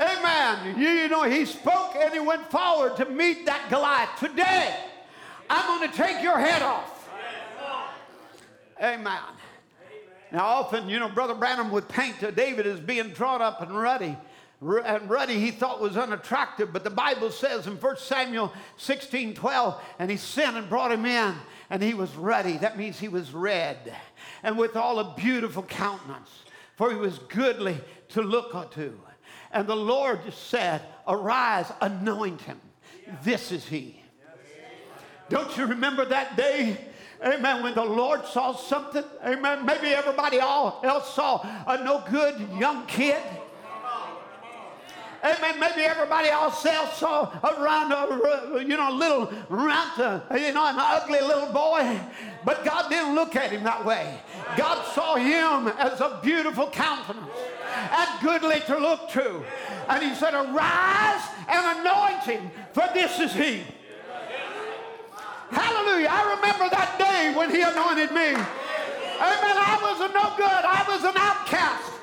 Amen. 0.00 0.78
You, 0.78 0.88
you 0.88 1.08
know, 1.08 1.24
he 1.24 1.44
spoke 1.44 1.94
and 1.96 2.12
he 2.12 2.20
went 2.20 2.50
forward 2.50 2.96
to 2.96 3.06
meet 3.06 3.46
that 3.46 3.68
Goliath. 3.68 4.18
Today, 4.18 4.74
I'm 5.48 5.78
going 5.78 5.90
to 5.90 5.96
take 5.96 6.22
your 6.22 6.38
head 6.38 6.62
off. 6.62 7.08
Amen. 8.80 9.20
Now, 10.32 10.46
often, 10.46 10.88
you 10.88 10.98
know, 10.98 11.08
Brother 11.08 11.34
Branham 11.34 11.70
would 11.72 11.88
paint 11.88 12.16
David 12.34 12.66
as 12.66 12.80
being 12.80 13.10
drawn 13.10 13.42
up 13.42 13.60
and 13.60 13.78
ruddy. 13.78 14.16
And 14.62 15.10
ruddy 15.10 15.38
he 15.38 15.50
thought 15.50 15.80
was 15.80 15.96
unattractive, 15.96 16.72
but 16.72 16.84
the 16.84 16.90
Bible 16.90 17.30
says 17.30 17.66
in 17.66 17.74
1 17.76 17.96
Samuel 17.96 18.52
16 18.76 19.34
12, 19.34 19.82
and 19.98 20.10
he 20.10 20.18
sent 20.18 20.56
and 20.56 20.68
brought 20.68 20.92
him 20.92 21.06
in 21.06 21.34
and 21.70 21.82
he 21.82 21.94
was 21.94 22.14
ruddy. 22.16 22.58
That 22.58 22.76
means 22.76 22.98
he 22.98 23.08
was 23.08 23.32
red, 23.32 23.94
and 24.42 24.58
with 24.58 24.76
all 24.76 24.98
a 24.98 25.14
beautiful 25.14 25.62
countenance, 25.62 26.30
for 26.76 26.90
he 26.90 26.96
was 26.96 27.18
goodly 27.18 27.78
to 28.10 28.22
look 28.22 28.54
unto. 28.54 28.92
And 29.52 29.66
the 29.66 29.76
Lord 29.76 30.20
said, 30.32 30.82
Arise, 31.08 31.72
anoint 31.80 32.42
him. 32.42 32.60
This 33.24 33.50
is 33.50 33.66
he. 33.66 34.00
Don't 35.28 35.56
you 35.56 35.66
remember 35.66 36.04
that 36.04 36.36
day? 36.36 36.76
Amen. 37.24 37.62
When 37.62 37.74
the 37.74 37.84
Lord 37.84 38.24
saw 38.26 38.54
something, 38.54 39.04
amen. 39.24 39.66
Maybe 39.66 39.88
everybody 39.88 40.40
all 40.40 40.80
else 40.82 41.14
saw 41.14 41.46
a 41.66 41.82
no 41.84 42.02
good 42.10 42.40
young 42.58 42.86
kid. 42.86 43.20
Amen. 45.22 45.60
Maybe 45.60 45.82
everybody 45.82 46.28
else 46.28 46.62
saw 46.62 47.30
around 47.44 47.92
a 47.92 48.62
you 48.62 48.76
know 48.76 48.90
little 48.90 49.32
uh, 49.50 50.20
you 50.32 50.52
know, 50.52 50.66
an 50.66 50.76
ugly 50.78 51.20
little 51.20 51.52
boy, 51.52 52.00
but 52.44 52.64
God 52.64 52.88
didn't 52.88 53.14
look 53.14 53.36
at 53.36 53.50
him 53.50 53.64
that 53.64 53.84
way. 53.84 54.18
God 54.56 54.82
saw 54.94 55.16
him 55.16 55.68
as 55.78 56.00
a 56.00 56.18
beautiful 56.22 56.68
countenance 56.68 57.28
and 57.70 58.08
goodly 58.22 58.60
to 58.60 58.78
look 58.78 59.10
to, 59.10 59.44
and 59.88 60.02
He 60.02 60.14
said, 60.14 60.32
"Arise 60.32 61.22
and 61.48 61.80
anoint 61.80 62.22
him, 62.22 62.50
for 62.72 62.88
this 62.94 63.20
is 63.20 63.34
He." 63.34 63.62
Hallelujah. 65.50 66.08
I 66.08 66.34
remember 66.38 66.70
that 66.70 66.94
day 66.96 67.34
when 67.36 67.50
he 67.50 67.60
anointed 67.60 68.14
me. 68.14 68.38
Amen. 69.18 69.56
I 69.58 69.76
was 69.82 69.98
no 70.14 70.32
good. 70.38 70.46
I 70.46 70.84
was 70.86 71.02
an 71.02 71.16
outcast. 71.16 71.99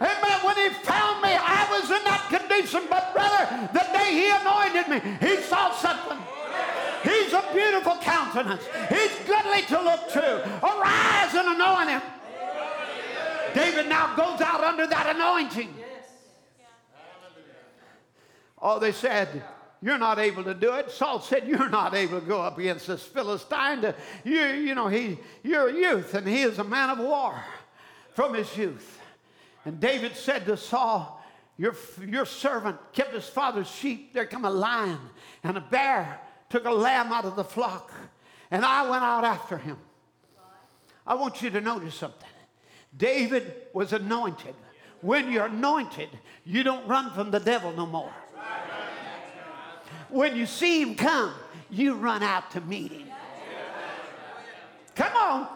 Amen. 0.00 0.40
When 0.42 0.56
he 0.56 0.70
found 0.70 1.22
me, 1.22 1.28
I 1.30 1.66
was 1.70 1.90
in 1.90 2.02
that 2.04 2.26
condition. 2.30 2.82
But 2.88 3.12
brother, 3.12 3.68
the 3.72 3.86
day 3.92 4.10
he 4.16 4.30
anointed 4.32 4.88
me, 4.88 4.98
he 5.20 5.42
saw 5.42 5.72
something. 5.74 6.18
He's 7.02 7.32
a 7.32 7.44
beautiful 7.52 7.96
countenance. 8.00 8.64
He's 8.88 9.14
goodly 9.26 9.62
to 9.62 9.82
look 9.82 10.08
to. 10.12 10.60
Arise 10.62 11.34
and 11.34 11.60
anoint 11.60 11.90
him. 11.90 12.02
David 13.54 13.88
now 13.88 14.14
goes 14.16 14.40
out 14.40 14.62
under 14.62 14.86
that 14.86 15.16
anointing. 15.16 15.74
Oh, 18.62 18.78
they 18.78 18.92
said, 18.92 19.42
You're 19.82 19.98
not 19.98 20.18
able 20.18 20.44
to 20.44 20.54
do 20.54 20.72
it. 20.74 20.90
Saul 20.90 21.20
said, 21.20 21.48
You're 21.48 21.70
not 21.70 21.94
able 21.94 22.20
to 22.20 22.26
go 22.26 22.40
up 22.40 22.58
against 22.58 22.86
this 22.86 23.02
Philistine. 23.02 23.94
You, 24.24 24.40
you 24.40 24.74
know, 24.74 24.88
he, 24.88 25.18
you're 25.42 25.68
a 25.68 25.74
youth, 25.74 26.14
and 26.14 26.26
he 26.28 26.42
is 26.42 26.58
a 26.58 26.64
man 26.64 26.90
of 26.90 26.98
war 26.98 27.42
from 28.14 28.34
his 28.34 28.54
youth. 28.56 28.99
And 29.70 29.78
David 29.78 30.16
said 30.16 30.46
to 30.46 30.56
Saul, 30.56 31.24
Your, 31.56 31.76
your 32.04 32.26
servant 32.26 32.76
kept 32.92 33.14
his 33.14 33.28
father's 33.28 33.70
sheep. 33.70 34.12
There 34.12 34.26
come 34.26 34.44
a 34.44 34.50
lion 34.50 34.98
and 35.44 35.56
a 35.56 35.60
bear 35.60 36.20
took 36.48 36.64
a 36.64 36.72
lamb 36.72 37.12
out 37.12 37.24
of 37.24 37.36
the 37.36 37.44
flock, 37.44 37.92
and 38.50 38.64
I 38.64 38.90
went 38.90 39.04
out 39.04 39.22
after 39.22 39.56
him. 39.58 39.76
I 41.06 41.14
want 41.14 41.40
you 41.40 41.50
to 41.50 41.60
notice 41.60 41.94
something. 41.94 42.28
David 42.96 43.68
was 43.72 43.92
anointed. 43.92 44.56
When 45.02 45.30
you're 45.30 45.46
anointed, 45.46 46.08
you 46.44 46.64
don't 46.64 46.88
run 46.88 47.12
from 47.12 47.30
the 47.30 47.38
devil 47.38 47.70
no 47.70 47.86
more. 47.86 48.12
When 50.08 50.34
you 50.34 50.46
see 50.46 50.82
him 50.82 50.96
come, 50.96 51.32
you 51.70 51.94
run 51.94 52.24
out 52.24 52.50
to 52.50 52.60
meet 52.62 52.90
him. 52.90 53.06
Come 54.96 55.16
on. 55.16 55.48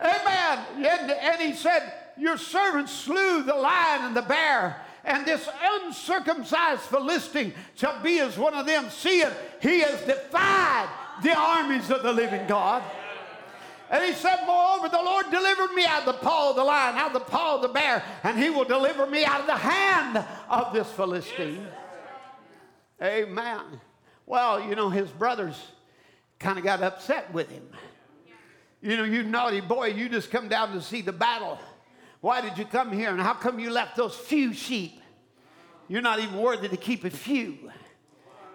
Amen. 0.00 0.66
And, 0.78 1.12
and 1.12 1.40
he 1.40 1.52
said, 1.52 2.01
Your 2.18 2.36
servant 2.36 2.88
slew 2.88 3.42
the 3.42 3.54
lion 3.54 4.06
and 4.06 4.16
the 4.16 4.22
bear 4.22 4.82
and 5.04 5.26
this 5.26 5.48
uncircumcised 5.62 6.82
Philistine 6.82 7.54
shall 7.74 8.00
be 8.02 8.20
as 8.20 8.38
one 8.38 8.54
of 8.54 8.66
them, 8.66 8.88
seeing 8.90 9.30
he 9.60 9.80
has 9.80 10.00
defied 10.02 10.88
the 11.22 11.36
armies 11.36 11.90
of 11.90 12.02
the 12.02 12.12
living 12.12 12.46
God. 12.46 12.82
And 13.90 14.04
he 14.04 14.12
said, 14.12 14.38
Moreover, 14.46 14.88
the 14.88 15.02
Lord 15.02 15.26
delivered 15.30 15.74
me 15.74 15.84
out 15.84 16.06
of 16.06 16.06
the 16.06 16.20
paw 16.24 16.50
of 16.50 16.56
the 16.56 16.64
lion, 16.64 16.96
out 16.96 17.08
of 17.08 17.12
the 17.14 17.30
paw 17.30 17.56
of 17.56 17.62
the 17.62 17.68
bear, 17.68 18.02
and 18.22 18.38
he 18.38 18.48
will 18.48 18.64
deliver 18.64 19.06
me 19.06 19.24
out 19.24 19.40
of 19.40 19.46
the 19.46 19.56
hand 19.56 20.24
of 20.48 20.72
this 20.72 20.90
Philistine. 20.92 21.66
Amen. 23.02 23.80
Well, 24.24 24.66
you 24.66 24.76
know, 24.76 24.88
his 24.88 25.10
brothers 25.10 25.60
kind 26.38 26.58
of 26.58 26.64
got 26.64 26.82
upset 26.82 27.32
with 27.34 27.50
him. 27.50 27.68
You 28.80 28.96
know, 28.96 29.04
you 29.04 29.24
naughty 29.24 29.60
boy, 29.60 29.88
you 29.88 30.08
just 30.08 30.30
come 30.30 30.48
down 30.48 30.72
to 30.72 30.80
see 30.80 31.02
the 31.02 31.12
battle. 31.12 31.58
Why 32.22 32.40
did 32.40 32.56
you 32.56 32.64
come 32.64 32.92
here? 32.92 33.10
And 33.10 33.20
how 33.20 33.34
come 33.34 33.58
you 33.58 33.68
left 33.68 33.96
those 33.96 34.14
few 34.14 34.54
sheep? 34.54 35.00
You're 35.88 36.02
not 36.02 36.20
even 36.20 36.38
worthy 36.38 36.68
to 36.68 36.76
keep 36.76 37.04
a 37.04 37.10
few. 37.10 37.70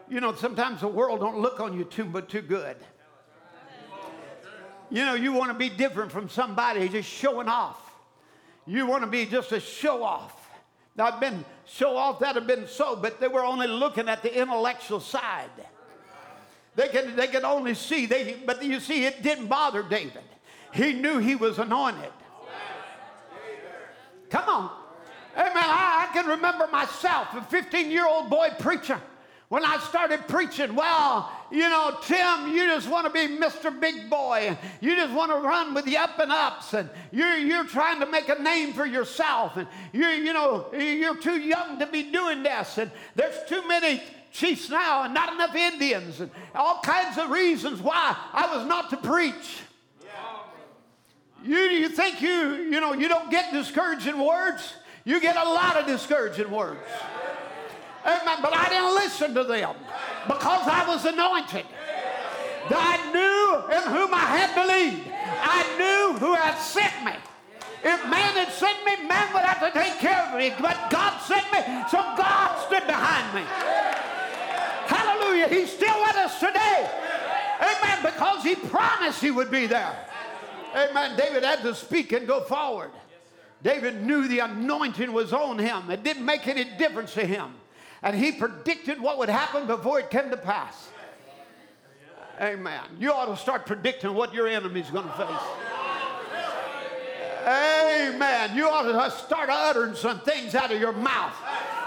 You 0.10 0.22
know, 0.22 0.34
sometimes 0.34 0.80
the 0.80 0.88
world 0.88 1.20
don't 1.20 1.40
look 1.40 1.60
on 1.60 1.78
you 1.78 1.84
too 1.84 2.06
but 2.06 2.30
too 2.30 2.42
good. 2.42 2.78
You 4.90 5.04
know, 5.04 5.16
you 5.16 5.34
want 5.34 5.52
to 5.52 5.54
be 5.54 5.68
different 5.68 6.14
from 6.14 6.30
somebody 6.30 6.88
just 6.88 7.10
showing 7.10 7.50
off. 7.50 7.78
You 8.66 8.88
want 8.88 9.04
to 9.04 9.10
be 9.10 9.26
just 9.26 9.52
a 9.52 9.60
show 9.60 10.02
off. 10.02 10.50
Now, 10.96 11.08
I've 11.08 11.20
been 11.20 11.44
show 11.66 11.98
off 11.98 12.20
that 12.20 12.36
have 12.36 12.48
been 12.48 12.68
so, 12.70 12.96
but 12.96 13.20
they 13.20 13.28
were 13.28 13.44
only 13.44 13.68
looking 13.68 14.08
at 14.08 14.24
the 14.24 14.34
intellectual 14.34 15.02
side. 15.02 15.50
They 16.76 16.88
could, 16.88 17.18
they 17.18 17.28
could 17.28 17.44
only 17.44 17.74
see, 17.74 18.06
they, 18.06 18.38
but 18.46 18.64
you 18.64 18.80
see, 18.80 19.06
it 19.06 19.22
didn't 19.24 19.48
bother 19.48 19.84
David. 19.84 20.24
He 20.74 20.94
knew 20.94 21.18
he 21.18 21.36
was 21.36 21.60
anointed. 21.60 22.14
Come 24.30 24.50
on. 24.50 24.72
Amen. 25.36 25.54
I, 25.56 26.08
I 26.10 26.14
can 26.14 26.26
remember 26.26 26.68
myself, 26.68 27.28
a 27.34 27.42
15 27.42 27.92
year 27.92 28.08
old 28.08 28.30
boy 28.30 28.50
preacher. 28.60 29.00
When 29.50 29.64
I 29.64 29.78
started 29.80 30.28
preaching, 30.28 30.76
well, 30.76 31.32
you 31.52 31.70
know, 31.70 31.98
Tim, 32.02 32.50
you 32.54 32.66
just 32.66 32.90
want 32.90 33.08
to 33.08 33.14
be 33.14 33.34
Mr. 33.38 33.78
Big 33.80 34.10
Boy. 34.10 34.58
You 34.82 34.94
just 34.96 35.14
want 35.14 35.32
to 35.32 35.38
run 35.38 35.74
with 35.74 35.86
the 35.86 35.96
up 35.96 36.20
and 36.20 36.34
ups, 36.34 36.74
and 36.74 36.90
you're, 37.14 37.38
you're 37.38 37.64
trying 37.64 38.02
to 38.02 38.06
make 38.06 38.28
a 38.28 38.42
name 38.42 38.74
for 38.74 38.86
yourself, 38.86 39.56
and 39.56 39.66
you 39.94 40.06
you 40.06 40.34
know, 40.34 40.66
you're 40.74 41.16
too 41.16 41.40
young 41.40 41.80
to 41.80 41.86
be 41.86 42.12
doing 42.12 42.44
this, 42.44 42.78
and 42.78 42.92
there's 43.16 43.38
too 43.48 43.66
many 43.70 44.04
chiefs 44.34 44.70
now, 44.70 45.04
and 45.04 45.14
not 45.14 45.32
enough 45.32 45.56
Indians, 45.56 46.20
and 46.20 46.30
all 46.54 46.82
kinds 46.82 47.18
of 47.18 47.30
reasons 47.30 47.80
why 47.80 48.18
I 48.34 48.54
was 48.54 48.68
not 48.68 48.90
to 48.90 48.98
preach. 48.98 49.62
You, 51.44 51.58
you 51.58 51.90
think 51.90 52.22
you, 52.22 52.56
you 52.72 52.82
know, 52.82 52.94
you 52.94 53.08
don't 53.08 53.30
get 53.30 53.54
discouraging 53.54 54.20
words? 54.20 54.74
You 55.06 55.22
get 55.22 55.38
a 55.38 55.44
lot 55.44 55.78
of 55.78 55.86
discouraging 55.86 56.52
words. 56.52 56.80
Amen. 58.06 58.40
But 58.42 58.54
I 58.54 58.70
didn't 58.70 58.96
listen 58.96 59.34
to 59.36 59.44
them 59.44 59.76
because 60.28 60.68
I 60.68 60.86
was 60.88 61.06
anointed. 61.06 61.66
I 62.70 62.98
knew 63.12 63.76
in 63.76 63.84
whom 63.96 64.14
I 64.14 64.26
had 64.36 64.52
believed. 64.56 65.08
I 65.14 65.64
knew 65.78 66.20
who 66.20 66.34
had 66.34 66.58
sent 66.58 66.94
me. 67.06 67.14
If 67.84 68.04
man 68.10 68.34
had 68.36 68.52
sent 68.52 68.84
me, 68.86 69.08
man 69.08 69.34
would 69.34 69.44
have 69.44 69.60
to 69.62 69.72
take 69.72 70.00
care 70.00 70.24
of 70.28 70.38
me. 70.38 70.52
But 70.60 70.90
God 70.90 71.20
sent 71.22 71.46
me, 71.54 71.60
so 71.90 72.00
God 72.18 72.68
stood 72.68 72.86
behind 72.88 73.34
me. 73.36 73.44
Hallelujah. 74.88 75.48
He's 75.48 75.72
still 75.72 75.96
with 76.02 76.16
us 76.16 76.40
today. 76.40 76.90
Amen. 77.62 78.00
Because 78.04 78.44
he 78.44 78.56
promised 78.56 79.22
he 79.22 79.32
would 79.32 79.52
be 79.52 79.68
there. 79.68 79.96
Amen. 80.76 81.18
David 81.18 81.44
had 81.44 81.62
to 81.62 81.74
speak 81.74 82.12
and 82.12 82.28
go 82.28 82.42
forward. 82.42 82.92
David 83.64 84.04
knew 84.04 84.28
the 84.28 84.40
anointing 84.40 85.12
was 85.12 85.34
on 85.34 85.58
him. 85.58 85.90
It 85.90 86.04
didn't 86.04 86.26
make 86.26 86.48
any 86.48 86.64
difference 86.64 87.14
to 87.16 87.26
him. 87.26 87.54
And 88.04 88.16
he 88.16 88.32
predicted 88.32 89.02
what 89.02 89.18
would 89.18 89.30
happen 89.30 89.66
before 89.66 90.00
it 90.00 90.10
came 90.10 90.30
to 90.30 90.38
pass. 90.38 90.90
Amen. 92.40 92.84
You 93.00 93.12
ought 93.12 93.26
to 93.26 93.38
start 93.38 93.66
predicting 93.66 94.14
what 94.14 94.34
your 94.34 94.48
enemy's 94.48 94.90
going 94.92 95.08
to 95.08 95.14
face. 95.14 95.42
Amen. 97.48 98.56
You 98.56 98.68
ought 98.70 98.84
to 98.84 99.18
start 99.18 99.50
uttering 99.50 99.96
some 99.96 100.20
things 100.20 100.54
out 100.54 100.72
of 100.72 100.80
your 100.80 100.92
mouth. 100.92 101.34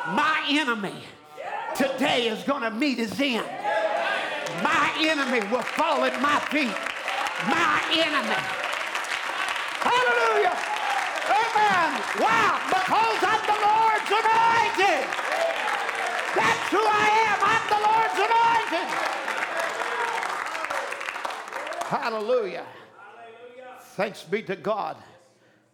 My 0.08 0.44
enemy 0.48 0.94
today 1.76 2.28
is 2.28 2.42
going 2.44 2.62
to 2.62 2.70
meet 2.70 2.98
his 2.98 3.12
end. 3.20 3.46
My 4.62 4.92
enemy 4.98 5.46
will 5.52 5.62
fall 5.62 6.04
at 6.04 6.20
my 6.20 6.40
feet. 6.50 6.74
My 7.46 7.82
enemy 7.92 8.59
Hallelujah. 9.80 10.56
Amen. 11.30 11.90
Wow. 12.20 12.60
Because 12.68 13.20
I'm 13.24 13.42
the 13.48 13.58
Lord's 13.64 14.10
anointed. 14.12 15.08
That's 16.36 16.68
who 16.68 16.82
I 16.84 17.06
am. 17.26 17.38
I'm 17.40 17.64
the 17.72 17.80
Lord's 17.88 18.18
anointed. 18.20 18.88
Hallelujah. 21.88 22.66
Thanks 23.96 24.22
be 24.22 24.42
to 24.42 24.56
God. 24.56 24.96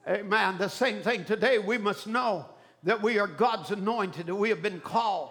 Amen. 0.09 0.57
The 0.59 0.69
same 0.69 1.03
thing 1.03 1.25
today. 1.25 1.59
We 1.59 1.79
must 1.79 2.07
know 2.07 2.47
that 2.85 3.03
we 3.03 3.19
are 3.19 3.27
God's 3.27 3.73
anointed, 3.73 4.27
that 4.27 4.35
we 4.35 4.49
have 4.51 4.63
been 4.63 4.81
called. 4.81 5.31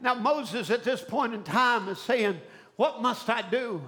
Now, 0.00 0.14
Moses 0.14 0.70
at 0.70 0.84
this 0.84 1.02
point 1.02 1.34
in 1.34 1.42
time 1.42 1.88
is 1.88 1.98
saying, 1.98 2.40
What 2.76 3.02
must 3.02 3.28
I 3.28 3.42
do? 3.42 3.82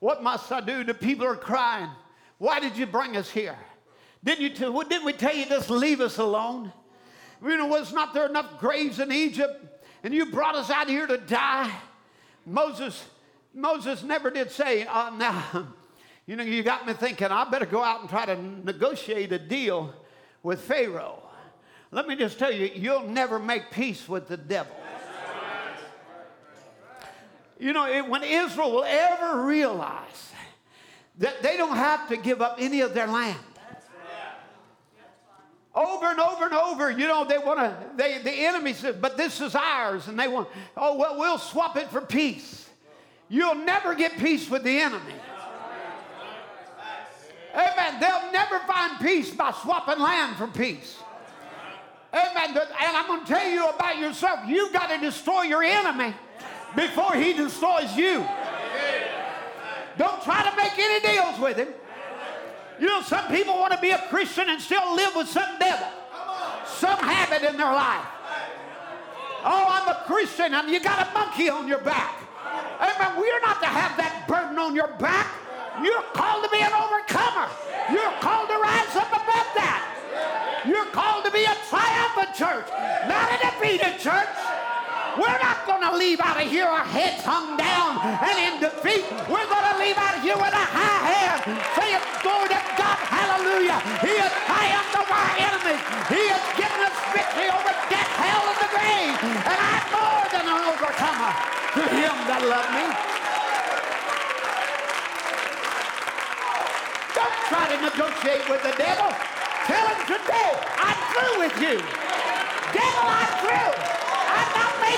What 0.00 0.22
must 0.22 0.50
I 0.52 0.60
do? 0.60 0.84
The 0.84 0.94
people 0.94 1.26
are 1.26 1.36
crying. 1.36 1.88
Why 2.38 2.60
did 2.60 2.76
you 2.76 2.86
bring 2.86 3.16
us 3.16 3.30
here? 3.30 3.58
Didn't, 4.24 4.40
you 4.40 4.50
t- 4.50 4.88
didn't 4.88 5.04
we 5.04 5.12
tell 5.12 5.34
you 5.34 5.46
just 5.46 5.70
leave 5.70 6.00
us 6.00 6.18
alone? 6.18 6.72
You 7.42 7.56
know, 7.56 7.66
was 7.66 7.92
not 7.92 8.14
there 8.14 8.26
enough 8.26 8.58
graves 8.58 8.98
in 8.98 9.12
Egypt? 9.12 9.64
And 10.02 10.14
you 10.14 10.26
brought 10.26 10.54
us 10.54 10.70
out 10.70 10.88
here 10.88 11.06
to 11.06 11.18
die? 11.18 11.72
Moses, 12.46 13.04
Moses 13.54 14.02
never 14.02 14.30
did 14.30 14.50
say, 14.50 14.86
uh, 14.86 15.10
now, 15.10 15.68
you 16.26 16.36
know, 16.36 16.44
you 16.44 16.62
got 16.62 16.86
me 16.86 16.92
thinking, 16.94 17.28
I 17.28 17.48
better 17.48 17.66
go 17.66 17.82
out 17.82 18.00
and 18.00 18.08
try 18.08 18.26
to 18.26 18.36
negotiate 18.40 19.32
a 19.32 19.38
deal 19.38 19.92
with 20.42 20.60
Pharaoh. 20.60 21.22
Let 21.90 22.06
me 22.06 22.16
just 22.16 22.38
tell 22.38 22.52
you, 22.52 22.70
you'll 22.74 23.08
never 23.08 23.38
make 23.38 23.70
peace 23.70 24.08
with 24.08 24.28
the 24.28 24.36
devil. 24.36 24.74
You 27.58 27.72
know, 27.72 27.88
it, 27.88 28.08
when 28.08 28.22
Israel 28.22 28.70
will 28.70 28.84
ever 28.84 29.44
realize 29.44 30.32
that 31.18 31.42
they 31.42 31.56
don't 31.56 31.76
have 31.76 32.08
to 32.08 32.16
give 32.16 32.40
up 32.40 32.56
any 32.58 32.80
of 32.80 32.94
their 32.94 33.06
land. 33.06 33.38
Over 35.74 36.06
and 36.06 36.18
over 36.18 36.44
and 36.46 36.54
over, 36.54 36.90
you 36.90 37.06
know, 37.06 37.24
they 37.24 37.38
want 37.38 37.60
to, 37.60 37.76
they, 37.96 38.18
the 38.18 38.32
enemy 38.32 38.72
says, 38.72 38.96
but 39.00 39.16
this 39.16 39.40
is 39.40 39.54
ours. 39.54 40.08
And 40.08 40.18
they 40.18 40.26
want, 40.26 40.48
oh, 40.76 40.96
well, 40.96 41.18
we'll 41.18 41.38
swap 41.38 41.76
it 41.76 41.88
for 41.88 42.00
peace. 42.00 42.68
You'll 43.28 43.54
never 43.54 43.94
get 43.94 44.18
peace 44.18 44.48
with 44.50 44.64
the 44.64 44.80
enemy. 44.80 45.14
Amen. 47.54 48.00
They'll 48.00 48.32
never 48.32 48.58
find 48.60 48.98
peace 49.00 49.30
by 49.30 49.52
swapping 49.62 50.02
land 50.02 50.36
for 50.36 50.46
peace. 50.46 50.98
Amen. 52.12 52.56
And 52.56 52.96
I'm 52.96 53.06
going 53.06 53.20
to 53.20 53.26
tell 53.26 53.48
you 53.48 53.68
about 53.68 53.98
yourself. 53.98 54.40
You've 54.46 54.72
got 54.72 54.88
to 54.88 54.98
destroy 54.98 55.42
your 55.42 55.62
enemy 55.62 56.14
before 56.74 57.14
he 57.14 57.34
destroys 57.34 57.94
you. 57.96 58.26
Don't 59.98 60.22
try 60.22 60.48
to 60.48 60.56
any 60.80 61.00
deals 61.00 61.38
with 61.38 61.56
him. 61.56 61.68
You 62.80 62.86
know, 62.86 63.02
some 63.02 63.26
people 63.28 63.54
want 63.54 63.72
to 63.72 63.80
be 63.80 63.90
a 63.90 63.98
Christian 64.08 64.48
and 64.48 64.60
still 64.60 64.94
live 64.94 65.14
with 65.16 65.28
some 65.28 65.58
devil, 65.58 65.88
some 66.66 66.98
habit 66.98 67.42
in 67.48 67.56
their 67.56 67.72
life. 67.72 68.06
Oh, 69.44 69.66
I'm 69.68 69.88
a 69.88 70.02
Christian 70.06 70.54
and 70.54 70.68
you 70.70 70.80
got 70.80 71.08
a 71.08 71.12
monkey 71.12 71.48
on 71.48 71.66
your 71.66 71.80
back. 71.80 72.14
Amen. 72.80 73.20
We're 73.20 73.40
not 73.40 73.60
to 73.60 73.66
have 73.66 73.96
that 73.98 74.26
burden 74.28 74.58
on 74.58 74.74
your 74.74 74.88
back. 74.98 75.26
You're 75.82 76.02
called 76.14 76.44
to 76.44 76.50
be 76.50 76.58
an 76.58 76.74
overcomer. 76.74 77.46
You're 77.90 78.14
called 78.18 78.48
to 78.50 78.58
rise 78.58 78.94
up 78.94 79.10
above 79.10 79.48
that. 79.54 80.62
You're 80.66 80.90
called 80.90 81.24
to 81.24 81.30
be 81.30 81.44
a 81.44 81.54
triumphant 81.70 82.34
church, 82.34 82.66
not 83.06 83.30
a 83.30 83.38
defeated 83.38 83.98
church. 83.98 84.28
We're 85.18 85.42
not 85.42 85.66
going 85.66 85.82
to 85.82 85.98
leave 85.98 86.22
out 86.22 86.38
of 86.38 86.46
here 86.46 86.70
our 86.70 86.86
heads 86.86 87.26
hung 87.26 87.58
down 87.58 87.98
and 87.98 88.38
in 88.38 88.54
defeat. 88.62 89.02
We're 89.26 89.50
going 89.50 89.66
to 89.66 89.76
leave 89.82 89.98
out 89.98 90.14
of 90.14 90.22
here 90.22 90.38
with 90.38 90.54
a 90.54 90.66
high 90.70 91.02
head, 91.10 91.42
saying, 91.74 91.98
Glory 92.22 92.54
to 92.54 92.60
God, 92.78 92.98
hallelujah. 93.02 93.82
He 93.98 94.14
has 94.14 94.30
triumphed 94.46 94.94
over 94.94 95.10
our 95.10 95.34
enemies. 95.42 95.82
He 96.06 96.22
has 96.30 96.44
given 96.54 96.80
us 96.86 96.94
victory 97.10 97.50
over 97.50 97.74
death, 97.90 98.12
hell, 98.14 98.46
and 98.46 98.58
the 98.62 98.70
grave. 98.70 99.14
And 99.42 99.58
I'm 99.58 99.86
more 99.90 100.22
than 100.30 100.44
an 100.46 100.60
overcomer 100.70 101.32
to 101.34 101.82
him 101.98 102.14
that 102.30 102.40
loved 102.46 102.70
me. 102.78 102.86
Don't 107.18 107.38
try 107.50 107.64
to 107.74 107.78
negotiate 107.90 108.46
with 108.46 108.62
the 108.62 108.74
devil. 108.78 109.10
Tell 109.66 109.82
him 109.82 110.00
today, 110.06 110.50
I'm 110.78 110.98
through 111.10 111.36
with 111.42 111.56
you. 111.58 111.76
Devil, 112.70 113.02
I'm 113.02 113.32
through. 113.42 113.97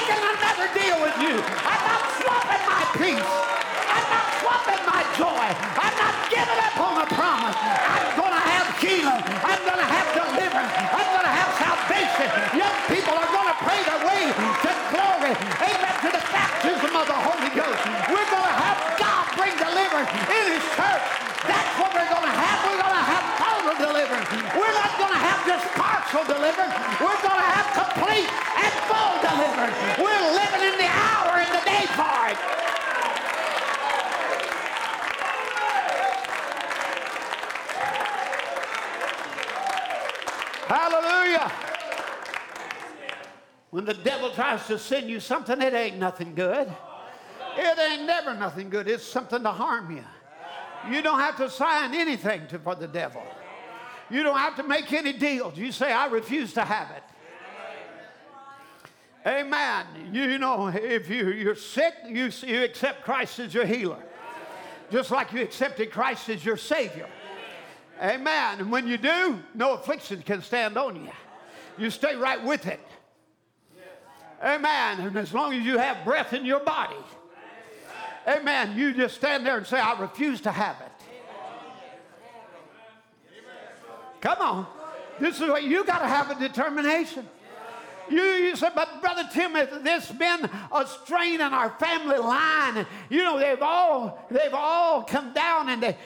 I'm 0.00 0.08
not 0.08 0.16
making 0.16 0.24
another 0.40 0.68
deal 0.72 0.96
with 1.04 1.16
you. 1.20 1.36
I'm 1.60 1.82
not 1.84 2.02
swapping 2.24 2.64
my 2.64 2.82
peace. 2.96 3.20
I'm 3.20 4.06
not 4.08 4.26
swapping 4.40 4.82
my 4.88 5.02
joy. 5.20 5.46
I'm 5.76 5.96
not 6.00 6.14
giving 6.32 6.60
up 6.60 6.74
on 6.80 6.94
a 7.04 7.08
promise. 7.12 7.56
I'm 7.60 8.08
going 8.16 8.32
to 8.32 8.44
have 8.48 8.66
healing. 8.80 9.22
I'm 9.44 9.60
going 9.60 9.80
to 9.80 9.90
have 9.92 10.06
deliverance. 10.16 10.72
I'm 10.72 11.08
going 11.12 11.26
to 11.28 11.34
have 11.36 11.50
salvation. 11.60 12.28
Young 12.56 12.76
people 12.88 13.12
are 13.12 13.28
going 13.28 13.50
to 13.52 13.58
pray 13.60 13.80
their 13.84 14.00
way 14.08 14.22
to 14.32 14.70
glory. 14.88 15.32
Amen. 15.68 15.94
To 16.00 16.08
the 16.16 16.24
baptism 16.32 16.92
of 16.96 17.04
the 17.04 17.18
Holy 17.20 17.52
Ghost. 17.52 17.80
We're 18.08 18.30
going 18.32 18.48
to 18.48 18.56
have 18.56 18.78
God 18.96 19.24
bring 19.36 19.52
deliverance 19.60 20.10
in 20.32 20.44
his 20.48 20.64
church. 20.80 21.04
That's 21.44 21.72
what 21.76 21.92
we're 21.92 22.08
going 22.08 22.24
to 22.24 22.36
have. 22.40 22.56
We're 22.64 22.80
going 22.80 22.96
to 22.96 23.04
have 23.04 23.24
total 23.36 23.74
deliverance. 23.84 24.28
We're 24.56 24.76
not 24.80 24.92
going 24.96 25.12
to 25.12 25.22
have 25.28 25.40
just 25.44 25.64
partial 25.76 26.24
deliverance. 26.24 26.72
We're 27.04 27.20
going 27.20 27.36
to 27.36 27.48
have 27.52 27.68
complete 27.76 28.28
deliverance. 29.30 29.76
We're 29.98 30.26
living 30.34 30.62
in 30.66 30.76
the 30.78 30.90
hour 30.90 31.38
and 31.38 31.50
the 31.54 31.64
day 31.64 31.86
part. 31.94 32.36
Hallelujah. 40.66 41.52
When 43.70 43.84
the 43.84 43.94
devil 43.94 44.30
tries 44.30 44.66
to 44.66 44.78
send 44.78 45.08
you 45.08 45.20
something, 45.20 45.60
it 45.62 45.74
ain't 45.74 45.98
nothing 45.98 46.34
good. 46.34 46.72
It 47.56 47.78
ain't 47.78 48.04
never 48.06 48.34
nothing 48.34 48.70
good. 48.70 48.88
It's 48.88 49.04
something 49.04 49.42
to 49.42 49.50
harm 49.50 49.96
you. 49.96 50.04
You 50.92 51.02
don't 51.02 51.18
have 51.20 51.36
to 51.36 51.50
sign 51.50 51.94
anything 51.94 52.46
to, 52.48 52.58
for 52.58 52.74
the 52.74 52.88
devil. 52.88 53.22
You 54.10 54.22
don't 54.22 54.38
have 54.38 54.56
to 54.56 54.62
make 54.62 54.92
any 54.92 55.12
deals. 55.12 55.56
You 55.56 55.72
say, 55.72 55.92
I 55.92 56.06
refuse 56.06 56.52
to 56.54 56.62
have 56.64 56.90
it. 56.90 57.02
Amen. 59.26 59.86
You 60.12 60.38
know, 60.38 60.68
if 60.68 61.10
you, 61.10 61.30
you're 61.30 61.54
sick, 61.54 61.94
you, 62.08 62.30
you 62.46 62.64
accept 62.64 63.02
Christ 63.04 63.38
as 63.38 63.52
your 63.52 63.66
healer. 63.66 64.02
Just 64.90 65.10
like 65.10 65.32
you 65.32 65.42
accepted 65.42 65.90
Christ 65.90 66.28
as 66.30 66.44
your 66.44 66.56
Savior. 66.56 67.08
Amen. 68.00 68.60
And 68.60 68.72
when 68.72 68.86
you 68.86 68.96
do, 68.96 69.38
no 69.54 69.74
affliction 69.74 70.22
can 70.22 70.42
stand 70.42 70.78
on 70.78 70.96
you. 70.96 71.10
You 71.78 71.90
stay 71.90 72.16
right 72.16 72.42
with 72.42 72.66
it. 72.66 72.80
Amen. 74.42 75.00
And 75.00 75.16
as 75.18 75.34
long 75.34 75.52
as 75.52 75.62
you 75.64 75.76
have 75.76 76.02
breath 76.04 76.32
in 76.32 76.46
your 76.46 76.60
body, 76.60 76.96
amen, 78.26 78.76
you 78.76 78.94
just 78.94 79.16
stand 79.16 79.44
there 79.44 79.58
and 79.58 79.66
say, 79.66 79.78
I 79.78 80.00
refuse 80.00 80.40
to 80.42 80.50
have 80.50 80.76
it. 80.80 80.86
Come 84.22 84.38
on. 84.40 84.66
This 85.18 85.40
is 85.40 85.48
what 85.48 85.62
you 85.64 85.84
got 85.84 85.98
to 85.98 86.06
have 86.06 86.30
a 86.30 86.38
determination. 86.38 87.28
You, 88.10 88.22
you 88.22 88.56
said, 88.56 88.72
but 88.74 89.00
Brother 89.00 89.28
Timothy, 89.32 89.78
there's 89.82 90.10
been 90.10 90.48
a 90.72 90.86
strain 90.86 91.34
in 91.34 91.40
our 91.40 91.70
family 91.78 92.18
line. 92.18 92.86
You 93.08 93.22
know, 93.22 93.38
they've 93.38 93.62
all 93.62 94.26
they've 94.30 94.52
all 94.52 95.04
come 95.04 95.32
down, 95.32 95.68
and 95.68 95.82
they, 95.82 95.96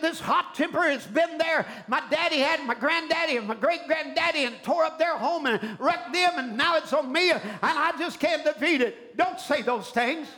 this 0.00 0.20
hot 0.20 0.54
temper 0.54 0.82
has 0.82 1.06
been 1.06 1.36
there. 1.36 1.66
My 1.88 2.02
daddy 2.10 2.38
had 2.38 2.64
my 2.64 2.74
granddaddy 2.74 3.36
and 3.36 3.48
my 3.48 3.56
great 3.56 3.86
granddaddy, 3.86 4.44
and 4.44 4.56
tore 4.62 4.84
up 4.84 4.98
their 4.98 5.16
home 5.16 5.46
and 5.46 5.60
wrecked 5.80 6.12
them, 6.12 6.32
and 6.36 6.56
now 6.56 6.76
it's 6.76 6.92
on 6.92 7.12
me, 7.12 7.30
and 7.30 7.42
I 7.62 7.92
just 7.98 8.20
can't 8.20 8.44
defeat 8.44 8.80
it. 8.80 9.16
Don't 9.16 9.40
say 9.40 9.62
those 9.62 9.88
things. 9.90 10.28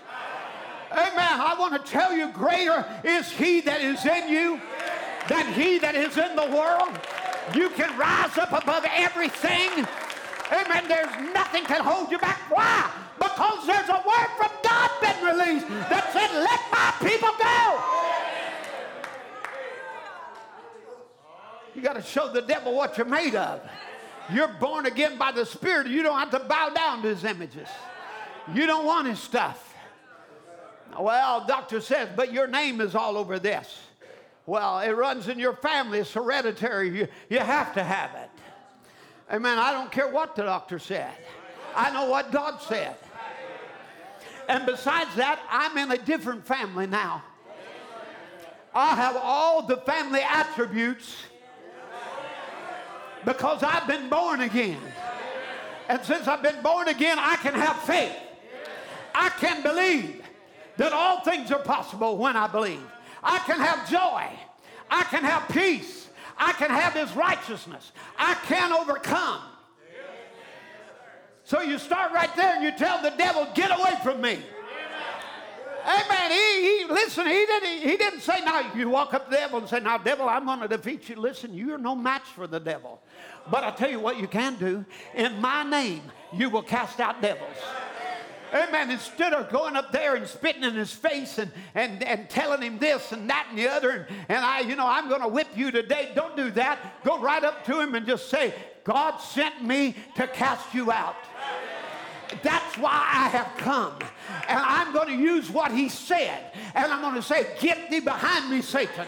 Amen. 0.90 1.12
I 1.18 1.54
want 1.58 1.84
to 1.84 1.90
tell 1.90 2.12
you, 2.12 2.32
greater 2.32 2.84
is 3.04 3.30
He 3.30 3.60
that 3.60 3.80
is 3.80 4.04
in 4.04 4.28
you 4.28 4.60
than 5.28 5.52
He 5.52 5.78
that 5.78 5.94
is 5.94 6.16
in 6.16 6.34
the 6.34 6.46
world. 6.46 6.98
You 7.54 7.70
can 7.70 7.96
rise 7.98 8.36
up 8.38 8.52
above 8.52 8.84
everything 8.88 9.86
Amen. 10.52 10.88
There's 10.88 11.32
nothing 11.32 11.64
can 11.64 11.80
hold 11.80 12.10
you 12.10 12.18
back. 12.18 12.40
Why? 12.50 12.90
Because 13.18 13.66
there's 13.66 13.88
a 13.88 14.02
word 14.06 14.28
from 14.36 14.50
God 14.62 14.90
been 15.00 15.24
released 15.24 15.68
that 15.68 16.12
said, 16.12 16.30
let 16.32 16.60
my 16.72 16.92
people 17.08 17.30
go. 17.38 17.80
You 21.74 21.82
got 21.82 21.94
to 21.94 22.02
show 22.02 22.32
the 22.32 22.42
devil 22.42 22.74
what 22.74 22.96
you're 22.98 23.06
made 23.06 23.34
of. 23.34 23.60
You're 24.32 24.48
born 24.48 24.86
again 24.86 25.18
by 25.18 25.32
the 25.32 25.46
Spirit. 25.46 25.86
You 25.86 26.02
don't 26.02 26.18
have 26.18 26.30
to 26.30 26.40
bow 26.40 26.70
down 26.70 27.02
to 27.02 27.08
his 27.08 27.24
images. 27.24 27.68
You 28.52 28.66
don't 28.66 28.86
want 28.86 29.06
his 29.08 29.18
stuff. 29.18 29.74
Well, 30.98 31.44
doctor 31.46 31.80
says, 31.80 32.08
but 32.16 32.32
your 32.32 32.48
name 32.48 32.80
is 32.80 32.94
all 32.94 33.16
over 33.16 33.38
this. 33.38 33.78
Well, 34.46 34.80
it 34.80 34.90
runs 34.90 35.28
in 35.28 35.38
your 35.38 35.54
family. 35.54 36.00
It's 36.00 36.12
hereditary. 36.12 36.98
You, 36.98 37.08
you 37.28 37.38
have 37.38 37.74
to 37.74 37.84
have 37.84 38.14
it. 38.14 38.29
Amen. 39.32 39.58
I 39.58 39.72
don't 39.72 39.92
care 39.92 40.08
what 40.08 40.34
the 40.34 40.42
doctor 40.42 40.78
said. 40.78 41.12
I 41.74 41.92
know 41.92 42.06
what 42.06 42.32
God 42.32 42.60
said. 42.62 42.96
And 44.48 44.66
besides 44.66 45.14
that, 45.14 45.40
I'm 45.48 45.78
in 45.78 45.92
a 45.92 45.98
different 45.98 46.44
family 46.44 46.88
now. 46.88 47.22
I 48.74 48.94
have 48.96 49.16
all 49.16 49.62
the 49.62 49.76
family 49.78 50.20
attributes 50.20 51.16
because 53.24 53.62
I've 53.62 53.86
been 53.86 54.08
born 54.08 54.40
again. 54.40 54.80
And 55.88 56.02
since 56.04 56.26
I've 56.26 56.42
been 56.42 56.62
born 56.62 56.88
again, 56.88 57.18
I 57.18 57.36
can 57.36 57.54
have 57.54 57.76
faith. 57.82 58.16
I 59.14 59.28
can 59.28 59.62
believe 59.62 60.22
that 60.76 60.92
all 60.92 61.20
things 61.20 61.50
are 61.52 61.58
possible 61.58 62.16
when 62.16 62.36
I 62.36 62.46
believe. 62.46 62.82
I 63.22 63.38
can 63.40 63.58
have 63.58 63.88
joy. 63.90 64.28
I 64.90 65.04
can 65.04 65.22
have 65.24 65.48
peace. 65.48 66.08
I 66.40 66.54
can 66.54 66.70
have 66.70 66.94
his 66.94 67.14
righteousness. 67.14 67.92
I 68.18 68.34
can 68.46 68.72
overcome. 68.72 69.42
So 71.44 71.60
you 71.60 71.78
start 71.78 72.12
right 72.12 72.34
there 72.34 72.54
and 72.54 72.64
you 72.64 72.72
tell 72.76 73.02
the 73.02 73.10
devil, 73.10 73.46
get 73.54 73.70
away 73.78 73.92
from 74.02 74.20
me. 74.20 74.38
Amen. 75.82 76.30
He, 76.30 76.78
he 76.78 76.84
listen, 76.88 77.26
he 77.26 77.46
didn't, 77.46 77.88
he 77.88 77.96
didn't 77.96 78.20
say, 78.20 78.40
now 78.44 78.72
you 78.74 78.88
walk 78.88 79.14
up 79.14 79.26
to 79.26 79.30
the 79.30 79.36
devil 79.36 79.58
and 79.58 79.68
say, 79.68 79.80
now, 79.80 79.98
devil, 79.98 80.28
I'm 80.28 80.44
going 80.44 80.60
to 80.60 80.68
defeat 80.68 81.08
you. 81.08 81.16
Listen, 81.16 81.54
you're 81.54 81.78
no 81.78 81.94
match 81.94 82.24
for 82.34 82.46
the 82.46 82.60
devil. 82.60 83.02
But 83.50 83.64
I 83.64 83.70
tell 83.70 83.90
you 83.90 84.00
what 84.00 84.18
you 84.18 84.28
can 84.28 84.56
do. 84.56 84.84
In 85.14 85.40
my 85.40 85.62
name, 85.62 86.02
you 86.32 86.50
will 86.50 86.62
cast 86.62 87.00
out 87.00 87.20
devils. 87.20 87.56
Amen. 88.52 88.90
Instead 88.90 89.32
of 89.32 89.48
going 89.50 89.76
up 89.76 89.92
there 89.92 90.16
and 90.16 90.26
spitting 90.26 90.64
in 90.64 90.74
his 90.74 90.92
face 90.92 91.38
and, 91.38 91.50
and, 91.74 92.02
and 92.02 92.28
telling 92.28 92.62
him 92.62 92.78
this 92.78 93.12
and 93.12 93.30
that 93.30 93.46
and 93.50 93.58
the 93.58 93.68
other, 93.68 93.90
and, 93.90 94.06
and 94.28 94.44
I, 94.44 94.60
you 94.60 94.74
know, 94.74 94.86
I'm 94.86 95.08
going 95.08 95.20
to 95.20 95.28
whip 95.28 95.48
you 95.54 95.70
today. 95.70 96.10
Don't 96.14 96.36
do 96.36 96.50
that. 96.52 97.02
Go 97.04 97.20
right 97.20 97.42
up 97.44 97.64
to 97.66 97.80
him 97.80 97.94
and 97.94 98.06
just 98.06 98.28
say, 98.28 98.52
God 98.84 99.18
sent 99.18 99.62
me 99.64 99.94
to 100.16 100.26
cast 100.26 100.74
you 100.74 100.90
out. 100.90 101.16
That's 102.42 102.78
why 102.78 102.90
I 102.92 103.28
have 103.28 103.52
come. 103.58 103.94
And 104.48 104.58
I'm 104.58 104.92
going 104.92 105.08
to 105.08 105.22
use 105.22 105.50
what 105.50 105.72
he 105.72 105.88
said. 105.88 106.52
And 106.74 106.92
I'm 106.92 107.00
going 107.00 107.14
to 107.14 107.22
say, 107.22 107.48
Get 107.60 107.90
thee 107.90 108.00
behind 108.00 108.50
me, 108.50 108.62
Satan. 108.62 109.06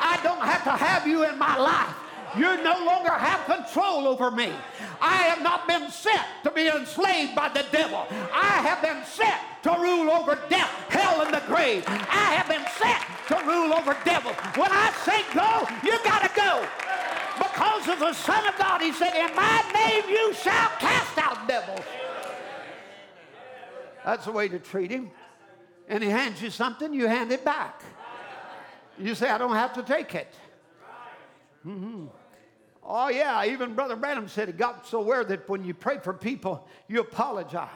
I 0.00 0.20
don't 0.22 0.42
have 0.42 0.64
to 0.64 0.70
have 0.70 1.06
you 1.06 1.24
in 1.24 1.38
my 1.38 1.56
life. 1.58 1.94
You 2.36 2.62
no 2.62 2.84
longer 2.84 3.12
have 3.12 3.44
control 3.46 4.08
over 4.08 4.30
me. 4.30 4.52
I 5.00 5.16
have 5.24 5.42
not 5.42 5.68
been 5.68 5.90
sent 5.90 6.22
to 6.42 6.50
be 6.50 6.68
enslaved 6.68 7.34
by 7.34 7.48
the 7.48 7.64
devil. 7.70 8.06
I 8.32 8.60
have 8.62 8.82
been 8.82 9.04
sent 9.04 9.40
to 9.62 9.70
rule 9.80 10.10
over 10.10 10.38
death, 10.48 10.70
hell, 10.88 11.22
and 11.22 11.32
the 11.32 11.42
grave. 11.46 11.84
I 11.86 12.34
have 12.34 12.48
been 12.48 12.64
sent 12.78 13.02
to 13.28 13.46
rule 13.46 13.72
over 13.72 13.96
devils. 14.04 14.36
When 14.56 14.70
I 14.70 14.92
say 15.04 15.22
go, 15.32 15.66
you 15.82 15.98
got 16.04 16.22
to 16.22 16.30
go. 16.34 16.66
Because 17.38 17.88
of 17.88 17.98
the 17.98 18.12
Son 18.12 18.46
of 18.46 18.56
God, 18.58 18.80
he 18.80 18.92
said, 18.92 19.12
In 19.14 19.34
my 19.34 19.62
name 19.74 20.04
you 20.08 20.32
shall 20.34 20.70
cast 20.78 21.18
out 21.18 21.46
devils. 21.48 21.84
That's 24.04 24.24
the 24.26 24.32
way 24.32 24.48
to 24.48 24.58
treat 24.58 24.90
him. 24.90 25.10
And 25.88 26.02
he 26.02 26.10
hands 26.10 26.42
you 26.42 26.50
something, 26.50 26.92
you 26.92 27.06
hand 27.06 27.32
it 27.32 27.44
back. 27.44 27.82
You 28.98 29.14
say, 29.14 29.28
I 29.28 29.38
don't 29.38 29.54
have 29.54 29.72
to 29.74 29.82
take 29.82 30.14
it. 30.14 30.34
Mm-hmm. 31.66 32.06
Oh, 32.84 33.08
yeah, 33.08 33.44
even 33.46 33.74
Brother 33.74 33.96
Branham 33.96 34.28
said 34.28 34.48
it 34.48 34.58
got 34.58 34.86
so 34.86 35.00
aware 35.00 35.24
that 35.24 35.48
when 35.48 35.64
you 35.64 35.72
pray 35.72 35.98
for 35.98 36.12
people, 36.12 36.68
you 36.86 37.00
apologize. 37.00 37.68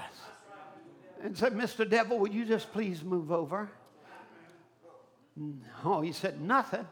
And 1.23 1.37
said, 1.37 1.55
Mr. 1.55 1.89
Devil, 1.89 2.19
would 2.19 2.35
you 2.35 2.45
just 2.45 2.73
please 2.73 3.03
move 3.03 3.33
over? 3.33 3.71
Oh, 5.85 6.01
he 6.01 6.13
said, 6.13 6.41
nothing. 6.41 6.87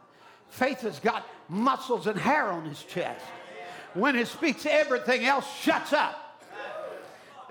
Faith 0.49 0.81
has 0.81 0.99
got 0.99 1.27
muscles 1.49 2.07
and 2.07 2.19
hair 2.19 2.47
on 2.47 2.65
his 2.65 2.83
chest. 2.83 3.25
When 3.95 4.15
he 4.15 4.25
speaks, 4.25 4.67
everything 4.67 5.25
else 5.25 5.47
shuts 5.61 5.93
up. 5.93 6.43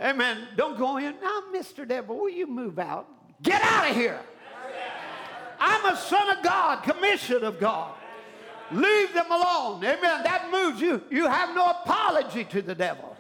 Amen. 0.02 0.48
Don't 0.58 0.78
go 0.78 0.98
in. 0.98 1.16
Now, 1.22 1.44
Mr. 1.54 1.88
Devil, 1.88 2.18
will 2.18 2.30
you 2.30 2.48
move 2.48 2.80
out? 2.80 3.08
Get 3.42 3.62
out 3.62 3.90
of 3.90 3.96
here. 3.96 4.20
I'm 5.60 5.94
a 5.94 5.98
son 5.98 6.38
of 6.38 6.44
God, 6.44 6.84
commissioned 6.84 7.44
of 7.44 7.60
God. 7.60 7.94
Leave 8.72 9.14
them 9.14 9.32
alone. 9.32 9.84
Amen. 9.84 10.24
That 10.24 10.50
moves 10.52 10.82
you. 10.82 11.02
You 11.10 11.28
have 11.28 11.56
no 11.56 11.70
apology 11.70 12.46
to 12.46 12.62
the 12.62 12.76
devil. 12.76 13.16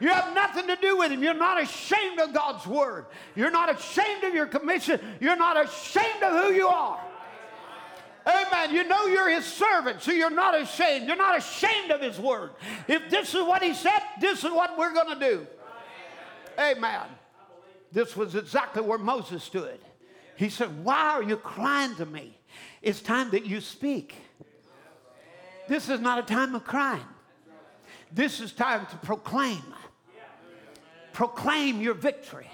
You 0.00 0.08
have 0.08 0.34
nothing 0.34 0.66
to 0.68 0.76
do 0.76 0.96
with 0.96 1.10
him. 1.10 1.22
You're 1.22 1.34
not 1.34 1.60
ashamed 1.60 2.20
of 2.20 2.32
God's 2.32 2.66
word. 2.66 3.06
You're 3.34 3.50
not 3.50 3.74
ashamed 3.74 4.24
of 4.24 4.34
your 4.34 4.46
commission. 4.46 5.00
You're 5.20 5.36
not 5.36 5.64
ashamed 5.64 6.22
of 6.22 6.44
who 6.44 6.52
you 6.52 6.68
are. 6.68 7.00
Amen. 8.26 8.74
You 8.74 8.84
know 8.84 9.06
you're 9.06 9.30
his 9.30 9.44
servant, 9.44 10.02
so 10.02 10.12
you're 10.12 10.30
not 10.30 10.58
ashamed. 10.58 11.06
You're 11.06 11.16
not 11.16 11.38
ashamed 11.38 11.90
of 11.90 12.00
his 12.00 12.18
word. 12.18 12.50
If 12.86 13.08
this 13.08 13.34
is 13.34 13.42
what 13.42 13.62
he 13.62 13.74
said, 13.74 14.00
this 14.20 14.44
is 14.44 14.50
what 14.50 14.76
we're 14.78 14.92
going 14.92 15.18
to 15.18 15.28
do. 15.28 15.46
Amen. 16.58 17.06
This 17.90 18.16
was 18.16 18.34
exactly 18.34 18.82
where 18.82 18.98
Moses 18.98 19.42
stood. 19.42 19.78
He 20.36 20.50
said, 20.50 20.84
Why 20.84 21.10
are 21.10 21.22
you 21.22 21.36
crying 21.36 21.94
to 21.96 22.06
me? 22.06 22.36
It's 22.82 23.00
time 23.00 23.30
that 23.30 23.46
you 23.46 23.60
speak. 23.60 24.14
This 25.68 25.90
is 25.90 26.00
not 26.00 26.18
a 26.18 26.22
time 26.22 26.54
of 26.54 26.64
crying. 26.64 27.04
This 28.10 28.40
is 28.40 28.52
time 28.52 28.86
to 28.86 28.96
proclaim. 28.96 29.62
Proclaim 31.12 31.80
your 31.80 31.94
victory. 31.94 32.50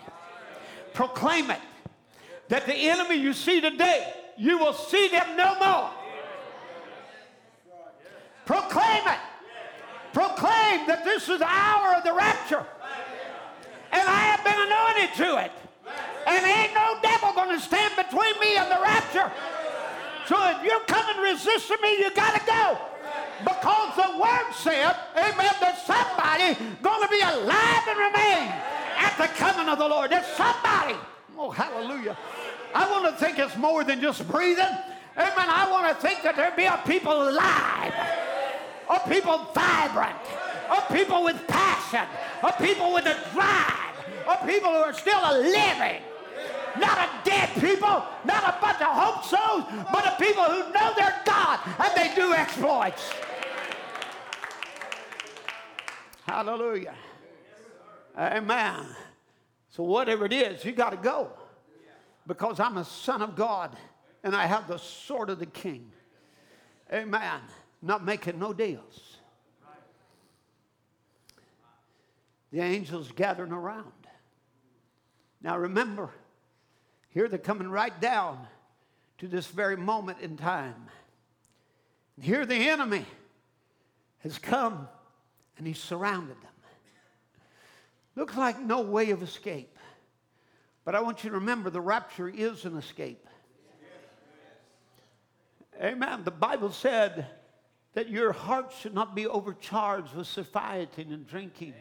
Proclaim 0.93 1.51
it. 1.51 1.61
That 2.49 2.67
the 2.67 2.75
enemy 2.75 3.15
you 3.15 3.33
see 3.33 3.61
today 3.61 4.13
you 4.37 4.59
will 4.59 4.73
see 4.73 5.09
them 5.09 5.37
no 5.37 5.55
more. 5.59 5.91
Proclaim 8.47 9.07
it. 9.07 9.19
Proclaim 10.13 10.87
that 10.87 11.05
this 11.05 11.29
is 11.29 11.39
the 11.39 11.47
hour 11.47 11.95
of 11.97 12.05
the 12.05 12.13
rapture. 12.13 12.67
And 13.93 14.09
I 14.09 14.21
have 14.35 14.45
been 14.45 14.59
anointed 14.59 15.17
to 15.17 15.45
it. 15.45 15.53
And 16.27 16.45
ain't 16.45 16.75
no 16.75 16.99
devil 17.01 17.33
to 17.33 17.61
stand 17.61 17.95
between 17.97 18.41
me 18.41 18.57
and 18.57 18.71
the 18.71 18.81
rapture. 18.83 19.31
So 20.27 20.37
if 20.51 20.65
you're 20.65 20.81
coming 20.81 21.23
resisting 21.23 21.77
me, 21.81 21.99
you 21.99 22.11
got 22.13 22.35
to 22.35 22.47
go. 22.47 22.94
Because 23.43 23.97
the 23.97 24.19
word 24.19 24.53
said, 24.55 24.95
amen, 25.17 25.55
that 25.61 25.83
somebody 25.85 26.55
going 26.83 27.03
to 27.03 27.09
be 27.09 27.21
alive 27.21 27.85
and 27.89 27.99
remain 27.99 28.53
at 28.97 29.15
the 29.19 29.27
coming 29.35 29.69
of 29.69 29.79
the 29.79 29.89
Lord. 29.89 30.11
There's 30.11 30.27
somebody. 30.37 30.95
Oh, 31.37 31.51
hallelujah. 31.51 32.17
I 32.75 32.91
want 32.91 33.05
to 33.07 33.25
think 33.25 33.39
it's 33.39 33.57
more 33.57 33.85
than 33.85 34.01
just 34.01 34.27
breathing. 34.29 34.75
Amen. 35.17 35.49
I 35.49 35.71
want 35.71 35.89
to 35.89 35.95
think 36.03 36.23
that 36.23 36.37
there 36.37 36.53
be 36.57 36.65
a 36.65 36.81
people 36.87 37.13
alive, 37.13 37.95
a 38.91 39.09
people 39.09 39.39
vibrant, 39.55 40.17
a 40.71 40.93
people 40.93 41.23
with 41.23 41.47
passion, 41.47 42.07
a 42.43 42.53
people 42.53 42.93
with 42.93 43.07
a 43.07 43.17
drive, 43.33 43.95
a 44.27 44.47
people 44.47 44.71
who 44.71 44.79
are 44.79 44.93
still 44.93 45.39
living. 45.39 46.03
Not 46.79 46.99
a 46.99 47.09
dead 47.25 47.51
people, 47.61 48.03
not 48.25 48.43
a 48.43 48.59
bunch 48.61 48.81
of 48.81 48.91
hope 48.91 49.23
souls, 49.23 49.65
but 49.93 50.05
a 50.07 50.17
people 50.19 50.43
who 50.43 50.73
know 50.73 50.93
their 50.97 51.15
God 51.25 51.61
and 51.79 51.93
they 51.95 52.13
do 52.17 52.33
exploits. 52.35 53.13
Hallelujah. 56.27 56.95
Uh, 58.17 58.31
amen. 58.33 58.87
So 59.71 59.83
whatever 59.83 60.25
it 60.25 60.33
is, 60.33 60.65
you 60.65 60.73
got 60.73 60.91
to 60.91 60.97
go 60.97 61.31
because 62.27 62.61
I'm 62.61 62.79
a 62.79 62.85
son 62.85 63.23
of 63.23 63.37
God 63.37 63.77
and 64.23 64.35
I 64.35 64.47
have 64.47 64.67
the 64.67 64.79
sword 64.79 65.29
of 65.31 65.39
the 65.39 65.47
king. 65.47 65.91
Amen. 66.93 67.41
Not 67.83 68.05
making 68.05 68.39
no 68.39 68.53
deals. 68.53 69.19
The 72.53 72.61
angels 72.61 73.11
gathering 73.15 73.53
around. 73.53 73.93
Now 75.43 75.59
remember, 75.59 76.09
here 77.11 77.29
they're 77.29 77.39
coming 77.39 77.69
right 77.69 78.01
down 78.01 78.47
to 79.19 79.29
this 79.29 79.47
very 79.49 79.77
moment 79.77 80.21
in 80.21 80.37
time. 80.37 80.87
And 82.17 82.25
here 82.25 82.47
the 82.47 82.55
enemy 82.55 83.05
has 84.21 84.39
come 84.39 84.89
and 85.59 85.67
he 85.67 85.73
surrounded 85.73 86.37
them. 86.41 86.51
Looks 88.17 88.37
like 88.37 88.61
no 88.61 88.81
way 88.81 89.11
of 89.11 89.23
escape. 89.23 89.77
But 90.85 90.95
I 90.95 91.01
want 91.01 91.25
you 91.25 91.31
to 91.31 91.37
remember 91.37 91.71
the 91.71 91.81
rapture 91.81 92.29
is 92.29 92.65
an 92.65 92.77
escape. 92.77 93.27
Amen. 95.83 96.23
The 96.25 96.31
Bible 96.31 96.71
said 96.71 97.27
that 97.95 98.09
your 98.09 98.33
heart 98.33 98.73
should 98.81 98.95
not 98.95 99.15
be 99.15 99.27
overcharged 99.27 100.15
with 100.15 100.29
satiety 100.29 101.03
and 101.03 101.27
drinking. 101.27 101.75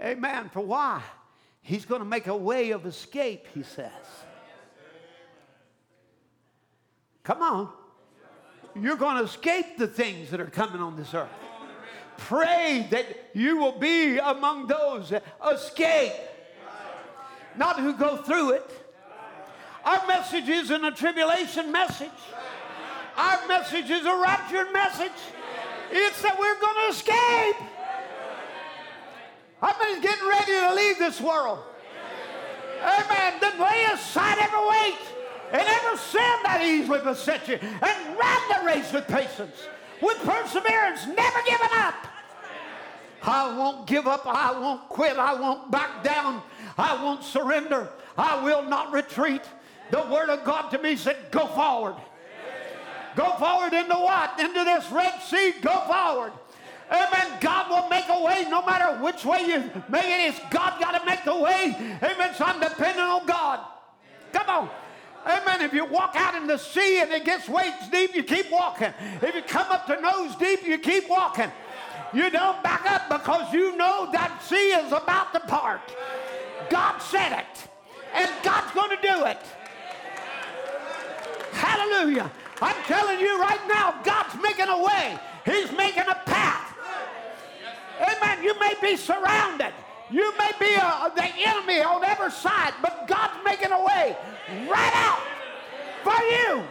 Amen. 0.00 0.18
Amen. 0.18 0.48
For 0.50 0.60
why? 0.60 1.02
He's 1.60 1.84
going 1.84 2.00
to 2.00 2.06
make 2.06 2.26
a 2.26 2.36
way 2.36 2.70
of 2.70 2.86
escape, 2.86 3.46
he 3.54 3.62
says. 3.62 3.90
Come 7.22 7.42
on. 7.42 7.72
You're 8.80 8.96
going 8.96 9.18
to 9.18 9.24
escape 9.24 9.78
the 9.78 9.86
things 9.86 10.30
that 10.30 10.40
are 10.40 10.46
coming 10.46 10.80
on 10.80 10.96
this 10.96 11.14
earth. 11.14 11.28
Pray 12.16 12.86
that 12.90 13.06
you 13.32 13.56
will 13.56 13.78
be 13.78 14.18
among 14.18 14.66
those 14.66 15.10
that 15.10 15.24
escape, 15.52 16.12
not 17.56 17.78
who 17.78 17.92
go 17.94 18.16
through 18.16 18.52
it. 18.52 18.70
Our 19.84 20.06
message 20.06 20.48
isn't 20.48 20.84
a 20.84 20.92
tribulation 20.92 21.70
message. 21.70 22.08
Our 23.16 23.46
message 23.46 23.90
is 23.90 24.06
a 24.06 24.16
rapture 24.16 24.70
message. 24.72 25.12
It's 25.90 26.22
that 26.22 26.38
we're 26.38 26.60
going 26.60 26.74
to 26.74 26.96
escape. 26.96 27.68
How 29.60 29.76
many's 29.78 30.02
getting 30.02 30.28
ready 30.28 30.52
to 30.52 30.74
leave 30.74 30.98
this 30.98 31.20
world? 31.20 31.60
Amen. 32.82 33.34
Then 33.40 33.60
lay 33.60 33.84
aside 33.92 34.38
every 34.38 34.68
weight 34.68 35.13
and 35.54 35.62
every 35.62 35.96
sin 35.96 36.36
that 36.42 36.60
easily 36.62 37.00
beset 37.00 37.48
you 37.48 37.54
and 37.54 38.18
run 38.18 38.42
the 38.50 38.66
race 38.66 38.92
with 38.92 39.06
patience 39.08 39.68
with 40.04 40.18
perseverance, 40.18 41.06
never 41.06 41.38
giving 41.46 41.68
up. 41.72 41.94
I 43.22 43.56
won't 43.56 43.86
give 43.86 44.06
up. 44.06 44.26
I 44.26 44.52
won't 44.52 44.88
quit. 44.88 45.16
I 45.16 45.34
won't 45.34 45.70
back 45.70 46.04
down. 46.04 46.42
I 46.76 47.02
won't 47.02 47.24
surrender. 47.24 47.88
I 48.18 48.44
will 48.44 48.62
not 48.62 48.92
retreat. 48.92 49.42
The 49.90 50.02
word 50.10 50.28
of 50.28 50.44
God 50.44 50.68
to 50.70 50.78
me 50.78 50.96
said, 50.96 51.16
Go 51.30 51.46
forward. 51.46 51.96
Go 53.16 53.30
forward 53.38 53.72
into 53.72 53.94
what? 53.94 54.38
Into 54.40 54.64
this 54.64 54.90
Red 54.90 55.22
Sea. 55.22 55.54
Go 55.62 55.72
forward. 55.86 56.32
Amen. 56.90 57.38
God 57.40 57.70
will 57.70 57.88
make 57.88 58.04
a 58.08 58.22
way 58.22 58.44
no 58.50 58.64
matter 58.66 59.02
which 59.02 59.24
way 59.24 59.40
you 59.46 59.58
make 59.88 60.04
it. 60.04 60.34
It's 60.34 60.40
God 60.50 60.78
got 60.80 60.98
to 60.98 61.06
make 61.06 61.24
the 61.24 61.36
way. 61.36 61.74
Amen. 62.02 62.34
So 62.34 62.44
I'm 62.44 62.60
depending 62.60 63.04
on 63.04 63.24
God. 63.24 63.60
Come 64.32 64.48
on. 64.48 64.70
Amen. 65.26 65.62
If 65.62 65.72
you 65.72 65.84
walk 65.86 66.12
out 66.16 66.34
in 66.34 66.46
the 66.46 66.58
sea 66.58 67.00
and 67.00 67.10
it 67.12 67.24
gets 67.24 67.48
waist 67.48 67.90
deep, 67.90 68.14
you 68.14 68.22
keep 68.22 68.50
walking. 68.50 68.92
If 69.22 69.34
you 69.34 69.42
come 69.42 69.70
up 69.70 69.86
to 69.86 70.00
nose 70.00 70.36
deep, 70.36 70.66
you 70.66 70.78
keep 70.78 71.08
walking. 71.08 71.50
You 72.12 72.30
don't 72.30 72.62
back 72.62 72.90
up 72.90 73.08
because 73.08 73.52
you 73.52 73.76
know 73.76 74.08
that 74.12 74.42
sea 74.42 74.72
is 74.72 74.92
about 74.92 75.32
to 75.32 75.40
part. 75.40 75.80
God 76.70 76.98
said 76.98 77.32
it, 77.32 77.68
and 78.14 78.30
God's 78.42 78.70
going 78.72 78.90
to 78.90 79.02
do 79.02 79.24
it. 79.24 79.38
Hallelujah. 81.52 82.30
I'm 82.60 82.76
telling 82.84 83.20
you 83.20 83.40
right 83.40 83.60
now, 83.68 84.00
God's 84.04 84.34
making 84.42 84.68
a 84.68 84.82
way. 84.82 85.18
He's 85.44 85.72
making 85.72 86.04
a 86.08 86.14
path. 86.26 86.74
Amen. 88.00 88.42
You 88.42 88.58
may 88.60 88.74
be 88.80 88.96
surrounded. 88.96 89.72
You 90.10 90.36
may 90.36 90.52
be 90.60 90.74
a, 90.74 90.84
uh, 90.84 91.08
the 91.10 91.24
enemy 91.24 91.80
on 91.82 92.04
every 92.04 92.30
side, 92.30 92.74
but 92.82 93.06
God's 93.08 93.44
making 93.44 93.72
a 93.72 93.84
way 93.84 94.16
right 94.68 94.92
out 94.94 95.20
for 96.02 96.22
you. 96.24 96.62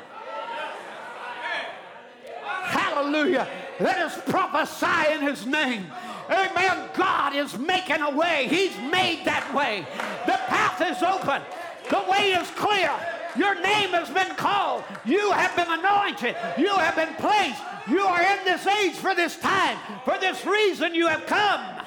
Hallelujah. 2.44 3.48
Let 3.80 3.98
us 3.98 4.20
prophesy 4.28 5.14
in 5.14 5.22
his 5.22 5.46
name. 5.46 5.88
Amen. 6.30 6.90
God 6.96 7.36
is 7.36 7.58
making 7.58 8.02
a 8.02 8.10
way. 8.10 8.48
He's 8.50 8.76
made 8.92 9.26
that 9.26 9.52
way. 9.54 9.86
The 10.26 10.40
path 10.48 10.82
is 10.82 11.04
open. 11.04 11.42
The 11.90 12.10
way 12.10 12.32
is 12.32 12.50
clear. 12.52 12.92
Your 13.36 13.56
name 13.56 13.90
has 13.90 14.10
been 14.10 14.36
called. 14.36 14.84
You 15.06 15.32
have 15.32 15.56
been 15.56 15.68
anointed. 15.68 16.36
You 16.58 16.70
have 16.70 16.96
been 16.96 17.14
placed. 17.16 17.62
You 17.90 18.02
are 18.02 18.22
in 18.22 18.46
this 18.46 18.66
age 18.68 18.94
for 18.94 19.16
this 19.16 19.38
time. 19.38 19.78
For 20.06 20.18
this 20.20 20.46
reason 20.46 20.96
you 20.96 21.08
have 21.08 21.26
come. 21.26 21.83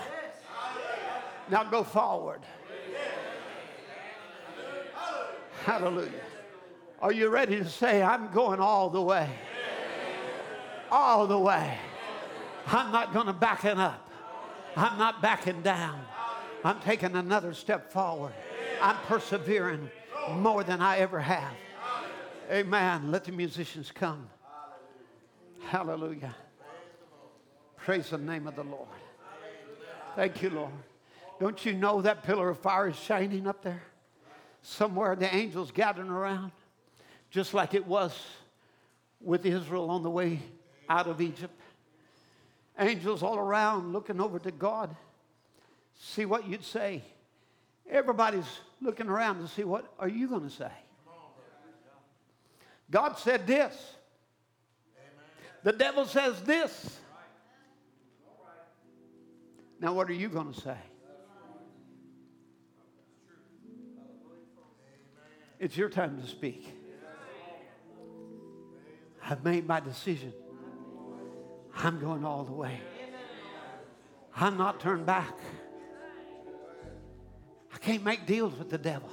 Now 1.49 1.65
go 1.65 1.83
forward. 1.85 2.41
Hallelujah. 5.65 6.11
Are 7.01 7.13
you 7.13 7.29
ready 7.29 7.57
to 7.59 7.69
say, 7.69 8.03
I'm 8.03 8.31
going 8.33 8.61
all 8.61 8.89
the 8.89 9.03
way? 9.03 9.29
All 10.91 11.27
the 11.27 11.39
way. 11.39 11.79
I'm 12.67 12.91
not 12.91 13.13
going 13.13 13.27
to 13.27 13.33
back 13.33 13.65
it 13.65 13.79
up. 13.79 14.11
I'm 14.77 14.99
not 14.99 15.23
backing 15.23 15.63
down. 15.63 16.05
I'm 16.65 16.81
taking 16.81 17.15
another 17.15 17.55
step 17.55 17.93
forward. 17.93 18.33
I'm 18.81 18.97
persevering 19.07 19.91
more 20.33 20.65
than 20.65 20.81
I 20.81 20.99
ever 20.99 21.21
have. 21.21 21.55
Amen. 22.51 23.11
Let 23.11 23.25
the 23.25 23.33
musicians 23.33 23.91
come. 23.93 24.29
Hallelujah. 25.65 26.35
Praise 27.77 28.11
the 28.11 28.19
name 28.19 28.47
of 28.47 28.57
the 28.57 28.65
Lord. 28.65 28.89
Thank 30.15 30.43
you, 30.43 30.51
Lord. 30.51 30.73
Don't 31.39 31.65
you 31.65 31.75
know 31.75 32.03
that 32.03 32.23
pillar 32.23 32.49
of 32.49 32.59
fire 32.59 32.89
is 32.89 32.97
shining 32.97 33.47
up 33.47 33.63
there? 33.63 33.83
Somewhere 34.63 35.15
the 35.15 35.33
angels 35.35 35.71
gathering 35.71 36.09
around, 36.09 36.53
just 37.31 37.55
like 37.55 37.75
it 37.75 37.87
was 37.87 38.19
with 39.21 39.45
Israel 39.45 39.91
on 39.91 40.03
the 40.03 40.11
way 40.11 40.41
out 40.89 41.07
of 41.07 41.21
Egypt. 41.21 41.61
Angels 42.79 43.23
all 43.23 43.39
around 43.39 43.93
looking 43.93 44.21
over 44.21 44.39
to 44.39 44.51
God. 44.51 44.95
See 45.99 46.25
what 46.25 46.49
you'd 46.49 46.65
say. 46.65 47.03
Everybody's 47.89 48.61
looking 48.81 49.09
around 49.09 49.41
to 49.41 49.49
see 49.49 49.65
what 49.65 49.93
are 49.99 50.09
you 50.09 50.29
going 50.29 50.43
to 50.43 50.51
say. 50.51 50.71
God 52.91 53.19
said 53.19 53.47
this. 53.47 53.95
The 55.63 55.73
devil 55.73 56.05
says 56.05 56.41
this. 56.43 56.99
Now, 59.81 59.93
what 59.93 60.09
are 60.09 60.15
you 60.15 60.29
going 60.29 60.53
to 60.53 60.61
say? 60.61 60.77
It's 65.59 65.77
your 65.77 65.89
time 65.89 66.21
to 66.21 66.27
speak. 66.27 66.69
I've 69.23 69.43
made 69.45 69.67
my 69.67 69.81
decision. 69.81 70.33
I'm 71.77 71.99
going 71.99 72.25
all 72.25 72.45
the 72.45 72.53
way. 72.53 72.81
I'm 74.35 74.57
not 74.57 74.81
turned 74.81 75.07
back. 75.07 75.35
I 77.75 77.79
can't 77.79 78.05
make 78.05 78.27
deals 78.27 78.57
with 78.59 78.71
the 78.71 78.79
devil. 78.79 79.11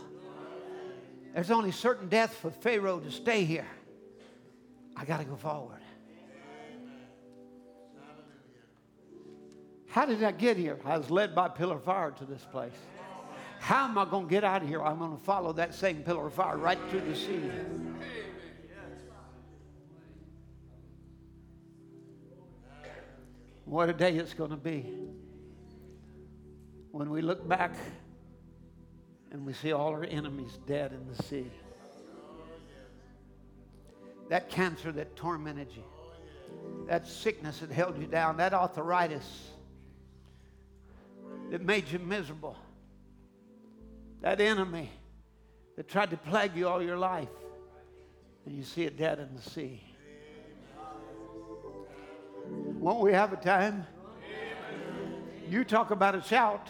There's 1.34 1.50
only 1.50 1.72
certain 1.72 2.10
death 2.10 2.36
for 2.36 2.52
Pharaoh 2.52 3.00
to 3.00 3.10
stay 3.10 3.44
here. 3.44 3.68
I 4.96 5.06
got 5.06 5.18
to 5.18 5.26
go 5.26 5.36
forward. 5.36 5.80
How 9.88 10.06
did 10.06 10.24
I 10.24 10.32
get 10.32 10.58
here? 10.58 10.78
I 10.86 10.98
was 10.98 11.10
led 11.10 11.34
by 11.34 11.48
pillar 11.50 11.76
of 11.76 11.84
fire 11.84 12.12
to 12.12 12.26
this 12.26 12.46
place. 12.52 12.74
How 13.64 13.86
am 13.86 13.98
I 13.98 14.04
going 14.04 14.26
to 14.26 14.30
get 14.30 14.44
out 14.44 14.62
of 14.62 14.68
here? 14.68 14.84
I'm 14.84 15.00
going 15.00 15.16
to 15.16 15.24
follow 15.24 15.54
that 15.54 15.74
same 15.74 16.04
pillar 16.04 16.28
of 16.28 16.34
fire 16.34 16.58
right 16.58 16.78
through 16.90 17.00
the 17.00 17.16
sea. 17.16 17.50
What 23.64 23.88
a 23.88 23.94
day 23.94 24.18
it's 24.18 24.34
going 24.34 24.50
to 24.50 24.58
be 24.58 24.86
when 26.92 27.10
we 27.10 27.22
look 27.22 27.48
back 27.48 27.74
and 29.32 29.46
we 29.46 29.54
see 29.54 29.72
all 29.72 29.92
our 29.92 30.04
enemies 30.04 30.60
dead 30.68 30.92
in 30.92 31.08
the 31.08 31.24
sea. 31.24 31.50
That 34.28 34.50
cancer 34.50 34.92
that 34.92 35.16
tormented 35.16 35.70
you, 35.74 35.84
that 36.88 37.08
sickness 37.08 37.60
that 37.60 37.72
held 37.72 37.98
you 37.98 38.08
down, 38.08 38.36
that 38.38 38.54
arthritis 38.54 39.52
that 41.50 41.62
made 41.62 41.90
you 41.90 42.00
miserable, 42.00 42.58
that 44.24 44.42
enemy 44.42 44.90
that 45.76 45.88
tried 45.88 46.10
to 46.10 46.18
plague 46.18 46.56
you 46.56 46.68
all 46.68 46.82
your 46.82 46.98
life, 46.98 47.28
and 48.46 48.56
you 48.56 48.64
see 48.64 48.84
it 48.84 48.98
dead 48.98 49.20
in 49.20 49.36
the 49.36 49.42
sea. 49.42 49.84
Won't 52.48 53.02
we 53.02 53.12
have 53.14 53.34
a 53.34 53.36
time? 53.36 53.86
You 55.50 55.66
talk 55.66 55.92
about 55.92 56.16
a 56.16 56.22
shout. 56.22 56.70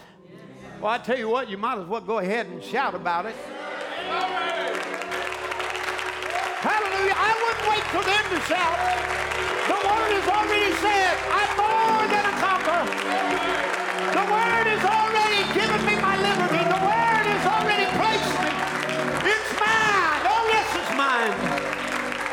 Well, 0.80 0.90
I 0.90 0.98
tell 0.98 1.16
you 1.16 1.28
what, 1.28 1.48
you 1.48 1.56
might 1.56 1.78
as 1.78 1.86
well 1.86 2.00
go 2.00 2.18
ahead 2.18 2.46
and 2.46 2.62
shout 2.62 2.94
about 2.94 3.26
it. 3.26 3.36
Hallelujah. 6.58 7.14
I 7.16 7.32
wouldn't 7.38 7.68
wait 7.70 7.84
for 7.94 8.02
them 8.02 8.24
to 8.34 8.40
shout. 8.50 8.78
The 9.70 9.78
word 9.78 10.10
has 10.10 10.26
already 10.26 10.74
said, 10.82 11.14
I'm 11.30 11.54
more 11.54 12.02
than 12.10 12.24
a 12.26 12.34
conqueror. 12.42 12.84
The 14.10 14.24
word 14.26 14.66
has 14.74 14.82
already 14.84 15.40
given 15.54 15.80
me 15.86 15.93